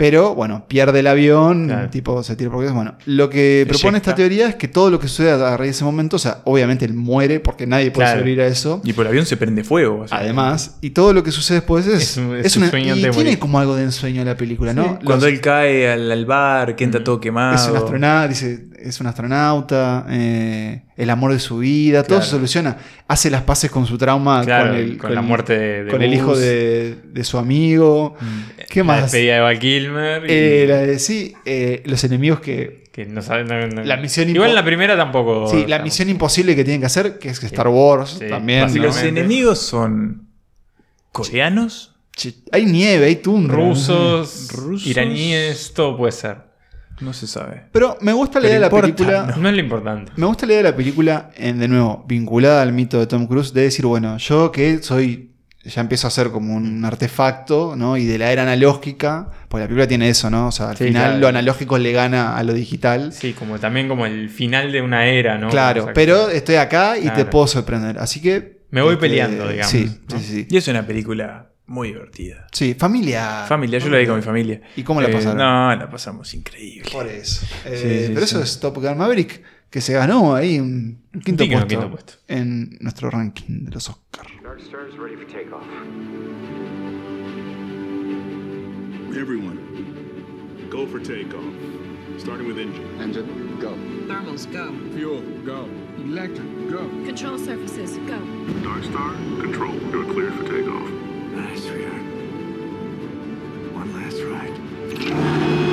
Pero 0.00 0.34
bueno, 0.34 0.64
pierde 0.66 1.00
el 1.00 1.06
avión, 1.06 1.66
Claro. 1.66 1.90
tipo 1.90 2.22
se 2.22 2.34
tira 2.34 2.50
por 2.50 2.64
Bueno, 2.72 2.94
lo 3.04 3.28
que 3.28 3.66
propone 3.68 3.98
esta 3.98 4.14
teoría 4.14 4.48
es 4.48 4.54
que 4.54 4.66
todo 4.66 4.90
lo 4.90 4.98
que 4.98 5.08
sucede 5.08 5.30
a 5.32 5.56
raíz 5.58 5.68
de 5.72 5.76
ese 5.76 5.84
momento, 5.84 6.16
o 6.16 6.18
sea, 6.18 6.38
obviamente 6.44 6.86
él 6.86 6.94
muere 6.94 7.38
porque 7.38 7.66
nadie 7.66 7.90
puede 7.90 8.06
Claro. 8.06 8.20
sobrevivir 8.20 8.42
a 8.42 8.46
eso. 8.46 8.80
Y 8.82 8.94
por 8.94 9.04
el 9.04 9.10
avión 9.10 9.26
se 9.26 9.36
prende 9.36 9.62
fuego. 9.62 10.00
o 10.00 10.08
sea. 10.08 10.16
Además, 10.16 10.78
y 10.80 10.90
todo 10.90 11.12
lo 11.12 11.22
que 11.22 11.32
sucede 11.32 11.58
después 11.58 11.86
es, 11.86 12.02
Es 12.02 12.16
un- 12.16 12.34
es 12.34 12.46
es 12.46 12.56
un 12.56 12.62
una, 12.62 12.70
sueño 12.70 12.96
y 12.96 13.00
tiene 13.02 13.12
morir. 13.14 13.38
como 13.38 13.58
algo 13.60 13.76
de 13.76 13.82
ensueño 13.82 14.24
la 14.24 14.36
película, 14.38 14.72
¿no? 14.72 14.84
Sí, 14.84 15.04
Cuando 15.04 15.26
Los- 15.26 15.34
él 15.34 15.40
cae 15.42 15.90
al, 15.92 16.10
al 16.10 16.24
bar, 16.24 16.76
que 16.76 16.84
entra 16.84 17.04
todo 17.04 17.20
quemado. 17.20 17.56
es 17.56 17.66
un 17.68 17.76
astronauta, 17.76 18.26
dice, 18.28 18.68
es 18.82 19.00
un 19.00 19.06
astronauta, 19.06 20.06
eh, 20.08 20.82
el 20.96 21.10
amor 21.10 21.32
de 21.32 21.38
su 21.40 21.58
vida, 21.58 22.02
todo 22.02 22.20
se 22.22 22.30
soluciona. 22.30 22.76
Hace 23.08 23.30
las 23.30 23.42
paces 23.42 23.70
con 23.70 23.86
su 23.86 23.96
trauma, 23.98 24.42
Claro, 24.44 24.70
con, 24.70 24.76
el, 24.76 24.98
con 24.98 25.14
la 25.14 25.22
muerte 25.22 25.58
de- 25.58 25.84
de 25.84 25.90
con 25.90 26.02
el 26.02 26.12
hijo 26.14 26.36
de, 26.36 26.96
de 27.04 27.24
su 27.24 27.38
amigo. 27.38 28.14
¿Qué 28.68 28.80
La 28.80 28.84
más? 28.84 29.02
despedida 29.02 29.34
de 29.34 29.40
Val 29.40 29.58
Kilmer. 29.58 30.22
y- 30.24 30.28
Eh, 30.32 30.64
la 30.68 30.76
de- 30.78 30.98
sí, 30.98 31.34
eh, 31.44 31.82
los 31.86 32.02
enemigos 32.04 32.40
que. 32.40 32.84
que 32.92 33.06
no 33.06 33.22
saben. 33.22 33.46
no- 33.46 33.66
no- 33.68 33.84
La 33.84 33.96
misión 33.98 34.28
Igual 34.28 34.54
la 34.54 34.64
primera 34.64 34.96
tampoco. 34.96 35.48
Sí, 35.48 35.64
la 35.68 35.78
misión 35.78 36.08
imposible 36.10 36.56
que 36.56 36.64
tienen 36.64 36.80
que 36.80 36.86
hacer, 36.86 37.18
que 37.18 37.28
es 37.28 37.42
Star 37.44 37.68
Wars 37.68 38.16
Sí, 38.18 38.28
también. 38.28 38.62
Los 38.82 39.02
enemigos 39.02 39.60
son 39.60 40.26
coreanos, 41.12 41.94
Hay 42.52 42.66
nieve, 42.66 43.06
hay 43.06 43.16
tundra. 43.16 43.56
Rusos, 43.56 44.48
Rusos. 44.52 44.86
iraníes, 44.86 45.72
todo 45.74 45.96
puede 45.96 46.12
ser. 46.12 46.49
No 47.00 47.12
se 47.12 47.26
sabe. 47.26 47.64
Pero 47.72 47.96
me 48.00 48.12
gusta 48.12 48.38
la 48.38 48.42
Pero 48.42 48.48
idea 48.48 48.68
de 48.68 48.74
la 48.76 48.82
película. 48.82 49.34
No 49.38 49.48
es 49.48 49.54
lo 49.54 49.60
importante. 49.60 50.12
Me 50.16 50.26
gusta 50.26 50.46
la 50.46 50.52
idea 50.52 50.62
de 50.64 50.70
la 50.70 50.76
película, 50.76 51.30
en, 51.36 51.58
de 51.58 51.68
nuevo, 51.68 52.04
vinculada 52.06 52.62
al 52.62 52.72
mito 52.72 52.98
de 52.98 53.06
Tom 53.06 53.26
Cruise, 53.26 53.52
de 53.54 53.62
decir, 53.62 53.86
bueno, 53.86 54.16
yo 54.18 54.52
que 54.52 54.82
soy, 54.82 55.30
ya 55.64 55.80
empiezo 55.80 56.06
a 56.06 56.10
ser 56.10 56.30
como 56.30 56.54
un 56.54 56.84
artefacto, 56.84 57.74
¿no? 57.76 57.96
Y 57.96 58.04
de 58.06 58.18
la 58.18 58.32
era 58.32 58.42
analógica, 58.42 59.28
porque 59.48 59.62
la 59.62 59.68
película 59.68 59.86
tiene 59.88 60.08
eso, 60.08 60.30
¿no? 60.30 60.48
O 60.48 60.52
sea, 60.52 60.70
al 60.70 60.76
Sí, 60.76 60.84
final 60.84 61.02
claro. 61.04 61.18
lo 61.20 61.28
analógico 61.28 61.78
le 61.78 61.92
gana 61.92 62.36
a 62.36 62.42
lo 62.42 62.52
digital. 62.52 63.12
Sí, 63.12 63.32
como 63.32 63.58
también 63.58 63.88
como 63.88 64.06
el 64.06 64.28
final 64.30 64.72
de 64.72 64.80
una 64.82 65.06
era, 65.06 65.38
¿no? 65.38 65.48
claro, 65.50 65.82
O 65.82 65.84
sea, 65.86 65.94
pero 65.94 66.28
estoy 66.30 66.56
acá 66.56 66.98
y 66.98 67.08
te 67.10 67.24
puedo 67.24 67.46
sorprender. 67.46 67.98
Así 67.98 68.20
que... 68.20 68.60
Me 68.70 68.82
voy 68.82 68.94
este, 68.94 69.00
peleando, 69.08 69.48
digamos, 69.48 69.70
Sí, 69.72 69.90
¿no? 70.08 70.18
sí, 70.18 70.24
sí. 70.24 70.46
Y 70.48 70.56
es 70.56 70.68
una 70.68 70.86
película 70.86 71.49
muy 71.70 71.88
divertida. 71.88 72.46
Sí, 72.52 72.74
familia. 72.74 73.44
Familia, 73.48 73.78
yo 73.78 73.88
la 73.88 73.98
vi 73.98 74.06
con 74.06 74.16
mi 74.16 74.22
familia. 74.22 74.60
¿Y 74.76 74.82
cómo 74.82 75.00
la 75.00 75.08
Eh, 75.08 75.12
pasaron? 75.12 75.38
no, 75.38 75.76
la 75.76 75.88
pasamos 75.88 76.34
increíble. 76.34 76.90
Por 76.92 77.06
eso. 77.06 77.46
Eh, 77.64 77.76
Sí, 77.80 78.06
sí, 78.06 78.12
pero 78.14 78.26
sí. 78.26 78.34
eso 78.34 78.42
es 78.42 78.60
Top 78.60 78.76
Gun 78.76 78.98
Maverick, 78.98 79.42
que 79.70 79.80
se 79.80 79.92
ganó 79.94 80.34
ahí 80.34 80.58
un, 80.58 81.00
quinto, 81.24 81.44
puesto 81.46 81.66
quinto 81.68 81.90
puesto. 81.90 82.12
en 82.28 82.76
nuestro 82.80 83.08
ranking 83.10 83.64
de 83.66 83.70
los 83.70 83.88
Oscars. 83.88 84.28
Dark 84.42 84.60
Star's 84.60 84.96
ready 84.98 85.16
for 85.16 85.26
takeoff. 85.26 85.62
Everyone, 89.16 89.58
go 90.70 90.86
for 90.86 91.00
takeoff. 91.00 91.44
Starting 92.18 92.46
with 92.48 92.58
engine. 92.58 92.84
Engine, 93.00 93.58
go. 93.60 93.70
Thermals, 94.06 94.46
go. 94.52 94.72
Fuel, 94.94 95.22
go. 95.44 95.68
Electric, 95.98 96.46
go. 96.70 96.88
Control 97.06 97.38
surfaces, 97.38 97.96
go. 98.06 98.18
Dark 98.62 98.82
Star, 98.84 99.12
control. 99.40 99.74
You're 99.90 100.04
cleared 100.12 100.34
for 100.34 100.44
takeoff. 100.44 100.99
Nice, 101.32 101.62
sweetheart. 101.62 102.02
One 103.72 103.92
last 103.94 104.20
ride. 104.22 105.69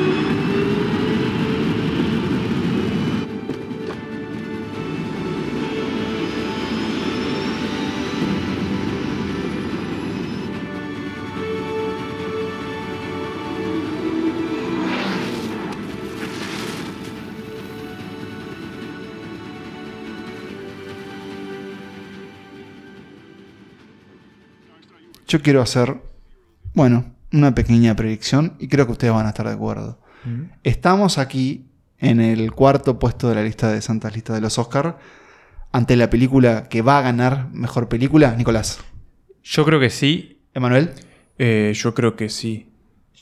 Yo 25.28 25.42
quiero 25.42 25.62
hacer, 25.62 25.98
bueno, 26.74 27.14
una 27.34 27.54
pequeña 27.54 27.96
predicción 27.96 28.56
y 28.60 28.68
creo 28.68 28.86
que 28.86 28.94
ustedes 28.94 29.14
van 29.14 29.26
a 29.26 29.30
estar 29.30 29.48
de 29.48 29.54
acuerdo. 29.54 30.00
Estamos 30.64 31.18
aquí 31.18 31.66
en 32.00 32.20
el 32.20 32.52
cuarto 32.52 33.00
puesto 33.00 33.30
de 33.30 33.36
la 33.36 33.44
lista 33.44 33.72
de 33.72 33.82
Santas 33.82 34.14
Listas 34.14 34.36
de 34.36 34.42
los 34.42 34.58
Oscars 34.60 34.96
ante 35.72 35.96
la 35.96 36.10
película 36.10 36.68
que 36.70 36.82
va 36.82 37.00
a 37.00 37.02
ganar 37.02 37.50
mejor 37.54 37.88
película, 37.88 38.36
Nicolás. 38.36 38.80
Yo 39.44 39.64
creo 39.66 39.80
que 39.80 39.90
sí. 39.90 40.42
Emanuel. 40.54 40.92
Eh, 41.38 41.72
yo 41.76 41.94
creo 41.94 42.16
que 42.16 42.30
sí. 42.30 42.70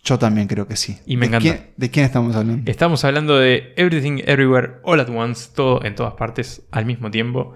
Yo 0.03 0.17
también 0.19 0.47
creo 0.47 0.67
que 0.67 0.75
sí. 0.75 0.97
Y 1.05 1.17
me 1.17 1.21
¿De 1.27 1.37
encanta. 1.37 1.43
quién- 1.57 1.71
¿De 1.77 1.89
quién 1.91 2.05
estamos 2.05 2.35
hablando? 2.35 2.69
Estamos 2.71 3.03
hablando 3.03 3.37
de 3.37 3.73
Everything 3.75 4.21
Everywhere 4.25 4.73
All 4.83 4.99
at 4.99 5.09
Once, 5.09 5.49
todo 5.53 5.83
en 5.83 5.95
todas 5.95 6.13
partes 6.13 6.63
al 6.71 6.85
mismo 6.85 7.11
tiempo. 7.11 7.53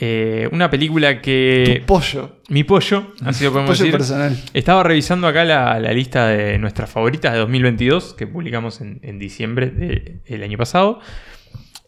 Eh, 0.00 0.48
una 0.52 0.70
película 0.70 1.20
que. 1.20 1.78
Tu 1.80 1.86
pollo. 1.86 2.36
Mi 2.48 2.62
pollo, 2.64 3.12
así 3.24 3.44
lo 3.44 3.50
podemos 3.52 3.70
Pollo 3.72 3.84
decir. 3.84 3.92
personal. 3.98 4.36
Estaba 4.54 4.82
revisando 4.84 5.26
acá 5.26 5.44
la, 5.44 5.78
la 5.80 5.92
lista 5.92 6.28
de 6.28 6.56
nuestras 6.58 6.88
favoritas 6.90 7.32
de 7.32 7.38
2022, 7.40 8.14
que 8.14 8.26
publicamos 8.26 8.80
en, 8.80 9.00
en 9.02 9.18
diciembre 9.18 9.70
de- 9.70 10.20
del 10.28 10.42
año 10.44 10.56
pasado. 10.56 11.00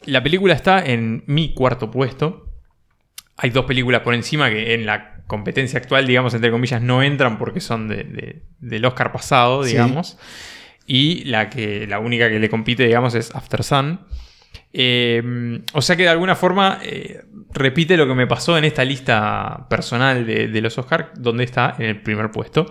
La 0.06 0.22
película 0.22 0.54
está 0.54 0.84
en 0.84 1.22
mi 1.26 1.54
cuarto 1.54 1.90
puesto. 1.90 2.46
Hay 3.36 3.50
dos 3.50 3.64
películas 3.64 4.00
por 4.02 4.14
encima 4.14 4.50
que 4.50 4.74
en 4.74 4.86
la 4.86 5.22
competencia 5.26 5.78
actual, 5.78 6.06
digamos, 6.06 6.34
entre 6.34 6.50
comillas, 6.50 6.82
no 6.82 7.02
entran 7.02 7.38
porque 7.38 7.60
son 7.60 7.86
de- 7.88 8.04
de- 8.04 8.42
del 8.58 8.84
Oscar 8.84 9.12
pasado, 9.12 9.62
Sí. 9.62 9.70
digamos. 9.70 10.18
Y 10.86 11.24
la, 11.24 11.48
que, 11.48 11.86
la 11.86 12.00
única 12.00 12.28
que 12.28 12.40
le 12.40 12.48
compite, 12.50 12.84
digamos, 12.86 13.14
es 13.14 13.32
After 13.34 13.62
Sun. 13.62 14.00
Eh, 14.72 15.60
o 15.72 15.82
sea 15.82 15.96
que 15.96 16.04
de 16.04 16.10
alguna 16.10 16.36
forma 16.36 16.78
eh, 16.82 17.22
repite 17.52 17.96
lo 17.96 18.06
que 18.06 18.14
me 18.14 18.26
pasó 18.26 18.56
en 18.56 18.64
esta 18.64 18.84
lista 18.84 19.66
personal 19.68 20.26
de, 20.26 20.60
los 20.60 20.78
Oscars, 20.78 21.08
donde 21.16 21.44
está 21.44 21.74
en 21.78 21.86
el 21.86 22.00
primer 22.00 22.30
puesto. 22.30 22.66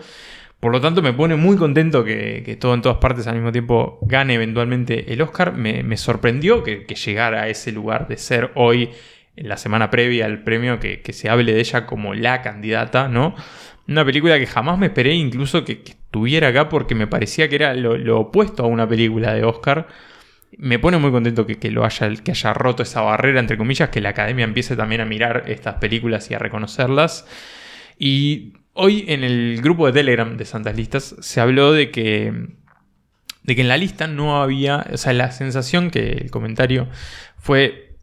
Por 0.60 0.74
lo 0.74 0.82
tanto, 0.82 1.02
me 1.02 1.14
pone 1.14 1.36
muy 1.36 1.56
contento 1.56 2.04
que, 2.04 2.58
todo 2.60 2.74
en 2.74 2.82
todas 2.82 2.98
partes 2.98 3.28
al 3.28 3.36
mismo 3.36 3.52
tiempo 3.52 4.00
gane 4.02 4.34
eventualmente 4.34 5.14
el 5.14 5.22
Oscar. 5.22 5.54
Me, 5.54 5.98
sorprendió 5.98 6.64
que, 6.64 6.86
llegara 6.86 7.44
a 7.44 7.48
ese 7.48 7.72
lugar 7.72 8.08
de 8.08 8.18
ser 8.18 8.52
hoy, 8.56 8.90
en 9.38 9.48
la 9.48 9.56
semana 9.56 9.90
previa 9.90 10.26
al 10.26 10.44
premio, 10.44 10.80
que, 10.80 11.02
se 11.14 11.30
hable 11.30 11.54
de 11.54 11.60
ella 11.60 11.86
como 11.86 12.14
la 12.14 12.42
candidata, 12.42 13.08
¿no? 13.08 13.36
Una 13.88 14.06
película 14.06 14.38
que 14.38 14.46
jamás 14.46 14.78
me 14.78 14.88
esperé 14.88 15.14
incluso 15.14 15.64
que, 15.64 15.82
estuviera 15.86 16.48
acá 16.48 16.70
porque 16.70 16.96
me 16.96 17.06
parecía 17.08 17.48
que 17.50 17.56
era 17.56 17.76
lo 17.76 18.20
opuesto 18.20 18.64
a 18.64 18.68
una 18.68 18.88
película 18.88 19.34
de 19.34 19.44
Oscar. 19.44 19.88
Me 20.58 20.80
pone 20.80 20.98
muy 20.98 21.12
contento 21.12 21.46
que, 21.46 21.58
que 21.58 21.72
lo 21.72 21.86
haya, 21.86 22.14
que 22.16 22.32
haya 22.32 22.54
roto 22.54 22.84
esa 22.84 23.02
barrera, 23.02 23.40
entre 23.40 23.58
comillas, 23.58 23.90
que 23.90 24.02
la 24.02 24.10
academia 24.10 24.44
empiece 24.46 24.76
también 24.76 25.02
a 25.02 25.06
mirar 25.06 25.44
estas 25.48 25.76
películas 25.76 26.30
y 26.32 26.34
a 26.34 26.40
reconocerlas. 26.40 27.26
Y 27.98 28.54
hoy 28.74 29.06
en 29.08 29.24
el 29.24 29.62
grupo 29.62 29.86
de 29.86 29.94
Telegram 29.94 30.38
de 30.38 30.46
Santas 30.46 30.76
Listas 30.76 31.16
se 31.20 31.42
habló 31.42 31.72
de 31.72 31.92
que, 31.92 32.34
de 33.44 33.56
que 33.56 33.62
en 33.62 33.68
la 33.68 33.78
lista 33.78 34.08
no 34.08 34.42
había, 34.42 34.86
o 34.92 34.98
sea, 34.98 35.14
la 35.14 35.32
sensación 35.32 35.92
que 35.92 36.12
el 36.14 36.32
comentario 36.32 36.88
fue, 37.38 37.96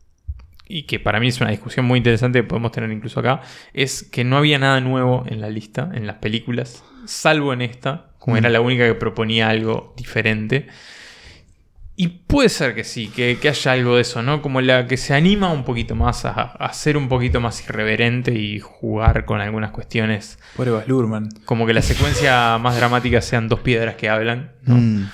y 0.68 0.82
que 0.82 0.98
para 0.98 1.20
mí 1.20 1.28
es 1.28 1.40
una 1.40 1.50
discusión 1.50 1.86
muy 1.86 1.98
interesante 1.98 2.40
que 2.40 2.48
podemos 2.48 2.72
tener 2.72 2.90
incluso 2.90 3.20
acá, 3.20 3.40
es 3.72 4.02
que 4.02 4.24
no 4.24 4.36
había 4.36 4.58
nada 4.58 4.80
nuevo 4.80 5.24
en 5.28 5.40
la 5.40 5.48
lista, 5.48 5.90
en 5.94 6.06
las 6.06 6.16
películas, 6.16 6.84
salvo 7.06 7.52
en 7.52 7.62
esta, 7.62 8.10
como 8.18 8.34
Mm. 8.34 8.38
era 8.38 8.48
la 8.50 8.60
única 8.60 8.84
que 8.86 8.94
proponía 8.94 9.48
algo 9.48 9.94
diferente. 9.96 10.66
Y 11.98 12.08
puede 12.08 12.50
ser 12.50 12.74
que 12.74 12.84
sí, 12.84 13.08
que, 13.08 13.38
que 13.40 13.48
haya 13.48 13.72
algo 13.72 13.96
de 13.96 14.02
eso, 14.02 14.22
¿no? 14.22 14.42
Como 14.42 14.60
la 14.60 14.86
que 14.86 14.98
se 14.98 15.14
anima 15.14 15.50
un 15.50 15.64
poquito 15.64 15.94
más 15.94 16.26
a, 16.26 16.30
a 16.30 16.72
ser 16.74 16.98
un 16.98 17.08
poquito 17.08 17.40
más 17.40 17.64
irreverente 17.66 18.34
y 18.34 18.60
jugar 18.60 19.24
con 19.24 19.40
algunas 19.40 19.70
cuestiones. 19.70 20.38
Pobre 20.56 20.72
Baz 20.72 20.86
Luhrmann. 20.88 21.28
Como 21.46 21.66
que 21.66 21.72
la 21.72 21.80
secuencia 21.80 22.58
más 22.58 22.76
dramática 22.76 23.22
sean 23.22 23.48
dos 23.48 23.60
piedras 23.60 23.94
que 23.94 24.10
hablan. 24.10 24.52
¿no? 24.64 24.74
Mm, 24.74 25.08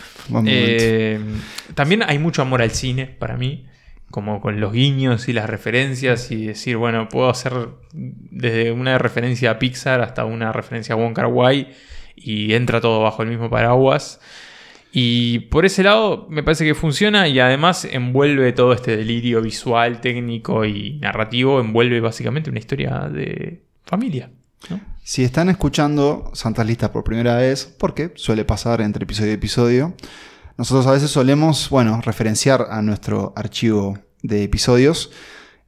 Eh, 0.46 1.20
también 1.74 2.02
hay 2.02 2.18
mucho 2.18 2.42
amor 2.42 2.62
al 2.62 2.72
cine 2.72 3.06
para 3.06 3.36
mí, 3.36 3.66
como 4.10 4.40
con 4.40 4.60
los 4.60 4.72
guiños 4.72 5.28
y 5.28 5.32
las 5.32 5.48
referencias 5.48 6.32
y 6.32 6.46
decir, 6.46 6.76
bueno, 6.78 7.08
puedo 7.08 7.30
hacer 7.30 7.52
desde 7.92 8.72
una 8.72 8.98
referencia 8.98 9.52
a 9.52 9.58
Pixar 9.60 10.00
hasta 10.00 10.24
una 10.24 10.52
referencia 10.52 10.94
a 10.94 10.98
Wong 10.98 11.14
Kar 11.14 11.26
Wai 11.26 11.70
y 12.16 12.54
entra 12.54 12.80
todo 12.80 13.00
bajo 13.02 13.22
el 13.22 13.28
mismo 13.28 13.48
paraguas. 13.50 14.20
Y 14.94 15.40
por 15.40 15.64
ese 15.64 15.82
lado 15.82 16.26
me 16.28 16.42
parece 16.42 16.66
que 16.66 16.74
funciona 16.74 17.26
y 17.26 17.40
además 17.40 17.86
envuelve 17.90 18.52
todo 18.52 18.74
este 18.74 18.94
delirio 18.94 19.40
visual, 19.40 20.02
técnico 20.02 20.66
y 20.66 20.98
narrativo, 20.98 21.60
envuelve 21.60 22.00
básicamente 22.00 22.50
una 22.50 22.58
historia 22.58 23.08
de 23.10 23.62
familia. 23.84 24.30
Si 25.02 25.24
están 25.24 25.48
escuchando 25.48 26.30
Santas 26.34 26.66
Listas 26.66 26.90
por 26.90 27.04
primera 27.04 27.36
vez, 27.36 27.74
porque 27.78 28.12
suele 28.14 28.44
pasar 28.44 28.82
entre 28.82 29.04
episodio 29.04 29.32
y 29.32 29.34
episodio, 29.34 29.94
nosotros 30.58 30.86
a 30.86 30.92
veces 30.92 31.10
solemos, 31.10 31.70
bueno, 31.70 32.00
referenciar 32.02 32.66
a 32.70 32.82
nuestro 32.82 33.32
archivo 33.34 33.98
de 34.22 34.44
episodios. 34.44 35.10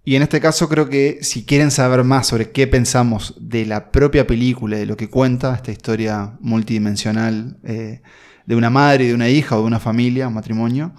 Y 0.04 0.16
en 0.16 0.22
este 0.22 0.40
caso 0.40 0.68
creo 0.68 0.88
que 0.90 1.18
si 1.22 1.46
quieren 1.46 1.70
saber 1.70 2.04
más 2.04 2.26
sobre 2.26 2.52
qué 2.52 2.66
pensamos 2.66 3.34
de 3.40 3.64
la 3.64 3.90
propia 3.90 4.26
película, 4.26 4.76
de 4.76 4.86
lo 4.86 4.96
que 4.96 5.08
cuenta 5.08 5.54
esta 5.54 5.72
historia 5.72 6.36
multidimensional, 6.40 7.56
eh, 7.64 8.02
de 8.46 8.56
una 8.56 8.70
madre 8.70 9.04
y 9.04 9.08
de 9.08 9.14
una 9.14 9.28
hija 9.28 9.56
o 9.56 9.60
de 9.60 9.66
una 9.66 9.80
familia, 9.80 10.28
un 10.28 10.34
matrimonio, 10.34 10.92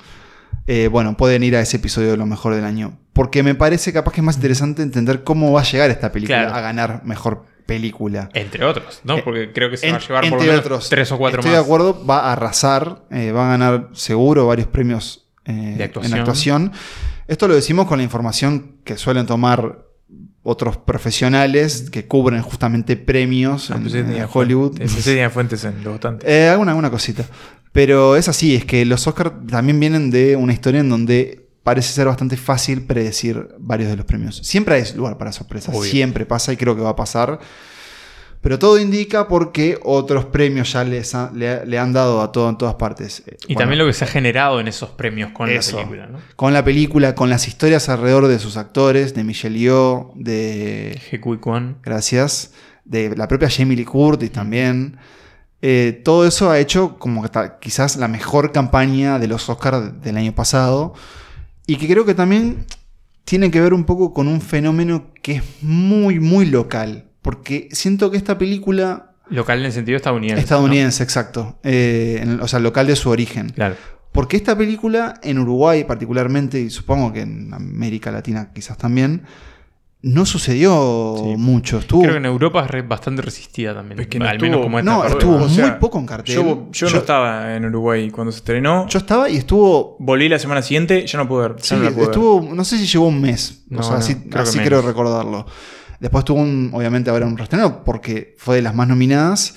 eh, 0.67 0.87
bueno, 0.87 1.15
pueden 1.17 1.43
ir 1.43 1.55
a 1.55 1.61
ese 1.61 1.77
episodio 1.77 2.11
de 2.11 2.17
lo 2.17 2.25
mejor 2.25 2.55
del 2.55 2.65
año. 2.65 2.97
Porque 3.13 3.43
me 3.43 3.55
parece 3.55 3.93
capaz 3.93 4.11
que 4.13 4.21
es 4.21 4.25
más 4.25 4.35
interesante 4.35 4.81
entender 4.81 5.23
cómo 5.23 5.51
va 5.51 5.61
a 5.61 5.63
llegar 5.63 5.89
esta 5.89 6.11
película 6.11 6.39
Claro. 6.43 6.55
a 6.55 6.61
ganar 6.61 7.01
mejor 7.05 7.45
película. 7.65 8.29
Entre 8.33 8.63
otros, 8.65 9.01
¿no? 9.03 9.23
Porque 9.23 9.51
creo 9.51 9.69
que 9.69 9.77
se 9.77 9.87
En- 9.87 9.93
va 9.93 9.97
a 9.97 10.01
llevar 10.01 10.21
por 10.23 10.29
lo 10.31 10.35
entre 10.37 10.47
menos 10.49 10.65
otros, 10.65 10.89
tres 10.89 11.11
o 11.11 11.17
cuatro 11.17 11.39
estoy 11.39 11.51
más. 11.51 11.59
de 11.61 11.65
acuerdo, 11.65 12.05
va 12.05 12.19
a 12.29 12.33
arrasar, 12.33 13.03
eh, 13.11 13.31
va 13.31 13.47
a 13.47 13.49
ganar 13.51 13.89
seguro 13.93 14.47
varios 14.47 14.67
premios 14.67 15.27
eh, 15.45 15.75
De 15.77 15.83
actuación. 15.83 16.13
en 16.13 16.19
actuación. 16.19 16.71
Esto 17.27 17.47
lo 17.47 17.55
decimos 17.55 17.87
con 17.87 17.97
la 17.97 18.03
información 18.03 18.77
que 18.83 18.97
suelen 18.97 19.25
tomar 19.27 19.84
otros 20.45 20.77
profesionales 20.77 21.89
que 21.91 22.05
cubren 22.05 22.41
justamente 22.41 22.95
premios 22.95 23.71
Ah, 23.71 23.75
en, 23.77 23.89
tenía 23.91 24.29
Hollywood. 24.31 24.77
fuentes- 24.77 24.95
que 24.95 25.01
tenía 25.01 25.29
fuentes 25.29 25.63
en 25.65 25.83
lo 25.83 25.91
bastante. 25.91 26.25
Eh, 26.31 26.47
alguna, 26.49 26.71
alguna 26.71 26.89
cosita. 26.91 27.25
Pero 27.71 28.15
es 28.15 28.29
así, 28.29 28.55
es 28.55 28.63
que 28.63 28.85
los 28.85 29.05
Oscars 29.07 29.31
también 29.49 29.79
vienen 29.79 30.09
de 30.11 30.35
una 30.37 30.53
historia 30.53 30.79
en 30.79 30.87
donde 30.89 31.47
parece 31.63 31.91
ser 31.93 32.05
bastante 32.07 32.37
fácil 32.37 32.83
predecir 32.83 33.49
varios 33.59 33.89
de 33.89 33.97
los 33.97 34.05
premios. 34.05 34.37
Siempre 34.43 34.75
hay 34.75 34.83
lugar 34.95 35.17
para 35.17 35.31
sorpresas, 35.31 35.75
Obvio. 35.75 35.89
siempre 35.89 36.25
pasa 36.25 36.53
y 36.53 36.57
creo 36.57 36.75
que 36.75 36.81
va 36.83 36.91
a 36.91 36.95
pasar. 36.95 37.39
Pero 38.45 38.59
todo 38.59 38.77
indica 38.79 39.27
porque 39.27 39.79
otros 39.81 40.25
premios 40.25 40.71
ya 40.71 40.83
les 40.83 41.15
ha- 41.15 41.31
le, 41.33 41.65
le 41.65 41.79
han 41.79 41.93
dado 41.93 42.21
a 42.21 42.31
todo 42.31 42.47
en 42.47 42.59
todas 42.59 42.75
partes. 42.75 43.23
Eh, 43.25 43.37
Y 43.47 43.55
bueno, 43.55 43.59
también 43.61 43.79
lo 43.79 43.87
que 43.87 43.93
se 43.93 44.03
ha 44.03 44.07
generado 44.07 44.59
en 44.59 44.67
esos 44.67 44.91
premios 44.91 45.31
con 45.31 45.49
Eso. 45.49 45.77
la 45.77 45.83
película, 45.83 46.05
¿no? 46.07 46.19
Con 46.35 46.53
la 46.53 46.63
película, 46.63 47.15
con 47.15 47.31
las 47.31 47.47
historias 47.47 47.89
alrededor 47.89 48.27
de 48.27 48.37
sus 48.37 48.55
actores, 48.57 49.15
de 49.15 49.23
Michelle 49.23 49.57
Yeoh, 49.57 50.11
de... 50.13 51.01
Hekui 51.11 51.39
Kwan. 51.39 51.77
Gracias. 51.81 52.53
De 52.83 53.15
la 53.17 53.27
propia 53.27 53.49
Jamie 53.49 53.75
Lee 53.75 53.83
Curtis 53.85 54.31
también. 54.31 54.97
Eh, 55.63 55.99
todo 56.05 56.27
eso 56.27 56.51
ha 56.51 56.59
hecho 56.59 56.99
como 56.99 57.23
que 57.23 57.29
quizás 57.59 57.95
la 57.97 58.07
mejor 58.07 58.51
campaña 58.51 59.17
de 59.17 59.27
los 59.27 59.49
Oscars 59.49 60.03
del 60.03 60.17
año 60.17 60.35
pasado. 60.35 60.93
Y 61.65 61.77
que 61.77 61.87
creo 61.87 62.05
que 62.05 62.13
también 62.13 62.67
tiene 63.23 63.49
que 63.49 63.59
ver 63.59 63.73
un 63.73 63.85
poco 63.85 64.13
con 64.13 64.27
un 64.27 64.39
fenómeno 64.39 65.07
que 65.23 65.37
es 65.37 65.43
muy, 65.63 66.19
muy 66.19 66.45
local. 66.45 67.05
Porque 67.25 67.69
siento 67.71 68.11
que 68.11 68.17
esta 68.17 68.37
película 68.37 69.13
Local 69.29 69.57
en 69.59 69.65
el 69.65 69.71
sentido 69.71 69.95
estadounidense. 69.97 70.39
Estadounidense, 70.39 71.01
exacto. 71.01 71.57
Eh, 71.63 72.19
en- 72.21 72.39
o 72.39 72.47
sea, 72.47 72.59
local 72.59 72.85
de 72.85 72.95
su 72.95 73.09
origen. 73.09 73.49
Claro. 73.49 73.75
Porque 74.11 74.37
esta 74.37 74.55
película, 74.55 75.15
en 75.23 75.39
Uruguay 75.39 75.83
particularmente, 75.85 76.59
y 76.61 76.69
supongo 76.69 77.11
que 77.11 77.21
en 77.21 77.51
América 77.51 78.11
Latina 78.11 78.51
quizás 78.53 78.77
también, 78.77 79.23
no 80.03 80.27
sucedió 80.27 81.15
mucho. 81.39 81.79
Estuvo, 81.79 82.01
Creo 82.03 82.13
que 82.13 82.17
en 82.19 82.25
Europa 82.27 82.63
es 82.65 82.69
re- 82.69 82.83
bastante 82.83 83.23
resistida 83.23 83.73
también. 83.73 83.99
Es 84.01 84.07
que 84.07 84.19
no 84.19 84.25
al 84.27 84.39
menos 84.39 84.61
como 84.61 84.77
esta 84.77 84.91
no, 84.91 84.99
parte. 84.99 85.13
estuvo 85.13 85.35
O 85.37 85.49
sea, 85.49 85.67
muy 85.67 85.79
poco 85.79 85.97
en 85.97 86.05
cartel. 86.05 86.35
Yo, 86.35 86.67
yo 86.71 86.89
no 86.91 86.97
estaba 86.99 87.55
en 87.55 87.65
Uruguay 87.65 88.11
cuando 88.11 88.31
se 88.31 88.37
estrenó. 88.37 88.87
Yo 88.87 88.99
estaba 88.99 89.27
y 89.31 89.37
estuvo. 89.37 89.97
Volví 89.99 90.29
la 90.29 90.37
semana 90.37 90.61
siguiente, 90.61 91.07
ya 91.07 91.17
no 91.17 91.27
pude 91.27 91.47
ver. 91.47 91.55
Sí, 91.59 91.73
no 91.73 91.81
pude 91.85 91.95
ver. 91.95 92.03
estuvo, 92.03 92.53
no 92.53 92.63
sé 92.63 92.77
si 92.77 92.85
llegó 92.85 93.07
un 93.07 93.19
mes. 93.19 93.63
No, 93.69 93.79
o 93.79 93.83
sea, 93.83 93.93
no, 93.93 94.41
así, 94.41 94.59
creo 94.59 94.83
recordarlo. 94.83 95.47
Después 95.99 96.25
tuvo 96.25 96.41
un, 96.41 96.69
obviamente 96.73 97.09
ahora 97.09 97.25
un 97.25 97.37
reestreno 97.37 97.83
porque 97.83 98.35
fue 98.37 98.57
de 98.57 98.61
las 98.61 98.75
más 98.75 98.87
nominadas. 98.87 99.55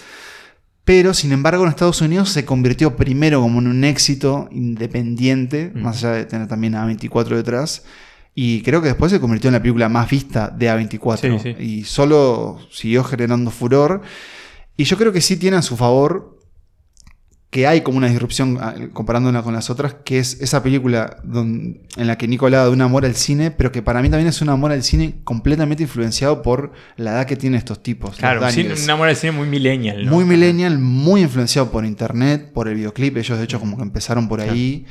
Pero 0.85 1.13
sin 1.13 1.33
embargo 1.33 1.65
en 1.65 1.71
Estados 1.71 2.01
Unidos 2.01 2.31
se 2.31 2.45
convirtió 2.47 2.97
primero 2.97 3.41
como 3.43 3.59
en 3.61 3.67
un 3.69 3.85
éxito 3.85 4.49
independiente, 4.51 5.71
Mm. 5.75 5.83
más 5.83 6.03
allá 6.05 6.15
de 6.15 6.25
tener 6.25 6.49
también 6.49 6.75
a 6.75 6.87
24 6.87 7.37
detrás. 7.37 7.85
Y 8.35 8.63
creo 8.63 8.81
que 8.81 8.89
después 8.89 9.11
se 9.13 9.21
convirtió 9.21 9.49
en 9.49 9.55
la 9.55 9.61
película 9.61 9.89
más 9.89 10.09
vista 10.09 10.49
de 10.49 10.71
A24. 10.71 11.41
Sí, 11.41 11.55
sí. 11.57 11.63
Y 11.63 11.85
solo 11.85 12.59
siguió 12.71 13.03
generando 13.05 13.51
furor. 13.51 14.01
Y 14.77 14.85
yo 14.85 14.97
creo 14.97 15.13
que 15.13 15.21
sí 15.21 15.37
tiene 15.37 15.57
a 15.57 15.63
su 15.63 15.77
favor 15.77 16.38
que 17.51 17.67
hay 17.67 17.81
como 17.81 17.97
una 17.97 18.09
disrupción 18.09 18.59
ah, 18.61 18.75
comparándola 18.93 19.43
con 19.43 19.55
las 19.55 19.71
otras, 19.71 19.95
que 20.05 20.19
es 20.19 20.39
esa 20.41 20.63
película 20.63 21.19
en 21.25 21.79
la 21.97 22.19
que 22.19 22.29
Nico 22.29 22.45
hablaba 22.45 22.67
de 22.67 22.71
un 22.71 22.83
amor 22.83 23.07
al 23.07 23.15
cine, 23.15 23.51
pero 23.51 23.73
que 23.73 23.81
para 23.81 24.03
mí 24.03 24.11
también 24.11 24.29
es 24.29 24.43
un 24.43 24.51
amor 24.51 24.71
al 24.71 24.83
cine 24.83 25.21
completamente 25.25 25.83
influenciado 25.85 26.43
por 26.43 26.73
la 26.97 27.13
edad 27.13 27.27
que 27.27 27.37
tienen 27.37 27.59
estos 27.59 27.83
tipos. 27.83 28.17
Claro, 28.17 28.41
un 28.41 28.91
amor 28.91 29.09
al 29.09 29.17
cine 29.17 29.33
muy 29.33 29.49
millennial, 29.49 30.05
¿no? 30.05 30.13
Muy 30.13 30.25
millennial, 30.27 30.79
muy 30.79 31.23
influenciado 31.23 31.71
por 31.71 31.87
internet, 31.87 32.53
por 32.53 32.69
el 32.69 32.75
videoclip. 32.75 33.17
Ellos, 33.17 33.39
de 33.39 33.45
hecho, 33.45 33.59
como 33.59 33.79
que 33.79 33.83
empezaron 33.83 34.29
por 34.29 34.43
ahí. 34.43 34.85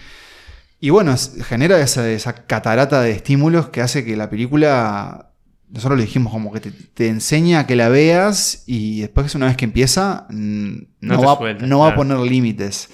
Y 0.79 0.89
bueno, 0.89 1.15
genera 1.47 1.79
esa, 1.79 2.09
esa 2.09 2.45
catarata 2.45 3.01
de 3.01 3.11
estímulos 3.11 3.69
que 3.69 3.81
hace 3.81 4.03
que 4.03 4.17
la 4.17 4.29
película. 4.29 5.26
Nosotros 5.69 5.97
le 5.99 6.05
dijimos 6.05 6.31
como 6.31 6.51
que 6.53 6.59
te, 6.61 6.71
te 6.71 7.07
enseña 7.07 7.59
a 7.59 7.67
que 7.67 7.75
la 7.75 7.89
veas 7.89 8.63
y 8.67 9.01
después, 9.01 9.35
una 9.35 9.47
vez 9.47 9.57
que 9.57 9.65
empieza, 9.65 10.25
No 10.29 11.21
va, 11.21 11.37
suelta, 11.37 11.65
no 11.65 11.79
va 11.79 11.89
a 11.89 11.95
poner 11.95 12.17
límites. 12.19 12.89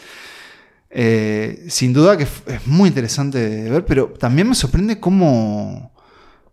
Eh, 0.96 1.66
sin 1.70 1.92
duda 1.94 2.18
que 2.18 2.24
es 2.24 2.68
muy 2.68 2.88
interesante 2.90 3.40
de 3.40 3.70
ver, 3.70 3.86
pero 3.86 4.08
también 4.20 4.48
me 4.48 4.54
sorprende 4.56 5.00
cómo, 5.00 5.92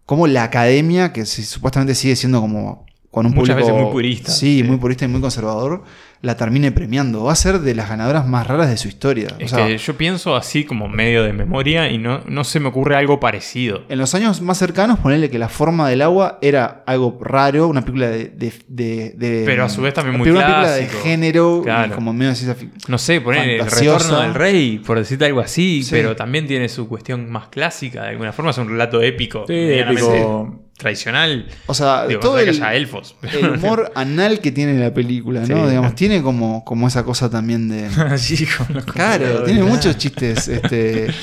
cómo 0.06 0.26
la 0.26 0.44
academia, 0.44 1.12
que 1.12 1.26
si- 1.26 1.42
supuestamente 1.42 1.94
sigue 1.94 2.16
siendo 2.16 2.40
como 2.40 2.86
con 3.10 3.26
un 3.26 3.32
Muchas 3.32 3.54
público 3.56 3.66
veces 3.68 3.82
muy 3.82 3.92
purista, 3.92 4.30
Sí, 4.32 4.62
muy 4.62 4.76
purista 4.78 5.04
y 5.04 5.08
muy 5.08 5.20
conservador, 5.20 5.82
la 6.22 6.36
termine 6.36 6.70
premiando. 6.70 7.24
Va 7.24 7.32
a 7.32 7.36
ser 7.36 7.60
de 7.60 7.74
las 7.74 7.88
ganadoras 7.88 8.26
más 8.26 8.46
raras 8.46 8.68
de 8.68 8.76
su 8.76 8.88
historia. 8.88 9.28
O 9.38 9.42
Es 9.42 9.50
sea, 9.52 9.66
que 9.66 9.78
yo 9.78 9.96
pienso 9.96 10.36
así 10.36 10.64
como 10.64 10.86
medio 10.86 11.22
de 11.22 11.32
memoria 11.32 11.88
y 11.90 11.96
no, 11.96 12.20
no 12.26 12.44
se 12.44 12.60
me 12.60 12.68
ocurre 12.68 12.94
algo 12.96 13.20
parecido. 13.20 13.84
En 13.88 13.98
los 13.98 14.14
años 14.14 14.42
más 14.42 14.58
cercanos, 14.58 14.98
ponerle 14.98 15.30
que 15.30 15.38
La 15.38 15.48
forma 15.48 15.88
del 15.88 16.02
agua 16.02 16.38
era 16.42 16.82
algo 16.86 17.18
raro, 17.22 17.68
una 17.68 17.80
película 17.80 18.08
de. 18.10 18.26
de- 18.26 18.52
de- 18.68 19.14
de- 19.16 19.42
Pero 19.46 19.64
a 19.64 19.68
su 19.70 19.80
vez 19.80 19.94
también 19.94 20.18
muy 20.18 20.28
Una 20.28 20.40
película 20.40 20.70
de 20.72 20.80
clásico. 20.82 21.02
género, 21.02 21.58
y 21.60 21.64
Claro. 21.64 21.94
como 21.94 22.12
medio 22.12 22.30
de 22.30 22.36
ciencia 22.36 22.68
No 22.88 22.98
sé, 22.98 23.20
poner 23.22 23.48
el 23.48 23.70
retorno 23.70 24.20
del 24.20 24.34
rey, 24.34 24.78
por 24.78 24.98
decirte 24.98 25.24
algo 25.24 25.40
así, 25.40 25.82
Sí. 25.82 25.90
pero 25.92 26.16
también 26.16 26.46
tiene 26.46 26.68
su 26.68 26.86
cuestión 26.88 27.30
más 27.30 27.48
clásica. 27.48 28.02
De 28.02 28.08
alguna 28.10 28.32
forma 28.32 28.50
es 28.50 28.58
un 28.58 28.68
relato 28.68 29.00
épico. 29.00 29.44
Sí, 29.46 29.54
épico. 29.54 30.64
Tradicional. 30.80 31.46
O 31.66 31.74
sea, 31.74 32.06
Digo, 32.06 32.20
todo 32.20 32.38
es 32.38 32.44
que 32.44 32.50
el, 32.50 32.56
haya 32.62 32.74
elfos. 32.74 33.14
el 33.22 33.50
humor 33.50 33.92
anal 33.94 34.40
que 34.40 34.50
tiene 34.50 34.78
la 34.78 34.94
película, 34.94 35.40
¿no? 35.40 35.46
Sí. 35.46 35.68
Digamos, 35.68 35.94
tiene 35.94 36.22
como, 36.22 36.64
como 36.64 36.88
esa 36.88 37.04
cosa 37.04 37.28
también 37.28 37.68
de. 37.68 37.88
Sí, 38.18 38.46
con 38.46 38.74
los 38.74 38.84
Claro, 38.86 39.44
tiene 39.44 39.62
muchos 39.62 39.96
chistes, 39.98 40.48
este. 40.48 41.08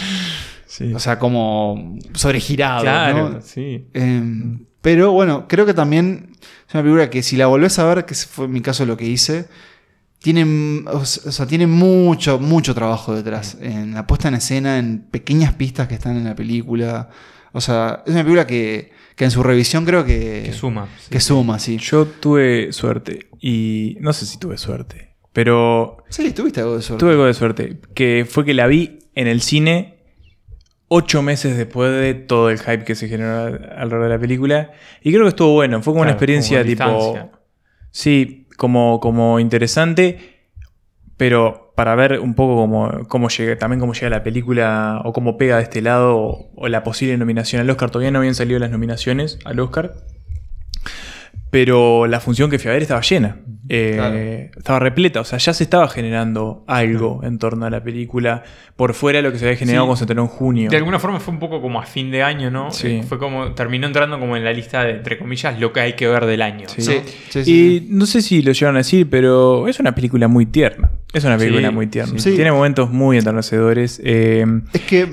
Sí. 0.68 0.93
O 0.93 0.99
sea, 0.99 1.18
como 1.18 1.97
sobregirados, 2.14 2.84
Claro, 2.84 3.30
¿no? 3.30 3.41
sí. 3.41 3.88
Eh, 3.95 4.22
pero 4.82 5.12
bueno, 5.12 5.47
creo 5.47 5.66
que 5.66 5.74
también 5.74 6.34
es 6.68 6.74
una 6.76 6.84
película 6.84 7.10
que 7.10 7.24
si 7.24 7.36
la 7.36 7.47
volvés 7.47 7.80
a 7.80 7.86
ver, 7.86 8.05
que 8.05 8.14
fue 8.14 8.45
en 8.45 8.51
mi 8.51 8.62
caso 8.62 8.86
lo 8.86 8.95
que 8.95 9.05
hice, 9.05 9.47
tiene, 10.20 10.84
o 10.86 11.03
sea, 11.03 11.47
tiene 11.47 11.66
mucho, 11.66 12.38
mucho 12.39 12.76
trabajo 12.76 13.16
detrás. 13.16 13.58
En 13.60 13.95
la 13.95 14.05
puesta 14.05 14.28
en 14.28 14.36
escena, 14.36 14.78
en 14.78 14.99
pequeñas 15.10 15.53
pistas 15.53 15.88
que 15.88 15.95
están 15.95 16.16
en 16.16 16.26
la 16.26 16.36
película. 16.36 17.10
O 17.53 17.62
sea, 17.62 18.03
es 18.05 18.12
una 18.14 18.22
película 18.22 18.45
que, 18.45 18.91
que 19.18 19.26
en 19.26 19.32
su 19.32 19.43
revisión 19.43 19.84
creo 19.84 20.05
que, 20.05 20.43
Que 20.45 20.53
suma. 20.53 20.88
que 21.09 21.20
suma, 21.20 21.59
sí. 21.59 21.78
Yo 21.80 22.05
tuve 22.05 22.72
suerte. 22.72 23.28
Y 23.41 23.97
no 23.99 24.13
sé 24.13 24.26
si 24.26 24.38
tuve 24.39 24.57
suerte. 24.57 25.15
Pero 25.34 25.97
Sí, 26.09 26.32
tuviste 26.32 26.61
algo 26.61 26.78
de 26.78 26.82
suerte. 26.84 26.99
tuve 27.03 27.11
algo 27.11 27.26
de 27.26 27.34
suerte. 27.34 27.80
Que 27.93 28.26
fue 28.30 28.45
que 28.45 28.53
la 28.53 28.68
vi 28.68 28.99
en 29.15 29.28
el 29.28 29.41
cine 29.41 29.95
ocho 30.88 31.22
meses 31.22 31.57
después 31.57 31.91
de 31.91 32.13
todo 32.13 32.49
el 32.49 32.59
hype 32.59 32.86
que 32.86 32.95
se 32.95 33.09
generó 33.09 33.45
alrededor 33.76 34.03
de 34.03 34.09
la 34.09 34.20
película. 34.20 34.72
Y 35.01 35.11
creo 35.11 35.24
que 35.24 35.30
estuvo 35.30 35.51
bueno. 35.53 35.82
Fue 35.82 35.91
como 35.93 36.03
una 36.03 36.11
experiencia 36.11 36.59
como 36.59 36.70
tipo. 36.70 36.86
distancia. 36.86 37.32
Sí, 37.92 38.47
como, 38.55 39.00
como 39.00 39.39
interesante. 39.39 40.20
Pero 41.17 41.67
para 41.78 41.93
ver 41.93 42.20
un 42.20 42.33
poco 42.33 42.55
cómo, 42.55 43.08
cómo 43.08 43.29
llega, 43.29 43.55
también 43.59 43.79
cómo 43.79 43.93
llega 43.93 44.09
la 44.09 44.24
película 44.24 44.99
o 45.05 45.13
cómo 45.13 45.37
pega 45.37 45.58
de 45.58 45.62
este 45.62 45.83
lado 45.83 46.17
o, 46.17 46.49
o 46.55 46.67
la 46.70 46.83
posible 46.83 47.16
nominación 47.20 47.62
al 47.62 47.70
Oscar. 47.70 47.91
Todavía 47.91 48.09
no 48.09 48.17
habían 48.17 48.33
salido 48.33 48.58
las 48.58 48.71
nominaciones 48.71 49.37
al 49.45 49.59
Oscar. 49.59 49.93
Pero 51.66 52.05
la 52.08 52.20
función 52.20 52.50
que 52.51 52.59
fui 52.59 52.70
a 52.70 52.74
ver 52.74 52.84
estaba 52.84 53.01
llena. 53.01 53.38
Eh, 53.70 54.50
Estaba 54.55 54.79
repleta. 54.79 55.20
O 55.21 55.25
sea, 55.25 55.39
ya 55.39 55.54
se 55.54 55.63
estaba 55.63 55.89
generando 55.89 56.63
algo 56.67 57.20
en 57.24 57.38
torno 57.38 57.66
a 57.66 57.70
la 57.70 57.84
película. 57.84 58.43
Por 58.75 58.93
fuera 58.93 59.17
de 59.17 59.24
lo 59.24 59.32
que 59.32 59.39
se 59.39 59.46
había 59.46 59.58
generado 59.58 59.84
Sí. 59.84 59.88
cuando 59.88 59.96
se 59.97 60.04
estrenó 60.04 60.21
en 60.21 60.28
junio. 60.28 60.70
De 60.70 60.78
alguna 60.78 61.00
forma 61.00 61.20
fue 61.20 61.34
un 61.34 61.39
poco 61.39 61.59
como 61.62 61.82
a 61.82 61.86
fin 61.86 62.12
de 62.12 62.21
año, 62.24 62.51
¿no? 62.51 62.71
Sí. 62.71 62.88
Eh, 62.88 63.04
Fue 63.09 63.17
como, 63.17 63.54
terminó 63.54 63.88
entrando 63.88 64.20
como 64.20 64.38
en 64.38 64.43
la 64.46 64.54
lista 64.54 64.84
de, 64.84 64.92
entre 64.92 65.17
comillas, 65.17 65.59
lo 65.59 65.74
que 65.74 65.79
hay 65.82 65.93
que 65.93 66.08
ver 66.08 66.25
del 66.28 66.42
año. 66.43 66.67
Sí. 66.70 67.01
¿no? 67.36 67.42
y 67.46 67.88
no 67.89 68.05
sé 68.05 68.21
si 68.21 68.42
lo 68.43 68.51
llegaron 68.51 68.75
a 68.75 68.79
decir, 68.79 69.09
pero 69.09 69.67
es 69.67 69.79
una 69.79 69.96
película 69.96 70.28
muy 70.28 70.46
tierna. 70.46 70.92
Es 71.12 71.24
una 71.25 71.38
película 71.38 71.70
Sí, 71.70 71.74
muy 71.74 71.88
tierna. 71.88 72.20
sí. 72.20 72.36
Tiene 72.36 72.51
momentos 72.51 72.92
muy 72.92 73.17
enternecedores. 73.17 74.00
eh, 74.04 74.46
Es 74.74 74.82
que 74.82 75.08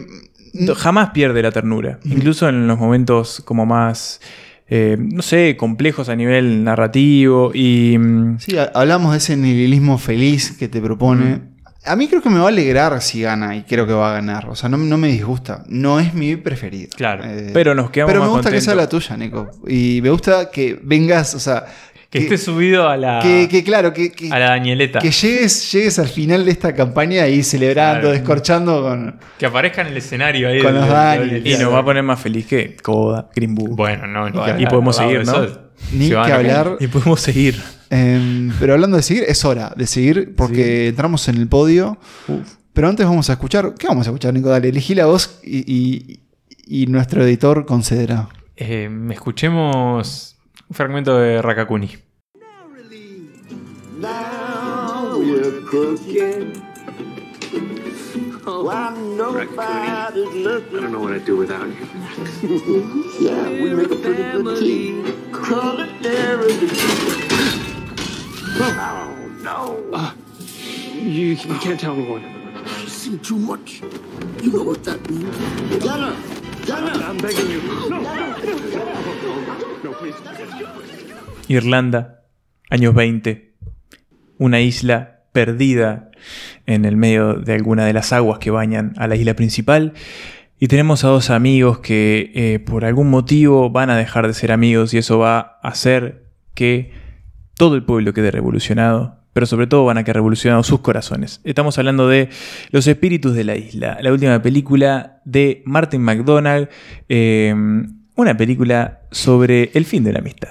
jamás 0.77 1.11
pierde 1.11 1.43
la 1.43 1.51
ternura. 1.51 1.99
Incluso 2.05 2.49
en 2.49 2.66
los 2.69 2.79
momentos 2.79 3.41
como 3.45 3.66
más, 3.66 4.21
eh, 4.69 4.97
no 4.99 5.23
sé, 5.23 5.57
complejos 5.57 6.09
a 6.09 6.16
nivel 6.16 6.65
narrativo. 6.65 7.51
Y 7.55 7.97
mm, 7.99 8.39
Sí, 8.39 8.57
ha- 8.59 8.70
hablamos 8.74 9.12
de 9.12 9.19
ese 9.19 9.36
nihilismo 9.36 9.99
feliz 9.99 10.57
que 10.59 10.69
te 10.69 10.81
propone. 10.81 11.53
A 11.86 11.97
mí 11.97 12.09
creo 12.09 12.23
que 12.23 12.31
me 12.31 12.39
va 12.39 12.47
a 12.47 12.49
alegrar 12.49 12.99
si 13.03 13.20
gana 13.20 13.55
y 13.57 13.62
creo 13.65 13.86
que 13.86 13.93
va 13.93 14.11
a 14.11 14.15
ganar. 14.15 14.49
O 14.49 14.55
sea, 14.57 14.70
no, 14.70 14.78
no 14.78 14.97
me 14.97 15.09
disgusta. 15.09 15.65
No 15.69 16.01
es 16.01 16.15
mi 16.15 16.35
preferida. 16.36 16.89
Claro. 16.97 17.24
Eh, 17.27 17.51
Pero 17.53 17.74
nos 17.74 17.91
quedamos 17.91 18.11
Pero 18.11 18.23
me 18.23 18.27
más 18.28 18.36
gusta 18.36 18.51
que 18.51 18.62
sea 18.62 18.74
la 18.74 18.89
tuya, 18.89 19.16
Nico. 19.19 19.51
Y 19.69 20.01
me 20.03 20.09
gusta 20.09 20.51
que 20.51 20.81
vengas, 20.82 21.35
o 21.35 21.39
sea, 21.41 21.66
Que, 22.15 22.24
esté 22.24 22.39
subido 22.39 22.89
a 22.89 22.97
la. 22.97 23.19
que, 23.20 23.49
que 23.49 23.65
claro, 23.65 23.93
que, 23.93 24.12
que- 24.12 24.31
a 24.31 24.39
la 24.39 24.51
Danieleta. 24.51 25.01
que 25.01 25.11
llegues, 25.11 25.73
llegues 25.73 25.99
al 25.99 26.07
final 26.09 26.45
de 26.45 26.53
esta 26.53 26.73
campaña 26.73 27.24
ahí 27.24 27.43
celebrando, 27.43 28.03
Claro. 28.03 28.12
descorchando 28.12 28.82
con. 28.82 29.19
Que 29.39 29.47
aparezca 29.47 29.81
en 29.82 29.89
el 29.89 29.97
escenario 29.97 30.49
ahí. 30.49 30.62
Con 30.62 30.74
los 30.74 30.86
Y 31.45 31.57
nos 31.59 31.73
va 31.73 31.78
a 31.81 31.85
poner 31.85 32.05
más 32.05 32.20
feliz 32.20 32.47
que 32.47 32.77
Coda, 32.77 33.28
Green 33.35 33.57
Book. 33.57 33.74
Bueno, 33.74 34.07
no, 34.07 34.27
ni 34.27 34.32
que 34.32 34.39
y 34.39 34.51
hablar, 34.53 34.69
podemos 34.69 34.97
seguir, 34.97 35.27
¿no? 35.27 35.47
Ni 35.93 36.09
que 36.09 36.16
hablar. 36.16 36.77
Y 36.78 36.86
podemos 36.86 37.20
seguir. 37.20 37.61
Em, 37.91 38.53
pero 38.61 38.74
hablando 38.74 38.97
de 38.97 39.03
seguir, 39.03 39.24
es 39.27 39.45
hora 39.45 39.73
de 39.77 39.86
seguir 39.86 40.35
porque 40.36 40.89
entramos 40.89 41.27
en 41.28 41.36
el 41.36 41.49
podio. 41.49 41.99
Pero 42.73 42.89
antes 42.89 43.05
vamos 43.07 43.28
a 43.28 43.32
escuchar. 43.32 43.74
¿Qué 43.78 43.86
vamos 43.89 44.07
a 44.07 44.11
escuchar, 44.11 44.32
Nico? 44.32 44.49
Dale, 44.49 44.69
elegí 44.69 44.95
la 44.95 45.07
voz 45.07 45.41
y, 45.43 45.59
y- 45.73 46.20
y 46.66 46.86
nuestro 46.86 47.24
editor 47.24 47.66
concederá. 47.66 48.28
Eh, 48.57 48.89
escuchemos 49.11 50.34
fragmento 50.75 51.17
de 51.19 51.41
Rakakuni. 51.41 51.97
Now 53.99 55.17
we're 55.17 55.63
cooking. 55.71 56.61
When 58.45 59.17
nobody's 59.17 59.51
looking. 60.35 60.79
I 60.79 60.81
don't 60.83 60.93
know 60.93 61.01
what 61.01 61.13
I'd 61.15 61.25
do 61.25 61.37
without 61.37 61.67
you. 61.67 61.87
Yeah, 63.21 63.49
we 63.51 63.73
make 63.73 63.91
a 63.91 63.97
pretty 63.97 64.23
good 64.23 64.59
team. 64.59 65.33
Solidarity. 65.33 66.69
Oh, 68.57 69.15
no. 69.41 70.13
You, 70.93 71.37
you 71.37 71.59
can't 71.61 71.79
tell 71.81 71.95
me 71.95 72.07
what. 72.09 72.23
She's 72.81 72.93
seen 72.93 73.19
too 73.21 73.39
much. 73.39 73.81
You 74.43 74.53
know 74.53 74.65
what 74.65 74.85
that 74.85 75.09
means. 75.09 76.44
Irlanda, 81.49 82.23
años 82.70 82.95
20. 82.95 83.55
Una 84.39 84.61
isla 84.61 85.20
perdida 85.32 86.11
en 86.66 86.85
el 86.85 86.97
medio 86.97 87.35
de 87.35 87.55
alguna 87.55 87.85
de 87.85 87.93
las 87.93 88.12
aguas 88.12 88.39
que 88.39 88.51
bañan 88.51 88.95
a 88.97 89.07
la 89.09 89.16
isla 89.16 89.35
principal. 89.35 89.93
Y 90.59 90.69
tenemos 90.69 91.05
a 91.05 91.09
dos 91.09 91.31
amigos 91.31 91.81
que 91.81 92.32
eh, 92.35 92.59
por 92.61 92.85
algún 92.85 93.11
motivo 93.11 93.70
van 93.70 93.91
a 93.91 93.97
dejar 93.97 94.27
de 94.27 94.35
ser 94.35 94.53
amigos 94.53 94.95
y 94.95 94.99
eso 94.99 95.19
va 95.19 95.59
a 95.62 95.69
hacer 95.69 96.28
que 96.55 96.93
todo 97.57 97.74
el 97.74 97.85
pueblo 97.85 98.12
quede 98.12 98.31
revolucionado, 98.31 99.24
pero 99.35 99.44
sobre 99.44 99.66
todo 99.66 99.85
van 99.85 99.98
a 99.98 100.05
quedar 100.05 100.16
revolucionados 100.16 100.66
sus 100.66 100.81
corazones. 100.81 101.43
Estamos 101.44 101.77
hablando 101.77 102.09
de 102.09 102.31
Los 102.70 102.86
Espíritus 102.86 103.35
de 103.35 103.44
la 103.44 103.56
Isla, 103.56 103.98
la 104.01 104.11
última 104.11 104.40
película 104.40 105.20
de 105.27 105.62
Martin 105.66 106.01
McDonagh, 106.01 106.70
eh, 107.11 107.55
una 108.16 108.36
película 108.36 109.01
sobre 109.11 109.70
el 109.74 109.85
fin 109.85 110.02
de 110.05 110.12
la 110.15 110.20
amistad. 110.20 110.48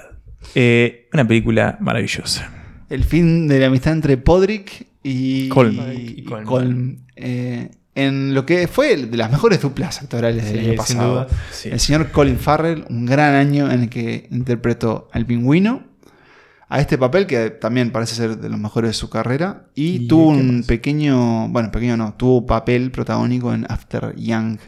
Eh, 0.54 1.08
una 1.12 1.26
película 1.26 1.76
maravillosa. 1.80 2.52
El 2.90 3.02
fin 3.04 3.48
de 3.48 3.58
la 3.58 3.66
amistad 3.66 3.94
entre 3.94 4.16
Podrick 4.18 4.86
y 5.02 5.48
Colm. 5.48 5.74
y 5.92 6.20
Y 6.20 6.24
Colm. 6.24 6.44
Colm. 6.44 6.96
Eh, 7.16 7.70
en 7.96 8.34
lo 8.34 8.44
que 8.44 8.66
fue 8.68 8.96
de 8.96 9.16
las 9.16 9.30
mejores 9.30 9.60
duplas 9.62 10.02
actorales 10.02 10.44
del 10.44 10.60
Sí, 10.60 10.66
año 10.68 10.76
pasado. 10.76 11.12
duda. 11.14 11.26
Sí. 11.52 11.68
El 11.70 11.80
señor 11.80 12.10
Colin 12.10 12.38
Farrell, 12.38 12.84
un 12.90 13.06
gran 13.06 13.34
año 13.34 13.70
en 13.70 13.82
el 13.82 13.88
que 13.88 14.26
interpretó 14.30 15.08
al 15.12 15.24
pingüino. 15.26 15.84
A 16.68 16.80
este 16.80 16.96
papel 16.98 17.26
que 17.26 17.50
también 17.50 17.90
parece 17.90 18.14
ser 18.14 18.38
de 18.38 18.48
los 18.48 18.58
mejores 18.58 18.90
de 18.90 18.94
su 18.94 19.10
carrera. 19.10 19.66
Y, 19.74 20.04
¿Y 20.04 20.08
tuvo 20.08 20.28
un 20.28 20.58
más? 20.58 20.66
pequeño, 20.66 21.48
bueno, 21.48 21.70
pequeño 21.70 21.96
no, 21.96 22.14
tuvo 22.14 22.46
papel 22.46 22.90
protagónico 22.90 23.52
en 23.52 23.66
After 23.68 24.14
Young. 24.16 24.58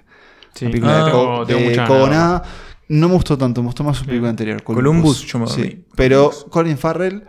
Sí, 0.55 0.67
la 0.67 0.71
película 0.71 1.01
Ah, 1.03 1.05
de, 1.07 1.11
Co- 1.13 1.45
de 1.47 1.85
Cogonada. 1.87 2.43
No 2.89 3.09
me 3.09 3.15
gustó 3.15 3.37
tanto, 3.37 3.63
me 3.63 3.67
gustó 3.67 3.83
más 3.83 3.97
su 3.97 4.05
película 4.07 4.31
anterior. 4.31 4.63
Columbus, 4.63 5.27
yo 5.27 5.39
me 5.41 5.47
Sí. 5.49 5.85
Pero 5.97 6.31
Colin 6.51 6.79
Farrell, 6.79 7.25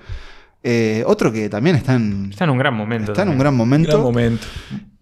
eh, 0.63 1.03
otro 1.07 1.31
que 1.31 1.49
también 1.49 1.75
está 1.75 1.95
en, 1.95 2.27
Está 2.29 2.43
en 2.43 2.51
un 2.51 2.57
gran 2.59 2.75
momento. 2.75 3.11
está 3.13 3.23
en 3.23 3.29
un 3.29 3.39
gran 3.39 3.55
momento. 3.55 3.89
Gran 3.91 4.01
momento. 4.03 4.45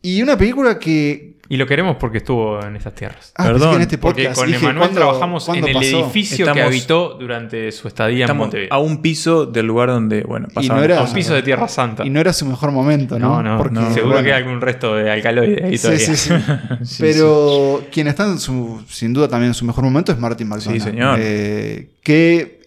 Y 0.02 0.22
una 0.22 0.38
película 0.38 0.80
que. 0.80 1.35
Y 1.48 1.58
lo 1.58 1.68
queremos 1.68 1.98
porque 2.00 2.18
estuvo 2.18 2.60
en 2.64 2.76
estas 2.76 2.96
tierras. 2.96 3.32
Ah, 3.36 3.44
Perdón, 3.44 3.70
que 3.72 3.76
en 3.76 3.82
este 3.84 3.98
Porque 4.00 4.30
con 4.34 4.48
dije, 4.48 4.58
Emanuel 4.60 4.78
¿cuándo- 4.90 4.96
trabajamos 5.00 5.48
en 5.50 5.64
el 5.64 5.74
pasó? 5.74 6.00
edificio 6.06 6.52
que 6.52 6.62
habitó 6.62 7.18
durante 7.20 7.72
su 7.72 7.88
estadía 7.88 8.26
en 8.26 8.36
Montevideo. 8.38 8.74
a 8.74 8.80
un 8.80 9.02
piso 9.02 9.46
del 9.46 9.68
lugar 9.68 9.90
donde, 9.90 10.22
bueno, 10.24 10.48
Y 10.50 10.54
pasaron 10.56 10.88
no 10.88 10.96
A 10.96 11.04
un 11.04 11.14
piso 11.14 11.34
de 11.36 11.44
Tierra 11.44 11.68
Santa. 11.68 12.04
Y 12.06 12.10
no 12.10 12.20
era 12.20 12.34
su 12.34 12.46
mejor 12.46 12.72
momento, 12.72 13.20
¿no? 13.20 13.42
No, 13.42 13.44
no, 13.44 13.58
Porque, 13.60 13.76
no. 13.76 13.94
Seguro 13.94 14.14
bueno, 14.14 14.24
que 14.26 14.34
hay 14.34 14.42
algún 14.42 14.60
resto 14.60 14.96
de 14.96 15.12
alcaloide 15.12 15.64
ahí 15.66 15.78
Sí, 15.78 15.84
todavía. 15.84 16.06
sí, 16.06 16.16
sí. 16.16 16.34
Sí, 16.84 16.98
Pero 17.02 17.84
quien 17.92 18.08
está 18.08 18.26
en 18.26 18.40
su, 18.40 18.84
sin 18.90 19.14
duda 19.14 19.28
también 19.28 19.50
en 19.52 19.54
su 19.54 19.66
mejor 19.66 19.84
momento 19.84 20.12
es 20.12 20.18
Martin 20.18 20.48
McDonagh. 20.48 20.74
Sí, 20.74 20.80
señor. 20.80 21.18
Eh, 21.22 21.92
que 22.02 22.62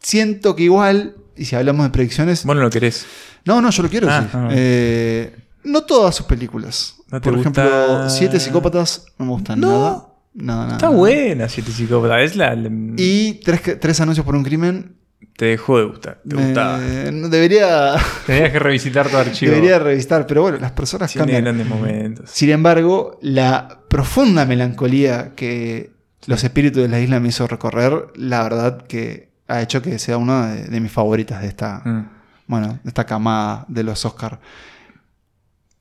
siento 0.00 0.56
que 0.56 0.64
igual, 0.64 1.14
y 1.36 1.44
si 1.44 1.54
hablamos 1.56 1.84
de 1.86 1.90
predicciones. 1.90 2.44
Vos 2.44 2.56
no 2.56 2.62
lo 2.62 2.70
querés. 2.70 3.06
No, 3.44 3.60
no, 3.60 3.70
yo 3.70 3.82
lo 3.82 3.88
quiero 3.88 4.08
Ah, 4.10 4.20
decir. 4.20 4.30
ah. 4.34 4.48
Eh, 4.52 5.36
no 5.64 5.82
todas 5.82 6.14
sus 6.14 6.26
películas. 6.26 6.96
¿No 7.14 7.20
te 7.20 7.30
Por 7.30 7.38
ejemplo? 7.38 8.10
Siete 8.10 8.40
Psicópatas 8.40 9.06
no 9.18 9.26
me 9.26 9.30
gustan 9.32 9.60
No. 9.60 9.68
nada. 9.68 10.06
Nada, 10.34 10.62
nada. 10.64 10.72
Está 10.76 10.86
nada. 10.86 10.98
buena, 10.98 11.48
Siete 11.48 11.70
Psicópatas. 11.70 12.22
Es 12.22 12.36
la, 12.36 12.54
la- 12.56 12.68
Y 12.96 13.34
tres, 13.44 13.60
tres 13.80 14.00
anuncios 14.00 14.26
por 14.26 14.34
un 14.34 14.42
crimen. 14.42 14.96
Te 15.36 15.46
dejó 15.46 15.78
de 15.78 15.84
gustar. 15.84 16.20
Te 16.28 16.34
me- 16.36 16.44
gustaba. 16.46 16.78
debería, 16.80 17.94
Tenías 18.26 18.50
que 18.52 18.58
revisitar 18.58 19.08
tu 19.08 19.16
archivo. 19.16 19.52
debería 19.52 19.78
revistar, 19.78 20.26
pero 20.26 20.42
bueno, 20.42 20.58
las 20.58 20.72
personas 20.72 21.10
Tiene 21.12 21.22
cambian. 21.32 21.44
grandes 21.44 21.66
momentos. 21.68 22.30
Sin 22.30 22.50
embargo, 22.50 23.18
la 23.22 23.80
profunda 23.88 24.44
melancolía 24.44 25.34
que 25.36 25.92
los 26.26 26.42
espíritus 26.42 26.82
de 26.82 26.88
la 26.88 27.00
isla 27.00 27.20
me 27.20 27.28
hizo 27.28 27.46
recorrer, 27.46 28.06
la 28.16 28.42
verdad 28.42 28.82
que 28.86 29.30
ha 29.48 29.60
hecho 29.62 29.82
que 29.82 29.98
sea 29.98 30.16
una 30.18 30.52
de, 30.54 30.64
de 30.64 30.80
mis 30.80 30.90
favoritas 30.90 31.42
de 31.42 31.48
esta, 31.48 31.82
Mm. 31.84 32.08
bueno, 32.46 32.78
de 32.82 32.88
esta 32.88 33.04
camada 33.04 33.64
de 33.68 33.82
los 33.84 34.04
Oscar. 34.04 34.40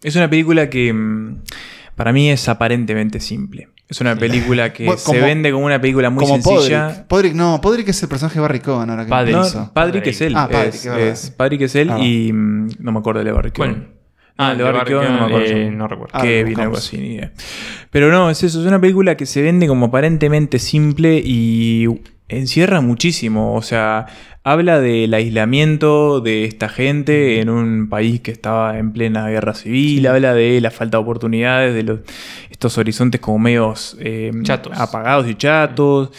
Es 0.04 0.16
una 0.16 0.30
película 0.30 0.70
que 0.70 0.92
mm, 0.94 1.38
para 1.96 2.12
mí 2.12 2.30
es 2.30 2.48
aparentemente 2.50 3.20
simple. 3.20 3.70
Es 3.90 4.02
una 4.02 4.16
película 4.16 4.74
que 4.74 4.86
Bueno, 4.86 4.98
se 5.00 5.20
vende 5.20 5.52
como 5.52 5.66
una 5.66 5.80
película 5.80 6.10
muy 6.10 6.24
Como 6.26 6.42
sencilla. 6.42 6.88
Podrick. 6.88 7.08
Podrick, 7.08 7.34
no, 7.36 7.62
Podrick 7.62 7.90
es 7.90 8.02
el 8.02 8.10
personaje 8.10 8.36
de 8.36 8.42
Barry 8.42 8.60
Cohen 8.60 8.90
ahora 8.90 9.04
que 9.04 9.10
Padre. 9.10 9.32
me 9.32 9.38
No, 9.38 9.42
pienso. 9.44 9.72
Patrick 9.74 10.08
es 10.08 10.22
él. 10.22 10.34
Ah, 10.36 10.48
Patrick, 10.52 10.74
es, 10.74 10.86
es 10.86 11.36
verdad. 11.38 11.62
es 11.64 11.76
él 11.76 11.90
Ah. 11.92 12.00
y 12.00 12.34
mm, 12.34 12.68
no 12.80 12.92
me 12.92 13.00
acuerdo 13.00 13.24
de 13.24 13.32
Barry 13.32 13.52
Cohen. 13.52 13.74
¿Cuál? 13.74 13.88
Ah, 14.38 14.48
Ah, 14.48 14.52
el 14.54 14.58
de 14.58 14.64
Barry 14.64 14.92
Cohen, 14.94 15.14
no 15.14 15.20
me 15.20 15.26
acuerdo. 15.26 15.46
eh, 15.46 15.72
no 15.72 15.88
recuerdo. 15.88 16.12
Ah, 16.18 16.22
Kevin, 16.24 16.58
lo 16.58 16.64
algo 16.64 16.78
así, 16.78 16.98
ni 16.98 17.14
idea. 17.16 17.32
Pero 17.92 18.12
no, 18.12 18.32
es 18.32 18.42
eso. 18.44 18.62
Es 18.62 18.66
una 18.66 18.82
película 18.82 19.16
que 19.16 19.28
se 19.28 19.44
vende 19.44 19.68
como 19.68 19.86
aparentemente 19.88 20.58
simple 20.58 21.22
y 21.24 21.86
encierra 22.30 22.82
muchísimo. 22.82 23.54
O 23.54 23.62
sea, 23.62 24.08
habla 24.44 24.80
del 24.80 25.14
aislamiento 25.14 26.20
de 26.20 26.46
esta 26.46 26.68
gente 26.70 27.40
en 27.40 27.50
un 27.50 27.88
país 27.90 28.22
que 28.22 28.32
estaba 28.32 28.78
en 28.78 28.92
plena 28.92 29.28
guerra 29.30 29.54
civil. 29.54 30.06
Habla 30.08 30.34
de 30.34 30.60
la 30.62 30.72
falta 30.72 30.98
de 30.98 31.04
oportunidades, 31.04 31.74
de 31.74 31.84
los, 31.84 32.00
estos 32.50 32.78
horizontes 32.78 33.22
como 33.22 33.40
medios 33.40 33.96
eh, 34.00 34.32
Chatos. 34.44 34.78
apagados 34.78 35.30
y 35.30 35.36
chatos. 35.36 36.10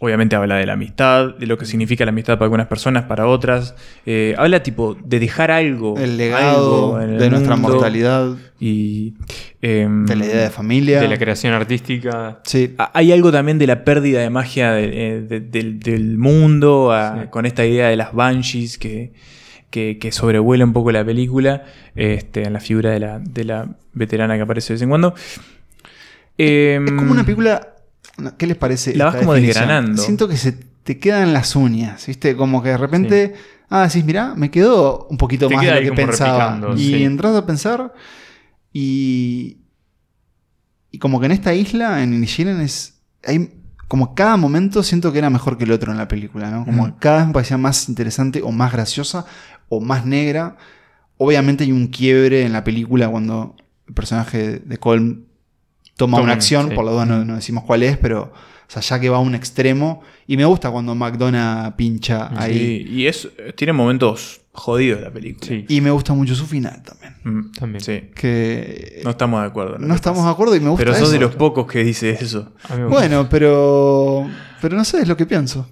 Obviamente 0.00 0.36
habla 0.36 0.56
de 0.56 0.66
la 0.66 0.74
amistad, 0.74 1.34
de 1.36 1.46
lo 1.46 1.56
que 1.56 1.64
significa 1.64 2.04
la 2.04 2.10
amistad 2.10 2.34
para 2.34 2.46
algunas 2.46 2.66
personas, 2.66 3.04
para 3.04 3.26
otras. 3.26 3.74
Eh, 4.04 4.34
habla 4.36 4.62
tipo 4.62 4.96
de 5.02 5.18
dejar 5.20 5.50
algo. 5.50 5.96
El 5.98 6.16
legado 6.18 6.96
algo 6.96 7.00
en 7.00 7.10
el 7.14 7.18
de 7.18 7.30
nuestra 7.30 7.56
mundo. 7.56 7.74
mortalidad, 7.74 8.34
Y. 8.60 9.14
em, 9.62 10.04
de 10.04 10.16
la 10.16 10.26
idea 10.26 10.42
de 10.42 10.50
familia. 10.50 11.00
De 11.00 11.08
la 11.08 11.16
creación 11.16 11.54
artística. 11.54 12.40
Sí. 12.44 12.74
Hay 12.92 13.12
algo 13.12 13.32
también 13.32 13.58
de 13.58 13.66
la 13.66 13.84
pérdida 13.84 14.20
de 14.20 14.28
magia 14.30 14.72
de- 14.72 14.84
eh, 15.16 15.20
de- 15.22 15.40
del, 15.40 15.78
del 15.78 16.18
mundo, 16.18 16.92
a- 16.92 17.22
Sí. 17.22 17.28
con 17.30 17.46
esta 17.46 17.64
idea 17.64 17.88
de 17.88 17.96
las 17.96 18.12
banshees 18.12 18.76
que, 18.78 19.12
que, 19.70 19.98
que 19.98 20.12
sobrevuela 20.12 20.64
un 20.64 20.72
poco 20.72 20.92
la 20.92 21.04
película, 21.04 21.62
este, 21.94 22.42
en 22.42 22.52
la 22.52 22.60
figura 22.60 22.90
de 22.90 23.00
la, 23.00 23.20
de 23.20 23.44
la 23.44 23.68
veterana 23.94 24.34
que 24.36 24.42
aparece 24.42 24.72
de 24.72 24.74
vez 24.74 24.82
en 24.82 24.88
cuando. 24.90 25.14
Em, 26.36 26.84
Es 26.84 26.92
como 26.92 27.12
una 27.12 27.24
película. 27.24 27.68
¿Qué 28.38 28.46
les 28.46 28.56
parece? 28.56 28.94
La 28.94 29.06
vas 29.06 29.14
esta 29.14 29.24
como 29.24 29.34
definición? 29.34 29.62
desgranando. 29.62 30.02
Siento 30.02 30.28
que 30.28 30.36
se 30.36 30.52
te 30.52 30.98
quedan 30.98 31.32
las 31.32 31.56
uñas, 31.56 32.06
¿viste? 32.06 32.36
Como 32.36 32.62
que 32.62 32.70
de 32.70 32.76
repente. 32.76 33.34
Ah, 33.70 33.86
decís, 33.88 34.04
mirá, 34.04 34.34
me 34.36 34.50
quedó 34.50 35.06
un 35.10 35.16
poquito 35.16 35.48
Te 35.48 35.56
más 35.56 35.64
de 35.64 35.80
lo 35.80 35.90
que 35.90 35.92
pensaba. 35.92 36.60
Y 36.76 36.86
sí. 36.86 37.04
entras 37.04 37.34
a 37.34 37.46
pensar. 37.46 37.92
Y. 38.72 39.58
Y 40.90 40.98
como 40.98 41.18
que 41.18 41.26
en 41.26 41.32
esta 41.32 41.54
isla, 41.54 42.02
en 42.02 42.14
Inishiren, 42.14 42.60
es. 42.60 43.00
Hay, 43.26 43.60
como 43.88 44.14
cada 44.14 44.36
momento 44.36 44.82
siento 44.82 45.12
que 45.12 45.18
era 45.18 45.30
mejor 45.30 45.58
que 45.58 45.64
el 45.64 45.72
otro 45.72 45.92
en 45.92 45.98
la 45.98 46.08
película, 46.08 46.50
¿no? 46.50 46.64
Como 46.64 46.98
cada 46.98 47.18
vez 47.18 47.26
me 47.26 47.32
parecía 47.32 47.58
más 47.58 47.88
interesante 47.88 48.42
o 48.42 48.50
más 48.50 48.72
graciosa 48.72 49.26
o 49.68 49.80
más 49.80 50.06
negra. 50.06 50.56
Obviamente 51.16 51.64
hay 51.64 51.72
un 51.72 51.88
quiebre 51.88 52.44
en 52.44 52.52
la 52.52 52.64
película 52.64 53.08
cuando 53.08 53.56
el 53.86 53.94
personaje 53.94 54.58
de 54.58 54.76
Colm 54.78 55.24
toma 55.96 56.20
una 56.20 56.32
acción, 56.32 56.68
sí. 56.70 56.74
por 56.74 56.84
lo 56.84 56.92
duda 56.92 57.06
no, 57.06 57.24
no 57.24 57.36
decimos 57.36 57.64
cuál 57.64 57.82
es, 57.82 57.96
pero 57.98 58.32
o 58.66 58.70
sea, 58.70 58.80
ya 58.82 58.98
que 59.00 59.08
va 59.10 59.18
a 59.18 59.20
un 59.20 59.34
extremo. 59.34 60.02
Y 60.26 60.36
me 60.36 60.44
gusta 60.44 60.70
cuando 60.70 60.94
McDonough 60.94 61.74
pincha 61.76 62.30
ahí. 62.36 62.54
sí, 62.86 62.86
y 62.92 63.06
es, 63.06 63.28
tiene 63.56 63.72
momentos 63.74 64.40
jodidos 64.52 65.00
la 65.02 65.10
película. 65.10 65.46
Sí. 65.46 65.64
Y 65.68 65.80
me 65.80 65.90
gusta 65.90 66.14
mucho 66.14 66.34
su 66.34 66.46
final 66.46 66.82
también. 66.82 67.14
Mm, 67.24 67.52
También. 67.52 67.80
sí. 67.80 68.10
Que 68.14 69.00
No 69.04 69.10
estamos 69.10 69.40
de 69.42 69.46
acuerdo. 69.48 69.78
no 69.78 69.94
estamos 69.94 70.18
pasa. 70.20 70.28
de 70.28 70.32
acuerdo 70.32 70.56
y 70.56 70.60
me 70.60 70.70
gusta 70.70 70.84
Pero 70.84 70.96
sos 70.96 71.10
de 71.12 71.18
los 71.20 71.34
pocos 71.36 71.66
que 71.66 71.84
dice 71.84 72.10
eso. 72.10 72.52
Bueno, 72.88 73.28
pero. 73.30 74.26
Pero 74.60 74.76
no 74.76 74.84
sé, 74.84 75.02
es 75.02 75.08
lo 75.08 75.16
que 75.16 75.26
pienso. 75.26 75.68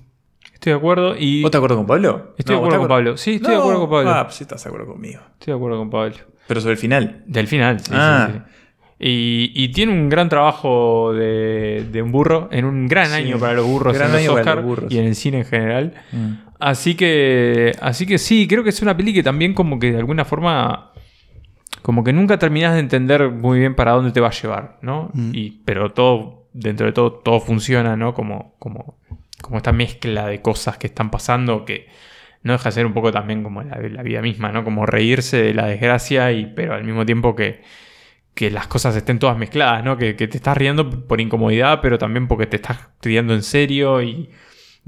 Estoy 0.53 0.73
de 0.73 0.79
acuerdo. 0.79 1.17
Y 1.19 1.43
¿Vos 1.43 1.51
te 1.51 1.57
acuerdo 1.57 1.77
con 1.77 1.87
Pablo? 1.87 2.35
Estoy 2.39 2.55
de 2.55 2.61
¿vos 2.61 2.67
acuerdo 2.67 2.81
con 2.81 2.89
Pablo. 2.89 3.17
Sí, 3.17 3.35
estoy 3.37 3.53
de 3.55 3.59
acuerdo 3.61 3.81
con 3.81 3.91
Pablo. 3.91 4.11
Ah, 4.11 4.25
pues 4.25 4.37
sí 4.37 4.45
estás 4.45 4.63
de 4.63 4.69
acuerdo 4.69 4.93
conmigo. 4.93 5.21
Estoy 5.33 5.53
de 5.53 5.57
acuerdo 5.57 5.79
con 5.79 5.91
Pablo. 5.91 6.17
Pero 6.47 6.61
sobre 6.61 6.73
el 6.75 6.79
final. 6.79 7.25
Del 7.27 7.47
final, 7.49 7.81
sí, 7.81 7.87
sí, 7.87 7.93
Ah. 7.97 8.31
sí. 8.33 8.39
Y, 9.05 9.51
y 9.57 9.69
tiene 9.71 9.91
un 9.93 10.09
gran 10.09 10.29
trabajo 10.29 11.13
de, 11.13 11.85
de 11.91 12.03
un 12.03 12.13
burro, 12.13 12.49
en 12.53 12.65
un 12.65 12.87
gran 12.87 13.07
Sí. 13.09 13.15
año 13.15 13.37
para 13.39 13.55
los 13.55 13.67
burros 13.67 13.95
Gran 13.95 14.11
en 14.11 14.13
los 14.13 14.21
año 14.23 14.29
para 14.35 14.41
los 14.45 14.49
Oscar 14.55 14.65
burros. 14.65 14.93
y 14.93 14.99
en 14.99 15.07
el 15.07 15.17
cine 15.17 15.39
en 15.39 15.45
general. 15.45 15.95
Mm. 16.13 16.33
Así 16.61 16.95
que, 16.95 17.73
así 17.81 18.07
que 18.07 18.19
sí, 18.19 18.47
creo 18.47 18.63
que 18.63 18.71
es 18.71 18.81
una 18.81 18.97
peli 18.97 19.13
que 19.13 19.25
también 19.25 19.55
como 19.55 19.81
que 19.81 19.91
de 19.91 19.99
alguna 19.99 20.25
forma, 20.25 20.93
como 21.83 22.05
que 22.05 22.13
nunca 22.13 22.39
terminas 22.39 22.75
de 22.75 22.79
entender 22.81 23.29
muy 23.29 23.59
bien 23.59 23.75
para 23.75 23.91
dónde 23.91 24.13
te 24.13 24.21
va 24.21 24.29
a 24.29 24.31
llevar, 24.31 24.79
¿no? 24.83 25.11
Mm. 25.15 25.31
Y, 25.35 25.51
pero 25.65 25.91
todo, 25.91 26.47
dentro 26.53 26.87
de 26.87 26.93
todo, 26.93 27.11
todo 27.13 27.41
funciona, 27.41 27.97
¿no? 27.97 28.15
Como, 28.15 28.55
como, 28.61 28.99
como 29.41 29.57
esta 29.57 29.73
mezcla 29.73 30.29
de 30.29 30.41
cosas 30.41 30.79
que 30.79 30.87
están 30.87 31.11
pasando 31.11 31.65
que 31.65 31.89
no 32.45 32.53
deja 32.53 32.69
de 32.69 32.73
ser 32.73 32.87
un 32.87 32.93
poco 32.93 33.11
también 33.11 33.43
como 33.43 33.63
la, 33.65 33.79
la 33.79 34.03
vida 34.05 34.23
misma, 34.23 34.53
¿no? 34.53 34.63
Como 34.63 34.87
reírse 34.87 35.43
de 35.43 35.55
la 35.55 35.67
desgracia, 35.67 36.31
y, 36.31 36.47
pero 36.55 36.75
al 36.75 36.85
mismo 36.85 37.05
tiempo 37.05 37.35
que, 37.35 37.63
que 38.35 38.51
las 38.51 38.67
cosas 38.67 38.97
estén 38.97 39.19
todas 39.19 39.37
mezcladas, 39.37 39.85
¿no? 39.85 39.97
Que, 39.99 40.17
que 40.17 40.27
te 40.29 40.37
estás 40.39 40.57
riendo 40.57 40.89
por 41.07 41.21
incomodidad, 41.21 41.81
pero 41.83 41.99
también 41.99 42.29
porque 42.29 42.47
te 42.47 42.57
estás 42.57 42.79
riendo 43.03 43.35
en 43.35 43.43
serio 43.43 44.03
y 44.03 44.31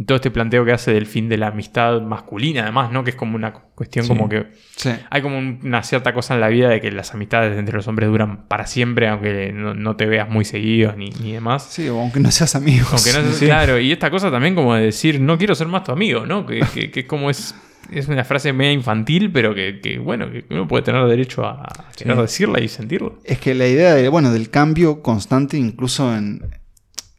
todo 0.06 0.16
este 0.16 0.30
planteo 0.32 0.64
que 0.64 0.72
hace 0.72 0.92
del 0.92 1.06
fin 1.06 1.28
de 1.28 1.36
la 1.36 1.48
amistad 1.48 2.00
masculina, 2.02 2.62
además, 2.62 2.90
¿no? 2.90 3.04
Que 3.04 3.10
es 3.10 3.16
como 3.16 3.36
una 3.36 3.52
cuestión 3.52 4.04
Sí. 4.04 4.08
como 4.08 4.28
que 4.28 4.46
Sí. 4.74 4.90
hay 5.08 5.22
como 5.22 5.38
un- 5.38 5.60
una 5.62 5.84
cierta 5.84 6.12
cosa 6.12 6.34
en 6.34 6.40
la 6.40 6.48
vida 6.48 6.68
de 6.68 6.80
que 6.80 6.90
las 6.90 7.14
amistades 7.14 7.56
entre 7.56 7.76
los 7.76 7.86
hombres 7.86 8.08
duran 8.08 8.48
para 8.48 8.66
siempre, 8.66 9.06
aunque 9.08 9.52
no, 9.52 9.72
no 9.74 9.94
te 9.94 10.06
veas 10.06 10.28
muy 10.28 10.44
seguidos 10.44 10.96
ni, 10.96 11.10
ni 11.10 11.32
demás. 11.32 11.64
Sí, 11.70 11.88
o 11.88 12.00
aunque 12.00 12.18
no 12.18 12.32
seas 12.32 12.56
amigo. 12.56 12.86
Aunque 12.90 13.12
no 13.12 13.20
seas- 13.22 13.36
Sí. 13.36 13.44
claro, 13.46 13.78
y 13.78 13.92
esta 13.92 14.10
cosa 14.10 14.32
también 14.32 14.56
como 14.56 14.74
de 14.74 14.82
decir, 14.86 15.20
no 15.20 15.38
quiero 15.38 15.54
ser 15.54 15.68
más 15.68 15.84
tu 15.84 15.92
amigo, 15.92 16.26
¿no? 16.26 16.44
Que, 16.44 16.60
que, 16.74 16.90
que 16.90 17.00
es 17.00 17.06
como 17.06 17.30
es, 17.30 17.54
es 17.90 18.09
una 18.09 18.24
frase 18.24 18.52
media 18.52 18.73
infantil, 18.73 19.31
pero 19.32 19.55
que, 19.55 19.81
que, 19.81 19.98
bueno, 19.98 20.31
que 20.31 20.44
uno 20.51 20.66
puede 20.69 20.82
tener 20.82 21.05
derecho 21.06 21.44
a 21.44 21.90
querer 21.97 22.16
decirla 22.16 22.61
y 22.61 22.69
sentirla. 22.69 23.12
Es 23.24 23.39
que 23.39 23.55
la 23.55 23.66
idea 23.66 23.94
de, 23.94 24.09
bueno, 24.09 24.32
del 24.32 24.51
cambio 24.51 25.02
constante, 25.02 25.56
incluso 25.56 26.15
en, 26.16 26.43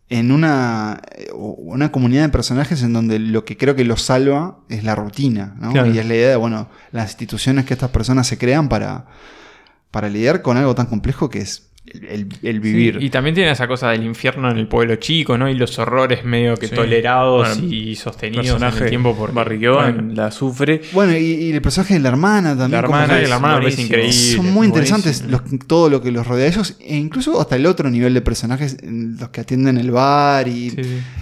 en 0.10 0.32
una, 0.32 1.02
una 1.34 1.92
comunidad 1.92 2.24
de 2.24 2.30
personajes 2.30 2.84
en 2.84 2.94
donde 2.94 3.20
lo 3.20 3.44
que 3.46 3.58
creo 3.58 3.76
que 3.76 3.84
los 3.84 4.04
salva 4.04 4.60
es 4.70 4.84
la 4.84 4.96
rutina, 4.96 5.56
¿no? 5.60 5.72
Claro. 5.72 5.92
Y 5.92 5.98
es 5.98 6.06
la 6.06 6.16
idea 6.16 6.30
de, 6.30 6.36
bueno, 6.36 6.70
las 6.92 7.12
instituciones 7.12 7.66
que 7.66 7.74
estas 7.74 7.90
personas 7.90 8.28
se 8.28 8.38
crean 8.38 8.70
para, 8.70 9.08
para 9.92 10.10
lidiar 10.10 10.42
con 10.42 10.58
algo 10.58 10.76
tan 10.76 10.86
complejo 10.86 11.30
que 11.30 11.40
es 11.40 11.72
el, 11.86 12.60
vivir. 12.60 12.98
Sí, 13.00 13.06
y 13.06 13.10
también 13.10 13.36
tiene 13.36 13.52
esa 13.52 13.68
cosa 13.68 13.90
del 13.92 14.04
infierno 14.04 14.50
en 14.50 14.58
el 14.58 14.68
pueblo 14.68 14.96
chico, 14.96 15.38
¿no? 15.38 15.48
Y 15.50 15.54
los 15.54 15.78
horrores 15.80 16.26
medio 16.26 16.56
que 16.58 16.68
Sí. 16.68 16.76
tolerados 16.76 17.60
Bueno, 17.60 17.74
y 17.74 17.96
sostenidos 17.96 18.46
personaje 18.48 18.78
en 18.80 18.84
el 18.84 18.90
tiempo 18.90 19.16
por 19.16 19.34
Barrigón 19.34 20.16
la 20.16 20.32
sufre. 20.32 20.82
Bueno, 20.94 21.14
y, 21.16 21.24
y 21.24 21.52
el 21.52 21.62
personaje 21.62 21.94
de 21.94 22.00
la 22.00 22.10
hermana 22.10 22.50
también. 22.50 22.72
La 22.72 22.80
hermana, 22.80 23.20
que 23.20 23.28
la 23.28 23.36
hermana 23.36 23.56
me 23.56 23.62
parece 23.62 23.88
buenísimo. 23.88 23.98
increíble, 23.98 24.36
Son 24.36 24.54
muy 24.54 24.68
interesantes 24.68 25.24
los- 25.30 25.42
todo 25.68 25.90
lo 25.90 26.02
que 26.02 26.12
los 26.12 26.26
rodea 26.26 26.46
a 26.46 26.50
ellos, 26.50 26.76
e 26.80 26.98
incluso 26.98 27.40
hasta 27.40 27.56
el 27.56 27.66
otro 27.68 27.90
nivel 27.90 28.14
de 28.14 28.22
personajes, 28.22 28.78
los 28.84 29.30
que 29.30 29.42
atienden 29.42 29.78
el 29.78 29.92
bar 29.92 30.48
y 30.48 30.72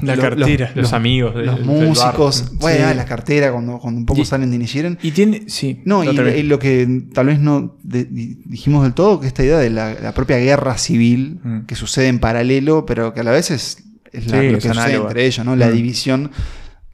La 0.01 0.15
lo- 0.15 0.21
cartera. 0.21 0.71
Los 0.75 0.93
amigos 0.93 1.35
de- 1.35 1.45
los 1.45 1.57
del 1.57 1.65
músicos, 1.65 2.43
bar. 2.51 2.59
bueno, 2.59 2.77
Sí. 2.77 2.83
ah, 2.87 2.93
la 2.93 3.05
cartera 3.05 3.51
cuando, 3.51 3.79
cuando 3.79 3.99
un 3.99 4.05
poco 4.05 4.21
Y- 4.21 4.25
salen 4.25 4.49
de 4.49 4.55
Inishiren. 4.55 4.97
Y 5.03 5.11
tiene, 5.11 5.43
sí. 5.47 5.81
No, 5.85 6.03
y, 6.03 6.43
lo 6.43 6.57
que 6.59 6.87
tal 7.13 7.25
vez 7.27 7.39
no 7.39 7.75
de- 7.83 8.05
dijimos 8.05 8.83
del 8.83 8.93
todo, 8.93 9.19
que 9.19 9.27
esta 9.27 9.43
idea 9.43 9.57
de 9.57 9.69
la, 9.69 9.93
la 9.95 10.13
propia 10.13 10.37
guerra 10.37 10.52
civil 10.77 11.39
Mm. 11.43 11.59
que 11.65 11.75
sucede 11.75 12.07
en 12.07 12.19
paralelo, 12.19 12.85
pero 12.85 13.13
que 13.13 13.19
a 13.21 13.23
la 13.23 13.31
vez 13.31 13.51
es, 13.51 13.83
es 14.11 14.27
la- 14.27 14.39
Sí, 14.39 14.45
lo 14.47 14.51
que 14.59 14.67
es 14.67 14.75
sucede 14.75 14.95
entre 14.95 15.25
ellos, 15.25 15.45
¿no? 15.45 15.55
La 15.55 15.67
Mm. 15.67 15.73
división 15.73 16.31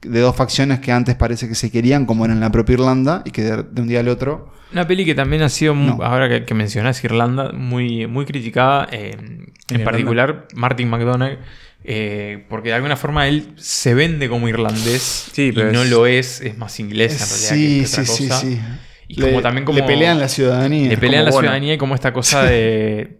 de 0.02 0.20
dos 0.20 0.34
facciones 0.34 0.80
que 0.80 0.92
antes 0.92 1.14
parece 1.14 1.46
que 1.48 1.54
se 1.54 1.70
querían, 1.70 2.06
como 2.06 2.24
era 2.24 2.32
en 2.32 2.40
la 2.40 2.50
propia 2.50 2.74
Irlanda, 2.74 3.22
y 3.26 3.30
que 3.32 3.42
de, 3.42 3.62
de 3.64 3.82
un 3.82 3.88
día 3.88 4.00
al 4.00 4.08
otro. 4.08 4.50
Una 4.72 4.86
peli 4.86 5.04
que 5.04 5.14
también 5.14 5.42
ha 5.42 5.48
sido, 5.48 5.74
No. 5.74 5.98
ahora 6.02 6.28
que, 6.28 6.44
que 6.44 6.54
mencionás 6.54 7.02
Irlanda, 7.04 7.52
muy, 7.52 8.06
muy 8.06 8.24
criticada, 8.24 8.88
eh, 8.92 9.10
en 9.18 9.52
Irlanda? 9.68 9.84
particular 9.90 10.48
Martin 10.54 10.88
McDonagh, 10.88 11.38
eh, 11.84 12.46
porque 12.48 12.68
de 12.70 12.74
alguna 12.76 12.96
forma 12.96 13.26
él 13.28 13.48
se 13.56 13.94
vende 13.94 14.28
como 14.28 14.48
irlandés 14.48 15.28
Sí, 15.32 15.48
y 15.48 15.52
no 15.52 15.82
es- 15.82 15.90
lo 15.90 16.06
es, 16.06 16.40
es 16.40 16.56
más 16.56 16.78
inglés 16.80 17.12
en 17.12 17.18
realidad 17.28 17.54
Sí, 17.54 17.80
que 17.80 17.86
sí, 17.86 17.92
otra 18.00 18.04
sí, 18.14 18.28
cosa. 18.28 18.40
sí. 18.40 18.60
Y 19.08 19.20
Le- 19.20 19.28
como 19.30 19.42
también 19.42 19.64
como 19.64 19.78
le 19.80 19.84
pelean 19.84 20.18
la 20.20 20.28
ciudadanía. 20.28 20.88
Le 20.88 20.96
pelean 20.96 21.22
como, 21.22 21.26
la 21.26 21.30
bueno. 21.32 21.46
ciudadanía 21.48 21.74
y 21.74 21.78
como 21.78 21.94
esta 21.94 22.12
cosa 22.12 22.44
de, 22.44 23.19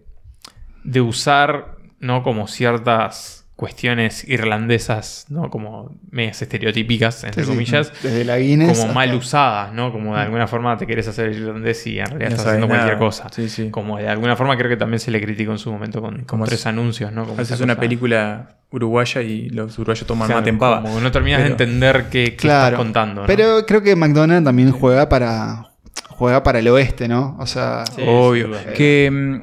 de 0.83 1.01
usar, 1.01 1.75
¿no? 1.99 2.23
Como 2.23 2.47
ciertas 2.47 3.37
cuestiones 3.55 4.27
irlandesas, 4.27 5.27
¿no? 5.29 5.51
Como 5.51 5.95
medias 6.09 6.41
estereotípicas, 6.41 7.23
entre 7.23 7.43
Sí, 7.43 7.49
comillas. 7.49 7.93
Desde 8.01 8.25
la 8.25 8.39
Guinness 8.39 8.69
Como 8.71 8.81
hasta- 8.81 8.93
mal 8.95 9.13
usadas, 9.13 9.71
¿no? 9.71 9.91
Como 9.91 10.15
de 10.15 10.21
alguna 10.23 10.47
forma 10.47 10.75
te 10.77 10.87
querés 10.87 11.07
hacer 11.07 11.31
irlandés 11.31 11.85
y 11.85 11.99
en 11.99 12.07
realidad 12.07 12.29
No 12.29 12.35
estás 12.35 12.47
haciendo 12.47 12.67
cualquier 12.67 12.97
cosa. 12.97 13.27
Sí, 13.31 13.49
sí. 13.49 13.69
Como 13.69 13.99
de 13.99 14.07
alguna 14.09 14.35
forma 14.35 14.57
creo 14.57 14.67
que 14.67 14.77
también 14.77 14.99
se 14.99 15.11
le 15.11 15.21
criticó 15.21 15.51
en 15.51 15.59
su 15.59 15.71
momento 15.71 16.01
con, 16.01 16.23
Como 16.23 16.45
tres 16.45 16.65
anuncios, 16.65 17.11
¿no? 17.11 17.25
Como 17.25 17.39
Haces 17.39 17.59
una 17.61 17.75
cosa- 17.75 17.81
película 17.81 18.55
uruguaya 18.71 19.21
y 19.21 19.49
los 19.49 19.77
uruguayos 19.77 20.07
toman 20.07 20.25
Claro, 20.27 20.41
mate 20.41 20.49
en 20.49 20.57
pava. 20.57 20.81
Como 20.81 20.99
no 20.99 21.11
terminas 21.11 21.41
de 21.43 21.47
entender 21.49 22.05
qué, 22.09 22.23
qué 22.31 22.37
Claro. 22.37 22.65
estás 22.77 22.79
contando. 22.79 23.21
¿no? 23.21 23.27
Pero 23.27 23.63
creo 23.67 23.83
que 23.83 23.95
McDonald's 23.95 24.43
también 24.45 24.71
juega 24.71 25.07
para. 25.07 25.67
juega 26.09 26.41
para 26.41 26.57
el 26.59 26.67
oeste, 26.67 27.07
¿no? 27.07 27.35
O 27.39 27.45
sea. 27.45 27.83
Sí, 27.95 28.01
Obvio. 28.07 28.49
Que 28.75 29.41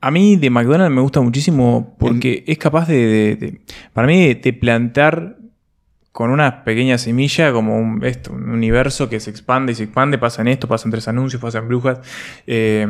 a 0.00 0.10
mí 0.10 0.36
de 0.36 0.50
McDonald's 0.50 0.94
me 0.94 1.00
gusta 1.02 1.20
muchísimo 1.20 1.94
porque 1.98 2.44
es 2.46 2.58
capaz 2.58 2.88
de, 2.88 2.96
de- 3.06 3.36
de- 3.36 3.60
para 3.92 4.06
mí, 4.08 4.34
de, 4.34 4.52
plantar 4.52 5.36
con 6.12 6.30
una 6.30 6.64
pequeña 6.64 6.98
semilla 6.98 7.52
como 7.52 7.78
un, 7.78 8.04
esto, 8.04 8.32
un 8.32 8.50
universo 8.50 9.08
que 9.08 9.20
se 9.20 9.30
expande 9.30 9.72
y 9.72 9.74
se 9.76 9.84
expande, 9.84 10.18
pasan 10.18 10.48
esto, 10.48 10.66
pasan 10.66 10.90
tres 10.90 11.06
anuncios, 11.06 11.40
pasan 11.40 11.68
brujas. 11.68 12.00
Eh, 12.46 12.86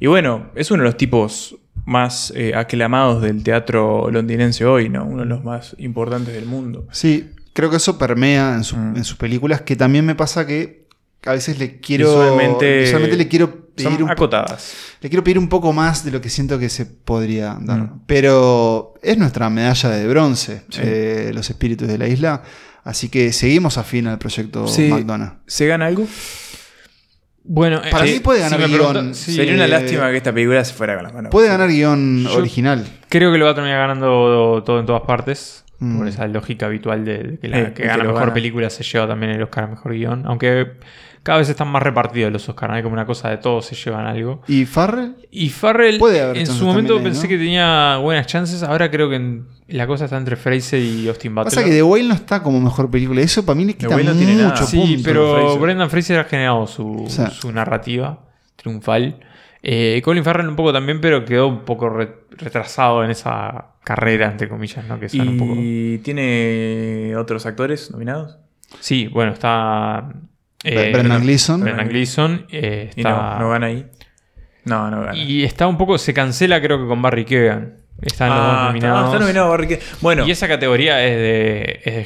y 0.00 0.06
bueno, 0.06 0.46
es 0.54 0.70
uno 0.70 0.82
de 0.82 0.88
los 0.88 0.96
tipos 0.96 1.56
más 1.86 2.32
eh, 2.36 2.52
aclamados 2.54 3.22
del 3.22 3.42
teatro 3.42 4.10
londinense 4.10 4.64
hoy, 4.64 4.88
¿no? 4.88 5.04
Uno 5.04 5.20
de 5.22 5.26
los 5.28 5.44
más 5.44 5.74
importantes 5.78 6.34
del 6.34 6.46
mundo. 6.46 6.86
Sí, 6.90 7.30
creo 7.52 7.70
que 7.70 7.76
eso 7.76 7.98
permea 7.98 8.54
en, 8.54 8.64
su- 8.64 8.76
Mm. 8.76 8.96
en 8.96 9.04
sus 9.04 9.16
películas, 9.16 9.60
que 9.62 9.76
también 9.76 10.04
me 10.04 10.14
pasa 10.14 10.46
que 10.46 10.86
a 11.24 11.32
veces 11.32 11.58
le 11.58 11.78
quiero. 11.80 12.06
Visualmente- 12.08 12.80
visualmente 12.80 13.16
le 13.16 13.28
quiero 13.28 13.59
Son 13.76 14.02
un, 14.02 14.10
acotadas. 14.10 14.74
le 15.00 15.08
quiero 15.08 15.22
pedir 15.24 15.38
un 15.38 15.48
poco 15.48 15.72
más 15.72 16.04
de 16.04 16.10
lo 16.10 16.20
que 16.20 16.28
siento 16.28 16.58
que 16.58 16.68
se 16.68 16.86
podría 16.86 17.56
dar. 17.60 17.78
Mm. 17.80 18.00
Pero 18.06 18.94
es 19.02 19.16
nuestra 19.18 19.48
medalla 19.50 19.88
de 19.90 20.06
bronce, 20.08 20.62
Sí. 20.68 20.80
eh, 20.84 21.30
los 21.34 21.48
espíritus 21.50 21.88
de 21.88 21.98
la 21.98 22.08
isla. 22.08 22.42
Así 22.84 23.08
que 23.08 23.32
seguimos 23.32 23.76
afín 23.78 24.06
al 24.06 24.18
proyecto 24.18 24.66
Sí. 24.66 24.88
McDonald's. 24.88 25.36
¿Se 25.46 25.66
gana 25.66 25.86
algo? 25.86 26.06
Bueno, 27.42 27.80
Para 27.90 28.06
eh, 28.06 28.12
mí 28.14 28.20
puede 28.20 28.38
si 28.44 28.50
ganar 28.50 28.60
me 28.60 28.76
guion. 28.76 29.14
sí, 29.14 29.34
Sería 29.34 29.54
una 29.54 29.64
eh, 29.64 29.68
lástima 29.68 30.10
que 30.10 30.18
esta 30.18 30.32
película 30.32 30.62
se 30.64 30.74
fuera 30.74 30.94
con 30.94 31.04
las 31.04 31.14
manos. 31.14 31.30
Puede 31.30 31.48
ganar 31.48 31.68
guion 31.68 32.24
Yo- 32.24 32.36
original. 32.36 32.86
Creo 33.08 33.32
que 33.32 33.38
lo 33.38 33.46
va 33.46 33.52
a 33.52 33.54
terminar 33.54 33.78
ganando 33.78 34.62
todo 34.64 34.78
en 34.80 34.86
todas 34.86 35.02
partes. 35.02 35.64
Mm. 35.78 35.98
Por 35.98 36.08
esa 36.08 36.26
lógica 36.28 36.66
habitual 36.66 37.04
de, 37.06 37.18
de 37.22 37.38
que 37.38 37.48
la 37.48 37.58
Eh, 37.60 37.64
que 37.68 37.82
que 37.82 37.88
gana 37.88 37.98
lo 38.02 38.10
mejor 38.10 38.20
gana. 38.20 38.34
película 38.34 38.68
se 38.68 38.82
lleva 38.84 39.08
también 39.08 39.32
el 39.32 39.42
Oscar 39.42 39.64
a 39.64 39.66
mejor 39.68 39.92
guion. 39.94 40.26
Aunque 40.26 40.72
cada 41.22 41.38
vez 41.38 41.48
están 41.48 41.68
más 41.68 41.82
repartidos 41.82 42.32
los 42.32 42.48
Oscars. 42.48 42.72
Hay 42.74 42.82
como 42.82 42.94
una 42.94 43.06
cosa 43.06 43.28
de 43.30 43.36
todos 43.38 43.66
se 43.66 43.74
llevan 43.74 44.06
algo. 44.06 44.42
¿Y 44.48 44.64
Farrell? 44.66 45.16
Y 45.30 45.48
Farrell 45.50 45.98
Puede 45.98 46.20
haber 46.22 46.38
en 46.38 46.46
su 46.46 46.64
momento 46.64 46.96
ahí, 46.96 47.02
pensé 47.02 47.22
¿no? 47.24 47.28
que 47.28 47.36
tenía 47.38 47.98
buenas 47.98 48.26
chances. 48.26 48.62
Ahora 48.62 48.90
creo 48.90 49.08
que 49.10 49.16
en- 49.16 49.46
la 49.68 49.86
cosa 49.86 50.06
está 50.06 50.16
entre 50.16 50.34
Fraser 50.36 50.80
y 50.80 51.06
Austin 51.08 51.32
Butler. 51.34 51.44
Pasa 51.54 51.62
que 51.64 51.70
The 51.70 51.82
Whale 51.82 52.08
no 52.08 52.14
está 52.14 52.42
como 52.42 52.60
mejor 52.60 52.90
película. 52.90 53.20
Eso 53.20 53.44
para 53.46 53.56
mí 53.56 53.64
le 53.64 53.74
quita 53.74 53.88
no 53.96 54.02
mucho 54.02 54.14
tiene 54.16 54.34
nada. 54.34 54.56
Sí, 54.56 54.76
punto. 54.78 55.02
pero 55.04 55.34
Fraser. 55.36 55.60
Brendan 55.60 55.90
Fraser 55.90 56.18
ha 56.18 56.24
generado 56.24 56.66
su, 56.66 57.06
su 57.38 57.52
narrativa 57.52 58.24
triunfal. 58.56 59.20
Eh, 59.62 60.00
Colin 60.02 60.24
Farrell 60.24 60.48
un 60.48 60.56
poco 60.56 60.72
también, 60.72 61.00
pero 61.02 61.24
quedó 61.24 61.46
un 61.46 61.60
poco 61.66 61.88
re- 61.90 62.14
retrasado 62.30 63.04
en 63.04 63.10
esa 63.10 63.72
carrera, 63.84 64.26
entre 64.30 64.48
comillas, 64.48 64.84
¿no? 64.86 64.98
Que 64.98 65.08
suena 65.10 65.30
un 65.30 65.36
poco... 65.38 65.52
¿Y 65.56 65.98
tiene 65.98 67.14
otros 67.16 67.44
actores 67.46 67.90
nominados? 67.90 68.38
Sí, 68.80 69.06
bueno, 69.08 69.32
está... 69.32 70.12
Bre- 70.64 70.92
Brendan 70.92 71.22
Gleeson. 71.22 71.60
Brendan 71.62 71.88
Gleeson. 71.88 72.46
eh, 72.50 72.90
Y 72.94 73.00
está, 73.00 73.10
no, 73.10 73.38
no 73.40 73.50
gana 73.50 73.66
ahí. 73.66 73.86
No, 74.64 74.90
no 74.90 75.00
gana. 75.02 75.16
y 75.16 75.42
está 75.44 75.66
un 75.66 75.78
poco... 75.78 75.96
Se 75.98 76.12
cancela 76.14 76.60
creo 76.60 76.78
que 76.80 76.86
con 76.86 77.00
Barry 77.02 77.24
Keoghan. 77.24 77.76
Están 78.02 78.30
los 78.30 78.38
dos 78.38 78.46
Ah, 78.46 78.52
está- 78.54 78.66
nominados. 78.68 79.00
ah, 79.02 79.06
está 79.06 79.18
nominado 79.18 79.48
Barry 79.50 79.66
Keoghan. 79.68 79.84
Bueno, 80.00 80.26
Y 80.26 80.30
esa 80.30 80.48
categoría 80.48 81.04
es 81.04 81.16
de, 81.16 81.80
es 81.84 81.94
de 81.96 82.04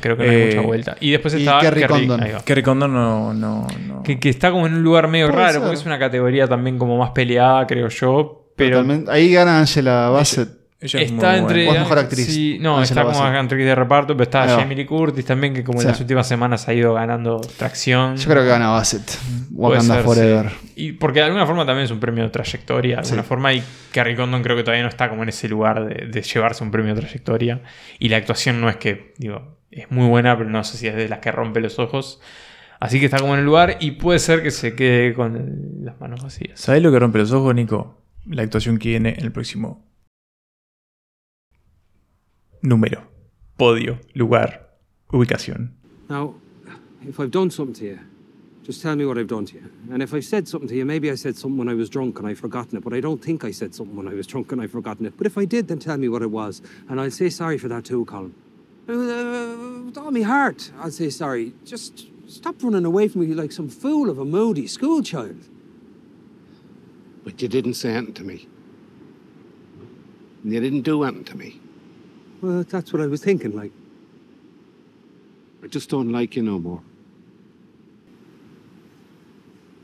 creo 0.00 0.16
que 0.16 0.24
no 0.24 0.30
hay 0.30 0.36
Eh, 0.36 0.46
mucha 0.54 0.60
vuelta. 0.66 0.96
Y 1.00 1.10
después 1.10 1.34
y 1.34 1.38
está 1.38 1.58
Kerry 1.60 1.82
Condon. 1.84 2.20
Kerry 2.44 2.62
Condon 2.62 2.92
no, 2.94 3.34
no, 3.34 3.66
no. 3.86 4.02
Que, 4.02 4.18
que 4.18 4.28
está 4.30 4.50
como 4.50 4.66
en 4.66 4.74
un 4.74 4.82
lugar 4.82 5.08
medio 5.08 5.30
raro, 5.30 5.52
ser. 5.52 5.60
porque 5.62 5.76
es 5.76 5.84
una 5.86 5.98
categoría 5.98 6.46
también 6.48 6.78
como 6.78 6.96
más 6.96 7.10
peleada, 7.10 7.66
creo 7.66 7.88
yo. 7.88 8.50
Pero 8.56 8.78
Totalmente. 8.78 9.10
Ahí 9.10 9.30
gana 9.32 9.58
Angela 9.58 10.08
Bassett. 10.10 10.48
Ella 10.78 11.00
es 11.00 11.10
muy 11.10 11.16
está 11.18 11.28
buena. 11.30 11.38
entre. 11.38 11.68
Es 11.68 11.72
mejor 11.80 11.98
actriz. 11.98 12.26
sí, 12.26 12.58
no, 12.60 12.78
Angela 12.78 12.82
está 13.00 13.02
como 13.12 13.24
Bassett. 13.24 13.42
actriz 13.44 13.64
de 13.64 13.74
reparto, 13.74 14.14
pero 14.14 14.24
está. 14.24 14.46
Jamie 14.46 14.76
Lee 14.76 14.84
Curtis 14.84 15.24
también, 15.24 15.54
que 15.54 15.64
como 15.64 15.80
Sí. 15.80 15.86
en 15.86 15.92
las 15.92 16.00
últimas 16.00 16.28
semanas 16.28 16.68
ha 16.68 16.74
ido 16.74 16.92
ganando 16.94 17.40
tracción. 17.56 18.16
Yo 18.16 18.30
creo 18.30 18.42
que 18.42 18.48
gana 18.48 18.68
Bassett. 18.68 19.18
Wakanda 19.52 19.94
ser, 19.96 20.04
Forever. 20.04 20.50
sí. 20.50 20.72
Y 20.76 20.92
porque 20.92 21.20
de 21.20 21.24
alguna 21.26 21.46
forma 21.46 21.64
también 21.64 21.86
es 21.86 21.90
un 21.90 21.98
premio 22.00 22.24
de 22.24 22.30
trayectoria, 22.30 22.96
de 22.96 23.02
alguna 23.02 23.22
Sí. 23.22 23.28
forma, 23.28 23.52
y 23.54 23.62
Carrie 23.92 24.16
Condon 24.16 24.42
creo 24.42 24.54
que 24.56 24.62
todavía 24.62 24.82
no 24.82 24.90
está 24.90 25.08
como 25.08 25.22
en 25.22 25.30
ese 25.30 25.48
lugar 25.48 25.86
de, 25.86 26.06
de 26.08 26.22
llevarse 26.22 26.62
un 26.62 26.70
premio 26.70 26.94
de 26.94 27.00
trayectoria. 27.00 27.62
Y 27.98 28.10
la 28.10 28.18
actuación 28.18 28.60
no 28.60 28.68
es 28.68 28.76
que, 28.76 29.14
digo, 29.16 29.56
es 29.70 29.90
muy 29.90 30.06
buena, 30.08 30.36
pero 30.36 30.50
no 30.50 30.62
sé 30.62 30.76
si 30.76 30.86
es 30.88 30.94
de 30.94 31.08
las 31.08 31.20
que 31.20 31.32
rompe 31.32 31.60
los 31.60 31.78
ojos. 31.78 32.20
Así 32.80 32.98
que 33.00 33.06
está 33.06 33.18
como 33.18 33.32
en 33.32 33.40
el 33.40 33.46
lugar 33.46 33.78
y 33.80 33.92
puede 33.92 34.18
ser 34.18 34.42
que 34.42 34.50
se 34.50 34.74
quede 34.74 35.14
con 35.14 35.80
las 35.82 35.98
manos 35.98 36.22
vacías. 36.22 36.60
¿Sabes 36.60 36.82
lo 36.82 36.92
que 36.92 36.98
rompe 36.98 37.18
los 37.18 37.32
ojos, 37.32 37.54
Nico? 37.54 38.02
La 38.26 38.42
actuación 38.42 38.76
que 38.78 38.90
viene 38.90 39.14
en 39.18 39.24
el 39.24 39.32
próximo 39.32 39.82
número, 42.62 43.02
podio, 43.56 43.98
lugar, 44.14 44.68
ubicación. 45.12 45.72
Now, 46.08 46.34
if 47.06 47.20
I've 47.20 47.30
done 47.30 47.50
something 47.50 47.74
to 47.74 47.84
you, 47.84 47.98
just 48.66 48.82
tell 48.82 48.96
me 48.96 49.06
what 49.06 49.16
I've 49.16 49.28
done 49.28 49.46
to 49.46 49.54
you. 49.54 49.70
And 49.92 50.02
if 50.02 50.12
I've 50.12 50.24
said 50.24 50.48
something 50.48 50.68
to 50.68 50.74
you, 50.74 50.84
maybe 50.84 51.08
I 51.10 51.14
said 51.14 51.36
something 51.36 51.56
when 51.56 51.68
I 51.68 51.74
was 51.74 51.88
drunk 51.88 52.18
and 52.18 52.26
I've 52.26 52.40
forgotten 52.40 52.76
it, 52.76 52.82
but 52.82 52.92
I 52.92 53.00
don't 53.00 53.22
think 53.22 53.44
I 53.44 53.52
said 53.52 53.74
something 53.76 53.94
when 53.94 54.08
I 54.08 54.14
was 54.14 54.26
drunk 54.26 54.50
and 54.50 54.60
I've 54.60 54.72
forgotten 54.72 55.06
it. 55.06 55.16
But 55.16 55.26
if 55.26 55.38
I 55.38 55.44
did, 55.44 55.68
then 55.68 55.78
tell 55.78 55.96
me 55.96 56.08
what 56.08 56.20
it 56.22 56.32
was. 56.32 56.62
And 56.88 57.00
I'll 57.00 57.12
say 57.12 57.28
sorry 57.30 57.58
for 57.58 57.68
that 57.68 57.84
too, 57.84 58.04
Colin. 58.06 58.34
Uh, 58.88 59.84
with 59.84 59.96
all 59.96 60.10
my 60.10 60.22
heart, 60.22 60.72
I'll 60.80 60.90
say 60.90 61.10
sorry. 61.10 61.52
Just 61.64 62.06
stop 62.26 62.56
running 62.60 62.84
away 62.84 63.06
from 63.06 63.20
me 63.20 63.34
like 63.34 63.52
some 63.52 63.68
fool 63.68 64.10
of 64.10 64.18
a 64.18 64.24
moody 64.24 64.66
schoolchild. 64.66 65.44
But 67.22 67.40
you 67.40 67.46
didn't 67.46 67.74
say 67.74 67.92
anything 67.92 68.14
to 68.14 68.24
me. 68.24 68.48
And 70.42 70.52
you 70.52 70.60
didn't 70.60 70.82
do 70.82 71.04
anything 71.04 71.24
to 71.24 71.36
me. 71.36 71.60
Well, 72.42 72.64
that's 72.64 72.92
what 72.92 73.02
I 73.02 73.06
was 73.06 73.20
thinking, 73.20 73.54
like. 73.54 73.72
I 75.62 75.68
just 75.68 75.90
don't 75.90 76.12
like 76.12 76.36
you 76.36 76.44
no 76.44 76.58
more. 76.58 76.80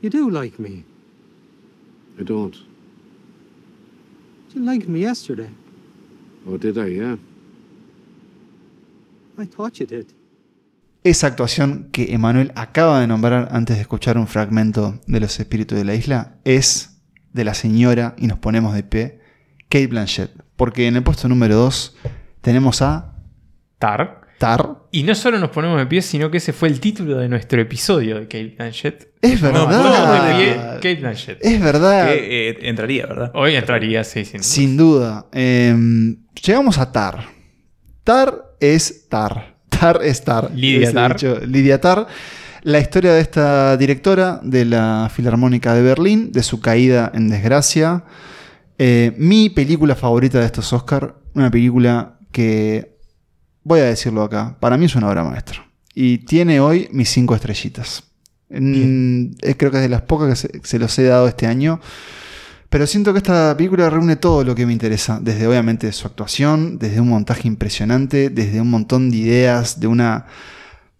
You 0.01 0.09
do 0.09 0.29
like 0.29 0.59
me. 0.59 0.85
I 2.19 2.23
don't. 2.23 2.55
You 4.53 4.61
liked 4.63 4.87
me 4.87 5.01
yesterday. 5.01 5.49
Oh, 6.47 6.57
did 6.57 6.77
I? 6.77 6.87
Yeah. 6.87 7.17
I 9.37 9.45
thought 9.45 9.79
you 9.79 9.87
did. 9.87 10.13
Esa 11.03 11.27
actuación 11.27 11.89
que 11.91 12.13
Emanuel 12.13 12.53
acaba 12.55 13.01
de 13.01 13.07
nombrar 13.07 13.49
antes 13.51 13.75
de 13.75 13.81
escuchar 13.81 14.17
un 14.17 14.27
fragmento 14.27 15.01
de 15.07 15.19
Los 15.19 15.39
Espíritus 15.39 15.77
de 15.77 15.83
la 15.83 15.95
Isla 15.95 16.37
es 16.45 17.01
de 17.33 17.43
la 17.43 17.53
señora, 17.53 18.15
y 18.17 18.27
nos 18.27 18.37
ponemos 18.37 18.73
de 18.73 18.83
pie, 18.83 19.19
Kate 19.69 19.87
Blanchett. 19.87 20.31
Porque 20.55 20.87
en 20.87 20.95
el 20.95 21.03
puesto 21.03 21.27
número 21.27 21.55
2 21.55 21.97
tenemos 22.43 22.81
a 22.81 23.15
Tar. 23.79 24.21
Tar. 24.37 24.75
Y 24.91 25.03
no 25.03 25.15
solo 25.15 25.39
nos 25.39 25.49
ponemos 25.51 25.77
de 25.79 25.85
pie, 25.85 26.01
sino 26.01 26.29
que 26.29 26.37
ese 26.37 26.51
fue 26.51 26.67
el 26.67 26.81
título 26.81 27.17
de 27.17 27.29
nuestro 27.29 27.61
episodio 27.61 28.15
de 28.19 28.23
Kate 28.23 28.55
Blanchett. 28.57 29.07
Es 29.21 29.41
Nos 29.41 29.53
verdad. 29.53 29.81
ponemos 29.81 30.27
de 30.27 30.33
pie, 30.35 30.55
Kate 30.75 30.95
Blanchett. 30.95 31.37
Es 31.41 31.61
verdad. 31.61 32.07
Que 32.07 32.49
eh, 32.49 32.57
entraría, 32.63 33.05
¿verdad? 33.07 33.31
Hoy 33.33 33.55
entraría, 33.55 34.03
sí, 34.03 34.25
sin 34.25 34.39
duda. 34.41 34.43
Sin 34.43 34.77
duda. 34.77 35.25
Eh, 35.31 36.15
llegamos 36.45 36.77
a 36.77 36.91
Tar. 36.91 37.23
Tar 38.03 38.43
es 38.59 39.07
Tar. 39.07 39.55
Tar 39.69 40.01
es 40.03 40.21
Tar. 40.23 40.51
Lidia 40.53 40.91
Tar. 40.91 41.13
dicho, 41.13 41.39
Lidia 41.45 41.79
Tar. 41.79 42.07
La 42.63 42.79
historia 42.79 43.13
de 43.13 43.21
esta 43.21 43.77
directora 43.77 44.41
de 44.43 44.65
la 44.65 45.09
Filarmónica 45.13 45.73
de 45.73 45.83
Berlín, 45.83 46.31
de 46.33 46.43
su 46.43 46.59
caída 46.59 47.11
en 47.13 47.29
desgracia. 47.29 48.03
Eh, 48.77 49.13
mi 49.17 49.49
película 49.49 49.95
favorita 49.95 50.39
de 50.39 50.45
estos 50.47 50.73
Oscar, 50.73 51.15
una 51.33 51.49
película 51.49 52.19
que, 52.33 52.97
voy 53.63 53.79
a 53.79 53.85
decirlo 53.85 54.23
acá, 54.23 54.57
para 54.59 54.77
mí 54.77 54.85
es 54.85 54.95
una 54.95 55.07
obra 55.07 55.23
maestra. 55.23 55.65
Y 55.95 56.17
tiene 56.19 56.59
hoy 56.59 56.89
mis 56.91 57.09
cinco 57.09 57.35
estrellitas. 57.35 58.03
Mm, 58.49 59.35
eh, 59.41 59.55
creo 59.55 59.71
que 59.71 59.77
es 59.77 59.83
de 59.83 59.89
las 59.89 60.01
pocas 60.01 60.29
que 60.29 60.35
se, 60.35 60.61
se 60.63 60.79
los 60.79 60.99
he 60.99 61.03
dado 61.03 61.27
este 61.27 61.47
año. 61.47 61.79
Pero 62.73 62.87
siento 62.87 63.13
que 63.13 63.19
esta 63.19 63.55
película 63.55 63.87
reúne 63.87 64.15
todo 64.15 64.43
lo 64.43 64.55
que 64.55 64.65
me 64.65 64.73
interesa, 64.73 65.19
desde 65.21 65.45
obviamente 65.45 65.91
su 65.91 66.07
actuación, 66.07 66.79
desde 66.79 67.01
un 67.01 67.09
montaje 67.09 67.47
impresionante, 67.47 68.31
desde 68.31 68.59
un 68.61 68.69
montón 68.71 69.11
de 69.11 69.17
ideas, 69.17 69.79
de 69.79 69.85
una... 69.85 70.25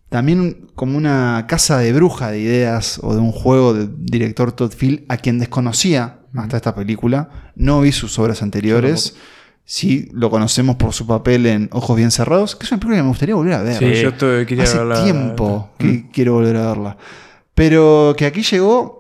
También 0.10 0.68
como 0.76 0.96
una 0.96 1.46
casa 1.48 1.80
de 1.80 1.92
bruja 1.92 2.30
de 2.30 2.40
ideas 2.40 3.00
o 3.02 3.16
de 3.16 3.20
un 3.20 3.32
juego 3.32 3.74
del 3.74 3.90
director 4.06 4.52
Todd 4.52 4.72
Field 4.72 5.06
a 5.10 5.18
quien 5.18 5.40
desconocía 5.40 6.20
hasta 6.36 6.58
esta 6.58 6.76
película. 6.76 7.52
No 7.56 7.82
vi 7.82 7.92
sus 7.92 8.20
obras 8.20 8.44
anteriores. 8.44 9.16
Sí, 9.66 10.10
lo 10.12 10.30
conocemos 10.30 10.76
por 10.76 10.94
su 10.94 11.08
papel 11.08 11.46
en 11.46 11.70
Ojos 11.72 11.96
Bien 11.96 12.12
Cerrados, 12.12 12.56
que 12.56 12.66
es 12.66 12.72
una 12.72 12.80
película 12.80 12.98
que 12.98 13.04
me 13.04 13.10
gustaría 13.10 13.36
volver 13.36 13.54
a 13.54 13.62
ver. 13.64 13.78
Sí, 13.78 14.02
yo 14.02 14.10
estoy- 14.10 14.46
quería 14.46 14.66
Hace 14.66 14.78
verla. 14.78 15.04
tiempo 15.04 15.70
que 15.78 15.86
Mm. 15.88 16.10
quiero 16.12 16.34
volver 16.34 16.58
a 16.58 16.68
verla. 16.68 16.98
Pero 17.56 18.14
que 18.18 18.26
aquí 18.26 18.42
llegó 18.44 19.00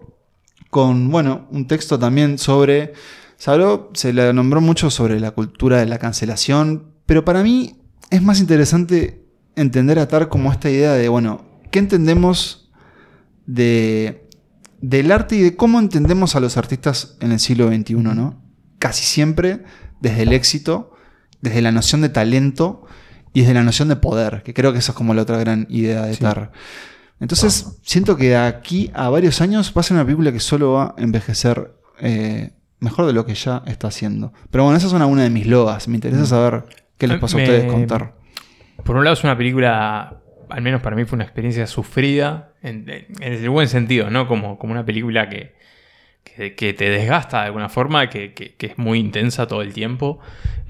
con, 0.69 1.10
bueno, 1.11 1.48
un 1.52 1.68
texto 1.68 1.99
también 1.99 2.38
sobre. 2.38 2.94
Se 3.38 3.52
habló, 3.52 3.90
se 3.94 4.14
le 4.14 4.31
nombró 4.34 4.61
mucho 4.61 4.90
sobre 4.90 5.19
la 5.19 5.31
cultura 5.31 5.80
de 5.80 5.85
la 5.85 5.99
cancelación, 5.99 6.94
pero 7.06 7.26
para 7.26 7.44
mí 7.44 7.76
es 8.10 8.22
más 8.22 8.40
interesante 8.40 9.26
entender 9.57 9.99
a 9.99 10.07
Tar 10.07 10.30
como 10.30 10.52
esta 10.52 10.69
idea 10.69 10.94
de, 10.94 11.10
bueno, 11.10 11.41
¿qué 11.72 11.80
entendemos 11.80 12.72
de, 13.45 14.27
del 14.81 15.11
arte 15.11 15.35
y 15.35 15.41
de 15.41 15.56
cómo 15.57 15.80
entendemos 15.80 16.35
a 16.35 16.40
los 16.40 16.56
artistas 16.57 17.18
en 17.19 17.31
el 17.34 17.40
siglo 17.40 17.68
XXI, 17.68 17.95
¿no? 17.95 18.41
Casi 18.80 19.03
siempre 19.03 19.64
desde 20.03 20.23
el 20.23 20.34
éxito, 20.34 20.91
desde 21.41 21.61
la 21.61 21.71
noción 21.71 22.01
de 22.01 22.09
talento 22.09 22.85
y 23.34 23.41
desde 23.41 23.53
la 23.53 23.63
noción 23.63 23.88
de 23.88 23.95
poder, 23.95 24.43
que 24.43 24.53
creo 24.53 24.73
que 24.73 24.80
esa 24.80 24.91
es 24.91 24.97
como 24.97 25.13
la 25.13 25.21
otra 25.21 25.38
gran 25.38 25.65
idea 25.69 26.05
de 26.05 26.13
Sí. 26.13 26.19
Tar. 26.19 26.51
Entonces, 27.21 27.80
siento 27.84 28.17
que 28.17 28.30
de 28.30 28.35
aquí 28.35 28.91
a 28.93 29.07
varios 29.07 29.39
años 29.39 29.73
va 29.75 29.80
a 29.80 29.84
ser 29.84 29.95
una 29.95 30.03
película 30.03 30.34
que 30.34 30.41
solo 30.41 30.73
va 30.73 30.93
a 30.97 31.01
envejecer 31.01 31.71
eh, 32.01 32.51
mejor 32.80 33.05
de 33.05 33.13
lo 33.13 33.25
que 33.25 33.34
ya 33.34 33.63
está 33.65 33.88
haciendo. 33.88 34.34
Pero 34.51 34.65
bueno, 34.65 34.77
esas 34.77 34.91
son 34.91 35.01
algunas 35.01 35.23
de 35.23 35.30
mis 35.30 35.47
loas. 35.47 35.88
Me 35.88 35.95
interesa 35.95 36.25
saber 36.25 36.65
qué 36.97 37.07
les 37.07 37.19
pasó 37.19 37.38
a 37.38 37.41
ustedes 37.41 37.71
contar. 37.71 38.15
Por 38.84 38.97
un 38.97 39.05
lado 39.05 39.13
es 39.13 39.23
una 39.23 39.38
película, 39.38 40.17
al 40.49 40.61
menos 40.61 40.81
para 40.81 40.97
mí 40.97 41.05
fue 41.05 41.15
una 41.15 41.23
experiencia 41.23 41.65
sufrida, 41.65 42.51
en, 42.61 42.89
en 42.89 43.34
el 43.34 43.49
buen 43.49 43.69
sentido, 43.69 44.09
¿no? 44.09 44.27
Como, 44.27 44.59
como 44.59 44.73
una 44.73 44.84
película 44.84 45.30
que, 45.30 45.55
que, 46.23 46.55
que 46.55 46.73
te 46.73 46.89
desgasta 46.89 47.41
de 47.41 47.45
alguna 47.47 47.69
forma, 47.69 48.09
que, 48.09 48.33
que- 48.33 48.55
que 48.55 48.67
es 48.67 48.77
muy 48.77 48.99
intensa 48.99 49.47
todo 49.47 49.61
el 49.61 49.73
tiempo. 49.73 50.19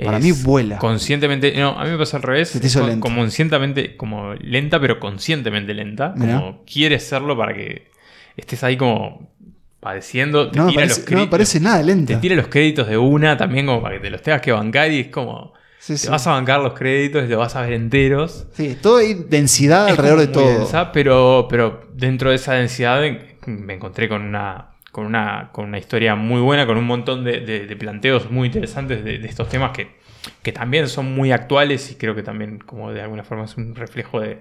Para 0.03 0.17
Es 0.17 0.23
mí 0.23 0.31
vuela. 0.31 0.77
Conscientemente, 0.79 1.53
no, 1.57 1.79
a 1.79 1.83
mí 1.85 1.91
me 1.91 1.97
pasa 1.97 2.17
al 2.17 2.23
revés. 2.23 2.51
Te 2.59 2.65
es 2.65 2.75
con- 2.75 2.99
como 2.99 3.17
conscientemente, 3.21 3.95
como 3.95 4.33
lenta, 4.35 4.79
pero 4.79 4.99
conscientemente 4.99 5.73
lenta. 5.73 6.13
Mirá. 6.15 6.39
Como 6.39 6.63
quieres 6.65 7.03
serlo 7.03 7.37
para 7.37 7.53
que 7.53 7.91
estés 8.35 8.63
ahí 8.63 8.75
como 8.77 9.31
padeciendo. 9.79 10.49
Te 10.49 10.57
No 10.57 10.65
me, 10.65 10.71
tira 10.71 10.81
parece, 10.83 11.01
los 11.01 11.11
no 11.11 11.17
me 11.19 11.27
parece 11.27 11.59
nada 11.59 11.77
te 11.79 11.83
lenta. 11.85 12.19
tira 12.19 12.35
los 12.35 12.47
créditos 12.47 12.87
de 12.87 12.97
una 12.97 13.37
también 13.37 13.65
como 13.65 13.81
para 13.81 13.95
que 13.95 14.01
te 14.01 14.09
los 14.09 14.21
tengas 14.21 14.41
que 14.41 14.51
bancar 14.51 14.91
y 14.91 14.99
es 15.01 15.07
como... 15.07 15.53
Sí, 15.79 15.97
te 15.97 15.97
sí. 15.97 16.07
vas 16.07 16.25
a 16.27 16.31
bancar 16.31 16.61
los 16.61 16.73
créditos 16.73 17.25
y 17.25 17.27
te 17.27 17.35
vas 17.35 17.55
a 17.57 17.61
ver 17.61 17.73
enteros. 17.73 18.47
Sí, 18.53 18.77
todo 18.81 18.97
hay 18.97 19.15
densidad 19.15 19.89
Es 19.89 19.91
alrededor 19.91 20.19
de 20.19 20.27
todo. 20.27 20.47
densa, 20.47 20.91
pero, 20.93 21.47
pero 21.49 21.89
dentro 21.93 22.29
de 22.29 22.37
esa 22.37 22.53
densidad 22.53 23.01
me 23.45 23.73
encontré 23.73 24.07
con 24.07 24.21
una, 24.21 24.72
con 24.93 25.05
una, 25.05 25.49
con 25.51 25.65
una 25.65 25.77
historia 25.79 26.15
muy 26.15 26.39
buena, 26.39 26.65
con 26.65 26.77
un 26.77 26.85
montón 26.85 27.25
de, 27.25 27.41
de- 27.41 27.65
de 27.67 27.75
planteos 27.75 28.31
muy 28.31 28.45
interesantes 28.45 29.03
de, 29.03 29.17
de 29.17 29.27
estos 29.27 29.49
temas 29.49 29.71
que, 29.71 29.97
que 30.41 30.53
también 30.53 30.87
son 30.87 31.13
muy 31.13 31.33
actuales 31.33 31.91
y 31.91 31.95
creo 31.95 32.15
que 32.15 32.23
también 32.23 32.59
como 32.59 32.93
de 32.93 33.01
alguna 33.01 33.23
forma 33.25 33.43
es 33.43 33.57
un 33.57 33.75
reflejo 33.75 34.21
de, 34.21 34.39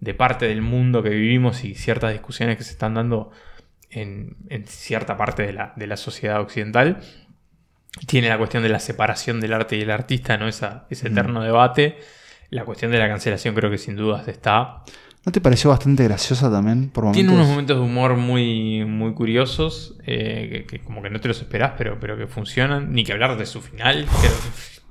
de 0.00 0.14
parte 0.14 0.46
del 0.48 0.62
mundo 0.62 1.02
que 1.02 1.10
vivimos 1.10 1.64
y 1.64 1.74
ciertas 1.74 2.12
discusiones 2.12 2.56
que 2.56 2.64
se 2.64 2.70
están 2.72 2.94
dando 2.94 3.30
en, 3.90 4.36
en 4.48 4.64
cierta 4.66 5.16
parte 5.18 5.42
de 5.44 5.52
la, 5.52 5.72
de 5.76 5.86
la 5.86 5.96
sociedad 5.98 6.40
occidental. 6.40 7.00
Tiene 8.06 8.28
la 8.28 8.38
cuestión 8.38 8.62
de 8.62 8.68
la 8.68 8.78
separación 8.78 9.40
del 9.40 9.52
arte 9.52 9.76
y 9.76 9.82
el 9.82 9.90
artista, 9.90 10.36
¿no? 10.38 10.46
Esa, 10.46 10.86
ese 10.90 11.08
Mm. 11.08 11.12
eterno 11.12 11.42
debate. 11.42 11.98
La 12.50 12.64
cuestión 12.64 12.92
de 12.92 12.98
la 12.98 13.08
cancelación 13.08 13.54
creo 13.56 13.70
que 13.70 13.78
sin 13.78 13.96
dudas 13.96 14.28
está. 14.28 14.84
¿No 15.26 15.32
te 15.32 15.40
pareció 15.40 15.68
bastante 15.68 16.04
graciosa 16.04 16.50
también 16.50 16.88
por 16.88 17.04
momentos? 17.04 17.20
Tiene 17.20 17.34
unos 17.34 17.48
momentos 17.48 17.76
de 17.76 17.82
humor 17.82 18.16
muy, 18.16 18.84
muy 18.86 19.12
curiosos, 19.12 19.94
eh, 20.06 20.64
que, 20.66 20.78
que 20.78 20.84
como 20.84 21.02
que 21.02 21.10
no 21.10 21.20
te 21.20 21.28
los 21.28 21.40
esperás, 21.40 21.72
pero, 21.76 21.98
pero 22.00 22.16
que 22.16 22.26
funcionan. 22.26 22.92
Ni 22.92 23.04
que 23.04 23.12
hablar 23.12 23.36
de 23.36 23.44
su 23.44 23.60
final, 23.60 24.06
que 24.22 24.28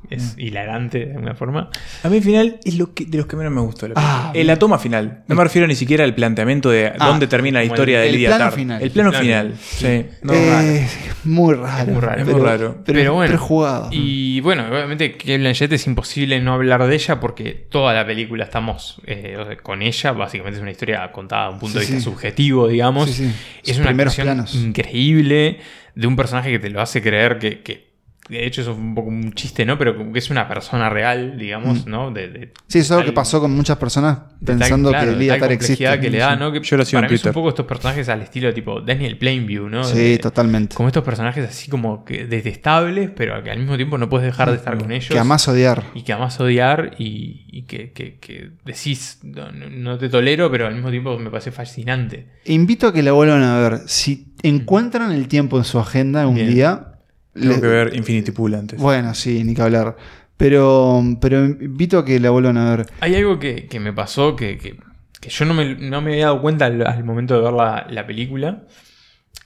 es 0.09 0.35
Mm. 0.35 0.39
hilarante 0.39 1.05
de 1.05 1.11
alguna 1.13 1.35
forma. 1.35 1.69
A 2.03 2.09
mí 2.09 2.17
el 2.17 2.23
final 2.23 2.59
es 2.63 2.75
lo 2.77 2.93
que, 2.93 3.05
de 3.05 3.17
los 3.17 3.27
que 3.27 3.35
menos 3.35 3.51
me 3.53 3.61
gustó. 3.61 3.87
la 3.87 3.93
película. 3.95 4.23
Ah, 4.29 4.31
Eh, 4.33 4.43
la 4.43 4.57
toma 4.57 4.79
final. 4.79 5.23
No 5.27 5.35
me 5.35 5.43
refiero 5.43 5.67
ni 5.67 5.75
siquiera 5.75 6.03
al 6.03 6.15
planteamiento 6.15 6.69
de 6.69 6.87
Ah, 6.97 7.07
dónde 7.07 7.27
termina 7.27 7.59
la 7.59 7.65
historia 7.65 7.97
el- 7.97 8.01
de 8.03 8.07
el 8.09 8.13
Lidia 8.15 8.29
plano 8.29 8.43
Tar. 8.45 8.53
final. 8.53 8.81
El 8.81 8.91
plano 8.91 9.09
El 9.09 9.15
final. 9.15 9.55
Sí. 9.59 10.05
No, 10.23 10.33
Eh, 10.33 10.49
raro. 10.49 11.15
muy 11.25 11.53
raro. 11.53 11.81
Es 11.81 11.87
muy 11.89 12.01
raro. 12.01 12.19
Es 12.21 12.25
muy 12.25 12.33
pero- 12.33 12.45
raro. 12.45 12.77
Pero, 12.85 12.99
Pero 12.99 13.13
bueno, 13.13 13.31
pero 13.31 13.41
jugado. 13.43 13.89
Y 13.91 14.41
bueno, 14.41 14.65
obviamente 14.69 15.11
Kate 15.17 15.37
Blanchett 15.37 15.71
es 15.73 15.85
imposible 15.87 16.39
no 16.39 16.53
hablar 16.53 16.85
de 16.87 16.95
ella 16.95 17.19
porque 17.19 17.53
toda 17.69 17.93
la 17.93 18.05
película 18.05 18.43
estamos 18.45 19.01
eh, 19.05 19.57
con 19.61 19.81
ella. 19.81 20.11
Básicamente 20.13 20.57
es 20.57 20.61
una 20.61 20.71
historia 20.71 21.11
contada 21.11 21.45
a 21.45 21.49
un 21.49 21.59
punto 21.59 21.79
Sí, 21.79 21.85
de 21.85 21.91
vista 21.93 21.97
sí. 21.97 22.03
subjetivo, 22.15 22.67
digamos. 22.67 23.09
Sí, 23.09 23.25
sí. 23.25 23.31
Es 23.63 23.69
Sus 23.69 23.77
una 23.79 23.87
primeros 23.87 24.13
actuación 24.13 24.35
planos. 24.45 24.55
increíble 24.55 25.59
de 25.95 26.07
un 26.07 26.15
personaje 26.15 26.49
que 26.51 26.59
te 26.59 26.69
lo 26.69 26.81
hace 26.81 27.01
creer 27.01 27.37
que, 27.39 27.61
que- 27.61 27.88
de 28.29 28.45
hecho 28.45 28.61
eso 28.61 28.73
fue 28.73 28.81
un 28.83 28.95
poco 28.95 29.09
un 29.09 29.33
chiste, 29.33 29.65
¿no? 29.65 29.77
Pero 29.77 29.97
como 29.97 30.13
que 30.13 30.19
es 30.19 30.29
una 30.29 30.47
persona 30.47 30.89
real, 30.89 31.37
digamos, 31.37 31.85
Mm. 31.85 31.89
¿no? 31.89 32.11
De, 32.11 32.27
de- 32.29 32.53
Sí, 32.67 32.79
eso 32.79 32.79
es 32.79 32.91
algo 32.91 33.05
que 33.05 33.11
pasó 33.11 33.39
con 33.41 33.51
muchas 33.51 33.77
personas 33.77 34.19
tal- 34.19 34.57
pensando 34.59 34.89
claro, 34.89 35.17
que 35.17 35.23
el 35.23 35.27
tal 35.29 35.39
Tar 35.39 35.51
existe. 35.51 35.99
que 35.99 36.09
le 36.09 36.17
da, 36.19 36.35
¿no? 36.35 36.51
Que 36.51 36.61
Yo 36.61 36.77
lo 36.77 36.85
para 36.85 37.07
mí 37.09 37.15
es 37.15 37.25
un 37.25 37.33
poco 37.33 37.49
estos 37.49 37.65
personajes 37.65 38.07
al 38.09 38.21
estilo 38.21 38.53
tipo 38.53 38.81
Daniel 38.81 39.17
Plainview, 39.17 39.67
¿no? 39.67 39.83
Sí, 39.83 39.97
De- 39.97 40.17
totalmente. 40.19 40.75
Como 40.75 40.87
estos 40.89 41.03
personajes 41.03 41.47
así 41.49 41.69
como 41.69 42.05
que 42.05 42.25
detestables, 42.25 43.09
pero 43.15 43.43
que 43.43 43.51
al 43.51 43.57
mismo 43.59 43.75
tiempo 43.75 43.97
no 43.97 44.07
puedes 44.09 44.25
dejar 44.27 44.49
de 44.51 44.57
estar 44.57 44.77
con 44.77 44.91
ellos. 44.91 45.09
Que 45.09 45.17
amás 45.19 45.47
odiar. 45.47 45.83
Y 45.95 46.03
que 46.03 46.13
amás 46.13 46.39
odiar 46.39 46.95
y, 46.99 47.45
y 47.51 47.63
que, 47.63 47.91
que- 47.93 48.19
que 48.19 48.51
decís, 48.65 49.19
no, 49.23 49.51
no- 49.51 49.69
no 49.69 49.97
te 49.97 50.07
tolero, 50.09 50.51
pero 50.51 50.67
al 50.67 50.75
mismo 50.75 50.91
tiempo 50.91 51.17
me 51.17 51.29
parece 51.31 51.51
fascinante. 51.51 52.27
Invito 52.45 52.87
a 52.87 52.93
que 52.93 53.01
la 53.01 53.11
vuelvan 53.11 53.41
a 53.43 53.57
ver. 53.59 53.79
Si 53.87 54.33
encuentran 54.43 55.11
el 55.11 55.27
tiempo 55.27 55.57
en 55.57 55.63
su 55.63 55.79
agenda 55.79 56.27
un 56.27 56.35
Bien. 56.35 56.49
día. 56.53 56.85
Tengo 57.33 57.55
le- 57.55 57.61
que 57.61 57.67
ver 57.67 57.95
Infinity 57.95 58.31
Pool 58.31 58.55
antes. 58.55 58.79
Bueno, 58.79 59.13
sí, 59.13 59.43
ni 59.43 59.53
que 59.55 59.61
hablar. 59.61 59.95
Pero, 60.37 61.01
pero 61.19 61.45
invito 61.45 61.99
a 61.99 62.05
que 62.05 62.19
la 62.19 62.29
vuelvan 62.29 62.57
a 62.57 62.75
ver. 62.77 62.85
Hay 63.01 63.15
algo 63.15 63.39
que, 63.39 63.67
que 63.67 63.79
me 63.79 63.91
pasó 63.93 64.35
que, 64.35 64.57
que- 64.57 64.79
que 65.19 65.29
yo 65.29 65.43
no 65.45 65.53
me, 65.53 65.75
no 65.75 66.01
me 66.01 66.13
había 66.13 66.25
dado 66.27 66.41
cuenta 66.41 66.65
al, 66.65 66.85
al 66.87 67.03
momento 67.03 67.35
de 67.35 67.41
ver 67.41 67.51
la, 67.53 67.85
la 67.89 68.07
película, 68.07 68.63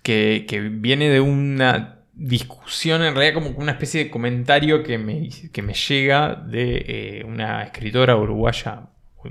que, 0.03 0.45
que 0.47 0.60
viene 0.60 1.10
de 1.10 1.19
una 1.19 1.99
discusión, 2.14 3.01
en 3.01 3.15
realidad 3.15 3.34
como 3.34 3.49
una 3.57 3.72
especie 3.72 4.03
de 4.03 4.11
comentario 4.11 4.84
que 4.84 4.99
me, 4.99 5.30
que 5.51 5.61
me 5.64 5.73
llega 5.73 6.35
de 6.35 6.85
eh, 6.88 7.23
una 7.27 7.64
escritora 7.64 8.15
uruguaya 8.15 8.81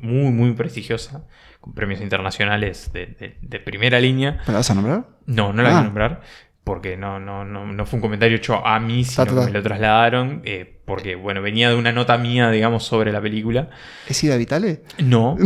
muy, 0.02 0.32
muy 0.32 0.52
prestigiosa, 0.54 1.26
con 1.60 1.74
premios 1.74 2.00
internacionales 2.00 2.90
de, 2.92 3.06
de- 3.06 3.36
de 3.40 3.60
primera 3.60 4.00
línea. 4.00 4.40
¿Me 4.46 4.52
la 4.52 4.58
vas 4.58 4.70
a 4.70 4.74
nombrar? 4.74 5.06
No, 5.26 5.52
no 5.52 5.62
la 5.62 5.68
voy 5.68 5.76
Ah. 5.78 5.80
a 5.80 5.84
nombrar. 5.84 6.22
Porque 6.64 6.96
no, 6.96 7.18
no, 7.18 7.44
no, 7.44 7.66
no 7.66 7.86
fue 7.86 7.96
un 7.96 8.02
comentario 8.02 8.36
hecho 8.36 8.64
a 8.64 8.78
mí, 8.78 9.04
Ta, 9.04 9.24
sino 9.24 9.24
ta, 9.26 9.40
que 9.40 9.46
me 9.46 9.50
lo 9.52 9.62
trasladaron. 9.62 10.42
eh, 10.44 10.80
porque, 10.84 11.14
bueno, 11.16 11.42
venía 11.42 11.68
de 11.70 11.74
una 11.74 11.92
nota 11.92 12.18
mía, 12.18 12.50
digamos, 12.50 12.84
sobre 12.84 13.12
la 13.12 13.20
película. 13.20 13.70
¿Es 14.08 14.22
Ida 14.22 14.36
Vitale? 14.36 14.82
No. 14.98 15.36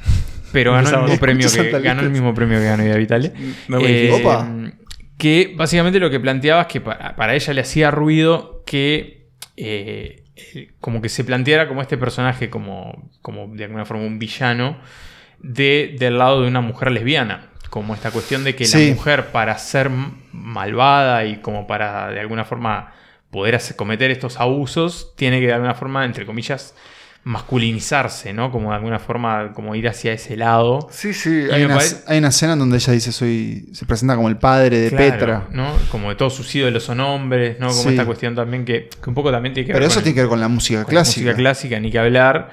Pero 0.52 0.72
ganó 0.72 0.88
el, 0.88 1.02
mismo 1.02 1.18
premio 1.18 1.48
que, 1.50 1.80
ganó 1.80 2.02
el 2.02 2.10
mismo 2.10 2.32
premio 2.32 2.58
que 2.58 2.64
ganó 2.64 2.84
Ida 2.84 2.96
Vitale. 2.96 3.32
Me 3.68 3.76
voy 3.76 3.86
Eh. 3.86 4.12
Opa. 4.12 4.48
que 5.18 5.52
básicamente 5.56 5.98
lo 5.98 6.10
que 6.10 6.20
planteaba 6.20 6.62
es 6.62 6.68
que 6.68 6.80
para, 6.80 7.16
para 7.16 7.34
ella 7.34 7.52
le 7.52 7.60
hacía 7.60 7.90
ruido 7.90 8.62
que 8.64 9.30
eh, 9.56 10.24
como 10.80 11.00
que 11.00 11.08
se 11.08 11.24
planteara 11.24 11.68
como 11.68 11.82
este 11.82 11.96
personaje 11.96 12.50
como, 12.50 13.10
como 13.22 13.48
de 13.54 13.64
alguna 13.64 13.84
forma 13.84 14.04
un 14.04 14.18
villano 14.18 14.78
de, 15.38 15.96
del 15.98 16.18
lado 16.18 16.42
de 16.42 16.48
una 16.48 16.60
mujer 16.60 16.90
lesbiana. 16.90 17.50
Como 17.74 17.92
esta 17.92 18.12
cuestión 18.12 18.44
de 18.44 18.54
que 18.54 18.66
Sí. 18.66 18.90
la 18.90 18.94
mujer 18.94 19.32
para 19.32 19.58
ser 19.58 19.90
malvada 20.32 21.24
y 21.24 21.38
como 21.40 21.66
para 21.66 22.08
de 22.10 22.20
alguna 22.20 22.44
forma 22.44 22.92
poder 23.32 23.56
hacer- 23.56 23.74
cometer 23.74 24.12
estos 24.12 24.38
abusos, 24.38 25.12
tiene 25.16 25.40
que 25.40 25.48
de 25.48 25.54
alguna 25.54 25.74
forma, 25.74 26.04
entre 26.04 26.24
comillas, 26.24 26.72
masculinizarse, 27.24 28.32
¿no? 28.32 28.52
Como 28.52 28.70
de 28.70 28.76
alguna 28.76 29.00
forma, 29.00 29.52
como 29.54 29.74
ir 29.74 29.88
hacia 29.88 30.12
ese 30.12 30.36
lado. 30.36 30.86
Sí, 30.92 31.12
sí. 31.12 31.46
Hay 31.50 31.64
una, 31.64 31.74
parece- 31.76 32.04
hay 32.06 32.18
una 32.18 32.28
escena 32.28 32.52
en 32.52 32.60
donde 32.60 32.76
ella 32.76 32.92
dice 32.92 33.10
soy. 33.10 33.68
se 33.72 33.86
presenta 33.86 34.14
como 34.14 34.28
el 34.28 34.36
padre 34.36 34.78
de 34.78 34.90
Claro, 34.90 35.04
Petra. 35.10 35.44
¿no? 35.50 35.72
Como 35.90 36.10
de 36.10 36.14
todos 36.14 36.32
sus 36.34 36.54
ídolos 36.54 36.84
son 36.84 37.00
hombres, 37.00 37.58
¿no? 37.58 37.68
Como 37.68 37.82
Sí. 37.82 37.88
esta 37.88 38.06
cuestión 38.06 38.36
también 38.36 38.64
que, 38.64 38.88
que 39.02 39.08
un 39.08 39.14
poco 39.16 39.32
también 39.32 39.52
tiene 39.52 39.66
que 39.66 39.72
Pero 39.72 39.82
ver 39.82 39.88
eso 39.90 39.96
con, 39.96 40.04
tiene 40.04 40.14
que 40.14 40.20
ver 40.20 40.28
con 40.30 40.40
la 40.40 40.48
música 40.48 40.84
con 40.84 40.94
la 40.94 41.00
clásica. 41.00 41.20
música 41.26 41.36
clásica, 41.36 41.80
ni 41.80 41.90
que 41.90 41.98
hablar. 41.98 42.50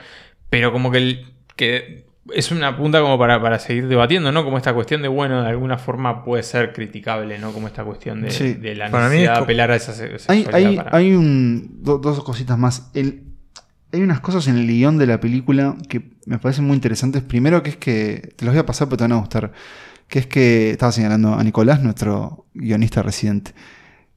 Pero 0.49 0.71
como 0.71 0.89
que, 0.91 0.97
el- 0.97 1.25
que 1.55 2.05
es 2.33 2.51
una 2.51 2.75
punta 2.77 3.01
como 3.01 3.17
para, 3.19 3.41
para 3.41 3.59
seguir 3.59 3.87
debatiendo, 3.87 4.31
¿no? 4.31 4.43
Como 4.43 4.57
esta 4.57 4.73
cuestión 4.73 5.01
de, 5.01 5.07
bueno, 5.07 5.41
de 5.43 5.49
alguna 5.49 5.77
forma 5.77 6.23
puede 6.23 6.43
ser 6.43 6.73
criticable, 6.73 7.37
¿no? 7.39 7.51
Como 7.53 7.67
esta 7.67 7.83
cuestión 7.83 8.21
de, 8.21 8.31
Sí. 8.31 8.53
de 8.53 8.75
la 8.75 8.89
necesidad 8.89 9.35
de 9.35 9.39
apelar 9.43 9.71
a 9.71 9.75
esa 9.75 9.93
Hay, 10.27 10.45
hay, 10.51 10.75
para- 10.77 10.95
hay 10.97 11.13
un, 11.13 11.79
do- 11.83 11.97
dos 11.97 12.23
cositas 12.23 12.57
más. 12.57 12.89
El- 12.93 13.23
hay 13.93 14.01
unas 14.01 14.21
cosas 14.21 14.47
en 14.47 14.57
el 14.57 14.67
guion 14.67 14.97
de 14.97 15.05
la 15.07 15.19
película 15.19 15.75
que 15.89 16.11
me 16.25 16.39
parecen 16.39 16.65
muy 16.65 16.75
interesantes. 16.75 17.23
Primero 17.23 17.61
que 17.61 17.71
es 17.71 17.77
que, 17.77 18.33
te 18.35 18.45
los 18.45 18.53
voy 18.53 18.59
a 18.59 18.65
pasar 18.65 18.87
pero 18.87 18.97
te 18.97 19.03
van 19.03 19.11
a 19.13 19.17
gustar, 19.17 19.51
que 20.07 20.19
es 20.19 20.27
que, 20.27 20.71
estaba 20.71 20.91
señalando 20.91 21.33
a 21.33 21.43
Nicolás, 21.43 21.81
nuestro 21.83 22.45
guionista 22.53 23.01
residente, 23.03 23.51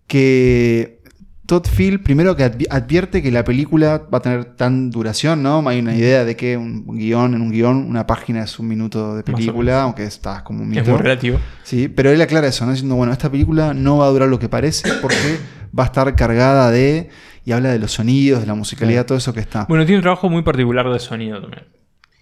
que 0.07 1.01
Todd 1.47 1.67
Field, 1.67 2.03
primero 2.03 2.35
que 2.37 2.45
advi- 2.45 2.67
advierte 2.71 3.23
que 3.23 3.31
la 3.31 3.45
película 3.45 4.03
va 4.13 4.19
a 4.19 4.23
tener 4.23 4.45
tan 4.57 4.91
duración, 4.91 5.43
¿no? 5.43 5.67
Hay 5.69 5.79
una 5.81 5.95
idea 5.95 6.25
de 6.25 6.37
que 6.37 6.57
un 6.57 6.87
guion, 6.97 7.35
en 7.35 7.43
un 7.43 7.51
guion, 7.51 7.77
una 7.89 8.07
página 8.07 8.45
es 8.45 8.59
un 8.59 8.67
minuto 8.69 9.15
de 9.17 9.23
película, 9.23 9.83
aunque 9.83 10.05
está 10.05 10.43
como 10.43 10.63
un 10.63 10.73
Es 10.73 10.79
mito. 10.81 10.91
muy 10.93 11.01
relativo. 11.03 11.39
Sí, 11.63 11.89
pero 11.89 12.11
él 12.11 12.21
aclara 12.23 12.47
eso, 12.49 12.65
¿no? 12.65 12.73
Diciendo, 12.73 12.95
bueno, 12.97 13.13
esta 13.13 13.31
película 13.31 13.75
no 13.75 13.99
va 13.99 14.07
a 14.07 14.11
durar 14.11 14.29
lo 14.29 14.39
que 14.39 14.49
parece 14.49 14.91
porque 15.03 15.39
va 15.79 15.83
a 15.83 15.87
estar 15.87 16.15
cargada 16.17 16.71
de. 16.71 17.11
Y 17.47 17.53
habla 17.53 17.71
de 17.73 17.79
los 17.79 17.93
sonidos, 17.93 18.41
de 18.41 18.47
la 18.47 18.55
musicalidad, 18.55 19.05
todo 19.05 19.19
eso 19.19 19.35
que 19.35 19.41
está. 19.41 19.67
Bueno, 19.69 19.85
tiene 19.85 19.99
un 19.99 20.03
trabajo 20.03 20.31
muy 20.31 20.41
particular 20.43 20.91
de 20.91 20.99
sonido 20.99 21.43
también. 21.43 21.65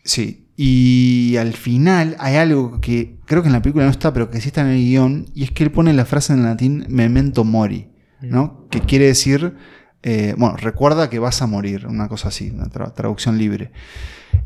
Sí. 0.05 0.49
Y 0.57 1.37
al 1.39 1.53
final 1.53 2.17
hay 2.19 2.35
algo 2.37 2.81
que 2.81 3.19
creo 3.25 3.41
que 3.43 3.47
en 3.49 3.53
la 3.53 3.63
película 3.63 3.85
no 3.85 3.91
está, 3.93 4.13
pero 4.13 4.31
que 4.31 4.41
sí 4.41 4.49
está 4.49 4.63
en 4.63 4.67
el 4.69 4.79
guion, 4.79 5.27
y 5.33 5.45
es 5.45 5.53
que 5.53 5.63
él 5.63 5.71
pone 5.71 5.93
la 5.93 6.05
frase 6.05 6.33
en 6.33 6.43
latín 6.43 6.85
memento 6.89 7.45
mori, 7.45 7.87
¿no? 8.23 8.67
Que 8.71 8.81
quiere 8.81 9.07
decir, 9.07 9.55
eh, 10.03 10.35
bueno, 10.39 10.57
recuerda 10.57 11.11
que 11.11 11.19
vas 11.19 11.43
a 11.43 11.47
morir, 11.47 11.87
una 11.87 12.09
cosa 12.09 12.29
así, 12.29 12.51
una 12.51 12.67
tra- 12.67 12.95
traducción 12.95 13.39
libre. 13.39 13.73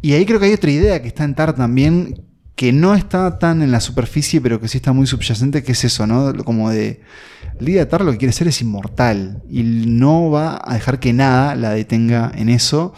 Y 0.02 0.12
ahí 0.14 0.26
creo 0.26 0.40
que 0.40 0.46
hay 0.46 0.52
otra 0.52 0.70
idea 0.70 1.00
que 1.02 1.08
está 1.08 1.24
en 1.24 1.34
Tar 1.34 1.54
también, 1.54 2.22
que 2.54 2.72
no 2.72 2.94
está 2.94 3.38
tan 3.38 3.62
en 3.62 3.70
la 3.70 3.80
superficie, 3.80 4.40
pero 4.40 4.60
que 4.60 4.68
sí 4.68 4.78
está 4.78 4.92
muy 4.92 5.06
subyacente, 5.06 5.62
que 5.62 5.72
es 5.72 5.84
eso, 5.84 6.06
¿no? 6.06 6.34
Como 6.44 6.70
de. 6.70 7.00
Lidia 7.58 7.88
Tar 7.88 8.04
lo 8.04 8.12
que 8.12 8.18
quiere 8.18 8.32
ser 8.32 8.48
es 8.48 8.60
inmortal 8.60 9.42
y 9.48 9.62
no 9.62 10.30
va 10.30 10.60
a 10.62 10.74
dejar 10.74 11.00
que 11.00 11.14
nada 11.14 11.54
la 11.54 11.70
detenga 11.70 12.30
en 12.34 12.50
eso. 12.50 12.92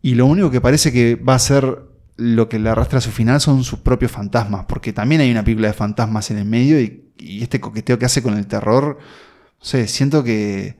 Y 0.00 0.14
lo 0.14 0.24
único 0.26 0.50
que 0.50 0.60
parece 0.62 0.92
que 0.92 1.16
va 1.16 1.34
a 1.34 1.38
ser 1.38 1.80
lo 2.16 2.48
que 2.48 2.58
le 2.58 2.70
arrastra 2.70 2.98
a 2.98 3.02
su 3.02 3.10
final 3.10 3.40
son 3.40 3.64
sus 3.64 3.80
propios 3.80 4.12
fantasmas, 4.12 4.64
porque 4.66 4.94
también 4.94 5.20
hay 5.20 5.30
una 5.30 5.44
película 5.44 5.68
de 5.68 5.74
fantasmas 5.74 6.30
en 6.30 6.38
el 6.38 6.46
medio 6.46 6.80
y, 6.80 7.10
y 7.18 7.42
este 7.42 7.60
coqueteo 7.60 7.98
que 7.98 8.06
hace 8.06 8.22
con 8.22 8.38
el 8.38 8.46
terror, 8.46 8.98
no 9.60 9.86
siento 9.88 10.22
que... 10.24 10.76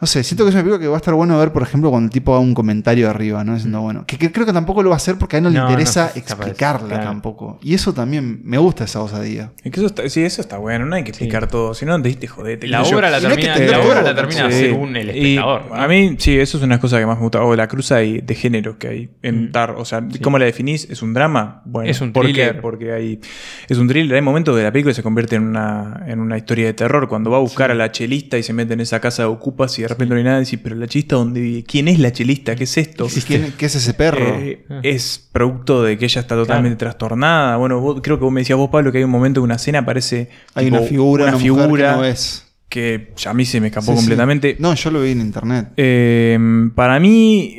No 0.00 0.06
sé, 0.06 0.22
siento 0.22 0.44
que 0.44 0.50
es 0.50 0.54
una 0.54 0.62
película 0.62 0.80
que 0.80 0.86
va 0.88 0.94
a 0.94 0.98
estar 0.98 1.12
bueno 1.14 1.36
ver, 1.38 1.52
por 1.52 1.62
ejemplo, 1.62 1.90
cuando 1.90 2.06
el 2.06 2.12
tipo 2.12 2.32
haga 2.32 2.40
un 2.40 2.54
comentario 2.54 3.10
arriba, 3.10 3.42
¿no? 3.42 3.54
Diciendo, 3.54 3.80
bueno, 3.80 4.04
que, 4.06 4.16
que 4.16 4.30
creo 4.30 4.46
que 4.46 4.52
tampoco 4.52 4.82
lo 4.84 4.90
va 4.90 4.96
a 4.96 4.98
hacer 4.98 5.16
porque 5.18 5.36
a 5.36 5.38
él 5.38 5.42
no, 5.44 5.50
Mm. 5.50 5.54
No, 5.54 5.58
le 5.60 5.64
no 5.64 5.70
interesa 5.70 6.02
de 6.04 6.08
eso, 6.10 6.18
explicarla 6.20 6.88
claro. 6.88 7.02
tampoco. 7.04 7.58
Y 7.62 7.74
eso 7.74 7.92
también 7.92 8.40
me 8.44 8.58
gusta 8.58 8.84
esa 8.84 9.02
osadía. 9.02 9.50
Es 9.64 9.72
que 9.72 9.80
eso 9.80 9.86
está, 9.86 10.08
sí, 10.08 10.22
eso 10.22 10.40
está 10.40 10.58
bueno, 10.58 10.86
no 10.86 10.94
hay 10.94 11.02
que 11.02 11.10
explicar 11.10 11.48
todo, 11.48 11.74
si 11.74 11.84
no 11.84 12.00
te 12.00 12.08
diste 12.08 12.28
jodete. 12.28 12.68
La 12.68 12.82
obra 12.82 13.10
la 13.10 13.18
no 13.20 13.28
termina, 13.28 13.58
la 13.58 13.80
obra 13.80 14.02
la 14.02 14.14
termina 14.14 14.50
Sí. 14.52 14.58
según 14.60 14.94
el 14.96 15.08
Y 15.16 15.34
espectador. 15.34 15.62
¿no? 15.68 15.74
A 15.74 15.88
mí, 15.88 16.14
sí, 16.18 16.38
eso 16.38 16.58
es 16.58 16.62
una 16.62 16.78
cosa 16.78 16.98
que 17.00 17.06
más 17.06 17.16
me 17.16 17.22
gusta. 17.22 17.42
O 17.42 17.56
la 17.56 17.66
cruz 17.66 17.90
hay 17.90 18.20
de 18.20 18.34
género 18.36 18.78
que 18.78 18.88
hay 18.88 19.10
en 19.22 19.50
TAR. 19.50 19.72
O 19.78 19.84
sea, 19.84 20.06
¿cómo 20.22 20.38
la 20.38 20.44
definís? 20.44 20.88
¿Es 20.90 21.02
un 21.02 21.12
drama? 21.12 21.62
Bueno, 21.64 21.88
Mm. 21.88 21.90
Es 21.90 22.00
un 22.00 22.12
¿por 22.12 22.24
qué? 22.26 22.32
thriller. 22.34 22.60
Porque 22.60 22.92
hay. 22.92 23.20
Es 23.68 23.78
un 23.78 23.88
thriller. 23.88 24.14
Hay 24.14 24.22
momentos 24.22 24.54
de 24.56 24.62
la 24.62 24.70
película 24.70 24.90
que 24.92 24.96
se 24.96 25.02
convierte 25.02 25.34
en 25.36 25.42
una, 25.42 26.04
en 26.06 26.20
una 26.20 26.36
historia 26.36 26.66
de 26.66 26.74
terror. 26.74 27.08
Cuando 27.08 27.30
va 27.30 27.38
a 27.38 27.40
buscar 27.40 27.70
a 27.70 27.74
la 27.74 27.90
chelista 27.90 28.38
y 28.38 28.42
se 28.44 28.52
mete 28.52 28.74
en 28.74 28.80
esa 28.80 29.00
casa 29.00 29.22
de 29.22 29.28
ocupas 29.28 29.76
y 29.78 29.87
de 29.88 29.94
repente 29.94 30.14
no 30.14 30.18
hay 30.18 30.24
nada, 30.24 30.36
y 30.38 30.40
dice, 30.40 30.58
pero 30.58 30.76
la 30.76 30.86
chelista, 30.86 31.16
¿dónde 31.16 31.40
vive? 31.40 31.64
¿Quién 31.64 31.88
es 31.88 31.98
la 31.98 32.12
chelista? 32.12 32.54
¿Qué 32.54 32.64
es 32.64 32.76
esto? 32.78 33.08
¿Quién- 33.26 33.52
¿Qué 33.56 33.66
es 33.66 33.74
ese 33.74 33.94
perro? 33.94 34.24
Eh, 34.38 34.64
es 34.82 35.28
producto 35.32 35.82
de 35.82 35.96
que 35.98 36.04
ella 36.04 36.20
está 36.20 36.34
totalmente 36.34 36.76
trastornada. 36.76 37.56
Bueno, 37.56 37.80
vos- 37.80 38.00
creo 38.02 38.18
que 38.18 38.24
vos 38.24 38.32
me 38.32 38.40
decías 38.42 38.58
vos, 38.58 38.70
Pablo, 38.70 38.92
que 38.92 38.98
hay 38.98 39.04
un 39.04 39.10
momento 39.10 39.40
de 39.40 39.44
una 39.44 39.56
escena 39.56 39.80
aparece 39.80 40.28
Hay 40.54 40.66
tipo, 40.66 40.78
una 40.78 40.86
figura, 40.86 41.24
una 41.24 41.36
una 41.36 41.38
mujer 41.38 41.52
que 41.56 41.64
figura 41.66 41.96
no 41.96 42.04
es. 42.04 42.44
que 42.68 43.12
ya 43.16 43.30
a 43.30 43.34
mí 43.34 43.44
se 43.44 43.60
me 43.60 43.68
escapó 43.68 43.86
Sí, 43.86 43.92
sí. 43.92 43.96
completamente. 43.98 44.56
No, 44.58 44.74
yo 44.74 44.90
lo 44.90 45.00
vi 45.02 45.10
en 45.12 45.20
internet. 45.22 45.68
Eh, 45.76 46.38
para 46.74 47.00
mí, 47.00 47.58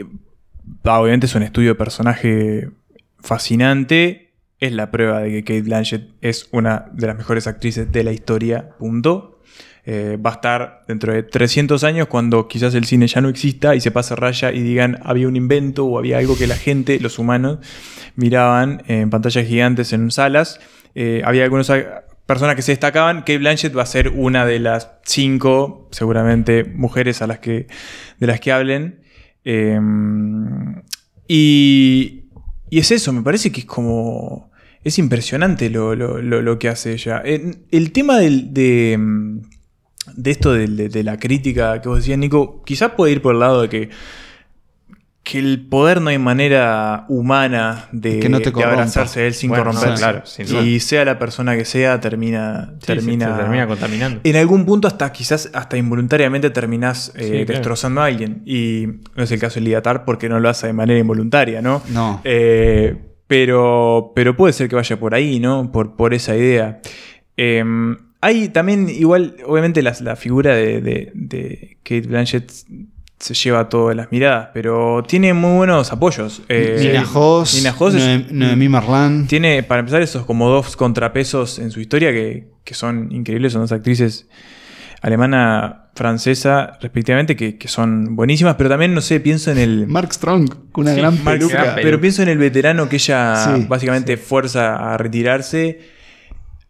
ah, 0.83 0.99
obviamente 1.01 1.25
es 1.25 1.35
un 1.35 1.43
estudio 1.43 1.69
de 1.69 1.75
personaje 1.75 2.69
fascinante. 3.19 4.33
Es 4.59 4.73
la 4.73 4.91
prueba 4.91 5.21
de 5.21 5.31
que 5.31 5.43
Kate 5.43 5.61
Blanchett 5.61 6.09
es 6.21 6.49
una 6.51 6.85
de 6.93 7.07
las 7.07 7.15
mejores 7.17 7.47
actrices 7.47 7.91
de 7.91 8.03
la 8.03 8.11
historia. 8.11 8.69
Punto. 8.77 9.28
Eh, 9.91 10.17
va 10.23 10.29
a 10.29 10.33
estar 10.33 10.83
dentro 10.87 11.11
de 11.13 11.23
300 11.23 11.83
años 11.83 12.05
cuando 12.07 12.47
quizás 12.47 12.75
el 12.75 12.85
cine 12.85 13.07
ya 13.07 13.21
no 13.21 13.29
exista 13.29 13.73
y 13.73 13.81
se 13.81 13.89
pase 13.89 14.15
raya 14.15 14.51
y 14.51 14.61
digan 14.61 14.99
había 15.03 15.27
un 15.27 15.35
invento 15.35 15.83
o 15.85 15.97
había 15.97 16.19
algo 16.19 16.37
que 16.37 16.45
la 16.45 16.55
gente, 16.55 16.99
los 16.99 17.17
humanos, 17.17 17.57
miraban 18.15 18.83
en 18.87 19.09
pantallas 19.09 19.47
gigantes 19.47 19.91
en 19.91 20.11
salas. 20.11 20.59
Eh, 20.93 21.23
había 21.25 21.43
algunas 21.43 21.71
personas 22.27 22.55
que 22.55 22.61
se 22.61 22.71
destacaban. 22.73 23.21
Kate 23.21 23.39
Blanchett 23.39 23.75
va 23.75 23.81
a 23.81 23.87
ser 23.87 24.09
una 24.09 24.45
de 24.45 24.59
las 24.59 24.91
cinco, 25.05 25.87
seguramente, 25.91 26.65
mujeres 26.65 27.23
a 27.23 27.27
las 27.27 27.39
que, 27.39 27.65
de 28.19 28.27
las 28.27 28.39
que 28.39 28.51
hablen. 28.51 28.99
Eh, 29.43 29.79
y, 31.27 32.25
y 32.69 32.79
es 32.79 32.91
eso, 32.91 33.13
me 33.13 33.21
parece 33.23 33.51
que 33.51 33.61
es 33.61 33.65
como... 33.65 34.49
Es 34.83 34.97
impresionante 34.97 35.69
lo, 35.69 35.93
lo- 35.95 36.21
lo- 36.21 36.57
que 36.59 36.69
hace 36.69 36.93
ella. 36.93 37.21
El 37.25 37.91
tema 37.91 38.17
del- 38.17 38.53
de, 38.53 38.97
mm, 38.97 39.41
de 40.21 40.31
esto 40.31 40.53
del- 40.53 40.75
de, 40.77 40.89
de 40.89 41.03
la 41.03 41.17
crítica 41.17 41.81
que 41.81 41.89
vos 41.89 41.99
decías, 41.99 42.17
Nico, 42.17 42.61
quizás 42.65 42.91
puede 42.91 43.11
ir 43.13 43.21
por 43.21 43.33
el 43.33 43.39
lado 43.39 43.61
de 43.61 43.69
que, 43.69 43.89
que 45.23 45.37
el 45.37 45.67
poder 45.69 46.01
no 46.01 46.09
hay 46.09 46.17
manera 46.17 47.05
humana 47.07 47.87
de, 47.91 48.19
Que 48.19 48.29
no 48.29 48.39
te 48.39 48.49
de 48.51 48.63
abrazarse 48.63 49.27
él 49.27 49.33
sin 49.35 49.49
Bueno, 49.49 49.65
corromper. 49.65 49.89
no, 49.91 49.95
claro, 49.95 50.21
sin 50.25 50.47
duda. 50.47 50.61
y 50.63 50.79
sea 50.79 51.05
la 51.05 51.19
persona 51.19 51.55
que 51.55 51.65
sea, 51.65 51.99
termina, 51.99 52.73
Sí, 52.79 52.87
termina, 52.87 53.25
se- 53.27 53.31
se 53.33 53.37
termina 53.39 53.67
contaminando. 53.67 54.21
En 54.23 54.35
algún 54.37 54.65
punto, 54.65 54.87
hasta 54.87 55.11
quizás 55.11 55.51
hasta 55.53 55.77
involuntariamente 55.77 56.49
terminás 56.49 57.11
eh, 57.15 57.23
Sí, 57.23 57.29
claro. 57.31 57.45
destrozando 57.45 58.01
a 58.01 58.05
alguien. 58.05 58.41
Y 58.45 58.87
no 59.15 59.23
es 59.23 59.31
el 59.31 59.39
caso 59.39 59.55
de 59.55 59.61
Liatar 59.65 60.03
porque 60.03 60.29
no 60.29 60.39
lo 60.39 60.49
hace 60.49 60.67
de 60.67 60.73
manera 60.73 60.99
involuntaria, 60.99 61.61
¿no? 61.61 61.83
No. 61.89 62.21
Eh, 62.23 62.95
pero, 63.27 64.13
pero 64.15 64.35
puede 64.35 64.53
ser 64.53 64.67
que 64.67 64.75
vaya 64.75 64.99
por 64.99 65.13
ahí, 65.13 65.39
¿no? 65.39 65.71
Por, 65.71 65.95
por 65.95 66.15
esa 66.15 66.35
idea. 66.35 66.79
Eh, 67.37 67.63
hay 68.21 68.49
también, 68.49 68.89
igual, 68.89 69.35
obviamente, 69.45 69.81
la, 69.81 69.93
la 70.01 70.15
figura 70.15 70.53
de, 70.55 70.81
de- 70.81 71.11
de 71.13 71.77
Kate 71.83 72.01
Blanchett 72.07 72.51
se 73.19 73.33
lleva 73.33 73.67
todas 73.67 73.95
las 73.97 74.11
miradas, 74.11 74.49
pero 74.53 75.03
tiene 75.07 75.33
muy 75.33 75.57
buenos 75.57 75.91
apoyos. 75.91 76.41
Eh, 76.47 76.77
Nina 76.81 77.05
Hoss, 77.13 77.53
Nina 77.55 77.75
Hoss 77.77 77.95
es- 77.95 78.01
Noem- 78.03 78.27
Noemí 78.31 78.69
Marlán. 78.69 79.27
tiene, 79.27 79.61
para 79.63 79.79
empezar, 79.79 80.01
esos 80.01 80.25
como 80.25 80.49
dos 80.49 80.75
contrapesos 80.77 81.59
en 81.59 81.71
su 81.71 81.81
historia 81.81 82.11
que, 82.11 82.47
que 82.63 82.73
son 82.73 83.11
increíbles, 83.11 83.51
son 83.53 83.61
dos 83.63 83.71
actrices 83.73 84.27
alemana, 85.01 85.85
francesa, 85.95 86.77
respectivamente, 86.81 87.35
que, 87.35 87.57
que 87.57 87.67
son 87.67 88.15
buenísimas, 88.15 88.55
pero 88.55 88.69
también, 88.69 88.93
no 88.93 89.01
sé, 89.01 89.19
pienso 89.19 89.51
en 89.51 89.57
el... 89.57 89.87
Mark 89.87 90.13
Strong, 90.13 90.49
con 90.71 90.83
una 90.85 90.93
Sí, 90.93 90.99
gran 90.99 91.17
peluca. 91.17 91.75
Pero 91.81 91.99
pienso 91.99 92.21
en 92.23 92.29
el 92.29 92.37
veterano 92.37 92.87
que 92.89 92.97
ella 92.97 93.55
Sí, 93.55 93.65
básicamente 93.67 94.17
fuerza 94.17 94.93
a 94.93 94.97
retirarse. 94.97 95.79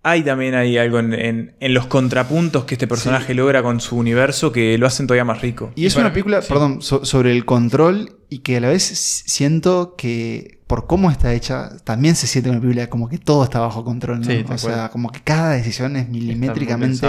Hay 0.02 0.24
también 0.24 0.56
hay 0.56 0.78
algo 0.78 1.00
en, 1.00 1.14
en- 1.14 1.56
en 1.60 1.74
los 1.74 1.88
contrapuntos 1.88 2.64
que 2.64 2.76
este 2.76 2.88
personaje 2.88 3.34
logra 3.34 3.62
con 3.62 3.82
su 3.82 3.98
universo 3.98 4.52
que 4.52 4.78
lo 4.78 4.88
hacen 4.88 5.08
todavía 5.08 5.26
más 5.26 5.42
rico. 5.42 5.72
Y 5.76 5.86
es 5.86 5.96
una 5.96 6.14
película, 6.14 6.40
perdón, 6.42 6.82
so- 6.82 7.04
sobre 7.06 7.32
el 7.34 7.44
control 7.46 8.16
y 8.30 8.40
que 8.40 8.58
a 8.58 8.62
la 8.62 8.70
vez 8.70 8.84
siento 8.84 9.96
que 9.98 10.60
por 10.68 10.88
cómo 10.88 11.12
está 11.12 11.34
hecha, 11.34 11.70
también 11.84 12.16
se 12.16 12.28
siente 12.28 12.50
una 12.50 12.62
película 12.62 12.88
como 12.88 13.10
que 13.10 13.18
todo 13.18 13.44
está 13.44 13.60
bajo 13.60 13.84
control, 13.84 14.20
¿no? 14.22 14.26
Sí, 14.26 14.32
o 14.54 14.58
sea, 14.58 14.90
como 14.90 15.12
que 15.12 15.20
cada 15.22 15.52
decisión 15.52 15.96
es 15.98 16.08
milimétricamente 16.08 17.08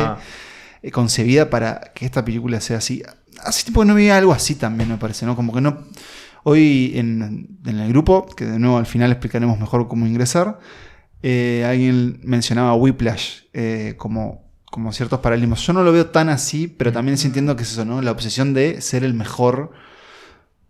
eh, 0.82 0.90
concebida 0.90 1.48
para 1.50 1.92
que 1.94 2.06
esta 2.06 2.24
película 2.24 2.60
sea 2.60 2.78
así. 2.78 3.02
Hace 3.44 3.64
tiempo 3.64 3.82
que 3.82 3.86
no 3.86 3.94
veía 3.94 4.16
algo 4.18 4.32
así 4.32 4.54
también, 4.56 4.88
me 4.88 4.96
parece, 4.96 5.26
¿no? 5.26 5.36
Como 5.36 5.52
que 5.52 5.60
no... 5.60 5.78
Hoy 6.42 6.92
en, 6.96 7.58
en 7.66 7.78
el 7.78 7.88
grupo, 7.90 8.26
que 8.26 8.46
de 8.46 8.58
nuevo 8.58 8.78
al 8.78 8.86
final 8.86 9.10
explicaremos 9.12 9.58
mejor 9.60 9.86
cómo 9.88 10.06
ingresar, 10.06 10.58
eh, 11.22 11.64
alguien 11.68 12.20
mencionaba 12.22 12.74
Whiplash 12.74 13.40
eh, 13.52 13.94
como, 13.96 14.50
como 14.70 14.92
ciertos 14.92 15.20
paralelismos. 15.20 15.66
Yo 15.66 15.72
no 15.72 15.82
lo 15.82 15.92
veo 15.92 16.06
tan 16.06 16.28
así, 16.28 16.66
pero 16.68 16.92
también 16.92 17.18
sí 17.18 17.26
entiendo 17.26 17.56
que 17.56 17.62
es 17.62 17.72
eso, 17.72 17.84
¿no? 17.84 18.00
La 18.02 18.10
obsesión 18.12 18.54
de 18.54 18.80
ser 18.80 19.04
el 19.04 19.14
mejor. 19.14 19.72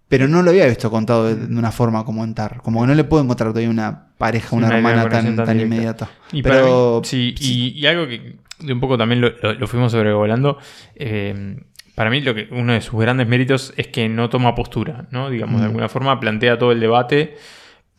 Pero 0.09 0.27
no 0.27 0.43
lo 0.43 0.51
había 0.51 0.67
visto 0.67 0.91
contado 0.91 1.27
de, 1.27 1.37
de 1.37 1.57
una 1.57 1.71
forma 1.71 2.05
como 2.05 2.25
en 2.25 2.35
Tar. 2.35 2.61
Como 2.63 2.81
que 2.81 2.89
no 2.89 2.95
le 2.95 3.05
puedo 3.05 3.23
encontrar 3.23 3.51
todavía 3.51 3.71
una 3.71 4.09
pareja, 4.19 4.57
una, 4.57 4.67
Una 4.67 4.77
hermana 4.79 5.09
tan, 5.09 5.37
tan 5.37 5.61
inmediata. 5.61 6.11
Y 6.33 6.43
pero 6.43 6.99
mí, 7.01 7.07
sí, 7.09 7.35
y, 7.39 7.69
y 7.81 7.87
algo 7.87 8.09
que 8.09 8.37
de 8.59 8.73
un 8.73 8.81
poco 8.81 8.99
también 8.99 9.21
lo, 9.21 9.31
lo- 9.41 9.55
lo 9.55 9.67
fuimos 9.69 9.93
sobrevolando. 9.93 10.59
eh, 10.97 11.63
para 11.95 12.09
mí, 12.11 12.23
lo 12.23 12.35
que, 12.35 12.49
uno 12.51 12.73
de 12.73 12.81
sus 12.81 12.99
grandes 12.99 13.29
méritos 13.29 13.75
es 13.77 13.89
que 13.89 14.09
no 14.09 14.31
toma 14.31 14.55
postura, 14.55 15.07
¿no? 15.11 15.29
Digamos, 15.29 15.61
de 15.61 15.67
Mm. 15.67 15.71
alguna 15.71 15.89
forma 15.91 16.19
plantea 16.19 16.59
todo 16.59 16.73
el 16.73 16.81
debate, 16.81 17.37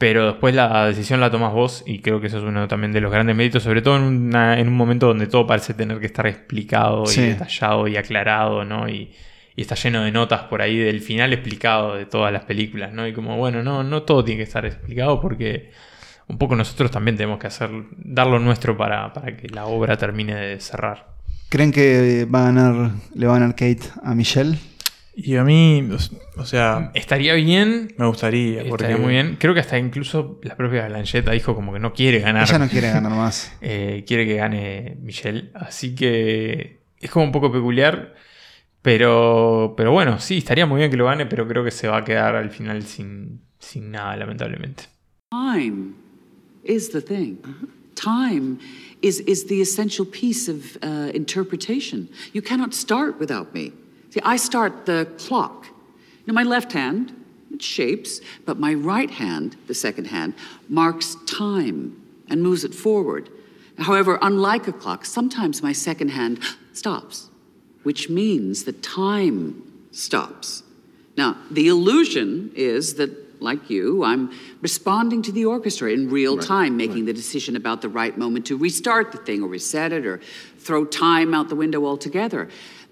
pero 0.02 0.26
después 0.26 0.56
la 0.56 0.88
decisión 0.88 1.20
la 1.22 1.30
tomas 1.30 1.54
vos, 1.54 1.84
y 1.86 2.00
creo 2.00 2.20
que 2.20 2.26
eso 2.26 2.40
es 2.40 2.44
uno 2.44 2.68
también 2.68 2.92
de 2.92 3.02
los 3.02 3.12
grandes 3.12 3.36
méritos, 3.36 3.62
sobre 3.62 3.84
todo 3.84 3.98
en, 3.98 4.04
una- 4.04 4.60
en 4.60 4.68
un 4.68 4.74
momento 4.74 5.06
donde 5.06 5.28
todo 5.28 5.46
parece 5.46 5.76
tener 5.76 6.00
que 6.00 6.08
estar 6.08 6.26
explicado 6.26 7.06
Sí. 7.06 7.22
y 7.22 7.26
detallado 7.28 7.88
y 7.88 7.98
aclarado, 7.98 8.66
¿no? 8.66 8.90
Y, 8.90 9.12
y 9.56 9.62
está 9.62 9.76
lleno 9.76 10.02
de 10.02 10.12
notas 10.12 10.42
por 10.46 10.64
ahí 10.64 10.76
del 10.80 11.02
final 11.02 11.34
explicado 11.34 11.94
de 11.96 12.08
todas 12.08 12.34
las 12.34 12.46
películas, 12.46 12.92
¿no? 12.94 13.08
Y 13.08 13.14
como, 13.14 13.38
bueno, 13.38 13.62
no, 13.62 13.84
no 13.84 14.02
todo 14.02 14.24
tiene 14.24 14.40
que 14.40 14.44
estar 14.46 14.66
explicado 14.66 15.22
porque 15.22 15.70
un 16.28 16.40
poco 16.40 16.56
nosotros 16.56 16.90
también 16.90 17.16
tenemos 17.16 17.38
que 17.38 17.46
hacer, 17.46 17.70
dar 17.98 18.26
lo 18.26 18.40
nuestro 18.40 18.76
para, 18.76 19.14
para 19.14 19.38
que 19.38 19.50
la 19.50 19.66
obra 19.68 19.98
termine 19.98 20.34
de 20.36 20.60
cerrar. 20.60 21.12
¿Creen 21.50 21.72
que 21.72 22.26
va 22.34 22.40
a 22.42 22.46
ganar, 22.46 22.92
le 23.14 23.28
va 23.28 23.36
a 23.36 23.40
ganar 23.40 23.56
Kate 23.56 23.82
a 24.04 24.16
Michelle? 24.16 24.58
Y 25.14 25.36
a 25.36 25.44
mí, 25.44 25.88
o- 26.38 26.46
sea, 26.46 26.92
Estaría 26.94 27.34
bien. 27.34 27.94
me 27.98 28.06
gustaría. 28.08 28.64
Porque 28.68 28.86
Estaría 28.86 28.98
muy 28.98 29.14
bien. 29.14 29.36
Creo 29.40 29.54
que 29.54 29.60
hasta 29.60 29.78
incluso 29.78 30.40
la 30.44 30.56
propia 30.56 30.88
Blanchett 30.88 31.30
dijo 31.30 31.54
como 31.54 31.74
que 31.74 31.80
no 31.80 31.94
quiere 31.94 32.20
ganar. 32.20 32.48
Ella 32.48 32.60
no 32.60 32.70
quiere 32.70 32.88
ganar 32.90 33.12
más. 33.12 33.52
Eh, 33.62 34.04
quiere 34.08 34.26
que 34.26 34.36
gane 34.36 34.98
Michelle. 35.02 35.52
Así 35.54 35.96
que 35.96 36.82
es 37.00 37.10
como 37.12 37.26
un 37.26 37.32
poco 37.32 37.52
peculiar. 37.52 38.16
Pero, 38.82 39.76
pero 39.78 39.92
bueno, 39.92 40.20
sí, 40.20 40.38
estaría 40.40 40.66
muy 40.66 40.80
bien 40.80 40.90
que 40.90 40.98
lo 40.98 41.06
gane, 41.06 41.28
pero 41.28 41.48
creo 41.48 41.64
que 41.64 41.70
se 41.72 41.88
va 41.88 41.98
a 41.98 42.04
quedar 42.04 42.36
al 42.36 42.50
final 42.50 42.82
sin, 42.84 43.42
sin 43.60 43.92
nada, 43.92 44.16
lamentablemente. 44.16 44.86
Time 45.30 45.94
is 46.64 46.90
the 46.92 47.02
thing. 47.02 47.36
Time 47.94 48.58
is, 49.02 49.20
is 49.28 49.46
the 49.46 49.62
essential 49.62 50.08
piece 50.08 50.50
of 50.50 50.78
uh, 50.82 51.12
interpretation. 51.14 52.10
You 52.34 52.42
cannot 52.42 52.74
start 52.74 53.20
without 53.20 53.54
me. 53.54 53.72
See, 54.12 54.20
I 54.24 54.36
start 54.36 54.86
the 54.86 55.10
clock. 55.18 55.68
You 55.68 56.28
know, 56.28 56.34
my 56.34 56.44
left 56.44 56.74
hand, 56.74 57.16
it 57.52 57.62
shapes, 57.62 58.22
but 58.46 58.60
my 58.60 58.74
right 58.74 59.10
hand, 59.10 59.56
the 59.68 59.74
second 59.74 60.06
hand, 60.06 60.34
marks 60.70 61.16
time 61.26 62.02
and 62.28 62.44
moves 62.44 62.64
it 62.64 62.76
forward. 62.76 63.30
However, 63.78 64.20
unlike 64.22 64.68
a 64.68 64.74
clock, 64.74 65.06
sometimes 65.06 65.64
my 65.64 65.72
second 65.72 66.10
hand 66.10 66.40
stops, 66.74 67.30
which 67.84 68.10
means 68.10 68.66
that 68.66 68.84
time 68.84 69.64
stops. 69.92 70.64
Now, 71.18 71.38
the 71.50 71.68
illusion 71.68 72.52
is 72.54 72.96
that, 72.96 73.42
like 73.42 73.70
you, 73.70 74.04
I'm 74.04 74.32
responding 74.62 75.22
to 75.24 75.32
the 75.32 75.46
orchestra 75.46 75.92
in 75.92 76.10
real 76.10 76.38
time, 76.38 76.78
making 76.78 77.06
the 77.06 77.14
decision 77.14 77.56
about 77.56 77.82
the 77.82 77.90
right 77.90 78.16
moment 78.18 78.46
to 78.48 78.58
restart 78.58 79.12
the 79.12 79.18
thing 79.18 79.42
or 79.42 79.48
reset 79.48 79.92
it 79.92 80.06
or 80.06 80.22
throw 80.60 80.86
time 80.86 81.34
out 81.34 81.50
the 81.50 81.56
window 81.56 81.86
altogether. 81.86 82.50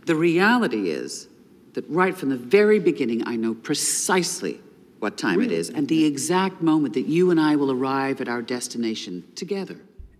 The 0.09 0.15
reality 0.15 0.89
is 0.89 1.29
that 1.73 1.85
right 1.87 2.17
from 2.17 2.29
the 2.29 2.35
very 2.35 2.79
beginning, 2.79 3.21
I 3.27 3.37
know 3.37 3.53
precisely 3.53 4.59
what 4.99 5.17
time 5.17 5.39
it 5.39 5.51
is 5.51 5.69
and 5.69 5.87
the 5.87 6.03
exact 6.03 6.63
moment 6.63 6.95
that 6.95 7.07
you 7.07 7.29
and 7.29 7.39
I 7.39 7.55
will 7.55 7.69
arrive 7.69 8.19
at 8.19 8.27
our 8.27 8.41
destination 8.41 9.23
together. 9.35 9.77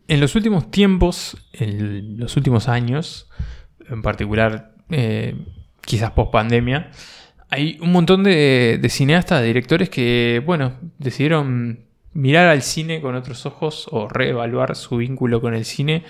En 0.08 0.20
los 0.20 0.36
últimos 0.36 0.70
tiempos, 0.70 1.38
en 1.54 2.20
los 2.20 2.38
últimos 2.38 2.68
años, 2.68 3.28
en 3.90 4.04
particular 4.04 4.76
eh, 4.92 5.34
quizás 5.82 6.12
post 6.12 6.32
pandemia, 6.32 6.92
hay 7.50 7.80
un 7.82 7.92
montón 7.92 8.24
de, 8.24 8.78
de 8.80 8.90
cineastas, 8.90 9.42
de 9.42 9.48
directores 9.48 9.90
que, 9.90 10.44
bueno, 10.46 10.78
decidieron 11.00 11.80
mirar 12.14 12.46
al 12.46 12.62
cine 12.62 13.02
con 13.02 13.16
otros 13.16 13.48
ojos 13.48 13.88
o 13.90 14.08
reevaluar 14.08 14.76
su 14.76 14.98
vínculo 14.98 15.42
con 15.42 15.56
el 15.56 15.66
cine 15.66 16.04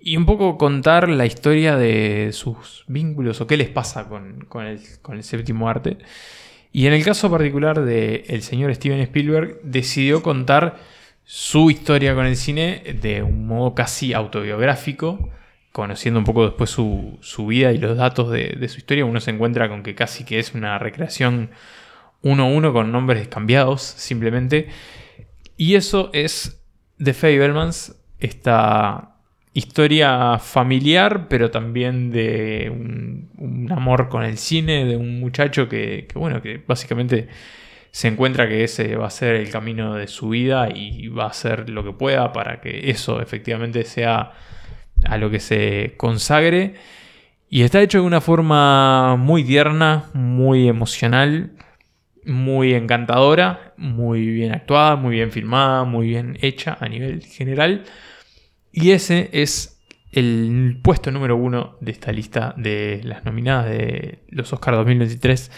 y 0.00 0.16
un 0.16 0.26
poco 0.26 0.56
contar 0.56 1.08
la 1.08 1.26
historia 1.26 1.76
de 1.76 2.30
sus 2.32 2.84
vínculos 2.88 3.40
o 3.40 3.46
qué 3.46 3.56
les 3.56 3.68
pasa 3.68 4.08
con, 4.08 4.44
con 4.48 4.64
el, 4.66 4.80
con 5.02 5.16
el 5.16 5.22
séptimo 5.22 5.68
arte. 5.68 5.98
Y 6.72 6.86
en 6.86 6.92
el 6.92 7.04
caso 7.04 7.30
particular 7.30 7.84
del 7.84 8.24
el 8.28 8.42
señor 8.42 8.74
Steven 8.74 9.00
Spielberg, 9.00 9.60
decidió 9.62 10.22
contar 10.22 10.78
su 11.24 11.70
historia 11.70 12.14
con 12.14 12.26
el 12.26 12.36
cine 12.36 12.82
de 13.00 13.22
un 13.22 13.46
modo 13.46 13.74
casi 13.74 14.14
autobiográfico, 14.14 15.30
conociendo 15.72 16.18
un 16.18 16.24
poco 16.24 16.44
después 16.44 16.70
su, 16.70 17.18
su 17.20 17.46
vida 17.46 17.72
y 17.72 17.78
los 17.78 17.96
datos 17.96 18.30
de, 18.30 18.56
de 18.58 18.68
su 18.68 18.78
historia, 18.78 19.04
uno 19.04 19.20
se 19.20 19.30
encuentra 19.30 19.68
con 19.68 19.82
que 19.82 19.94
casi 19.94 20.24
que 20.24 20.38
es 20.38 20.54
una 20.54 20.78
recreación 20.78 21.50
uno 22.22 22.44
a 22.44 22.46
uno 22.46 22.72
con 22.72 22.92
nombres 22.92 23.28
cambiados 23.28 23.82
simplemente. 23.82 24.68
Y 25.56 25.74
eso 25.74 26.10
es 26.12 26.62
The 27.02 27.14
Fablemans, 27.14 27.96
esta 28.18 29.19
historia 29.52 30.38
familiar, 30.38 31.28
pero 31.28 31.50
también 31.50 32.10
de 32.10 32.70
un, 32.70 33.68
amor 33.70 34.08
con 34.08 34.24
el 34.24 34.38
cine, 34.38 34.84
de 34.84 34.96
un 34.96 35.20
muchacho 35.20 35.68
que, 35.68 36.06
que, 36.08 36.18
bueno, 36.18 36.42
que 36.42 36.62
básicamente 36.66 37.28
se 37.90 38.08
encuentra 38.08 38.48
que 38.48 38.64
ese 38.64 38.96
va 38.96 39.06
a 39.06 39.10
ser 39.10 39.36
el 39.36 39.50
camino 39.50 39.94
de 39.94 40.06
su 40.06 40.30
vida 40.30 40.68
y 40.74 41.08
va 41.08 41.24
a 41.24 41.28
hacer 41.28 41.68
lo 41.70 41.84
que 41.84 41.92
pueda 41.92 42.32
para 42.32 42.60
que 42.60 42.90
eso 42.90 43.20
efectivamente 43.20 43.84
sea 43.84 44.32
a 45.04 45.16
lo 45.18 45.30
que 45.30 45.40
se 45.40 45.94
consagre. 45.96 46.74
Y 47.48 47.62
está 47.62 47.80
hecho 47.80 48.00
de 48.00 48.06
una 48.06 48.20
forma 48.20 49.16
muy 49.16 49.42
tierna, 49.42 50.04
muy 50.14 50.68
emocional, 50.68 51.50
muy 52.24 52.74
encantadora, 52.74 53.74
muy 53.76 54.26
bien 54.26 54.52
actuada, 54.52 54.94
muy 54.96 55.16
bien 55.16 55.32
filmada, 55.32 55.84
muy 55.84 56.08
bien 56.08 56.38
hecha 56.42 56.78
a 56.80 56.88
nivel 56.88 57.24
general. 57.24 57.84
Y 58.72 58.90
ese 58.90 59.30
es 59.32 59.80
el 60.12 60.78
puesto 60.82 61.10
número 61.10 61.36
uno 61.36 61.76
de 61.80 61.92
esta 61.92 62.12
lista 62.12 62.54
de 62.56 63.00
las 63.04 63.24
nominadas 63.24 63.66
de 63.66 64.20
los 64.28 64.52
Oscars 64.52 64.76
2023 64.78 65.50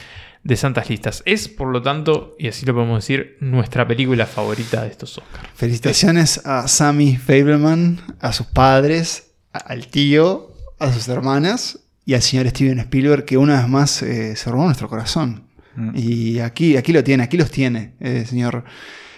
de 0.44 0.56
Santas 0.56 0.90
Listas. 0.90 1.22
Es, 1.24 1.48
por 1.48 1.68
lo 1.68 1.82
tanto, 1.82 2.34
y 2.38 2.48
así 2.48 2.66
lo 2.66 2.74
podemos 2.74 3.02
decir, 3.02 3.36
nuestra 3.40 3.86
película 3.86 4.26
favorita 4.26 4.82
de 4.82 4.88
estos 4.88 5.18
Oscars. 5.18 5.48
Felicitaciones 5.54 6.44
a 6.44 6.68
Sammy 6.68 7.16
Fableman, 7.16 8.00
a 8.20 8.32
sus 8.32 8.46
padres, 8.46 9.32
al 9.52 9.86
tío, 9.86 10.52
a 10.78 10.92
sus 10.92 11.08
hermanas 11.08 11.78
y 12.04 12.14
al 12.14 12.22
señor 12.22 12.48
Steven 12.48 12.80
Spielberg, 12.80 13.24
que 13.24 13.36
una 13.36 13.60
vez 13.60 13.68
más 13.68 14.02
eh, 14.02 14.34
se 14.36 14.50
robó 14.50 14.64
nuestro 14.64 14.88
corazón. 14.88 15.44
Mm. 15.76 15.90
Y 15.94 16.40
aquí, 16.40 16.76
aquí 16.76 16.92
lo 16.92 17.04
tiene, 17.04 17.22
aquí 17.22 17.36
los 17.36 17.50
tiene, 17.50 17.94
eh, 18.00 18.24
señor 18.26 18.64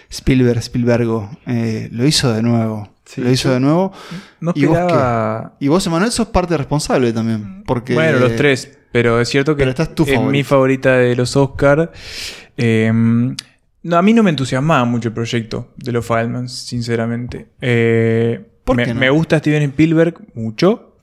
Spielberg, 0.09 0.59
Spielbergo. 0.59 1.29
Eh, 1.47 1.89
lo 1.91 2.05
hizo 2.05 2.31
de 2.31 2.43
nuevo. 2.43 2.94
Sí, 3.05 3.21
lo 3.21 3.29
hizo 3.31 3.51
de 3.53 3.59
nuevo. 3.59 3.91
no 4.39 4.51
¿Y 4.55 4.65
vos, 4.65 4.77
esperaba- 4.77 5.53
qué? 5.59 5.65
y 5.65 5.67
vos, 5.67 5.85
Emanuel, 5.87 6.11
sos 6.11 6.27
parte 6.29 6.57
responsable 6.57 7.13
también. 7.13 7.63
Porque, 7.65 7.93
Bueno, 7.93 8.19
los 8.19 8.35
tres. 8.35 8.77
Pero 8.91 9.19
es 9.21 9.27
cierto 9.29 9.55
que 9.55 9.63
Pero 9.65 9.71
es 9.71 10.21
mi 10.31 10.43
favorita. 10.43 10.95
de 10.97 11.15
los 11.15 11.35
Oscar. 11.35 11.91
Eh, 12.57 12.91
no, 12.93 13.97
a 13.97 14.01
mí 14.01 14.13
no 14.13 14.23
me 14.23 14.29
entusiasmaba 14.31 14.85
mucho 14.85 15.09
el 15.09 15.13
proyecto 15.13 15.73
de 15.75 15.91
los 15.91 16.05
Filemans, 16.05 16.51
sinceramente. 16.53 17.47
Eh, 17.61 18.43
¿Por 18.63 18.77
me, 18.77 18.85
qué 18.85 18.93
no? 18.93 18.99
me 19.01 19.09
gusta 19.09 19.37
Steven 19.37 19.61
Spielberg 19.63 20.15
mucho. 20.33 20.95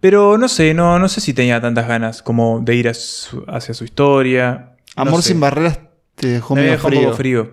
Pero 0.00 0.38
no 0.38 0.48
sé, 0.48 0.72
no, 0.72 0.98
no 0.98 1.08
sé 1.08 1.20
si 1.20 1.34
tenía 1.34 1.60
tantas 1.60 1.86
ganas 1.86 2.22
como 2.22 2.60
de 2.60 2.74
ir 2.74 2.88
a 2.88 2.94
su- 2.94 3.44
hacia 3.46 3.74
su 3.74 3.84
historia. 3.84 4.72
No 4.96 5.02
Amor 5.02 5.22
sé. 5.22 5.28
sin 5.28 5.40
barreras 5.40 5.78
te 6.14 6.28
dejó 6.28 6.54
Me 6.54 6.62
medio 6.62 6.72
dejó 6.72 6.88
un 6.88 6.94
poco 6.94 7.12
frío. 7.16 7.50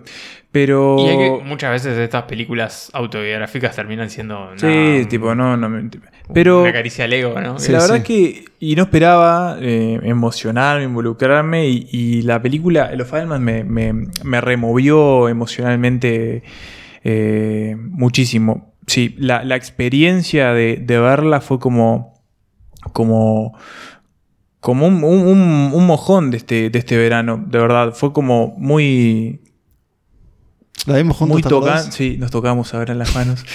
Pero. 0.50 0.96
Y 0.98 1.08
hay 1.08 1.16
que, 1.18 1.44
muchas 1.44 1.70
veces 1.72 1.98
estas 1.98 2.22
películas 2.24 2.90
autobiográficas 2.94 3.76
terminan 3.76 4.08
siendo 4.08 4.50
Sí, 4.56 5.04
tipo, 5.08 5.34
no, 5.34 5.56
no 5.58 5.68
me. 5.68 5.90
Pero. 6.32 6.62
una 6.62 6.72
caricia 6.72 7.04
al 7.04 7.12
ego, 7.12 7.34
¿no? 7.40 7.56
la 7.58 7.78
verdad 7.78 7.96
es 7.98 8.02
que. 8.04 8.44
Y 8.58 8.74
no 8.74 8.84
esperaba 8.84 9.58
eh, 9.60 10.00
emocionarme, 10.02 10.84
involucrarme. 10.84 11.68
Y, 11.68 11.88
y 11.92 12.22
la 12.22 12.40
película, 12.40 12.90
Los 12.96 13.08
Fireman, 13.08 13.44
me, 13.44 13.62
me, 13.62 13.92
me 14.24 14.40
removió 14.40 15.28
emocionalmente 15.28 16.42
eh, 17.04 17.76
muchísimo. 17.78 18.74
Sí, 18.86 19.14
la, 19.18 19.44
la 19.44 19.54
experiencia 19.54 20.52
de, 20.54 20.76
de 20.76 20.98
verla 20.98 21.40
fue 21.42 21.58
como. 21.58 22.14
Como. 22.94 23.56
Como 24.60 24.86
un, 24.88 25.04
un- 25.04 25.26
un- 25.28 25.70
un 25.72 25.86
mojón 25.86 26.30
de 26.32 26.38
este, 26.38 26.68
de 26.70 26.78
este 26.78 26.96
verano, 26.96 27.44
de 27.46 27.58
verdad. 27.58 27.92
Fue 27.94 28.12
como 28.12 28.54
muy. 28.58 29.42
La 30.86 30.96
vimos 30.96 31.16
juntos. 31.16 31.34
Muy 31.34 31.42
tocante. 31.42 31.92
Sí, 31.92 32.16
nos 32.18 32.30
tocamos 32.30 32.72
ahora 32.74 32.92
en 32.92 32.98
las 32.98 33.14
manos. 33.14 33.44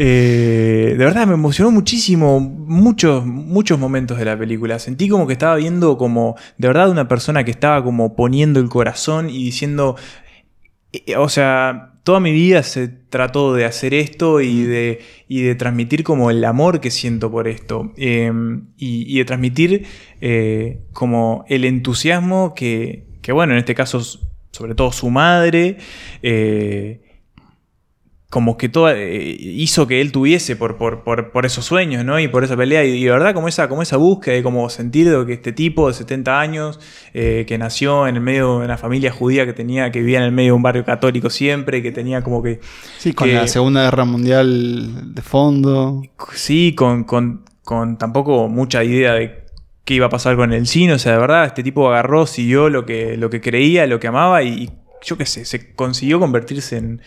Eh, 0.00 0.94
de 0.96 1.04
verdad, 1.04 1.26
me 1.26 1.34
emocionó 1.34 1.72
muchísimo. 1.72 2.38
Muchos, 2.38 3.26
muchos 3.26 3.80
momentos 3.80 4.16
de 4.16 4.24
la 4.24 4.38
película. 4.38 4.78
Sentí 4.78 5.08
como 5.08 5.26
que 5.26 5.32
estaba 5.32 5.56
viendo 5.56 5.98
como. 5.98 6.36
De 6.56 6.68
verdad, 6.68 6.88
una 6.88 7.08
persona 7.08 7.42
que 7.42 7.50
estaba 7.50 7.82
como 7.82 8.14
poniendo 8.14 8.60
el 8.60 8.68
corazón 8.68 9.28
y 9.28 9.42
diciendo. 9.42 9.96
eh, 10.92 11.16
O 11.16 11.28
sea, 11.28 11.94
toda 12.04 12.20
mi 12.20 12.30
vida 12.30 12.62
se 12.62 12.86
trató 12.86 13.54
de 13.54 13.64
hacer 13.64 13.92
esto 13.92 14.40
y 14.40 14.62
de, 14.62 15.00
y 15.26 15.42
de 15.42 15.56
transmitir 15.56 16.04
como 16.04 16.30
el 16.30 16.44
amor 16.44 16.80
que 16.80 16.92
siento 16.92 17.28
por 17.28 17.48
esto. 17.48 17.92
Eh, 17.96 18.30
y, 18.76 19.12
y 19.12 19.18
de 19.18 19.24
transmitir 19.24 19.84
eh, 20.20 20.82
como 20.92 21.44
el 21.48 21.64
entusiasmo 21.64 22.54
que, 22.54 23.04
que, 23.20 23.32
bueno, 23.32 23.54
en 23.54 23.58
este 23.58 23.74
caso, 23.74 24.00
sobre 24.50 24.74
todo 24.74 24.92
su 24.92 25.10
madre, 25.10 25.76
eh, 26.22 27.00
como 28.30 28.58
que 28.58 28.68
toda, 28.68 28.92
eh, 28.94 29.36
hizo 29.40 29.86
que 29.86 30.02
él 30.02 30.12
tuviese 30.12 30.54
por, 30.54 30.76
por, 30.76 31.02
por, 31.02 31.30
por 31.32 31.46
esos 31.46 31.64
sueños, 31.64 32.04
¿no? 32.04 32.20
Y 32.20 32.28
por 32.28 32.44
esa 32.44 32.58
pelea. 32.58 32.84
Y, 32.84 32.90
y 32.90 33.04
de 33.04 33.10
verdad, 33.10 33.32
como 33.32 33.48
esa, 33.48 33.70
como 33.70 33.80
esa 33.80 33.96
búsqueda 33.96 34.34
de 34.34 34.42
como 34.42 34.68
sentir 34.68 35.08
de 35.08 35.24
que 35.24 35.32
este 35.32 35.52
tipo 35.52 35.88
de 35.88 35.94
70 35.94 36.38
años, 36.38 36.78
eh, 37.14 37.46
que 37.48 37.56
nació 37.56 38.06
en 38.06 38.16
el 38.16 38.20
medio 38.20 38.58
de 38.58 38.66
una 38.66 38.76
familia 38.76 39.10
judía 39.12 39.46
que 39.46 39.54
tenía, 39.54 39.90
que 39.90 40.00
vivía 40.00 40.18
en 40.18 40.24
el 40.24 40.32
medio 40.32 40.48
de 40.52 40.56
un 40.56 40.62
barrio 40.62 40.84
católico 40.84 41.30
siempre, 41.30 41.82
que 41.82 41.90
tenía 41.90 42.22
como 42.22 42.42
que. 42.42 42.60
Sí, 42.98 43.14
con 43.14 43.28
que- 43.28 43.34
la 43.34 43.48
Segunda 43.48 43.84
Guerra 43.84 44.04
Mundial 44.04 45.14
de 45.14 45.22
fondo. 45.22 46.02
Sí, 46.34 46.74
con, 46.74 47.04
con, 47.04 47.46
con 47.64 47.96
tampoco 47.96 48.46
mucha 48.48 48.84
idea 48.84 49.14
de 49.14 49.47
qué 49.88 49.94
iba 49.94 50.06
a 50.06 50.10
pasar 50.10 50.36
con 50.36 50.52
el 50.52 50.66
cine. 50.66 50.92
O 50.92 50.98
sea, 50.98 51.12
de 51.12 51.18
verdad, 51.18 51.46
este 51.46 51.62
tipo 51.62 51.88
agarró, 51.88 52.26
siguió 52.26 52.68
lo 52.68 52.84
que, 52.84 53.16
lo 53.16 53.30
que 53.30 53.40
creía, 53.40 53.86
lo 53.86 53.98
que 53.98 54.06
amaba 54.06 54.42
y, 54.42 54.48
y 54.64 54.70
yo 55.02 55.16
qué 55.16 55.24
sé, 55.24 55.44
se 55.46 55.72
consiguió 55.74 56.20
convertirse 56.20 56.76
en, 56.76 57.00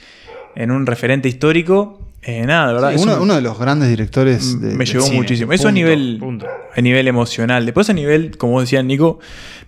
en 0.56 0.72
un 0.72 0.88
referente 0.88 1.30
histórico. 1.30 2.08
Eh, 2.24 2.44
nada, 2.46 2.68
de 2.70 2.74
verdad. 2.74 2.90
Sí, 2.90 2.96
es 2.96 3.02
uno, 3.04 3.16
un- 3.18 3.22
uno 3.22 3.36
de 3.36 3.42
los 3.42 3.60
grandes 3.60 3.90
directores 3.90 4.60
de, 4.60 4.76
me 4.76 4.86
llegó 4.86 5.04
cine. 5.04 5.16
muchísimo. 5.18 5.54
Eso 5.54 5.68
a 5.68 5.72
nivel, 5.72 6.18
punto. 6.20 6.48
a 6.76 6.82
nivel 6.82 7.08
emocional. 7.08 7.66
Después 7.66 7.90
a 7.90 7.94
nivel, 7.94 8.38
como 8.38 8.54
vos 8.54 8.64
decías, 8.64 8.84
Nico, 8.84 9.20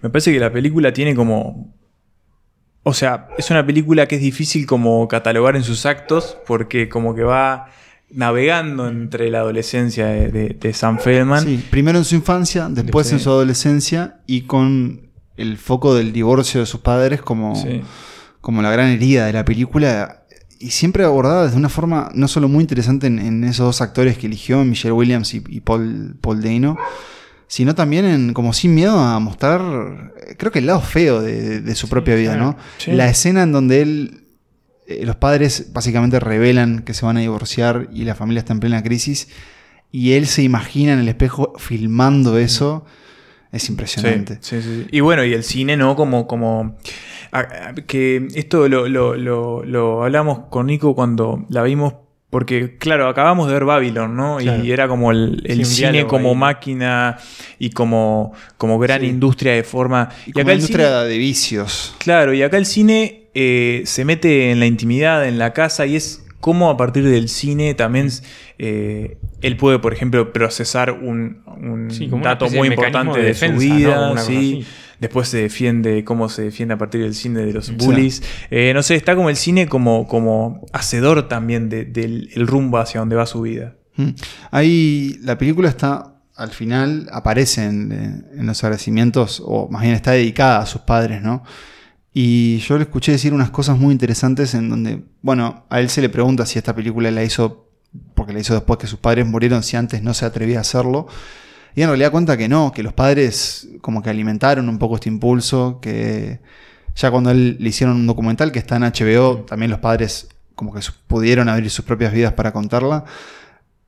me 0.01 0.09
parece 0.09 0.31
que 0.33 0.39
la 0.39 0.51
película 0.51 0.91
tiene 0.91 1.13
como... 1.15 1.73
O 2.83 2.93
sea, 2.93 3.27
es 3.37 3.49
una 3.49 3.65
película 3.65 4.07
que 4.07 4.15
es 4.15 4.21
difícil 4.21 4.65
como 4.65 5.07
catalogar 5.07 5.55
en 5.55 5.63
sus 5.63 5.85
actos 5.85 6.37
porque 6.45 6.89
como 6.89 7.15
que 7.15 7.23
va 7.23 7.67
navegando 8.13 8.87
entre 8.87 9.29
la 9.29 9.39
adolescencia 9.39 10.07
de, 10.07 10.31
de- 10.31 10.57
de 10.59 10.73
Sam 10.73 10.99
Feldman. 10.99 11.43
Sí, 11.43 11.63
primero 11.69 11.97
en 11.97 12.05
su 12.05 12.15
infancia, 12.15 12.67
después 12.69 13.07
Sí. 13.07 13.13
en 13.15 13.19
su 13.19 13.29
adolescencia 13.29 14.19
y 14.27 14.41
con 14.41 15.09
el 15.37 15.57
foco 15.57 15.95
del 15.95 16.13
divorcio 16.13 16.59
de 16.61 16.65
sus 16.65 16.79
padres 16.81 17.21
como, 17.21 17.55
Sí. 17.55 17.81
como 18.41 18.61
la 18.61 18.71
gran 18.71 18.89
herida 18.89 19.25
de 19.25 19.33
la 19.33 19.43
película 19.45 20.19
y 20.59 20.69
siempre 20.69 21.03
abordada 21.03 21.49
de 21.49 21.57
una 21.57 21.69
forma 21.69 22.09
no 22.13 22.27
solo 22.27 22.47
muy 22.47 22.61
interesante 22.61 23.07
en, 23.07 23.19
en 23.19 23.43
esos 23.43 23.65
dos 23.65 23.81
actores 23.81 24.17
que 24.17 24.27
eligió, 24.27 24.63
Michelle 24.63 24.93
Williams 24.93 25.33
y, 25.33 25.43
y 25.49 25.59
Paul, 25.61 26.15
Paul 26.21 26.41
Dano, 26.41 26.77
sino 27.47 27.75
también 27.75 28.05
en 28.05 28.33
como 28.33 28.53
sin 28.53 28.73
miedo 28.73 28.97
a 28.97 29.19
mostrar, 29.19 29.61
eh, 30.25 30.35
creo 30.37 30.51
que 30.51 30.59
el 30.59 30.67
lado 30.67 30.81
feo 30.81 31.21
de, 31.21 31.61
de 31.61 31.75
su 31.75 31.89
propia 31.89 32.15
vida, 32.15 32.33
claro. 32.35 32.55
¿no? 32.87 32.93
La 32.95 33.09
escena 33.09 33.43
en 33.43 33.51
donde 33.51 33.81
él 33.81 34.22
eh, 34.87 35.05
los 35.05 35.15
padres 35.15 35.71
básicamente 35.73 36.19
revelan 36.19 36.79
que 36.83 36.93
se 36.93 37.05
van 37.05 37.17
a 37.17 37.21
divorciar 37.21 37.87
y 37.93 38.03
la 38.05 38.15
familia 38.15 38.39
está 38.39 38.53
en 38.53 38.59
plena 38.59 38.83
crisis 38.83 39.29
y 39.91 40.13
él 40.13 40.25
se 40.27 40.43
imagina 40.43 40.93
en 40.93 40.99
el 40.99 41.07
espejo 41.07 41.53
filmando 41.57 42.37
eso. 42.37 42.85
Es 43.51 43.69
impresionante. 43.69 44.39
Sí, 44.41 44.61
sí, 44.63 44.83
sí. 44.83 44.87
Y 44.91 44.99
bueno, 45.01 45.23
y 45.23 45.33
el 45.33 45.43
cine, 45.43 45.77
¿no? 45.77 45.95
Como, 45.95 46.25
como 46.25 46.75
a- 47.31 47.39
a- 47.39 47.73
que 47.85 48.27
esto 48.33 48.67
lo, 48.67 48.87
lo, 48.89 49.15
lo, 49.15 49.63
lo 49.63 50.03
hablamos 50.03 50.39
con 50.49 50.65
Nico 50.65 50.95
cuando 50.95 51.45
la 51.49 51.61
vimos, 51.61 51.93
porque 52.31 52.79
claro, 52.79 53.07
acabamos 53.07 53.45
de 53.45 53.53
ver 53.53 53.65
Babylon, 53.65 54.15
¿no? 54.15 54.37
Claro. 54.37 54.63
Y 54.65 54.71
era 54.71 54.87
como 54.87 55.11
el, 55.11 55.43
el 55.45 55.67
Sí, 55.67 55.75
cine 55.85 56.07
como 56.07 56.29
ahí. 56.31 56.35
máquina 56.35 57.17
y 57.59 57.69
como, 57.69 58.33
como 58.57 58.79
gran 58.79 59.01
Sí. 59.01 59.05
industria 59.07 59.53
de 59.53 59.63
forma. 59.63 60.09
Y 60.25 60.31
como 60.31 60.49
el 60.49 60.55
industria 60.55 60.87
cine- 60.87 61.07
de 61.09 61.17
vicios. 61.19 61.95
Claro, 61.99 62.33
y 62.33 62.41
acá 62.41 62.57
el 62.57 62.65
cine 62.65 63.22
eh, 63.33 63.83
se 63.85 64.05
mete 64.05 64.51
en 64.51 64.59
la 64.59 64.65
intimidad, 64.65 65.27
en 65.27 65.37
la 65.37 65.53
casa, 65.53 65.85
y 65.85 65.95
es 65.95 66.23
cómo 66.39 66.69
a 66.69 66.77
partir 66.77 67.07
del 67.07 67.29
cine 67.29 67.73
también 67.73 68.09
eh, 68.59 69.17
él 69.41 69.57
puede, 69.57 69.79
por 69.79 69.93
ejemplo, 69.93 70.33
procesar 70.33 70.91
un, 70.91 71.41
Sí, 71.89 72.09
dato 72.21 72.49
muy 72.49 72.67
de 72.69 72.75
importante 72.75 73.19
de 73.19 73.25
defensa, 73.27 73.55
su 73.55 73.61
vida. 73.75 74.17
Sí. 74.17 74.65
Después 74.99 75.27
se 75.27 75.37
defiende 75.37 76.03
cómo 76.05 76.29
se 76.29 76.43
defiende 76.43 76.75
a 76.75 76.77
partir 76.77 77.01
del 77.01 77.13
cine 77.13 77.45
de 77.45 77.51
los 77.53 77.75
bullies. 77.75 78.23
Eh, 78.51 78.71
no 78.73 78.83
sé, 78.83 78.95
está 78.95 79.15
como 79.15 79.29
el 79.29 79.35
cine 79.35 79.67
como, 79.67 80.07
como 80.07 80.65
hacedor 80.71 81.27
también 81.27 81.67
de- 81.69 81.83
del 81.85 82.29
el 82.35 82.47
rumbo 82.47 82.77
hacia 82.77 82.99
donde 83.01 83.15
va 83.17 83.25
su 83.25 83.41
vida. 83.41 83.75
Mm. 83.97 84.09
Ahí 84.51 85.17
la 85.21 85.37
película 85.37 85.67
está, 85.67 86.15
al 86.35 86.51
final, 86.51 87.07
aparece 87.11 87.65
en, 87.65 88.25
en 88.37 88.45
los 88.45 88.63
agradecimientos, 88.63 89.41
o 89.45 89.67
más 89.69 89.81
bien 89.81 89.93
está 89.93 90.11
dedicada 90.11 90.59
a 90.59 90.65
sus 90.65 90.81
padres, 90.81 91.21
¿no? 91.21 91.43
Y 92.13 92.59
yo 92.59 92.77
le 92.77 92.83
escuché 92.83 93.11
decir 93.11 93.33
unas 93.33 93.49
cosas 93.49 93.77
muy 93.77 93.91
interesantes 93.91 94.53
en 94.53 94.69
donde, 94.69 95.03
bueno, 95.21 95.65
a 95.69 95.79
él 95.79 95.89
se 95.89 96.01
le 96.01 96.09
pregunta 96.09 96.45
si 96.45 96.59
esta 96.59 96.75
película 96.75 97.09
la 97.09 97.23
hizo, 97.23 97.67
porque 98.13 98.33
la 98.33 98.39
hizo 98.39 98.53
después 98.53 98.77
que 98.77 98.87
sus 98.87 98.99
padres 98.99 99.25
murieron, 99.25 99.63
si 99.63 99.77
antes 99.77 100.03
no 100.03 100.13
se 100.13 100.25
atrevía 100.25 100.59
a 100.59 100.61
hacerlo. 100.61 101.07
Y 101.75 101.81
en 101.81 101.87
realidad 101.87 102.11
cuenta 102.11 102.37
que 102.37 102.47
no, 102.47 102.71
que 102.71 102.83
los 102.83 102.93
padres 102.93 103.67
como 103.81 104.03
que 104.03 104.11
alimentaron 104.11 104.69
un 104.69 104.77
poco 104.77 104.95
este 104.95 105.09
impulso, 105.09 105.79
que 105.81 106.39
ya 106.95 107.09
cuando 107.09 107.31
él 107.31 107.57
le 107.59 107.69
hicieron 107.69 107.95
un 107.95 108.05
documental 108.05 108.51
que 108.51 108.59
está 108.59 108.75
en 108.75 108.83
HBO, 108.83 109.45
también 109.45 109.71
los 109.71 109.79
padres 109.79 110.27
como 110.53 110.71
que 110.71 110.81
pudieron 111.07 111.49
abrir 111.49 111.71
sus 111.71 111.83
propias 111.83 112.13
vidas 112.13 112.33
para 112.33 112.53
contarla. 112.53 113.05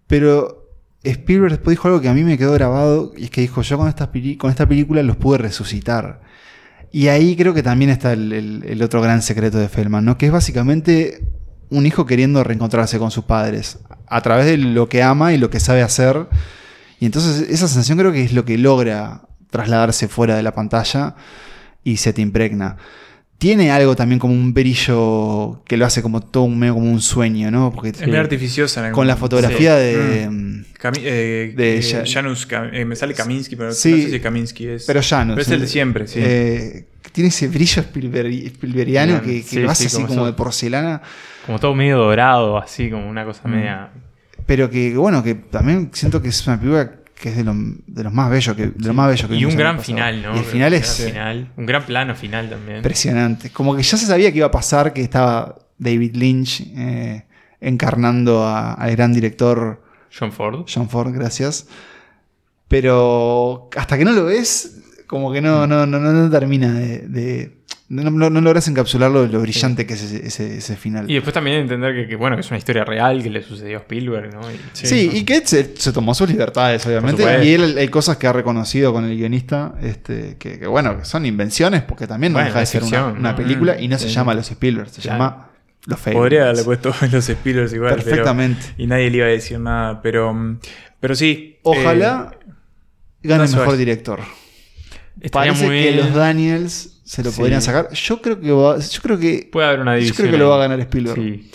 Pero 0.08 0.68
Spielberg 1.04 1.52
después 1.52 1.74
dijo 1.74 1.88
algo 1.88 2.02
que 2.02 2.10
a 2.10 2.14
mí 2.16 2.24
me 2.24 2.40
quedó 2.40 2.54
grabado, 2.54 3.14
y 3.16 3.26
es 3.26 3.30
que 3.30 3.42
dijo, 3.42 3.62
yo 3.62 3.78
con 3.78 3.88
esta, 3.88 4.10
con 4.40 4.50
esta 4.50 4.68
película 4.68 5.04
los 5.04 5.16
pude 5.18 5.38
resucitar. 5.38 6.22
Y 6.96 7.10
ahí 7.10 7.36
creo 7.36 7.54
que 7.54 7.62
también 7.62 7.92
está 7.92 8.14
el, 8.14 8.82
otro 8.82 9.02
gran 9.02 9.22
secreto 9.22 9.58
de 9.58 9.68
Feldman, 9.68 10.06
¿no? 10.06 10.18
Que 10.18 10.28
es 10.28 10.32
básicamente 10.32 11.28
un 11.70 11.86
hijo 11.86 12.06
queriendo 12.06 12.42
reencontrarse 12.42 12.98
con 13.00 13.12
sus 13.12 13.26
padres, 13.26 13.80
a 14.08 14.22
través 14.22 14.46
de 14.46 14.56
lo 14.56 14.88
que 14.88 15.04
ama 15.04 15.34
y 15.34 15.38
lo 15.38 15.50
que 15.50 15.60
sabe 15.60 15.82
hacer. 15.82 16.30
Y 17.02 17.06
entonces 17.06 17.50
esa 17.50 17.68
sensación 17.68 17.98
creo 17.98 18.14
que 18.14 18.24
es 18.24 18.32
lo 18.32 18.46
que 18.46 18.58
logra 18.58 19.24
trasladarse 19.50 20.08
fuera 20.08 20.38
de 20.38 20.44
la 20.44 20.54
pantalla 20.54 21.16
y 21.84 21.98
se 21.98 22.14
te 22.14 22.22
impregna. 22.22 22.78
Tiene 23.38 23.70
algo 23.70 23.96
también 23.96 24.18
como 24.18 24.34
un 24.34 24.54
brillo 24.54 25.62
que 25.66 25.76
lo 25.78 25.86
hace 25.86 26.02
como 26.02 26.22
todo 26.22 26.44
un 26.44 26.58
medio 26.58 26.74
como 26.76 26.90
un 26.90 27.02
sueño, 27.02 27.52
¿no? 27.52 27.72
Porque 27.72 27.90
Es 27.90 28.00
medio 28.00 28.20
artificiosa. 28.22 28.80
en 28.80 28.86
algún 28.88 28.96
Con 28.96 29.08
la 29.08 29.18
fotografía 29.18 29.76
Sí. 29.78 29.84
de, 29.84 30.30
Mm. 30.30 30.66
Cami- 30.82 31.02
eh, 31.04 31.54
de 31.56 31.78
eh, 31.78 31.82
Ja- 31.82 32.04
Janusz 32.06 32.48
Kam- 32.48 32.70
eh, 32.74 32.86
me 32.86 32.96
sale 32.96 33.14
Kaminsky, 33.14 33.56
pero 33.56 33.72
Sí, 33.74 33.92
no 33.92 33.98
sé 33.98 34.10
si 34.12 34.20
Kaminsky 34.20 34.68
es. 34.68 34.86
Pero 34.86 35.02
ya 35.02 35.26
no. 35.26 35.34
Pero 35.34 35.42
es 35.42 35.50
el 35.52 35.60
de 35.62 35.68
siempre, 35.68 36.08
sí. 36.08 36.20
Eh, 36.24 36.86
tiene 37.12 37.28
ese 37.28 37.48
brillo 37.50 37.82
Spielberg- 37.84 38.46
Spielbergiano 38.48 39.22
que, 39.22 39.42
que 39.42 39.44
Sí, 39.44 39.60
lo 39.60 39.70
hace 39.70 39.90
sí, 39.90 39.98
así 39.98 40.06
como 40.06 40.26
de 40.26 40.34
porcelana. 40.34 41.02
Como 41.46 41.60
todo 41.60 41.76
medio 41.76 41.98
dorado, 41.98 42.58
así, 42.58 42.90
como 42.90 43.08
una 43.10 43.26
cosa 43.26 43.42
Mm. 43.48 43.52
media. 43.52 43.90
Pero 44.46 44.70
que, 44.70 44.96
bueno, 44.96 45.24
que 45.24 45.36
también 45.36 45.90
siento 45.94 46.22
que 46.22 46.30
es 46.30 46.48
una 46.48 46.58
película 46.60 46.92
que 47.16 47.30
es 47.30 47.38
de, 47.38 47.44
lo- 47.46 47.54
de 47.56 48.04
los 48.04 48.14
más 48.14 48.30
bellos 48.30 48.56
que, 48.56 48.68
de 48.68 48.88
lo 48.88 48.94
más 48.94 49.10
bello 49.10 49.28
que 49.30 49.36
Y 49.36 49.46
un 49.46 49.56
gran 49.56 49.80
final, 49.80 50.22
¿no? 50.22 50.36
Y 50.36 50.40
el 50.40 50.44
final 50.46 50.74
Un 50.74 50.80
es 50.80 51.06
final. 51.06 51.52
Un 51.56 51.66
gran 51.66 51.86
plano 51.86 52.14
final 52.16 52.50
también. 52.50 52.78
impresionante. 52.78 53.50
Como 53.52 53.76
que 53.76 53.84
ya 53.84 53.98
se 53.98 54.06
sabía 54.06 54.32
que 54.32 54.38
iba 54.40 54.48
a 54.48 54.52
pasar, 54.52 54.92
que 54.94 55.02
estaba 55.02 55.58
David 55.78 56.16
Lynch 56.16 56.62
eh, 56.76 57.26
encarnando 57.62 58.44
a- 58.46 58.74
al 58.74 58.92
gran 58.92 59.14
director 59.14 59.82
John 60.18 60.32
Ford. 60.32 60.66
John 60.74 60.90
Ford, 60.90 61.12
gracias. 61.14 61.68
Pero 62.68 63.70
hasta 63.78 63.98
que 63.98 64.06
no 64.06 64.12
lo 64.12 64.26
ves, 64.26 64.82
como 65.08 65.32
que 65.32 65.42
no, 65.42 65.68
no, 65.68 65.86
no, 65.86 66.00
no, 66.00 66.12
no 66.12 66.30
termina 66.30 66.74
de. 66.74 67.00
de- 67.08 67.65
no, 67.88 68.10
no- 68.10 68.30
no 68.32 68.42
logras 68.42 68.68
encapsularlo 68.68 69.28
lo 69.28 69.42
brillante 69.42 69.86
que 69.86 69.94
es 69.94 70.02
ese, 70.04 70.26
ese- 70.26 70.58
ese 70.58 70.76
final. 70.76 71.10
Y 71.10 71.14
después 71.14 71.34
también 71.34 71.58
entender 71.58 71.94
que, 71.96 72.08
que, 72.08 72.16
bueno, 72.16 72.36
que 72.36 72.42
es 72.42 72.50
una 72.50 72.58
historia 72.58 72.84
real 72.84 73.22
que 73.22 73.30
le 73.30 73.44
sucedió 73.44 73.78
a 73.78 73.82
Spielberg, 73.82 74.34
¿no? 74.34 74.42
Y- 74.52 74.56
Sí, 74.74 75.10
y 75.14 75.24
que 75.24 75.46
se, 75.46 75.76
se 75.78 75.92
tomó 75.94 76.14
sus 76.16 76.28
libertades, 76.30 76.86
obviamente. 76.88 77.24
Y 77.46 77.54
él 77.54 77.78
hay 77.78 77.88
cosas 77.90 78.18
que 78.18 78.26
ha 78.28 78.34
reconocido 78.34 78.92
con 78.92 79.06
el 79.06 79.16
guionista, 79.16 79.76
este, 79.82 80.36
que, 80.40 80.58
que, 80.60 80.68
bueno, 80.68 80.98
que 80.98 81.06
son 81.06 81.26
invenciones, 81.26 81.84
porque 81.84 82.08
también 82.08 82.34
no 82.34 82.38
Bueno, 82.38 82.48
deja 82.48 82.60
de 82.62 82.66
ser 82.66 82.82
una, 82.84 82.90
ficción, 82.90 83.18
una 83.20 83.32
¿no? 83.32 83.36
película 83.38 83.76
Mm, 83.80 83.84
y 83.84 83.88
no 83.88 83.98
se 84.00 84.10
llama 84.10 84.34
Los 84.34 84.50
Spielberg, 84.50 84.90
se 84.90 85.02
Claro. 85.02 85.20
llama 85.20 85.48
Los 85.86 86.00
Fablemans. 86.00 86.24
Podría 86.24 86.42
haberle 86.46 86.64
puesto 86.64 86.92
los 87.12 87.26
Spielers 87.26 87.72
igual. 87.74 87.94
pero- 87.96 88.04
Perfectamente. 88.06 88.62
y 88.78 88.88
nadie 88.88 89.12
le 89.12 89.18
iba 89.18 89.26
a 89.28 89.30
decir 89.30 89.60
nada. 89.60 90.02
Pero, 90.02 90.34
mm, 90.34 90.60
pero 91.00 91.14
sí. 91.16 91.58
Ojalá 91.62 92.32
eh, 92.42 92.48
gane 93.22 93.48
mejor 93.48 93.78
director. 93.78 94.22
Estaría 95.22 95.52
Parece 95.54 95.66
muy 95.68 95.76
que 95.84 95.92
bien. 95.92 95.98
los 95.98 96.14
Daniels 96.16 96.95
se 97.06 97.24
lo 97.24 97.32
Sí. 97.32 97.40
podrían 97.40 97.62
sacar. 97.62 97.90
Yo 97.94 98.22
creo 98.22 98.42
que 98.42 98.52
va- 98.52 98.78
yo 98.80 99.02
creo 99.02 99.18
que 99.18 99.48
Puede 99.50 99.68
haber 99.68 99.80
una 99.80 99.94
yo 99.94 100.00
división. 100.02 100.18
creo 100.18 100.32
que 100.32 100.38
lo 100.38 100.50
va 100.50 100.56
a 100.56 100.60
ganar 100.60 100.80
Spielberg. 100.82 101.16
Sí. 101.16 101.50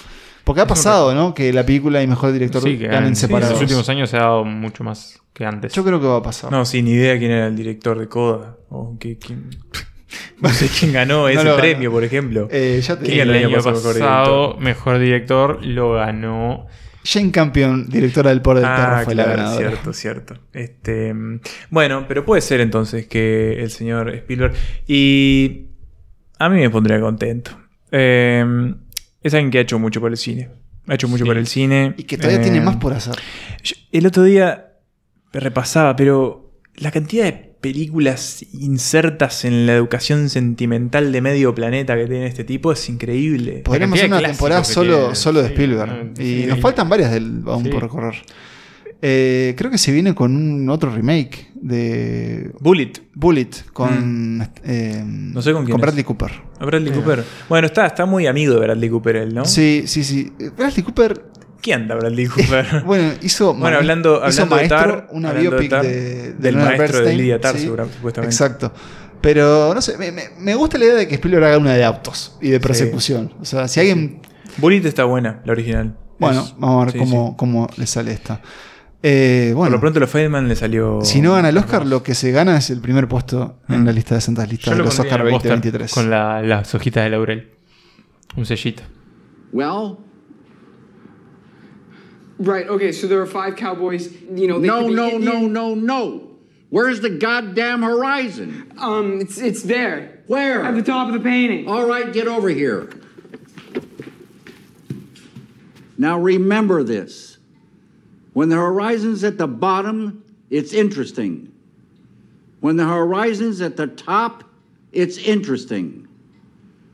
Porque 0.45 0.63
ha 0.63 0.67
pasado, 0.67 1.15
¿no? 1.15 1.35
Que 1.35 1.53
la 1.53 1.67
película 1.67 2.03
y 2.03 2.07
mejor 2.07 2.33
director 2.33 2.63
Sí, 2.63 2.79
que 2.79 2.87
ganen 2.89 3.15
separados. 3.15 3.51
En 3.51 3.55
los 3.57 3.63
últimos 3.63 3.89
años 3.91 4.09
se 4.11 4.17
ha 4.17 4.21
dado 4.21 4.45
mucho 4.45 4.83
más 4.83 5.21
que 5.35 5.45
antes. 5.45 5.73
Yo 5.75 5.85
creo 5.85 6.01
que 6.01 6.07
va 6.07 6.17
a 6.17 6.23
pasar. 6.23 6.51
No, 6.51 6.65
sin 6.65 6.89
idea 6.89 7.19
quién 7.19 7.31
era 7.31 7.47
el 7.47 7.55
director 7.57 7.99
de 7.99 8.09
Coda. 8.09 8.57
O 8.71 8.97
que, 8.99 9.19
quién, 9.19 9.51
no 10.41 10.49
sé 10.49 10.69
quién 10.69 10.93
ganó 10.93 11.29
ese 11.29 11.45
ganó. 11.45 11.57
premio, 11.57 11.91
por 11.93 12.03
ejemplo. 12.05 12.49
Eh, 12.51 12.81
ya 12.83 12.97
te 12.99 13.05
¿Quién 13.07 13.21
el 13.29 13.29
ganó 13.35 13.47
año 13.49 13.57
pasado 13.57 13.77
mejor 13.77 13.93
pasado, 13.93 14.25
director? 14.47 14.61
mejor 14.63 14.99
director 14.99 15.65
lo 15.67 15.93
ganó. 15.93 16.67
Jane 17.05 17.31
Campion, 17.31 17.89
directora 17.89 18.31
del 18.31 18.43
Por 18.43 18.57
del 18.57 18.65
Ah, 18.67 18.77
Perro, 18.77 19.05
fue 19.05 19.15
la 19.15 19.25
ganadora. 19.25 19.57
cierto, 19.71 19.93
cierto. 19.93 20.35
Este, 20.53 21.15
mm, 21.15 21.41
bueno, 21.71 22.05
pero 22.07 22.25
puede 22.25 22.43
ser 22.43 22.61
entonces 22.61 23.07
que 23.07 23.63
el 23.63 23.71
señor 23.71 24.11
Spielberg. 24.15 24.55
Y 24.87 25.67
a 26.39 26.49
mí 26.49 26.59
me 26.61 26.69
pondría 26.71 27.01
contento. 27.01 27.59
Eh, 27.91 28.75
es 29.23 29.35
alguien 29.35 29.51
que 29.51 29.59
ha 29.59 29.63
hecho 29.63 29.79
mucho 29.79 30.01
por 30.01 30.11
el 30.11 30.17
cine. 30.17 30.51
Ha 30.87 30.95
hecho 30.95 31.09
mucho 31.09 31.25
Sí. 31.25 31.29
por 31.29 31.37
el 31.39 31.47
cine. 31.47 31.95
Y 31.97 32.03
que 32.05 32.17
todavía 32.17 32.41
Eh, 32.41 32.43
tiene 32.43 32.61
más 32.61 32.77
por 32.77 32.93
hacer. 32.93 33.15
yo- 33.63 33.77
el 33.93 34.07
otro 34.07 34.23
día 34.25 34.73
repasaba, 35.33 35.95
pero 35.97 36.53
la 36.77 36.91
cantidad 36.91 37.25
de 37.25 37.50
películas 37.61 38.45
insertas 38.53 39.45
en 39.45 39.67
la 39.67 39.75
educación 39.75 40.29
sentimental 40.31 41.13
de 41.13 41.21
medio 41.21 41.55
planeta 41.55 41.95
que 41.97 42.07
tiene 42.07 42.27
este 42.27 42.45
tipo 42.45 42.73
es 42.73 42.89
increíble. 42.89 43.63
Podríamos 43.65 43.99
hacer 43.99 44.11
una 44.11 44.23
temporada 44.23 44.65
solo, 44.65 44.97
tiene. 44.99 45.15
solo 45.15 45.43
de 45.43 45.49
Sí, 45.49 45.53
Spielberg. 45.55 46.13
y 46.19 46.23
sí. 46.43 46.47
nos 46.49 46.61
faltan 46.61 46.89
varias 46.89 47.13
del, 47.13 47.43
aún 47.47 47.65
Sí. 47.65 47.71
por 47.71 47.83
recorrer. 47.83 48.15
Eh, 49.03 49.55
creo 49.57 49.71
que 49.71 49.79
se 49.79 49.93
viene 49.93 50.15
con 50.15 50.37
un 50.37 50.69
otro 50.69 50.91
remake 50.95 51.49
de 51.55 52.51
Bullet. 52.61 52.93
Bullet 53.15 53.49
con, 53.73 54.47
eh, 54.65 55.03
No 55.07 55.41
sé 55.41 55.53
con 55.53 55.65
quién. 55.65 55.79
Bradley 55.79 56.05
Cooper. 56.05 56.31
Bradley 56.61 56.93
Cooper. 56.93 57.25
Bueno, 57.49 57.67
está, 57.67 57.87
está 57.87 58.05
muy 58.05 58.27
amigo 58.27 58.55
de 58.55 58.61
Bradley 58.61 58.91
Cooper 58.91 59.17
él, 59.17 59.35
¿no? 59.35 59.45
Sí, 59.47 59.85
sí, 59.87 60.05
sí. 60.05 60.33
Eh, 60.39 60.51
Bradley 60.57 60.83
Cooper, 60.83 61.25
¿Qué 61.61 61.75
anda 61.75 61.95
Bradley 61.95 62.27
Cooper? 62.27 62.83
bueno, 62.87 63.13
hizo, 63.23 63.55
Bueno, 63.55 63.77
hablando- 63.77 64.17
hizo 64.29 64.43
hablando 64.43 64.57
de 64.57 64.69
Maestro, 64.69 64.79
Tar, 64.79 65.09
una 65.13 65.29
hablando 65.31 65.51
de 65.51 65.57
biopic 65.57 65.71
Tar, 65.71 65.83
de, 65.85 65.91
de 65.93 66.33
del 66.35 66.55
Leonard 66.55 66.79
maestro 66.79 66.99
de 66.99 67.05
Bernstein, 67.05 67.19
Lydia 67.19 67.41
Tarr, 67.41 67.57
sí. 67.59 67.67
supuestamente. 67.67 68.35
Exacto. 68.35 68.73
Pero 69.21 69.75
no 69.75 69.83
sé, 69.83 69.99
me, 69.99 70.13
me- 70.13 70.31
me 70.39 70.55
gusta 70.55 70.79
la 70.79 70.85
idea 70.87 70.95
de 70.95 71.07
que 71.09 71.17
Spielberg 71.17 71.45
haga 71.45 71.59
una 71.59 71.75
de 71.75 71.85
autos 71.85 72.39
y 72.41 72.49
de 72.51 72.61
persecución. 72.61 73.35
O 73.41 73.45
sea, 73.45 73.69
si 73.69 73.81
alguien. 73.81 74.23
Bullet 74.57 74.85
está 74.87 75.05
buena, 75.05 75.43
la 75.45 75.53
original. 75.53 75.97
Bueno, 76.19 76.41
Es- 76.41 76.55
vamos 76.59 76.83
a 76.83 76.85
ver 76.87 76.93
sí, 76.93 76.99
cómo, 76.99 77.29
sí. 77.31 77.35
cómo 77.37 77.69
le 77.77 77.87
sale 77.87 78.13
esta. 78.13 78.41
Eh, 79.03 79.49
Por 79.53 79.59
bueno, 79.59 79.77
lo 79.77 79.81
pronto, 79.81 80.01
los 80.01 80.11
Feynman 80.11 80.49
le 80.49 80.57
salió. 80.57 81.01
si 81.03 81.21
no 81.23 81.33
gana 81.35 81.49
el 81.51 81.57
Oscar, 81.59 81.87
lo 81.87 82.03
que 82.03 82.15
se 82.15 82.33
gana 82.33 82.57
es 82.59 82.69
el 82.71 82.81
primer 82.81 83.09
puesto 83.09 83.59
en 83.69 83.83
Mm. 83.83 83.87
la 83.87 83.93
lista 83.93 84.15
de 84.15 84.21
santas 84.23 84.49
listas 84.49 84.67
Yo 84.67 84.73
de 84.73 84.79
lo 84.79 84.85
los 84.85 84.99
Oscar 84.99 85.21
en 85.21 85.27
el 85.27 85.33
póster 85.33 85.51
2023. 85.53 85.93
Con 85.95 86.11
la- 86.11 86.43
las 86.43 86.75
hojitas 86.75 87.05
de 87.05 87.11
laurel. 87.11 87.51
Un 88.37 88.45
sellito. 88.47 88.83
Well, 89.53 89.97
Right, 92.41 92.67
okay, 92.67 92.91
so 92.91 93.07
there 93.07 93.21
are 93.21 93.27
five 93.27 93.57
cowboys, 93.57 94.11
you 94.33 94.49
know, 94.49 94.59
they 94.59 94.67
No, 94.67 94.89
no, 94.89 95.11
Indian- 95.11 95.25
no, 95.25 95.47
no, 95.47 95.75
no. 95.75 96.31
Where's 96.71 97.01
the 97.03 97.11
goddamn 97.11 97.83
horizon? 97.83 98.73
Um, 98.79 99.21
it's 99.21 99.39
it's 99.39 99.63
there. 99.63 100.21
Where? 100.27 100.63
At 100.63 100.75
the 100.75 100.83
top 100.83 101.09
of 101.09 101.15
the 101.15 101.21
painting. 101.21 101.69
All 101.69 101.85
right, 101.85 102.11
get 102.13 102.29
over 102.29 102.49
here. 102.49 102.89
Now 105.99 106.19
remember 106.19 106.83
this. 106.83 107.37
When 108.33 108.49
the 108.49 108.57
horizon's 108.57 109.23
at 109.23 109.37
the 109.37 109.49
bottom, 109.49 110.25
it's 110.49 110.73
interesting. 110.73 111.53
When 112.61 112.77
the 112.77 112.87
horizon's 112.87 113.61
at 113.61 113.77
the 113.77 113.87
top, 113.89 114.45
it's 114.93 115.19
interesting. 115.19 116.09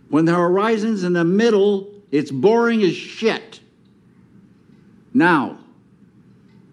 When 0.09 0.25
the 0.25 0.35
horizon's 0.35 1.05
in 1.05 1.13
the 1.13 1.25
middle, 1.25 1.93
it's 2.11 2.33
boring 2.33 2.83
as 2.83 2.97
shit. 2.97 3.61
Now, 5.17 5.57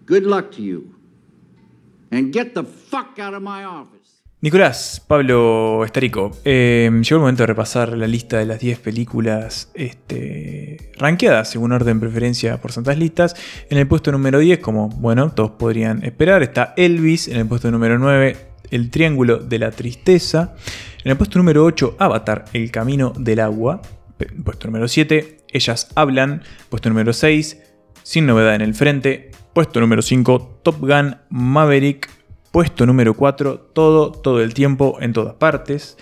good 0.04 0.24
luck 0.24 0.50
to 0.56 0.62
you. 0.62 0.94
And 2.10 2.30
get 2.30 2.52
the 2.52 2.62
fuck 2.62 3.18
out 3.18 3.32
of 3.32 3.40
my 3.40 3.64
office. 3.64 4.22
Nicolás, 4.42 5.02
Pablo 5.08 5.82
Estarico, 5.82 6.30
eh, 6.44 6.90
llegó 6.92 7.16
el 7.16 7.20
momento 7.20 7.44
de 7.44 7.46
repasar 7.46 7.96
la 7.96 8.06
lista 8.06 8.36
de 8.36 8.44
las 8.44 8.60
10 8.60 8.80
películas 8.80 9.70
este, 9.72 10.92
rankeadas 10.98 11.48
según 11.52 11.72
orden 11.72 12.00
preferencia 12.00 12.60
por 12.60 12.70
santas 12.70 12.98
listas. 12.98 13.34
En 13.70 13.78
el 13.78 13.88
puesto 13.88 14.12
número 14.12 14.40
10, 14.40 14.58
como 14.58 14.90
bueno, 14.90 15.32
todos 15.32 15.52
podrían 15.52 16.04
esperar, 16.04 16.42
está 16.42 16.74
Elvis. 16.76 17.28
En 17.28 17.38
el 17.38 17.46
puesto 17.46 17.70
número 17.70 17.98
9, 17.98 18.36
El 18.70 18.90
Triángulo 18.90 19.38
de 19.38 19.58
la 19.58 19.70
Tristeza. 19.70 20.54
En 21.02 21.12
el 21.12 21.16
puesto 21.16 21.38
número 21.38 21.64
8, 21.64 21.96
Avatar, 21.98 22.44
El 22.52 22.70
Camino 22.70 23.14
del 23.18 23.40
Agua. 23.40 23.80
Puesto 24.44 24.66
número 24.66 24.86
7, 24.86 25.46
Ellas 25.48 25.88
Hablan. 25.94 26.42
Puesto 26.68 26.90
número 26.90 27.14
6, 27.14 27.73
Sin 28.04 28.26
Novedad 28.26 28.54
en 28.54 28.60
el 28.60 28.74
Frente. 28.74 29.30
Puesto 29.54 29.80
número 29.80 30.02
5, 30.02 30.60
Top 30.62 30.78
Gun 30.80 31.16
Maverick. 31.30 32.10
Puesto 32.52 32.84
número 32.84 33.14
4, 33.14 33.70
todo, 33.72 34.12
todo 34.12 34.42
el 34.42 34.52
tiempo, 34.52 34.98
en 35.00 35.14
todas 35.14 35.34
partes. 35.34 35.96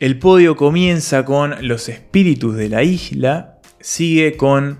El 0.00 0.18
podio 0.18 0.56
comienza 0.56 1.26
con 1.26 1.54
Los 1.60 1.90
Espíritus 1.90 2.56
de 2.56 2.70
la 2.70 2.82
Isla, 2.82 3.60
sigue 3.80 4.38
con 4.38 4.78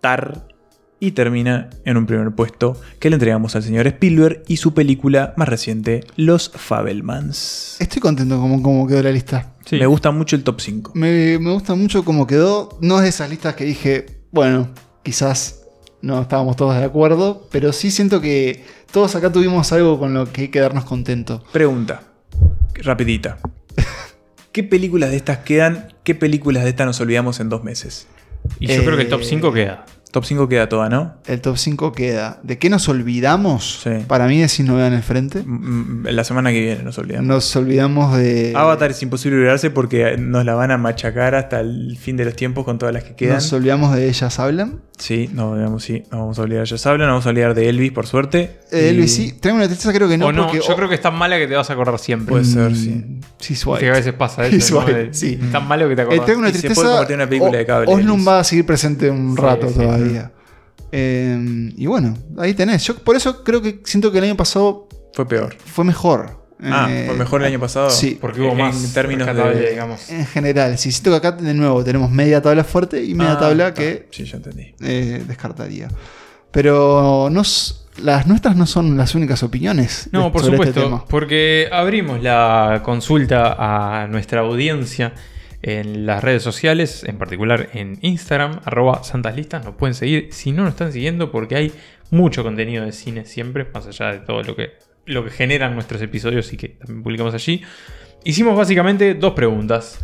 Tar 0.00 0.48
y 1.00 1.10
termina 1.10 1.68
en 1.84 1.98
un 1.98 2.06
primer 2.06 2.30
puesto 2.30 2.80
que 2.98 3.10
le 3.10 3.16
entregamos 3.16 3.54
al 3.54 3.62
señor 3.62 3.86
Spielberg 3.86 4.42
y 4.48 4.56
su 4.56 4.72
película 4.72 5.34
más 5.36 5.50
reciente, 5.50 6.04
Los 6.16 6.50
Fabelmans. 6.54 7.76
Estoy 7.78 8.00
contento 8.00 8.40
con 8.40 8.62
cómo 8.62 8.86
quedó 8.86 9.02
la 9.02 9.12
lista. 9.12 9.52
Me 9.70 9.86
gusta 9.86 10.10
mucho 10.12 10.34
el 10.34 10.44
top 10.44 10.60
5. 10.62 10.92
Me, 10.94 11.38
me 11.38 11.52
gusta 11.52 11.74
mucho 11.74 12.04
cómo 12.06 12.26
quedó. 12.26 12.78
No 12.80 12.96
es 12.96 13.02
de 13.02 13.08
esas 13.10 13.28
listas 13.28 13.54
que 13.54 13.64
dije, 13.64 14.06
bueno, 14.32 14.70
quizás 15.02 15.59
no 16.02 16.20
estábamos 16.22 16.56
todos 16.56 16.76
de 16.76 16.84
acuerdo, 16.84 17.46
pero 17.50 17.72
sí 17.72 17.90
siento 17.90 18.20
que 18.20 18.64
todos 18.92 19.14
acá 19.16 19.30
tuvimos 19.32 19.72
algo 19.72 19.98
con 19.98 20.14
lo 20.14 20.30
que 20.32 20.42
hay 20.42 20.48
que 20.48 20.60
darnos 20.60 20.84
contentos. 20.84 21.42
Pregunta, 21.52 22.02
rapidita. 22.74 23.38
¿Qué 24.52 24.64
películas 24.64 25.10
de 25.10 25.16
estas 25.16 25.38
quedan? 25.38 25.92
¿Qué 26.02 26.14
películas 26.14 26.64
de 26.64 26.70
estas 26.70 26.86
nos 26.86 27.00
olvidamos 27.00 27.40
en 27.40 27.48
dos 27.48 27.62
meses? 27.62 28.06
Y 28.58 28.66
yo 28.66 28.82
creo 28.82 28.96
que 28.96 29.02
el 29.02 29.08
top 29.08 29.20
Eh, 29.20 29.24
5 29.24 29.52
queda. 29.52 29.84
Top 30.12 30.24
5 30.24 30.48
queda 30.48 30.68
toda, 30.68 30.88
¿no? 30.88 31.14
El 31.26 31.40
top 31.40 31.56
5 31.56 31.92
queda. 31.92 32.40
¿De 32.42 32.58
qué 32.58 32.68
nos 32.68 32.88
olvidamos? 32.88 33.80
Sí. 33.84 33.90
Para 34.08 34.26
mí 34.26 34.42
es 34.42 34.50
Sin 34.52 34.66
Novedad 34.66 34.88
en 34.88 34.94
el 34.94 35.02
Frente. 35.02 35.42
Mm, 35.46 36.06
La 36.08 36.24
semana 36.24 36.50
que 36.50 36.60
viene 36.60 36.82
nos 36.82 36.98
olvidamos. 36.98 37.26
Nos 37.28 37.54
olvidamos 37.56 38.16
de. 38.16 38.52
Avatar 38.56 38.90
es 38.90 39.00
imposible 39.04 39.36
olvidarse 39.38 39.70
porque 39.70 40.16
nos 40.18 40.44
la 40.44 40.54
van 40.54 40.72
a 40.72 40.78
machacar 40.78 41.34
hasta 41.36 41.60
el 41.60 41.96
fin 41.96 42.16
de 42.16 42.24
los 42.24 42.34
tiempos 42.34 42.64
con 42.64 42.78
todas 42.78 42.92
las 42.92 43.04
que 43.04 43.14
quedan. 43.14 43.36
Nos 43.36 43.52
olvidamos 43.52 43.94
de 43.94 44.08
Ellas 44.08 44.38
Hablan. 44.40 44.80
Sí, 44.98 45.30
no, 45.32 45.54
digamos, 45.56 45.82
sí, 45.82 46.02
no 46.10 46.18
vamos 46.18 46.38
a 46.38 46.42
olvidar. 46.42 46.64
Ya 46.66 46.76
saben, 46.76 47.00
no 47.00 47.06
vamos 47.06 47.24
a 47.24 47.30
olvidar 47.30 47.54
de 47.54 47.70
Elvis, 47.70 47.90
por 47.90 48.06
suerte. 48.06 48.58
Eh, 48.70 48.82
Y- 48.82 48.88
Elvis, 48.88 49.14
sí. 49.14 49.32
Tengo 49.40 49.56
una 49.56 49.66
tristeza, 49.66 49.94
creo 49.94 50.08
que 50.10 50.18
no. 50.18 50.26
o 50.26 50.32
no, 50.32 50.48
porque, 50.48 50.60
yo 50.66 50.76
creo 50.76 50.90
que 50.90 50.96
es 50.96 51.00
tan 51.00 51.14
mala 51.16 51.38
que 51.38 51.46
te 51.46 51.54
vas 51.54 51.70
a 51.70 51.72
acordar 51.72 51.98
siempre. 51.98 52.32
Puede 52.32 52.44
ser, 52.44 52.70
Mm, 52.72 52.74
sí. 52.74 53.04
Sí, 53.38 53.54
Viste 53.54 53.78
que 53.78 53.88
a 53.88 53.92
veces 53.92 54.12
pasa 54.12 54.46
Sí, 54.50 54.56
eso. 54.56 54.80
De- 54.84 55.14
sí. 55.14 55.38
Tan 55.50 55.66
malo 55.66 55.88
que 55.88 55.96
te 55.96 56.02
Eh, 56.02 56.04
acordás. 56.04 56.26
tengo 56.26 56.40
una 56.40 56.50
Y 56.50 56.52
se 56.52 56.58
puede 56.58 56.68
tristeza. 56.74 56.88
convertir 56.90 57.14
en 57.14 57.20
una 57.20 57.28
película 57.30 57.58
de 57.58 57.64
cable, 57.66 57.86
Oslum 57.90 58.28
va 58.28 58.40
a 58.40 58.44
seguir 58.44 58.66
presente 58.66 59.08
un 59.10 59.34
Sí, 59.36 59.40
rato 59.42 59.68
sí. 59.68 59.74
todavía. 59.74 59.99
Eh, 60.92 61.72
y 61.76 61.86
bueno, 61.86 62.16
ahí 62.38 62.54
tenés. 62.54 62.84
Yo 62.84 62.96
por 62.96 63.16
eso 63.16 63.44
creo 63.44 63.62
que 63.62 63.80
siento 63.84 64.10
que 64.10 64.18
el 64.18 64.24
año 64.24 64.36
pasado 64.36 64.88
Fue 65.14 65.26
peor. 65.26 65.56
fue 65.64 65.84
mejor. 65.84 66.38
Ah, 66.62 66.88
Eh, 66.90 67.04
¿fue 67.06 67.16
mejor 67.16 67.40
el 67.42 67.46
año 67.48 67.60
pasado? 67.60 67.88
Sí. 67.90 68.18
Porque 68.20 68.40
hubo 68.42 68.50
En 68.50 68.58
más 68.58 68.92
términos 68.92 69.26
rescatable, 69.26 69.60
de- 69.60 69.70
digamos. 69.70 70.10
En 70.10 70.26
general, 70.26 70.76
sí, 70.78 70.92
siento 70.92 71.10
que 71.12 71.16
acá 71.28 71.32
de 71.32 71.54
nuevo 71.54 71.82
tenemos 71.84 72.10
media 72.10 72.42
tabla 72.42 72.64
fuerte 72.64 73.02
y 73.02 73.14
media 73.14 73.32
Ah, 73.34 73.38
tabla 73.38 73.68
está. 73.68 73.80
que 73.80 74.08
Sí, 74.10 74.24
ya 74.24 74.36
entendí. 74.36 74.74
eh, 74.82 75.24
descartaría. 75.26 75.88
Pero 76.50 77.28
nos, 77.30 77.86
las 78.02 78.26
nuestras 78.26 78.56
no 78.56 78.66
son 78.66 78.96
las 78.96 79.14
únicas 79.14 79.42
opiniones. 79.42 80.08
de- 80.10 80.18
No, 80.18 80.30
por 80.32 80.42
sobre 80.42 80.56
supuesto, 80.56 80.80
Este 80.80 80.90
tema. 80.90 81.04
porque 81.08 81.68
abrimos 81.72 82.22
la 82.22 82.82
consulta 82.84 83.56
a 84.02 84.06
nuestra 84.08 84.40
audiencia 84.40 85.14
en 85.62 86.06
las 86.06 86.24
redes 86.24 86.42
sociales, 86.42 87.04
en 87.04 87.18
particular 87.18 87.68
en 87.74 87.98
Instagram, 88.00 88.60
arroba 88.64 89.04
santaslistas, 89.04 89.64
nos 89.64 89.74
pueden 89.74 89.94
seguir 89.94 90.28
si 90.30 90.52
no 90.52 90.62
nos 90.62 90.72
están 90.72 90.92
siguiendo 90.92 91.30
porque 91.30 91.56
hay 91.56 91.72
mucho 92.10 92.42
contenido 92.42 92.84
de 92.84 92.92
cine 92.92 93.24
siempre, 93.24 93.66
más 93.72 93.86
allá 93.86 94.12
de 94.12 94.18
todo 94.20 94.42
lo 94.42 94.56
que, 94.56 94.72
lo 95.06 95.24
que 95.24 95.30
generan 95.30 95.74
nuestros 95.74 96.00
episodios 96.00 96.52
y 96.52 96.56
que 96.56 96.68
también 96.70 97.02
publicamos 97.02 97.34
allí. 97.34 97.62
Hicimos 98.24 98.56
básicamente 98.56 99.14
dos 99.14 99.34
preguntas. 99.34 100.00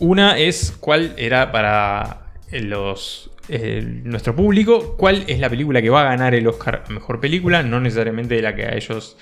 Una 0.00 0.38
es 0.38 0.76
cuál 0.78 1.14
era 1.16 1.50
para 1.52 2.32
eh, 2.50 4.00
nuestro 4.04 4.34
público, 4.34 4.96
cuál 4.96 5.24
es 5.26 5.38
la 5.38 5.48
película 5.48 5.80
que 5.80 5.90
va 5.90 6.02
a 6.02 6.04
ganar 6.04 6.34
el 6.34 6.46
Oscar 6.46 6.84
a 6.86 6.92
Mejor 6.92 7.20
Película, 7.20 7.62
no 7.62 7.80
necesariamente 7.80 8.40
la 8.42 8.54
que 8.54 8.66
a 8.66 8.74
ellos 8.74 9.16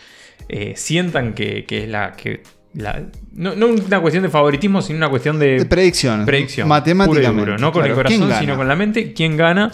eh, 0.48 0.74
sientan 0.76 1.34
que 1.34 1.66
es 1.68 1.88
la 1.88 2.12
que... 2.12 2.42
la- 2.74 3.02
no, 3.32 3.54
no 3.54 3.66
una 3.68 4.00
cuestión 4.00 4.22
de 4.22 4.28
favoritismo, 4.28 4.82
sino 4.82 4.98
una 4.98 5.08
cuestión 5.08 5.38
de, 5.38 5.58
De 5.60 5.66
predicción. 5.66 6.24
predicción. 6.26 6.68
Matemáticamente, 6.68 7.30
puro 7.30 7.42
y 7.42 7.46
duro, 7.46 7.58
no 7.58 7.72
con 7.72 7.82
claro. 7.82 8.00
el 8.00 8.06
¿Quién 8.06 8.20
corazón, 8.20 8.40
sino 8.40 8.56
con 8.56 8.68
la 8.68 8.76
mente. 8.76 9.12
¿Quién 9.12 9.36
gana? 9.36 9.70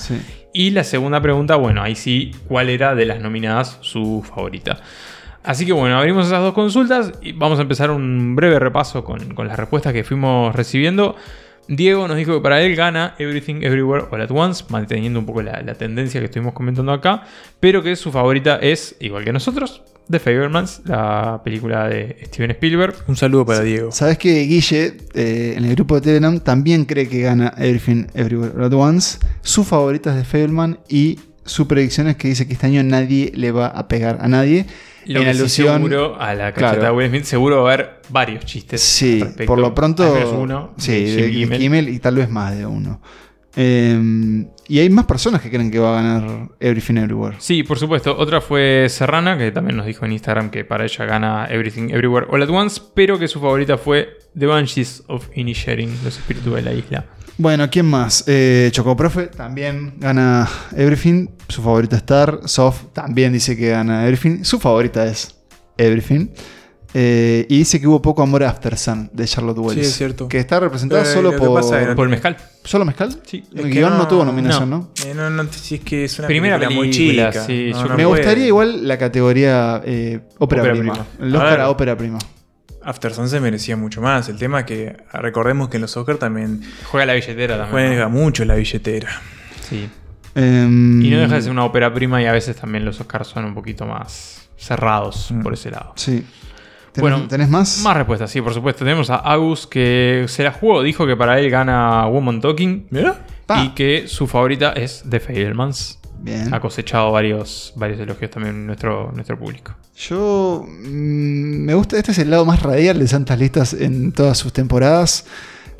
Y 0.52 0.70
la 0.70 0.84
segunda 0.84 1.20
pregunta, 1.20 1.56
bueno, 1.56 1.82
ahí 1.82 1.94
sí, 1.94 2.32
¿cuál 2.46 2.68
era 2.68 2.94
de 2.94 3.06
las 3.06 3.20
nominadas 3.20 3.78
su 3.80 4.22
favorita? 4.22 4.80
Así 5.44 5.66
que 5.66 5.72
bueno, 5.72 5.98
abrimos 5.98 6.26
esas 6.26 6.40
dos 6.40 6.54
consultas 6.54 7.12
y 7.20 7.32
vamos 7.32 7.58
a 7.58 7.62
empezar 7.62 7.90
un 7.90 8.36
breve 8.36 8.58
repaso 8.60 9.02
con, 9.02 9.34
con 9.34 9.48
las 9.48 9.56
respuestas 9.56 9.92
que 9.92 10.04
fuimos 10.04 10.54
recibiendo. 10.54 11.16
Diego 11.68 12.06
nos 12.06 12.16
dijo 12.16 12.34
que 12.34 12.40
para 12.40 12.60
él 12.62 12.76
gana 12.76 13.14
Everything 13.18 13.62
Everywhere 13.62 14.04
All 14.10 14.20
at 14.20 14.30
Once, 14.30 14.64
manteniendo 14.68 15.18
un 15.18 15.26
poco 15.26 15.42
la, 15.42 15.60
la 15.62 15.74
tendencia 15.74 16.20
que 16.20 16.26
estuvimos 16.26 16.52
comentando 16.54 16.92
acá, 16.92 17.22
pero 17.58 17.82
que 17.82 17.96
su 17.96 18.12
favorita 18.12 18.56
es, 18.56 18.94
igual 19.00 19.24
que 19.24 19.32
nosotros, 19.32 19.82
The 20.12 20.18
Fablemans, 20.20 20.82
la 20.84 21.40
película 21.42 21.88
de 21.88 22.18
Steven 22.26 22.50
Spielberg. 22.52 22.94
Un 23.08 23.16
saludo 23.16 23.46
para 23.46 23.60
Diego. 23.62 23.90
Sabes 23.92 24.18
que 24.18 24.42
Guille, 24.44 24.94
eh, 25.14 25.54
en 25.56 25.64
el 25.64 25.74
grupo 25.74 25.94
de 25.96 26.02
Telegram, 26.02 26.38
también 26.38 26.84
cree 26.84 27.08
que 27.08 27.20
gana 27.22 27.54
Everything 27.56 28.06
Everywhere 28.14 28.64
at 28.64 28.72
Once. 28.74 29.18
Su 29.40 29.64
favorita 29.64 30.10
es 30.10 30.16
de 30.16 30.24
Fableman 30.24 30.78
y 30.88 31.18
su 31.44 31.66
predicción 31.66 32.08
es 32.08 32.16
que 32.16 32.28
dice 32.28 32.46
que 32.46 32.52
este 32.52 32.66
año 32.66 32.82
nadie 32.82 33.32
le 33.34 33.50
va 33.52 33.66
a 33.68 33.88
pegar 33.88 34.18
a 34.20 34.28
nadie. 34.28 34.66
Lo 35.06 35.18
en 35.20 35.24
que 35.26 35.32
sí 35.34 35.40
alusión 35.40 35.76
seguro 35.82 36.20
a 36.20 36.34
la 36.34 36.52
cacheta 36.52 36.74
Claro. 36.78 36.82
de 36.82 36.90
Will 36.98 37.08
Smith, 37.08 37.24
seguro 37.24 37.62
va 37.64 37.70
a 37.70 37.74
haber 37.74 38.00
varios 38.10 38.44
chistes. 38.44 38.80
Sí, 38.82 39.18
respecto, 39.20 39.46
por 39.46 39.58
lo 39.58 39.74
pronto. 39.74 40.38
uno. 40.38 40.74
sí, 40.76 41.04
de. 41.06 41.30
Kimmel 41.58 41.88
y 41.88 41.98
tal 41.98 42.16
vez 42.16 42.28
más 42.30 42.56
de 42.56 42.66
uno. 42.66 43.00
Eh, 43.56 44.46
y 44.68 44.78
hay 44.78 44.88
más 44.88 45.04
personas 45.06 45.42
que 45.42 45.50
creen 45.50 45.70
que 45.70 45.78
va 45.78 45.98
a 45.98 46.02
ganar 46.02 46.48
Everything 46.60 46.96
Everywhere. 46.96 47.36
Sí, 47.38 47.62
por 47.62 47.78
supuesto. 47.78 48.16
Otra 48.16 48.40
fue 48.40 48.86
Serrana, 48.88 49.36
que 49.36 49.50
también 49.52 49.76
nos 49.76 49.86
dijo 49.86 50.04
en 50.06 50.12
Instagram 50.12 50.50
que 50.50 50.64
para 50.64 50.84
ella 50.84 51.04
gana 51.04 51.46
Everything 51.50 51.90
Everywhere 51.90 52.26
All 52.30 52.42
at 52.42 52.48
Once, 52.48 52.80
pero 52.94 53.18
que 53.18 53.28
su 53.28 53.40
favorita 53.40 53.76
fue 53.76 54.18
The 54.38 54.46
Banshees 54.46 55.02
of 55.08 55.28
Inisherin, 55.34 55.90
los 56.04 56.16
espíritus 56.16 56.54
de 56.54 56.62
la 56.62 56.72
isla. 56.72 57.04
Bueno, 57.38 57.68
¿quién 57.70 57.86
más? 57.86 58.24
Eh, 58.26 58.68
Chocoprofe 58.72 59.26
también 59.26 59.94
gana 59.98 60.48
Everything. 60.76 61.28
Su 61.48 61.62
favorita 61.62 61.96
es 61.96 62.02
Star. 62.02 62.40
Soft 62.44 62.92
también 62.92 63.32
dice 63.32 63.56
que 63.56 63.70
gana 63.70 64.04
Everything. 64.04 64.44
Su 64.44 64.58
favorita 64.58 65.06
es 65.06 65.34
Everything. 65.76 66.28
Eh, 66.94 67.46
y 67.48 67.58
dice 67.58 67.80
que 67.80 67.86
hubo 67.86 68.02
poco 68.02 68.22
amor 68.22 68.44
a 68.44 68.50
After 68.50 68.76
Sun 68.76 69.08
de 69.12 69.24
Charlotte 69.26 69.58
Wells. 69.58 69.74
Sí, 69.80 69.80
es 69.80 69.96
cierto. 69.96 70.28
Que 70.28 70.38
está 70.38 70.60
representada 70.60 71.02
Eh, 71.02 71.06
solo 71.06 71.34
por. 71.36 71.54
pasa 71.54 71.94
Por 71.94 72.04
el 72.04 72.10
mezcal. 72.10 72.36
¿Solo 72.64 72.84
mezcal? 72.84 73.18
Sí. 73.24 73.42
El 73.54 73.70
guion 73.70 73.96
no, 73.96 74.06
tuvo 74.06 74.24
nominación, 74.24 74.68
¿no? 74.68 74.90
Eh, 75.06 75.14
no, 75.14 75.30
no, 75.30 75.44
si 75.50 75.76
es 75.76 75.80
que 75.80 76.04
es 76.04 76.18
una 76.18 76.28
Primera 76.28 76.58
película 76.58 76.76
muy 76.78 76.90
chica. 76.90 77.32
sí, 77.32 77.70
No, 77.72 77.82
yo 77.82 77.88
no 77.88 77.96
Me 77.96 78.04
puede. 78.04 78.18
gustaría 78.20 78.46
igual 78.46 78.86
la 78.86 78.98
categoría 78.98 79.80
eh, 79.84 80.20
ópera, 80.38 80.62
Ópera 80.62 80.74
prima. 80.78 80.92
prima. 80.92 81.06
El 81.28 81.34
Oscar 81.36 81.60
a 81.60 81.70
ópera 81.70 81.96
prima. 81.96 82.18
After 82.84 83.14
Sun 83.14 83.28
se 83.28 83.40
merecía 83.40 83.76
mucho 83.76 84.00
más. 84.02 84.28
El 84.28 84.36
tema 84.38 84.60
es 84.60 84.66
que 84.66 84.96
recordemos 85.12 85.68
que 85.70 85.76
en 85.78 85.82
los 85.82 85.96
Oscars 85.96 86.18
también 86.18 86.60
Juega 86.90 87.06
la 87.06 87.14
billetera 87.14 87.56
también. 87.56 87.70
juega 87.88 88.08
mucho 88.08 88.44
la 88.44 88.54
billetera. 88.56 89.08
Sí. 89.68 89.88
Em, 90.34 91.02
Y 91.02 91.10
no 91.10 91.20
deja 91.20 91.36
de 91.36 91.42
ser 91.42 91.50
una 91.52 91.64
ópera 91.64 91.92
prima 91.94 92.20
y 92.22 92.26
a 92.26 92.32
veces 92.32 92.56
también 92.56 92.84
los 92.84 93.00
Oscars 93.00 93.28
son 93.28 93.44
un 93.44 93.54
poquito 93.54 93.86
más 93.86 94.48
cerrados 94.56 95.30
Mm. 95.30 95.42
por 95.42 95.54
ese 95.54 95.70
lado. 95.70 95.92
Sí. 95.96 96.24
¿Tenés, 96.92 97.10
Bueno, 97.10 97.28
¿tenés 97.28 97.48
más? 97.48 97.80
Más 97.82 97.96
respuestas, 97.96 98.30
sí, 98.30 98.40
por 98.42 98.52
supuesto. 98.52 98.84
Tenemos 98.84 99.08
a 99.08 99.16
Agus 99.16 99.66
que 99.66 100.26
se 100.28 100.44
la 100.44 100.52
jugó, 100.52 100.82
dijo 100.82 101.06
que 101.06 101.16
para 101.16 101.38
él 101.38 101.50
gana 101.50 102.06
Woman 102.06 102.40
Talking 102.40 102.88
y 103.62 103.68
que 103.70 104.06
su 104.06 104.26
favorita 104.26 104.72
es 104.72 105.04
The 105.08 105.20
Fablemans. 105.20 105.98
Bien. 106.18 106.54
Ha 106.54 106.60
cosechado 106.60 107.10
varios, 107.10 107.72
varios 107.74 107.98
elogios 107.98 108.30
también 108.30 108.54
en 108.54 108.66
nuestro, 108.66 109.10
nuestro 109.12 109.36
público. 109.36 109.74
Yo 109.96 110.64
mm, 110.64 111.64
me 111.64 111.74
gusta, 111.74 111.96
este 111.98 112.12
es 112.12 112.18
el 112.18 112.30
lado 112.30 112.44
más 112.44 112.62
radial 112.62 112.98
de 112.98 113.08
Santas 113.08 113.38
Listas 113.38 113.74
en 113.74 114.12
todas 114.12 114.38
sus 114.38 114.52
temporadas. 114.52 115.26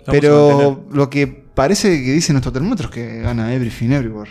Pero 0.07 0.85
lo 0.91 1.11
que 1.11 1.29
parece 1.29 2.03
que 2.03 2.13
dice 2.13 2.33
nuestro 2.33 2.53
termómetro 2.53 2.89
es 2.89 2.95
que 2.95 3.21
gana 3.21 3.55
Everything 3.55 3.91
Everywhere. 3.91 4.31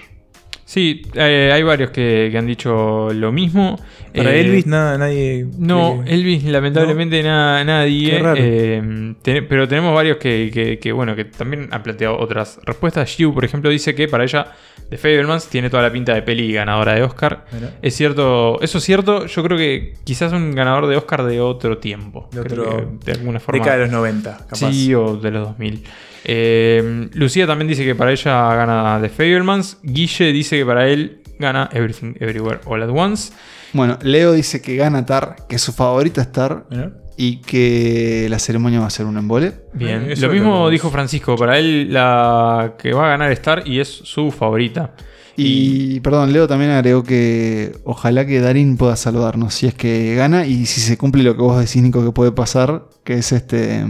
Sí, 0.72 1.02
eh, 1.16 1.52
hay 1.54 1.64
varios 1.64 1.90
que, 1.92 2.30
que 2.32 2.38
han 2.38 2.48
dicho 2.48 3.10
lo 3.14 3.34
mismo. 3.34 3.78
Para 4.16 4.34
Eh, 4.34 4.40
Elvis 4.40 4.68
nada, 4.68 4.98
nadie. 4.98 5.46
No, 5.58 6.02
que- 6.06 6.14
Elvis 6.14 6.46
lamentablemente 6.46 7.22
na- 7.24 7.62
nadie. 7.66 8.12
Qué 8.12 8.20
raro. 8.20 8.40
eh, 8.42 9.14
te- 9.22 9.42
pero 9.42 9.68
tenemos 9.68 9.94
varios 9.94 10.16
que, 10.16 10.92
bueno, 10.96 11.14
que 11.14 11.26
también 11.26 11.68
han 11.72 11.84
planteado 11.84 12.18
otras 12.18 12.58
respuestas. 12.64 13.10
Xiu, 13.10 13.34
por 13.34 13.44
ejemplo, 13.44 13.70
dice 13.70 13.94
que 13.94 14.08
para 14.08 14.24
ella 14.24 14.48
The 14.90 14.98
Fablemans 14.98 15.48
tiene 15.48 15.70
toda 15.70 15.84
la 15.84 15.92
pinta 15.92 16.14
de 16.14 16.22
peli 16.22 16.54
ganadora 16.54 16.94
de 16.94 17.04
Oscar. 17.04 17.44
Mira. 17.52 17.72
Es 17.82 17.94
cierto, 17.98 18.62
eso 18.62 18.78
es 18.78 18.84
cierto. 18.86 19.26
Yo 19.26 19.44
creo 19.44 19.58
que 19.58 19.96
quizás 20.06 20.32
un 20.32 20.56
ganador 20.56 20.88
de 20.88 20.96
Oscar 20.96 21.24
de 21.26 21.42
otro 21.42 21.80
tiempo. 21.80 22.30
De 22.32 22.40
otro- 22.40 22.98
que 23.04 23.12
de 23.12 23.20
alguna 23.20 23.42
forma. 23.42 23.60
década 23.60 23.78
de 23.78 23.84
los 23.88 23.92
90, 23.92 24.38
capaz. 24.38 24.56
Sí, 24.72 24.94
o 24.96 25.18
de 25.18 25.32
los 25.32 25.48
2000. 25.50 25.84
Eh, 26.24 27.10
Lucía 27.14 27.48
también 27.48 27.68
dice 27.68 27.84
que 27.84 27.96
para 27.96 28.12
ella 28.12 28.54
gana 28.56 29.00
The 29.02 29.10
Fablemans. 29.10 29.78
Guille 29.84 30.32
dice 30.32 30.58
que 30.58 30.66
para 30.66 30.88
él 30.88 31.22
gana 31.40 31.70
Everything 31.74 32.14
Everywhere 32.20 32.60
All 32.66 32.84
at 32.84 32.90
Once. 32.90 33.34
Bueno, 33.74 33.98
Leo 34.02 34.34
dice 34.34 34.62
que 34.62 34.76
gana 34.76 35.06
Tar, 35.06 35.36
que 35.48 35.58
su 35.58 35.74
favorita 35.74 36.22
es 36.22 36.32
Tar. 36.32 36.66
Mira. 36.70 36.92
Y 37.18 37.38
que 37.38 38.28
la 38.30 38.40
ceremonia 38.40 38.80
va 38.80 38.88
a 38.88 38.90
ser 38.90 39.06
un 39.06 39.18
embole. 39.18 39.54
Bien, 39.74 40.10
eso 40.10 40.26
lo 40.26 40.34
mismo 40.34 40.70
dijo 40.70 40.90
Francisco, 40.90 41.36
para 41.36 41.60
él 41.60 41.94
la 41.94 42.74
que 42.80 42.94
va 42.94 43.06
a 43.06 43.10
ganar 43.10 43.32
Star 43.34 43.68
y 43.68 43.80
es 43.80 43.88
su 43.90 44.32
favorita. 44.32 44.96
Y, 45.38 46.00
perdón, 46.02 46.34
Leo 46.34 46.48
también 46.48 46.72
agregó 46.72 47.04
que 47.04 47.74
ojalá 47.84 48.26
que 48.26 48.42
Darín 48.42 48.78
pueda 48.78 48.96
saludarnos 48.96 49.54
si 49.54 49.68
es 49.68 49.74
que 49.74 50.14
gana 50.16 50.46
y 50.46 50.66
si 50.66 50.82
se 50.82 50.98
cumple 50.98 51.24
lo 51.24 51.36
que 51.36 51.42
vos 51.42 51.60
decís, 51.60 51.82
Nico, 51.82 52.04
que 52.04 52.12
puede 52.12 52.32
pasar, 52.32 52.86
que 53.04 53.16
es 53.16 53.32
este. 53.32 53.84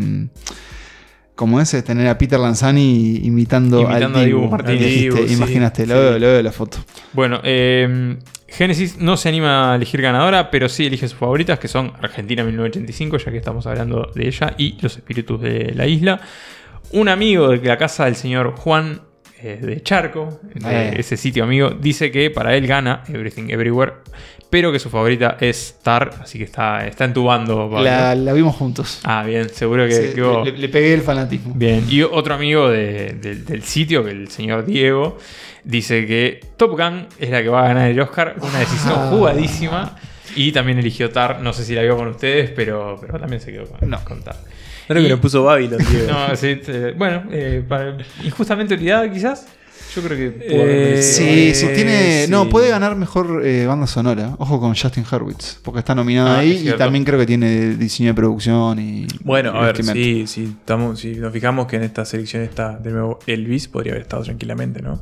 Como 1.42 1.60
es, 1.60 1.74
es 1.74 1.84
tener 1.84 2.08
a 2.08 2.20
Peter 2.20 2.40
Lanzani 2.40 3.18
imitando, 3.24 3.82
Imitando 3.82 4.20
a 4.20 4.22
al 4.22 4.26
Dibu 4.28 4.42
Dibu. 4.42 4.52
Martínez. 4.52 5.28
Sí, 5.28 5.34
imaginaste, 5.34 5.88
lo, 5.88 5.96
sí. 5.96 6.00
veo, 6.00 6.20
lo 6.20 6.28
veo 6.28 6.44
la 6.44 6.52
foto. 6.52 6.78
Bueno, 7.14 7.40
eh, 7.44 8.16
Genesis 8.48 9.00
no 9.00 9.18
se 9.18 9.30
anima 9.30 9.74
a 9.74 9.76
elegir 9.76 10.04
ganadora, 10.04 10.52
pero 10.52 10.70
sí 10.70 10.86
elige 10.86 11.08
sus 11.08 11.18
favoritas, 11.18 11.58
que 11.58 11.68
son 11.68 11.94
Argentina 12.00 12.44
1985, 12.44 13.18
ya 13.18 13.32
que 13.32 13.38
estamos 13.40 13.66
hablando 13.66 14.12
de 14.14 14.28
ella, 14.28 14.54
y 14.60 14.78
Los 14.82 14.98
Espíritus 14.98 15.42
de 15.42 15.72
la 15.74 15.88
Isla. 15.88 16.22
Un 16.92 17.10
amigo 17.10 17.50
de 17.50 17.58
la 17.68 17.78
casa 17.78 18.06
del 18.06 18.16
señor 18.16 18.54
Juan 18.58 19.02
eh, 19.42 19.58
de 19.60 19.82
Charco, 19.82 20.40
de 20.54 20.90
Eh. 20.90 20.94
ese 21.00 21.18
sitio 21.18 21.44
amigo, 21.44 21.72
dice 21.72 22.12
que 22.12 22.30
para 22.30 22.56
él 22.56 22.68
gana 22.68 23.02
Everything 23.08 23.50
Everywhere, 23.50 23.94
pero 24.52 24.72
que 24.72 24.78
su 24.78 24.92
favorita 24.92 25.38
es 25.40 25.80
Tar, 25.82 26.12
así 26.22 26.38
que 26.38 26.44
está, 26.44 26.86
está 26.86 27.06
entubando. 27.06 27.68
La, 27.82 28.14
la 28.14 28.34
vimos 28.34 28.56
juntos. 28.56 29.00
Ah, 29.04 29.24
bien, 29.24 29.50
seguro 29.50 29.88
que, 29.88 29.94
Sí, 29.94 30.14
que 30.14 30.22
le, 30.52 30.58
le 30.58 30.70
pegué 30.70 30.94
el 30.94 31.02
fanatismo. 31.02 31.54
Bien, 31.56 31.84
y 31.90 32.04
otro 32.04 32.36
amigo 32.36 32.70
de- 32.70 33.14
del- 33.20 33.44
del 33.46 33.64
sitio, 33.64 34.04
que 34.04 34.12
el 34.12 34.28
señor 34.30 34.66
Diego, 34.66 35.18
dice 35.64 36.06
que 36.06 36.40
Top 36.58 36.72
Gun 36.80 37.08
es 37.18 37.30
la 37.32 37.42
que 37.42 37.50
va 37.50 37.64
a 37.64 37.68
ganar 37.70 37.90
el 37.90 38.00
Oscar, 38.00 38.36
una 38.42 38.60
decisión 38.60 38.94
Ah. 38.96 39.08
jugadísima. 39.10 39.96
Y 40.36 40.52
también 40.52 40.78
eligió 40.80 41.10
Tar, 41.10 41.42
no 41.42 41.52
sé 41.54 41.64
si 41.66 41.74
la 41.76 41.82
vio 41.82 41.98
con 41.98 42.08
ustedes, 42.08 42.52
pero, 42.52 42.98
pero 43.02 43.20
también 43.20 43.42
se 43.42 43.52
quedó 43.52 43.66
con, 43.66 43.90
con 44.04 44.22
Tar. 44.24 44.36
Creo 44.88 45.04
que 45.04 45.10
lo 45.10 45.20
puso 45.22 45.44
Babylon, 45.44 45.80
Diego. 45.90 46.08
No, 46.12 46.36
sí, 46.36 46.60
eh, 46.68 46.94
bueno, 46.98 47.24
eh, 47.32 47.64
para- 47.68 47.98
injustamente 48.24 48.74
olvidada 48.74 49.10
quizás. 49.12 49.48
Yo 49.96 50.02
creo 50.02 50.18
que 50.18 50.26
haber 50.56 50.70
Eh, 50.70 50.86
merecido. 50.90 51.28
Sí, 51.28 51.54
sí, 51.56 51.68
tiene. 51.76 52.26
sí. 52.26 52.32
No, 52.32 52.48
puede 52.48 52.70
ganar 52.70 52.96
mejor 52.96 53.42
eh, 53.46 53.66
banda 53.66 53.88
sonora. 53.88 54.36
Ojo 54.38 54.60
con 54.60 54.74
Justin 54.76 55.04
Hurwitz, 55.12 55.60
porque 55.62 55.80
está 55.80 55.94
nominada 55.94 56.38
Ah, 56.38 56.40
ahí 56.40 56.52
es 56.68 56.74
y 56.74 56.78
también 56.78 57.04
creo 57.04 57.20
que 57.20 57.26
tiene 57.26 57.76
diseño 57.76 58.10
de 58.10 58.14
producción 58.14 58.80
y. 58.80 59.06
Bueno, 59.24 59.52
y 59.54 59.58
a 59.58 59.62
ver, 59.62 59.84
sí, 59.84 60.28
sí, 60.28 60.56
estamos, 60.60 61.00
si 61.00 61.16
nos 61.16 61.34
fijamos 61.34 61.68
que 61.68 61.76
en 61.76 61.84
esta 61.84 62.06
selección 62.06 62.42
está 62.44 62.78
de 62.78 62.92
nuevo 62.92 63.20
Elvis, 63.28 63.68
podría 63.68 63.94
haber 63.94 64.04
estado 64.04 64.24
tranquilamente, 64.24 64.82
¿no? 64.82 65.02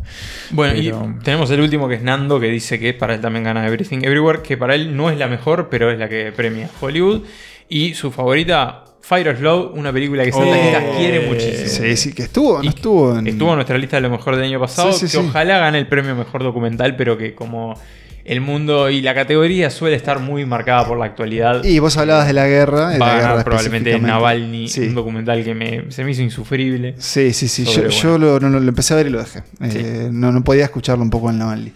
Bueno, 0.51 0.73
Pero- 0.75 1.15
y 1.19 1.23
tenemos 1.23 1.51
el 1.51 1.61
último 1.61 1.87
que 1.87 1.95
es 1.95 2.01
Nando, 2.01 2.39
que 2.39 2.47
dice 2.47 2.79
que 2.79 2.93
para 2.93 3.13
él 3.13 3.21
también 3.21 3.43
gana 3.43 3.65
Everything 3.67 3.99
Everywhere, 4.01 4.41
que 4.41 4.57
para 4.57 4.73
él 4.75 4.95
no 4.97 5.11
es 5.11 5.17
la 5.19 5.27
mejor, 5.27 5.67
pero 5.69 5.91
es 5.91 5.99
la 5.99 6.09
que 6.09 6.31
premia 6.35 6.69
Hollywood. 6.81 7.21
Y 7.69 7.93
su 7.93 8.09
favorita, 8.11 8.85
Fire 9.01 9.29
of 9.29 9.41
Love, 9.41 9.71
una 9.75 9.91
película 9.93 10.23
que 10.23 10.31
Santa 10.31 10.47
Oh. 10.49 10.97
Quiere 10.97 11.27
muchísimo. 11.27 11.67
Sí, 11.67 11.97
sí, 11.97 12.13
que 12.13 12.23
estuvo, 12.23 12.57
no 12.59 12.63
Y 12.63 12.67
estuvo 12.67 13.17
en. 13.17 13.27
Estuvo 13.27 13.49
en 13.49 13.55
nuestra 13.55 13.77
lista 13.77 13.97
de 13.97 14.01
lo 14.01 14.09
mejor 14.09 14.35
del 14.35 14.45
año 14.45 14.59
pasado, 14.59 14.91
Sí, 14.91 14.99
sí, 15.07 15.17
que 15.17 15.23
sí. 15.23 15.27
ojalá 15.29 15.57
gane 15.59 15.79
el 15.79 15.87
premio 15.87 16.15
mejor 16.15 16.43
documental, 16.43 16.95
pero 16.95 17.17
que 17.17 17.33
como 17.33 17.79
el 18.25 18.41
mundo 18.41 18.91
y 18.91 19.01
la 19.01 19.15
categoría 19.15 19.71
suele 19.71 19.95
estar 19.95 20.19
muy 20.19 20.45
marcada 20.45 20.85
por 20.87 20.99
la 20.99 21.05
actualidad. 21.05 21.63
Y 21.63 21.79
vos 21.79 21.97
hablabas 21.97 22.27
de 22.27 22.33
la 22.33 22.45
guerra. 22.47 22.89
de 22.89 22.99
Va 22.99 23.07
la 23.07 23.11
a 23.13 23.15
ganar 23.15 23.31
guerra 23.31 23.43
probablemente. 23.45 23.99
Navalny, 23.99 24.67
Sí. 24.67 24.81
un 24.81 24.93
documental 24.95 25.43
que 25.43 25.55
me, 25.55 25.85
se 25.91 26.03
me 26.03 26.11
hizo 26.11 26.21
insufrible. 26.21 26.93
Sí, 26.99 27.33
sí, 27.33 27.47
sí. 27.47 27.65
Yo, 27.65 28.17
lo, 28.19 28.39
no, 28.39 28.49
no, 28.49 28.59
lo 28.59 28.69
empecé 28.69 28.93
a 28.93 28.97
ver 28.97 29.07
y 29.07 29.09
lo 29.09 29.19
dejé. 29.19 29.41
Eh, 29.63 30.09
no, 30.11 30.31
no 30.31 30.43
podía 30.43 30.65
escucharlo 30.65 31.03
un 31.03 31.09
poco 31.09 31.31
en 31.31 31.39
Navalny. 31.39 31.71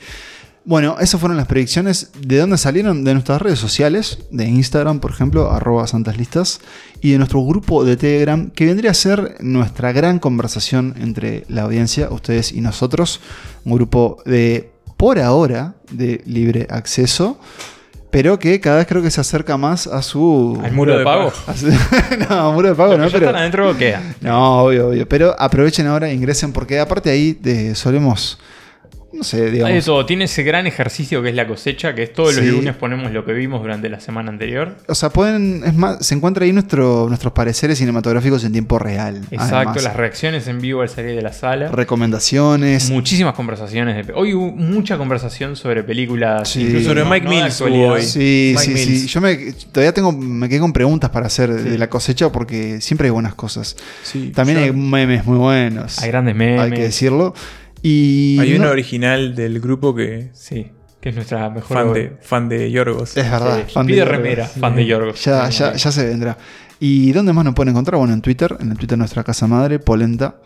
Bueno, 0.66 0.96
esas 1.02 1.20
fueron 1.20 1.36
las 1.36 1.48
predicciones. 1.48 2.12
¿De 2.26 2.38
dónde 2.38 2.58
salieron? 2.58 3.04
De 3.04 3.14
nuestras 3.14 3.42
redes 3.42 3.60
sociales, 3.60 4.20
de 4.32 4.46
Instagram, 4.46 5.00
por 5.02 5.12
ejemplo, 5.12 5.52
arroba 5.52 5.86
Santas 5.88 6.18
Listas, 6.18 6.62
y 7.02 7.12
de 7.12 7.18
nuestro 7.18 7.44
grupo 7.44 7.84
de 7.84 7.98
Telegram, 7.98 8.50
que 8.50 8.66
vendría 8.66 8.92
a 8.92 8.94
ser 8.94 9.36
nuestra 9.42 9.92
gran 9.92 10.20
conversación 10.20 10.96
entre 11.02 11.44
la 11.50 11.64
audiencia, 11.64 12.08
ustedes 12.12 12.54
y 12.54 12.62
nosotros. 12.62 13.20
Un 13.66 13.74
grupo 13.74 14.20
de, 14.26 14.72
por 14.96 15.20
ahora, 15.20 15.74
de 15.92 16.22
libre 16.26 16.66
acceso. 16.70 17.38
Pero 18.10 18.38
que 18.40 18.60
cada 18.62 18.78
vez 18.78 18.86
creo 18.88 19.02
que 19.02 19.10
se 19.12 19.20
acerca 19.20 19.58
más 19.58 19.88
a 19.88 20.02
su. 20.04 20.62
¿Al 20.64 20.72
muro 20.72 20.98
de 20.98 21.04
pago? 21.04 21.34
su- 21.58 21.68
no, 22.30 22.54
muro 22.54 22.70
de 22.70 22.76
pago 22.76 22.92
Los 22.96 23.00
no, 23.00 23.06
que 23.08 23.12
ya 23.12 23.18
pero. 23.20 23.26
están 23.26 23.42
adentro 23.42 23.76
quedan. 23.78 24.16
No, 24.22 24.64
obvio, 24.66 24.90
obvio. 24.90 25.10
Pero 25.10 25.36
aprovechen 25.38 25.88
ahora 25.88 26.10
e 26.10 26.14
ingresen 26.14 26.54
porque 26.54 26.80
aparte 26.80 27.10
ahí 27.10 27.34
de, 27.34 27.74
solemos, 27.74 28.38
no 29.14 29.24
sé, 29.24 29.38
Hay 29.38 29.44
de 29.46 29.52
digamos... 29.52 29.86
todo. 29.86 30.06
Tiene 30.06 30.26
ese 30.26 30.44
gran 30.44 30.68
ejercicio 30.68 31.22
que 31.22 31.30
es 31.30 31.36
la 31.36 31.48
cosecha, 31.48 31.94
que 31.96 32.04
es 32.04 32.14
todos 32.14 32.36
los 32.36 32.44
Sí. 32.44 32.52
lunes 32.52 32.76
ponemos 32.76 33.12
lo 33.12 33.24
que 33.26 33.34
vimos 33.34 33.62
durante 33.62 33.88
la 33.90 34.00
semana 34.00 34.30
anterior. 34.30 34.76
O 34.88 34.96
sea, 34.96 35.10
pueden, 35.12 35.64
es 35.66 35.74
más, 35.74 36.06
se 36.06 36.16
encuentra 36.16 36.46
ahí 36.46 36.52
nuestro, 36.52 37.06
nuestros 37.08 37.32
pareceres 37.34 37.78
cinematográficos 37.78 38.44
en 38.44 38.52
tiempo 38.52 38.80
real. 38.80 39.22
Exacto, 39.32 39.56
además. 39.58 39.84
las 39.84 39.96
reacciones 39.96 40.48
en 40.48 40.60
vivo 40.60 40.82
al 40.82 40.90
salir 40.90 41.16
de 41.16 41.22
la 41.22 41.32
sala. 41.34 41.70
recomendaciones. 41.70 42.90
Muchísimas 42.90 43.34
conversaciones. 43.34 44.08
De, 44.08 44.14
hoy 44.14 44.34
hubo 44.34 44.52
mucha 44.52 44.98
conversación 44.98 45.56
sobre 45.56 45.84
películas. 45.84 46.50
Sí. 46.50 46.62
incluso 46.64 46.90
Sobre 46.90 47.04
no- 47.04 47.10
Mike 47.10 47.26
no 47.26 47.30
Mills 47.32 47.62
hoy. 47.62 48.02
Sí, 48.02 48.54
Mike 48.58 48.60
sí, 48.66 48.70
Mills. 48.90 49.02
sí. 49.02 49.08
Yo 49.08 49.22
me, 49.22 49.36
todavía 49.72 49.94
tengo, 49.94 50.12
me 50.12 50.50
quedé 50.50 50.60
con 50.60 50.74
preguntas 50.74 51.10
para 51.10 51.28
hacer 51.28 51.54
de 51.54 51.78
la 51.78 51.90
cosecha 51.90 52.32
porque 52.32 52.82
siempre 52.82 53.08
hay 53.08 53.12
buenas 53.12 53.36
cosas. 53.36 53.76
Sí, 54.04 54.32
También 54.36 54.58
yo- 54.60 54.64
hay 54.66 54.72
memes 54.74 55.26
muy 55.26 55.38
buenos. 55.38 56.00
Hay 56.00 56.10
grandes 56.10 56.36
memes. 56.36 56.62
Hay 56.62 56.72
que 56.72 56.82
decirlo. 56.84 57.34
Y 57.84 58.40
Hay 58.40 58.52
no- 58.54 58.62
una 58.62 58.70
original 58.72 59.36
del 59.36 59.60
grupo 59.60 59.94
que. 59.94 60.30
Sí, 60.34 60.72
que 61.02 61.10
es 61.10 61.16
nuestra 61.16 61.50
mejor. 61.50 61.78
Fan 61.78 61.94
de, 61.94 62.18
fan 62.22 62.50
de 62.50 62.72
Yorgos. 62.72 63.16
Es 63.18 63.30
verdad. 63.30 63.64
Sí, 63.68 63.74
fan 63.74 63.86
pide 63.86 63.98
de 64.00 64.06
remera, 64.06 64.44
Yorgos. 64.46 64.60
fan 64.62 64.76
de 64.76 64.86
Yorgos. 64.86 65.24
Ya, 65.26 65.50
ya, 65.50 65.74
ya 65.74 65.92
se 65.92 66.06
vendrá. 66.08 66.38
¿Y 66.80 67.12
dónde 67.12 67.34
más 67.34 67.46
nos 67.46 67.54
pueden 67.54 67.72
encontrar? 67.72 67.98
Bueno, 68.00 68.14
en 68.14 68.22
Twitter, 68.22 68.56
en 68.60 68.72
el 68.72 68.78
Twitter 68.78 68.92
de 68.92 68.98
nuestra 68.98 69.24
casa 69.24 69.48
madre, 69.48 69.80
Polenta. 69.80 70.38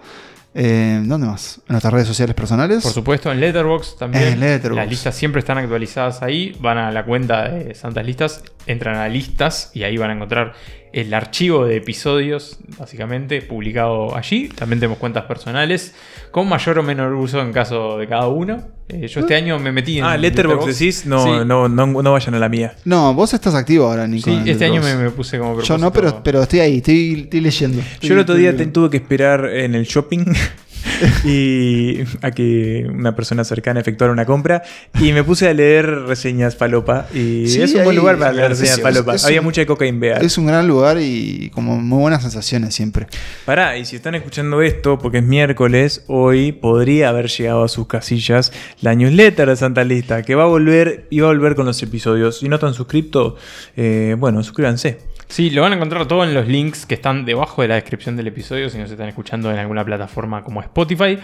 Eh, 0.59 0.99
¿Dónde 1.05 1.27
más? 1.27 1.59
En 1.67 1.73
nuestras 1.73 1.93
redes 1.93 2.07
sociales 2.07 2.35
personales. 2.35 2.81
Por 2.81 2.91
supuesto, 2.91 3.31
en 3.31 3.39
Letterboxd 3.39 3.97
también. 3.99 4.23
En 4.23 4.39
Letterboxd. 4.39 4.75
Las 4.81 4.89
listas 4.89 5.15
siempre 5.15 5.39
están 5.39 5.59
actualizadas 5.59 6.23
ahí. 6.23 6.55
Van 6.59 6.79
a 6.79 6.91
la 6.91 7.05
cuenta 7.05 7.49
de 7.49 7.75
Santas 7.75 8.03
Listas, 8.05 8.43
entran 8.67 8.95
a 8.97 9.07
listas 9.07 9.71
y 9.73 9.83
ahí 9.83 9.97
van 9.97 10.11
a 10.11 10.13
encontrar 10.13 10.53
el 10.93 11.13
archivo 11.13 11.65
de 11.65 11.75
episodios, 11.77 12.57
básicamente, 12.79 13.41
publicado 13.41 14.15
allí. 14.15 14.47
También 14.49 14.79
tenemos 14.79 14.97
cuentas 14.97 15.25
personales, 15.25 15.93
con 16.31 16.47
mayor 16.49 16.79
o 16.79 16.83
menor 16.83 17.13
uso 17.13 17.41
en 17.41 17.51
caso 17.51 17.97
de 17.97 18.07
cada 18.07 18.27
uno. 18.27 18.63
Eh, 18.89 19.07
yo 19.07 19.19
este 19.19 19.35
año 19.35 19.59
me 19.59 19.71
metí 19.71 19.99
en. 19.99 20.05
Ah, 20.05 20.15
Letterboxd 20.17 20.67
decís, 20.67 21.05
no, 21.05 21.23
Sí. 21.23 21.29
no, 21.45 21.67
no, 21.67 21.87
no 21.87 22.11
vayan 22.13 22.35
a 22.35 22.39
la 22.39 22.47
mía. 22.49 22.73
No, 22.85 23.13
vos 23.13 23.33
estás 23.33 23.53
activo 23.53 23.85
ahora, 23.87 24.07
Nico. 24.07 24.29
Sí, 24.31 24.49
este 24.49 24.65
año 24.65 24.81
me, 24.81 25.09
puse 25.11 25.37
como 25.37 25.61
Yo 25.61 25.77
no, 25.77 25.91
pero, 25.91 26.23
pero 26.23 26.41
estoy 26.41 26.61
ahí, 26.61 26.77
estoy, 26.77 27.21
estoy 27.23 27.41
leyendo. 27.41 27.81
Yo 28.01 28.13
el 28.13 28.19
otro 28.21 28.35
día 28.35 28.55
te- 28.55 28.65
tuve 28.67 28.89
que 28.89 28.97
esperar 28.97 29.45
en 29.49 29.75
el 29.75 29.83
shopping 29.85 30.23
y 31.25 31.99
a 32.21 32.31
que 32.31 32.87
una 32.91 33.15
persona 33.15 33.43
cercana 33.43 33.79
efectuara 33.79 34.11
una 34.13 34.25
compra 34.25 34.63
y 34.99 35.11
me 35.13 35.23
puse 35.23 35.47
a 35.47 35.53
leer 35.53 35.85
reseñas 36.07 36.55
falopa 36.55 37.07
y 37.13 37.47
Sí, 37.47 37.61
es 37.61 37.73
un 37.73 37.83
buen 37.83 37.95
lugar 37.95 38.17
para 38.17 38.31
leer 38.31 38.51
es- 38.51 38.59
reseñas 38.59 38.77
es- 38.77 38.83
falopa. 38.83 39.15
Había 39.23 39.39
un- 39.41 39.45
mucha 39.45 39.65
cocaine 39.65 39.99
bear. 39.99 40.23
Es 40.23 40.37
un 40.37 40.47
gran 40.47 40.67
lugar 40.67 40.97
y 40.99 41.49
como 41.53 41.77
muy 41.77 41.99
buenas 41.99 42.21
sensaciones 42.21 42.73
siempre. 42.75 43.07
Pará, 43.45 43.77
y 43.77 43.85
si 43.85 43.95
están 43.95 44.15
escuchando 44.15 44.61
esto, 44.61 44.97
porque 44.99 45.19
es 45.19 45.23
miércoles, 45.23 46.03
hoy 46.07 46.51
podría 46.51 47.09
haber 47.09 47.27
llegado 47.27 47.63
a 47.63 47.67
sus 47.67 47.87
casillas 47.87 48.51
la 48.81 48.95
newsletter 48.95 49.47
de 49.49 49.55
Santa 49.55 49.83
Lista, 49.83 50.23
que 50.23 50.35
va 50.35 50.43
a 50.43 50.47
volver 50.47 51.07
y 51.09 51.19
va 51.19 51.27
a 51.27 51.31
volver 51.31 51.55
con 51.55 51.65
los 51.65 51.81
episodios. 51.83 52.39
Si 52.39 52.49
no 52.49 52.55
están 52.55 52.73
suscriptos, 52.73 53.35
eh, 53.75 54.15
bueno, 54.17 54.43
suscríbanse. 54.43 54.99
Sí, 55.27 55.49
lo 55.49 55.61
van 55.61 55.73
a 55.73 55.75
encontrar 55.75 56.07
todo 56.07 56.23
en 56.23 56.33
los 56.33 56.47
links 56.47 56.85
que 56.85 56.95
están 56.95 57.25
debajo 57.25 57.61
de 57.61 57.67
la 57.67 57.75
descripción 57.75 58.15
del 58.15 58.27
episodio 58.27 58.69
si 58.69 58.77
nos 58.77 58.89
están 58.89 59.09
escuchando 59.09 59.51
en 59.51 59.57
alguna 59.57 59.83
plataforma 59.83 60.43
como 60.43 60.61
Spotify. 60.61 61.19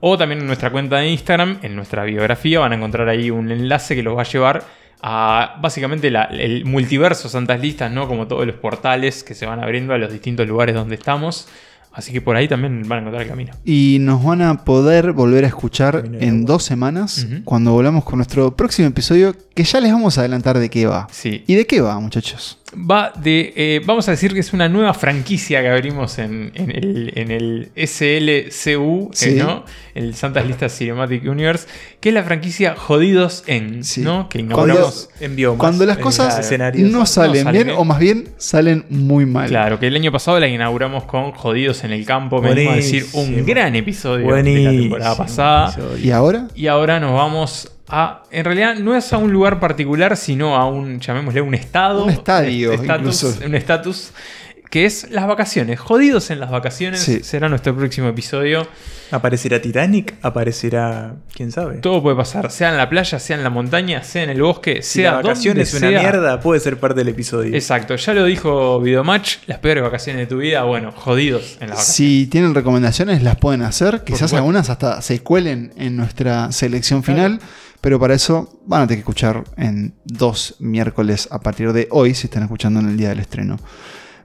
O 0.00 0.16
también 0.16 0.40
en 0.40 0.46
nuestra 0.46 0.70
cuenta 0.70 0.96
de 0.98 1.08
Instagram, 1.08 1.58
en 1.62 1.74
nuestra 1.74 2.04
biografía, 2.04 2.60
van 2.60 2.72
a 2.72 2.76
encontrar 2.76 3.08
ahí 3.08 3.30
un 3.30 3.50
enlace 3.50 3.96
que 3.96 4.02
los 4.04 4.16
va 4.16 4.22
a 4.22 4.24
llevar 4.24 4.64
a 5.02 5.56
básicamente 5.60 6.10
la- 6.10 6.24
el 6.24 6.64
multiverso 6.64 7.28
Santas 7.28 7.60
Listas, 7.60 7.90
¿no? 7.90 8.06
Como 8.06 8.26
todos 8.28 8.46
los 8.46 8.56
portales 8.56 9.24
que 9.24 9.34
se 9.34 9.44
van 9.46 9.60
abriendo 9.62 9.92
a 9.92 9.98
los 9.98 10.12
distintos 10.12 10.46
lugares 10.46 10.74
donde 10.76 10.94
estamos. 10.94 11.48
Así 11.92 12.12
que 12.12 12.20
por 12.20 12.36
ahí 12.36 12.46
también 12.46 12.82
van 12.86 12.98
a 12.98 13.00
encontrar 13.00 13.22
el 13.22 13.28
camino. 13.28 13.52
Y 13.64 13.96
nos 14.00 14.22
van 14.22 14.42
a 14.42 14.64
poder 14.64 15.12
volver 15.12 15.44
a 15.44 15.48
escuchar 15.48 16.04
en 16.20 16.44
dos 16.44 16.62
semanas 16.62 17.26
cuando 17.44 17.72
volvamos 17.72 18.04
con 18.04 18.18
nuestro 18.18 18.54
próximo 18.54 18.86
episodio, 18.86 19.34
que 19.54 19.64
ya 19.64 19.80
les 19.80 19.90
vamos 19.92 20.16
a 20.16 20.20
adelantar 20.20 20.58
de 20.58 20.68
qué 20.70 20.86
va. 20.86 21.08
Sí. 21.10 21.42
¿Y 21.48 21.56
de 21.56 21.66
qué 21.66 21.80
va, 21.80 21.98
muchachos? 21.98 22.60
Va 22.74 23.12
de. 23.16 23.52
eh, 23.56 23.80
vamos 23.84 24.08
a 24.08 24.10
decir 24.10 24.34
que 24.34 24.40
es 24.40 24.52
una 24.52 24.68
nueva 24.68 24.92
franquicia 24.92 25.62
que 25.62 25.68
abrimos 25.68 26.18
en, 26.18 26.52
en 26.54 26.70
el, 26.70 27.12
en 27.14 27.30
el 27.30 27.70
SLCU, 27.74 29.10
eh. 29.22 29.34
¿no? 29.38 29.64
El 29.94 30.14
Santas 30.14 30.46
Listas 30.46 30.76
Cinematic 30.76 31.24
Universe, 31.24 31.66
que 32.00 32.10
es 32.10 32.14
la 32.14 32.22
franquicia 32.24 32.76
Jodidos 32.76 33.42
en, 33.46 33.80
¿no? 33.98 34.28
Que 34.28 34.40
inauguramos 34.40 35.08
en 35.18 35.34
biomas, 35.34 35.58
Cuando 35.58 35.86
las 35.86 35.96
cosas 35.98 36.36
no 36.76 37.06
salen 37.06 37.44
No 37.44 37.52
bien, 37.52 37.70
o 37.70 37.84
más 37.84 37.98
bien 37.98 38.28
salen 38.36 38.84
muy 38.90 39.24
mal. 39.24 39.48
Claro, 39.48 39.80
que 39.80 39.86
el 39.86 39.96
año 39.96 40.12
pasado 40.12 40.38
la 40.38 40.48
inauguramos 40.48 41.04
con 41.04 41.32
Jodidos 41.32 41.84
en 41.84 41.92
el 41.92 42.04
Campo, 42.04 42.42
venimos 42.42 42.74
a 42.74 42.76
decir 42.76 43.06
un 43.14 43.46
gran 43.46 43.76
episodio 43.76 44.34
de 44.34 44.60
la 44.60 44.70
temporada 44.70 45.16
pasada. 45.16 45.76
¿Y 46.02 46.10
ahora? 46.10 46.48
Y 46.54 46.66
ahora 46.66 47.00
nos 47.00 47.14
vamos 47.14 47.72
a. 47.88 48.22
En 48.30 48.44
realidad 48.44 48.76
no 48.76 48.96
es 48.96 49.12
a 49.12 49.18
un 49.18 49.32
lugar 49.32 49.60
particular, 49.60 50.16
sino 50.16 50.56
a 50.56 50.66
un, 50.68 51.00
llamémosle, 51.00 51.40
un 51.40 51.54
estado. 51.54 52.04
Un 52.04 52.10
estadio, 52.10 52.72
estatus, 52.72 53.22
incluso. 53.22 53.46
Un 53.46 53.54
estatus. 53.54 54.10
Que 54.70 54.84
es 54.84 55.10
las 55.10 55.26
vacaciones. 55.26 55.80
Jodidos 55.80 56.30
en 56.30 56.40
las 56.40 56.50
vacaciones. 56.50 57.00
Sí. 57.00 57.20
Será 57.22 57.48
nuestro 57.48 57.74
próximo 57.74 58.08
episodio. 58.08 58.68
¿Aparecerá 59.10 59.62
Titanic? 59.62 60.16
¿Aparecerá 60.20 61.14
quién 61.32 61.50
sabe? 61.50 61.78
Todo 61.78 62.02
puede 62.02 62.16
pasar. 62.16 62.50
Sea 62.50 62.68
en 62.68 62.76
la 62.76 62.90
playa, 62.90 63.18
sea 63.18 63.36
en 63.36 63.42
la 63.42 63.48
montaña, 63.48 64.02
sea 64.02 64.24
en 64.24 64.28
el 64.30 64.42
bosque, 64.42 64.82
Si 64.82 65.00
sea 65.00 65.12
la 65.12 65.16
vacación 65.22 65.54
donde 65.54 65.62
es 65.62 65.72
una 65.72 65.88
sea. 65.88 66.00
mierda, 66.00 66.40
puede 66.40 66.60
ser 66.60 66.78
parte 66.78 66.98
del 66.98 67.08
episodio. 67.08 67.54
Exacto, 67.54 67.96
ya 67.96 68.12
lo 68.12 68.24
dijo 68.24 68.78
Videomatch, 68.80 69.38
las 69.46 69.58
peores 69.58 69.82
vacaciones 69.82 70.20
de 70.20 70.26
tu 70.26 70.36
vida, 70.36 70.64
bueno, 70.64 70.92
jodidos 70.92 71.52
en 71.60 71.70
las 71.70 71.78
vacaciones. 71.78 71.94
Si 71.94 72.26
tienen 72.26 72.54
recomendaciones, 72.54 73.22
las 73.22 73.36
pueden 73.36 73.62
hacer. 73.62 74.04
Quizás 74.04 74.34
algunas 74.34 74.68
hasta 74.68 75.00
se 75.00 75.20
cuelen 75.22 75.72
en 75.78 75.96
nuestra 75.96 76.52
selección 76.52 77.02
final. 77.02 77.40
Pero 77.80 78.00
para 78.00 78.14
eso 78.14 78.60
van 78.66 78.82
a 78.82 78.86
tener 78.86 78.98
que 78.98 79.10
escuchar 79.10 79.44
en 79.56 79.94
dos 80.04 80.56
miércoles 80.58 81.28
a 81.30 81.40
partir 81.40 81.72
de 81.72 81.88
hoy, 81.90 82.14
si 82.14 82.26
están 82.26 82.42
escuchando 82.42 82.80
en 82.80 82.88
el 82.88 82.96
día 82.96 83.10
del 83.10 83.20
estreno. 83.20 83.56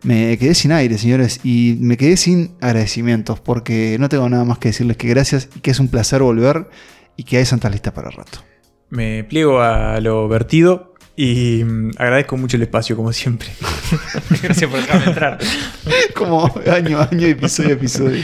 Me 0.03 0.37
quedé 0.37 0.53
sin 0.53 0.71
aire, 0.71 0.97
señores, 0.97 1.39
y 1.43 1.77
me 1.79 1.95
quedé 1.95 2.17
sin 2.17 2.55
agradecimientos, 2.59 3.39
porque 3.39 3.95
no 3.99 4.09
tengo 4.09 4.27
nada 4.27 4.43
más 4.43 4.57
que 4.57 4.69
decirles 4.69 4.97
que 4.97 5.07
gracias 5.07 5.47
y 5.55 5.59
que 5.61 5.71
es 5.71 5.79
un 5.79 5.87
placer 5.87 6.21
volver 6.21 6.69
y 7.15 7.23
que 7.23 7.37
hay 7.37 7.45
Santa 7.45 7.69
Lista 7.69 7.93
para 7.93 8.09
rato. 8.09 8.39
Me 8.89 9.23
pliego 9.23 9.61
a 9.61 9.99
lo 10.01 10.27
vertido 10.27 10.92
y 11.15 11.63
mm, 11.63 11.91
agradezco 11.97 12.37
mucho 12.37 12.57
el 12.57 12.63
espacio, 12.63 12.95
como 12.95 13.13
siempre. 13.13 13.49
Gracias 14.41 14.69
por 14.69 14.79
dejarme 14.81 15.05
entrar. 15.05 15.37
Como 16.15 16.51
año 16.71 16.99
a 16.99 17.09
año, 17.11 17.27
episodio 17.27 17.71
a 17.71 17.73
episodio. 17.73 18.23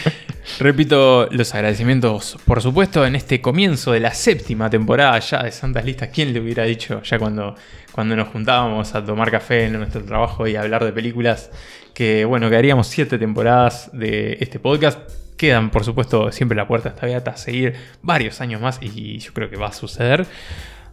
Repito 0.59 1.27
los 1.31 1.53
agradecimientos, 1.53 2.37
por 2.45 2.61
supuesto, 2.61 3.05
en 3.05 3.15
este 3.15 3.41
comienzo 3.41 3.91
de 3.91 3.99
la 3.99 4.13
séptima 4.13 4.69
temporada 4.69 5.19
ya 5.19 5.43
de 5.43 5.51
Santas 5.51 5.85
Listas. 5.85 6.09
¿Quién 6.09 6.33
le 6.33 6.39
hubiera 6.39 6.63
dicho 6.63 7.03
ya 7.03 7.19
cuando, 7.19 7.55
cuando 7.91 8.15
nos 8.15 8.29
juntábamos 8.29 8.95
a 8.95 9.05
tomar 9.05 9.29
café 9.29 9.65
en 9.65 9.73
nuestro 9.73 10.03
trabajo 10.03 10.47
y 10.47 10.55
a 10.55 10.61
hablar 10.61 10.83
de 10.83 10.91
películas? 10.91 11.51
Que 11.93 12.25
bueno, 12.25 12.49
que 12.49 12.55
haríamos 12.55 12.87
siete 12.87 13.19
temporadas 13.19 13.91
de 13.93 14.37
este 14.39 14.59
podcast. 14.59 14.99
Quedan, 15.37 15.69
por 15.69 15.85
supuesto, 15.85 16.31
siempre 16.31 16.55
la 16.55 16.67
puerta 16.67 16.89
está 16.89 17.05
abierta 17.05 17.31
a 17.31 17.37
seguir 17.37 17.75
varios 18.01 18.41
años 18.41 18.59
más 18.59 18.79
y 18.81 19.19
yo 19.19 19.31
creo 19.33 19.49
que 19.49 19.57
va 19.57 19.67
a 19.67 19.73
suceder. 19.73 20.25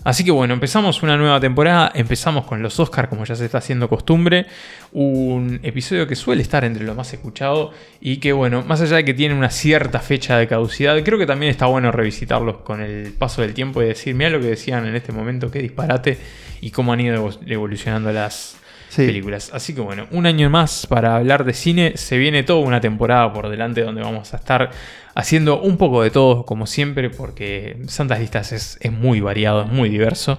Así 0.06 0.22
que 0.22 0.30
bueno, 0.30 0.54
empezamos 0.54 1.02
una 1.02 1.16
nueva 1.16 1.40
temporada, 1.40 1.90
empezamos 1.92 2.46
con 2.46 2.62
los 2.62 2.78
Oscars 2.78 3.08
como 3.08 3.24
ya 3.24 3.34
se 3.34 3.44
está 3.44 3.58
haciendo 3.58 3.88
costumbre, 3.88 4.46
un 4.92 5.58
episodio 5.64 6.06
que 6.06 6.14
suele 6.14 6.42
estar 6.42 6.64
entre 6.64 6.84
lo 6.84 6.94
más 6.94 7.12
escuchado 7.12 7.72
y 8.00 8.18
que 8.18 8.32
bueno, 8.32 8.62
más 8.62 8.80
allá 8.80 8.98
de 8.98 9.04
que 9.04 9.14
tiene 9.14 9.34
una 9.34 9.50
cierta 9.50 9.98
fecha 9.98 10.38
de 10.38 10.46
caducidad, 10.46 10.96
creo 11.02 11.18
que 11.18 11.26
también 11.26 11.50
está 11.50 11.66
bueno 11.66 11.90
revisitarlos 11.90 12.58
con 12.58 12.82
el 12.82 13.14
paso 13.14 13.42
del 13.42 13.52
tiempo 13.52 13.82
y 13.82 13.86
decir, 13.86 14.14
mira 14.14 14.30
lo 14.30 14.38
que 14.40 14.46
decían 14.46 14.86
en 14.86 14.94
este 14.94 15.10
momento, 15.10 15.50
qué 15.50 15.58
disparate 15.58 16.18
y 16.60 16.70
cómo 16.70 16.92
han 16.92 17.00
ido 17.00 17.16
evo- 17.16 17.40
evolucionando 17.44 18.12
las, 18.12 18.58
Películas. 19.05 19.51
Así 19.52 19.74
que 19.74 19.81
bueno, 19.81 20.06
un 20.10 20.27
año 20.27 20.48
más 20.48 20.86
para 20.86 21.16
hablar 21.16 21.44
de 21.44 21.52
cine. 21.52 21.93
Se 21.97 22.16
viene 22.18 22.43
toda 22.43 22.60
una 22.60 22.81
temporada 22.81 23.32
por 23.32 23.48
delante 23.48 23.82
donde 23.82 24.02
vamos 24.02 24.32
a 24.32 24.36
estar 24.36 24.70
haciendo 25.14 25.60
un 25.60 25.77
poco 25.77 26.02
de 26.02 26.10
todo, 26.10 26.44
como 26.44 26.66
siempre, 26.66 27.10
porque 27.10 27.78
Santas 27.89 28.20
Listas 28.20 28.52
es, 28.52 28.78
es 28.81 28.93
muy 28.93 29.20
variado, 29.20 29.62
es 29.62 29.68
muy 29.68 29.89
diverso. 29.89 30.39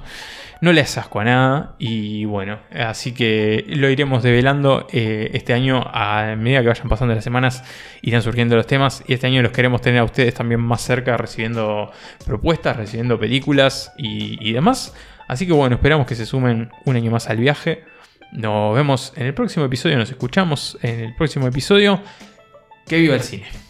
No 0.60 0.74
le 0.74 0.82
asco 0.82 1.20
a 1.20 1.24
nada 1.24 1.76
y 1.78 2.26
bueno, 2.26 2.58
así 2.72 3.14
que 3.14 3.64
lo 3.68 3.92
iremos 3.92 4.24
develando 4.24 4.88
eh, 4.92 5.30
este 5.34 5.54
año 5.54 5.84
a 5.94 6.36
medida 6.36 6.62
que 6.62 6.70
vayan 6.70 6.90
pasando 6.90 7.14
las 7.14 7.24
semanas 7.24 7.64
irán 8.02 8.24
surgiendo 8.24 8.56
los 8.56 8.66
temas 8.66 9.04
y 9.08 9.14
este 9.14 9.28
año 9.28 9.44
los 9.44 9.52
queremos 9.52 9.82
tener 9.82 10.00
a 10.00 10.04
ustedes 10.04 10.34
también 10.34 10.60
más 10.60 10.82
cerca 10.82 11.16
recibiendo 11.16 11.92
propuestas, 12.26 12.76
recibiendo 12.76 13.20
películas 13.20 13.94
y 13.98 14.52
demás. 14.52 14.96
Así 15.28 15.46
que 15.46 15.54
bueno, 15.54 15.76
esperamos 15.76 16.08
que 16.08 16.16
se 16.16 16.26
sumen 16.26 16.72
un 16.86 16.96
año 16.96 17.12
más 17.12 17.30
al 17.30 17.38
viaje. 17.38 17.84
Nos 18.32 18.76
vemos 18.76 19.14
en 19.16 19.26
el 19.28 19.34
próximo 19.34 19.66
episodio, 19.66 19.98
nos 19.98 20.10
escuchamos 20.10 20.78
en 20.82 21.00
el 21.00 21.16
próximo 21.16 21.48
episodio. 21.48 22.02
Que 22.86 23.00
viva 23.00 23.16
el 23.16 23.22
cine. 23.22 23.67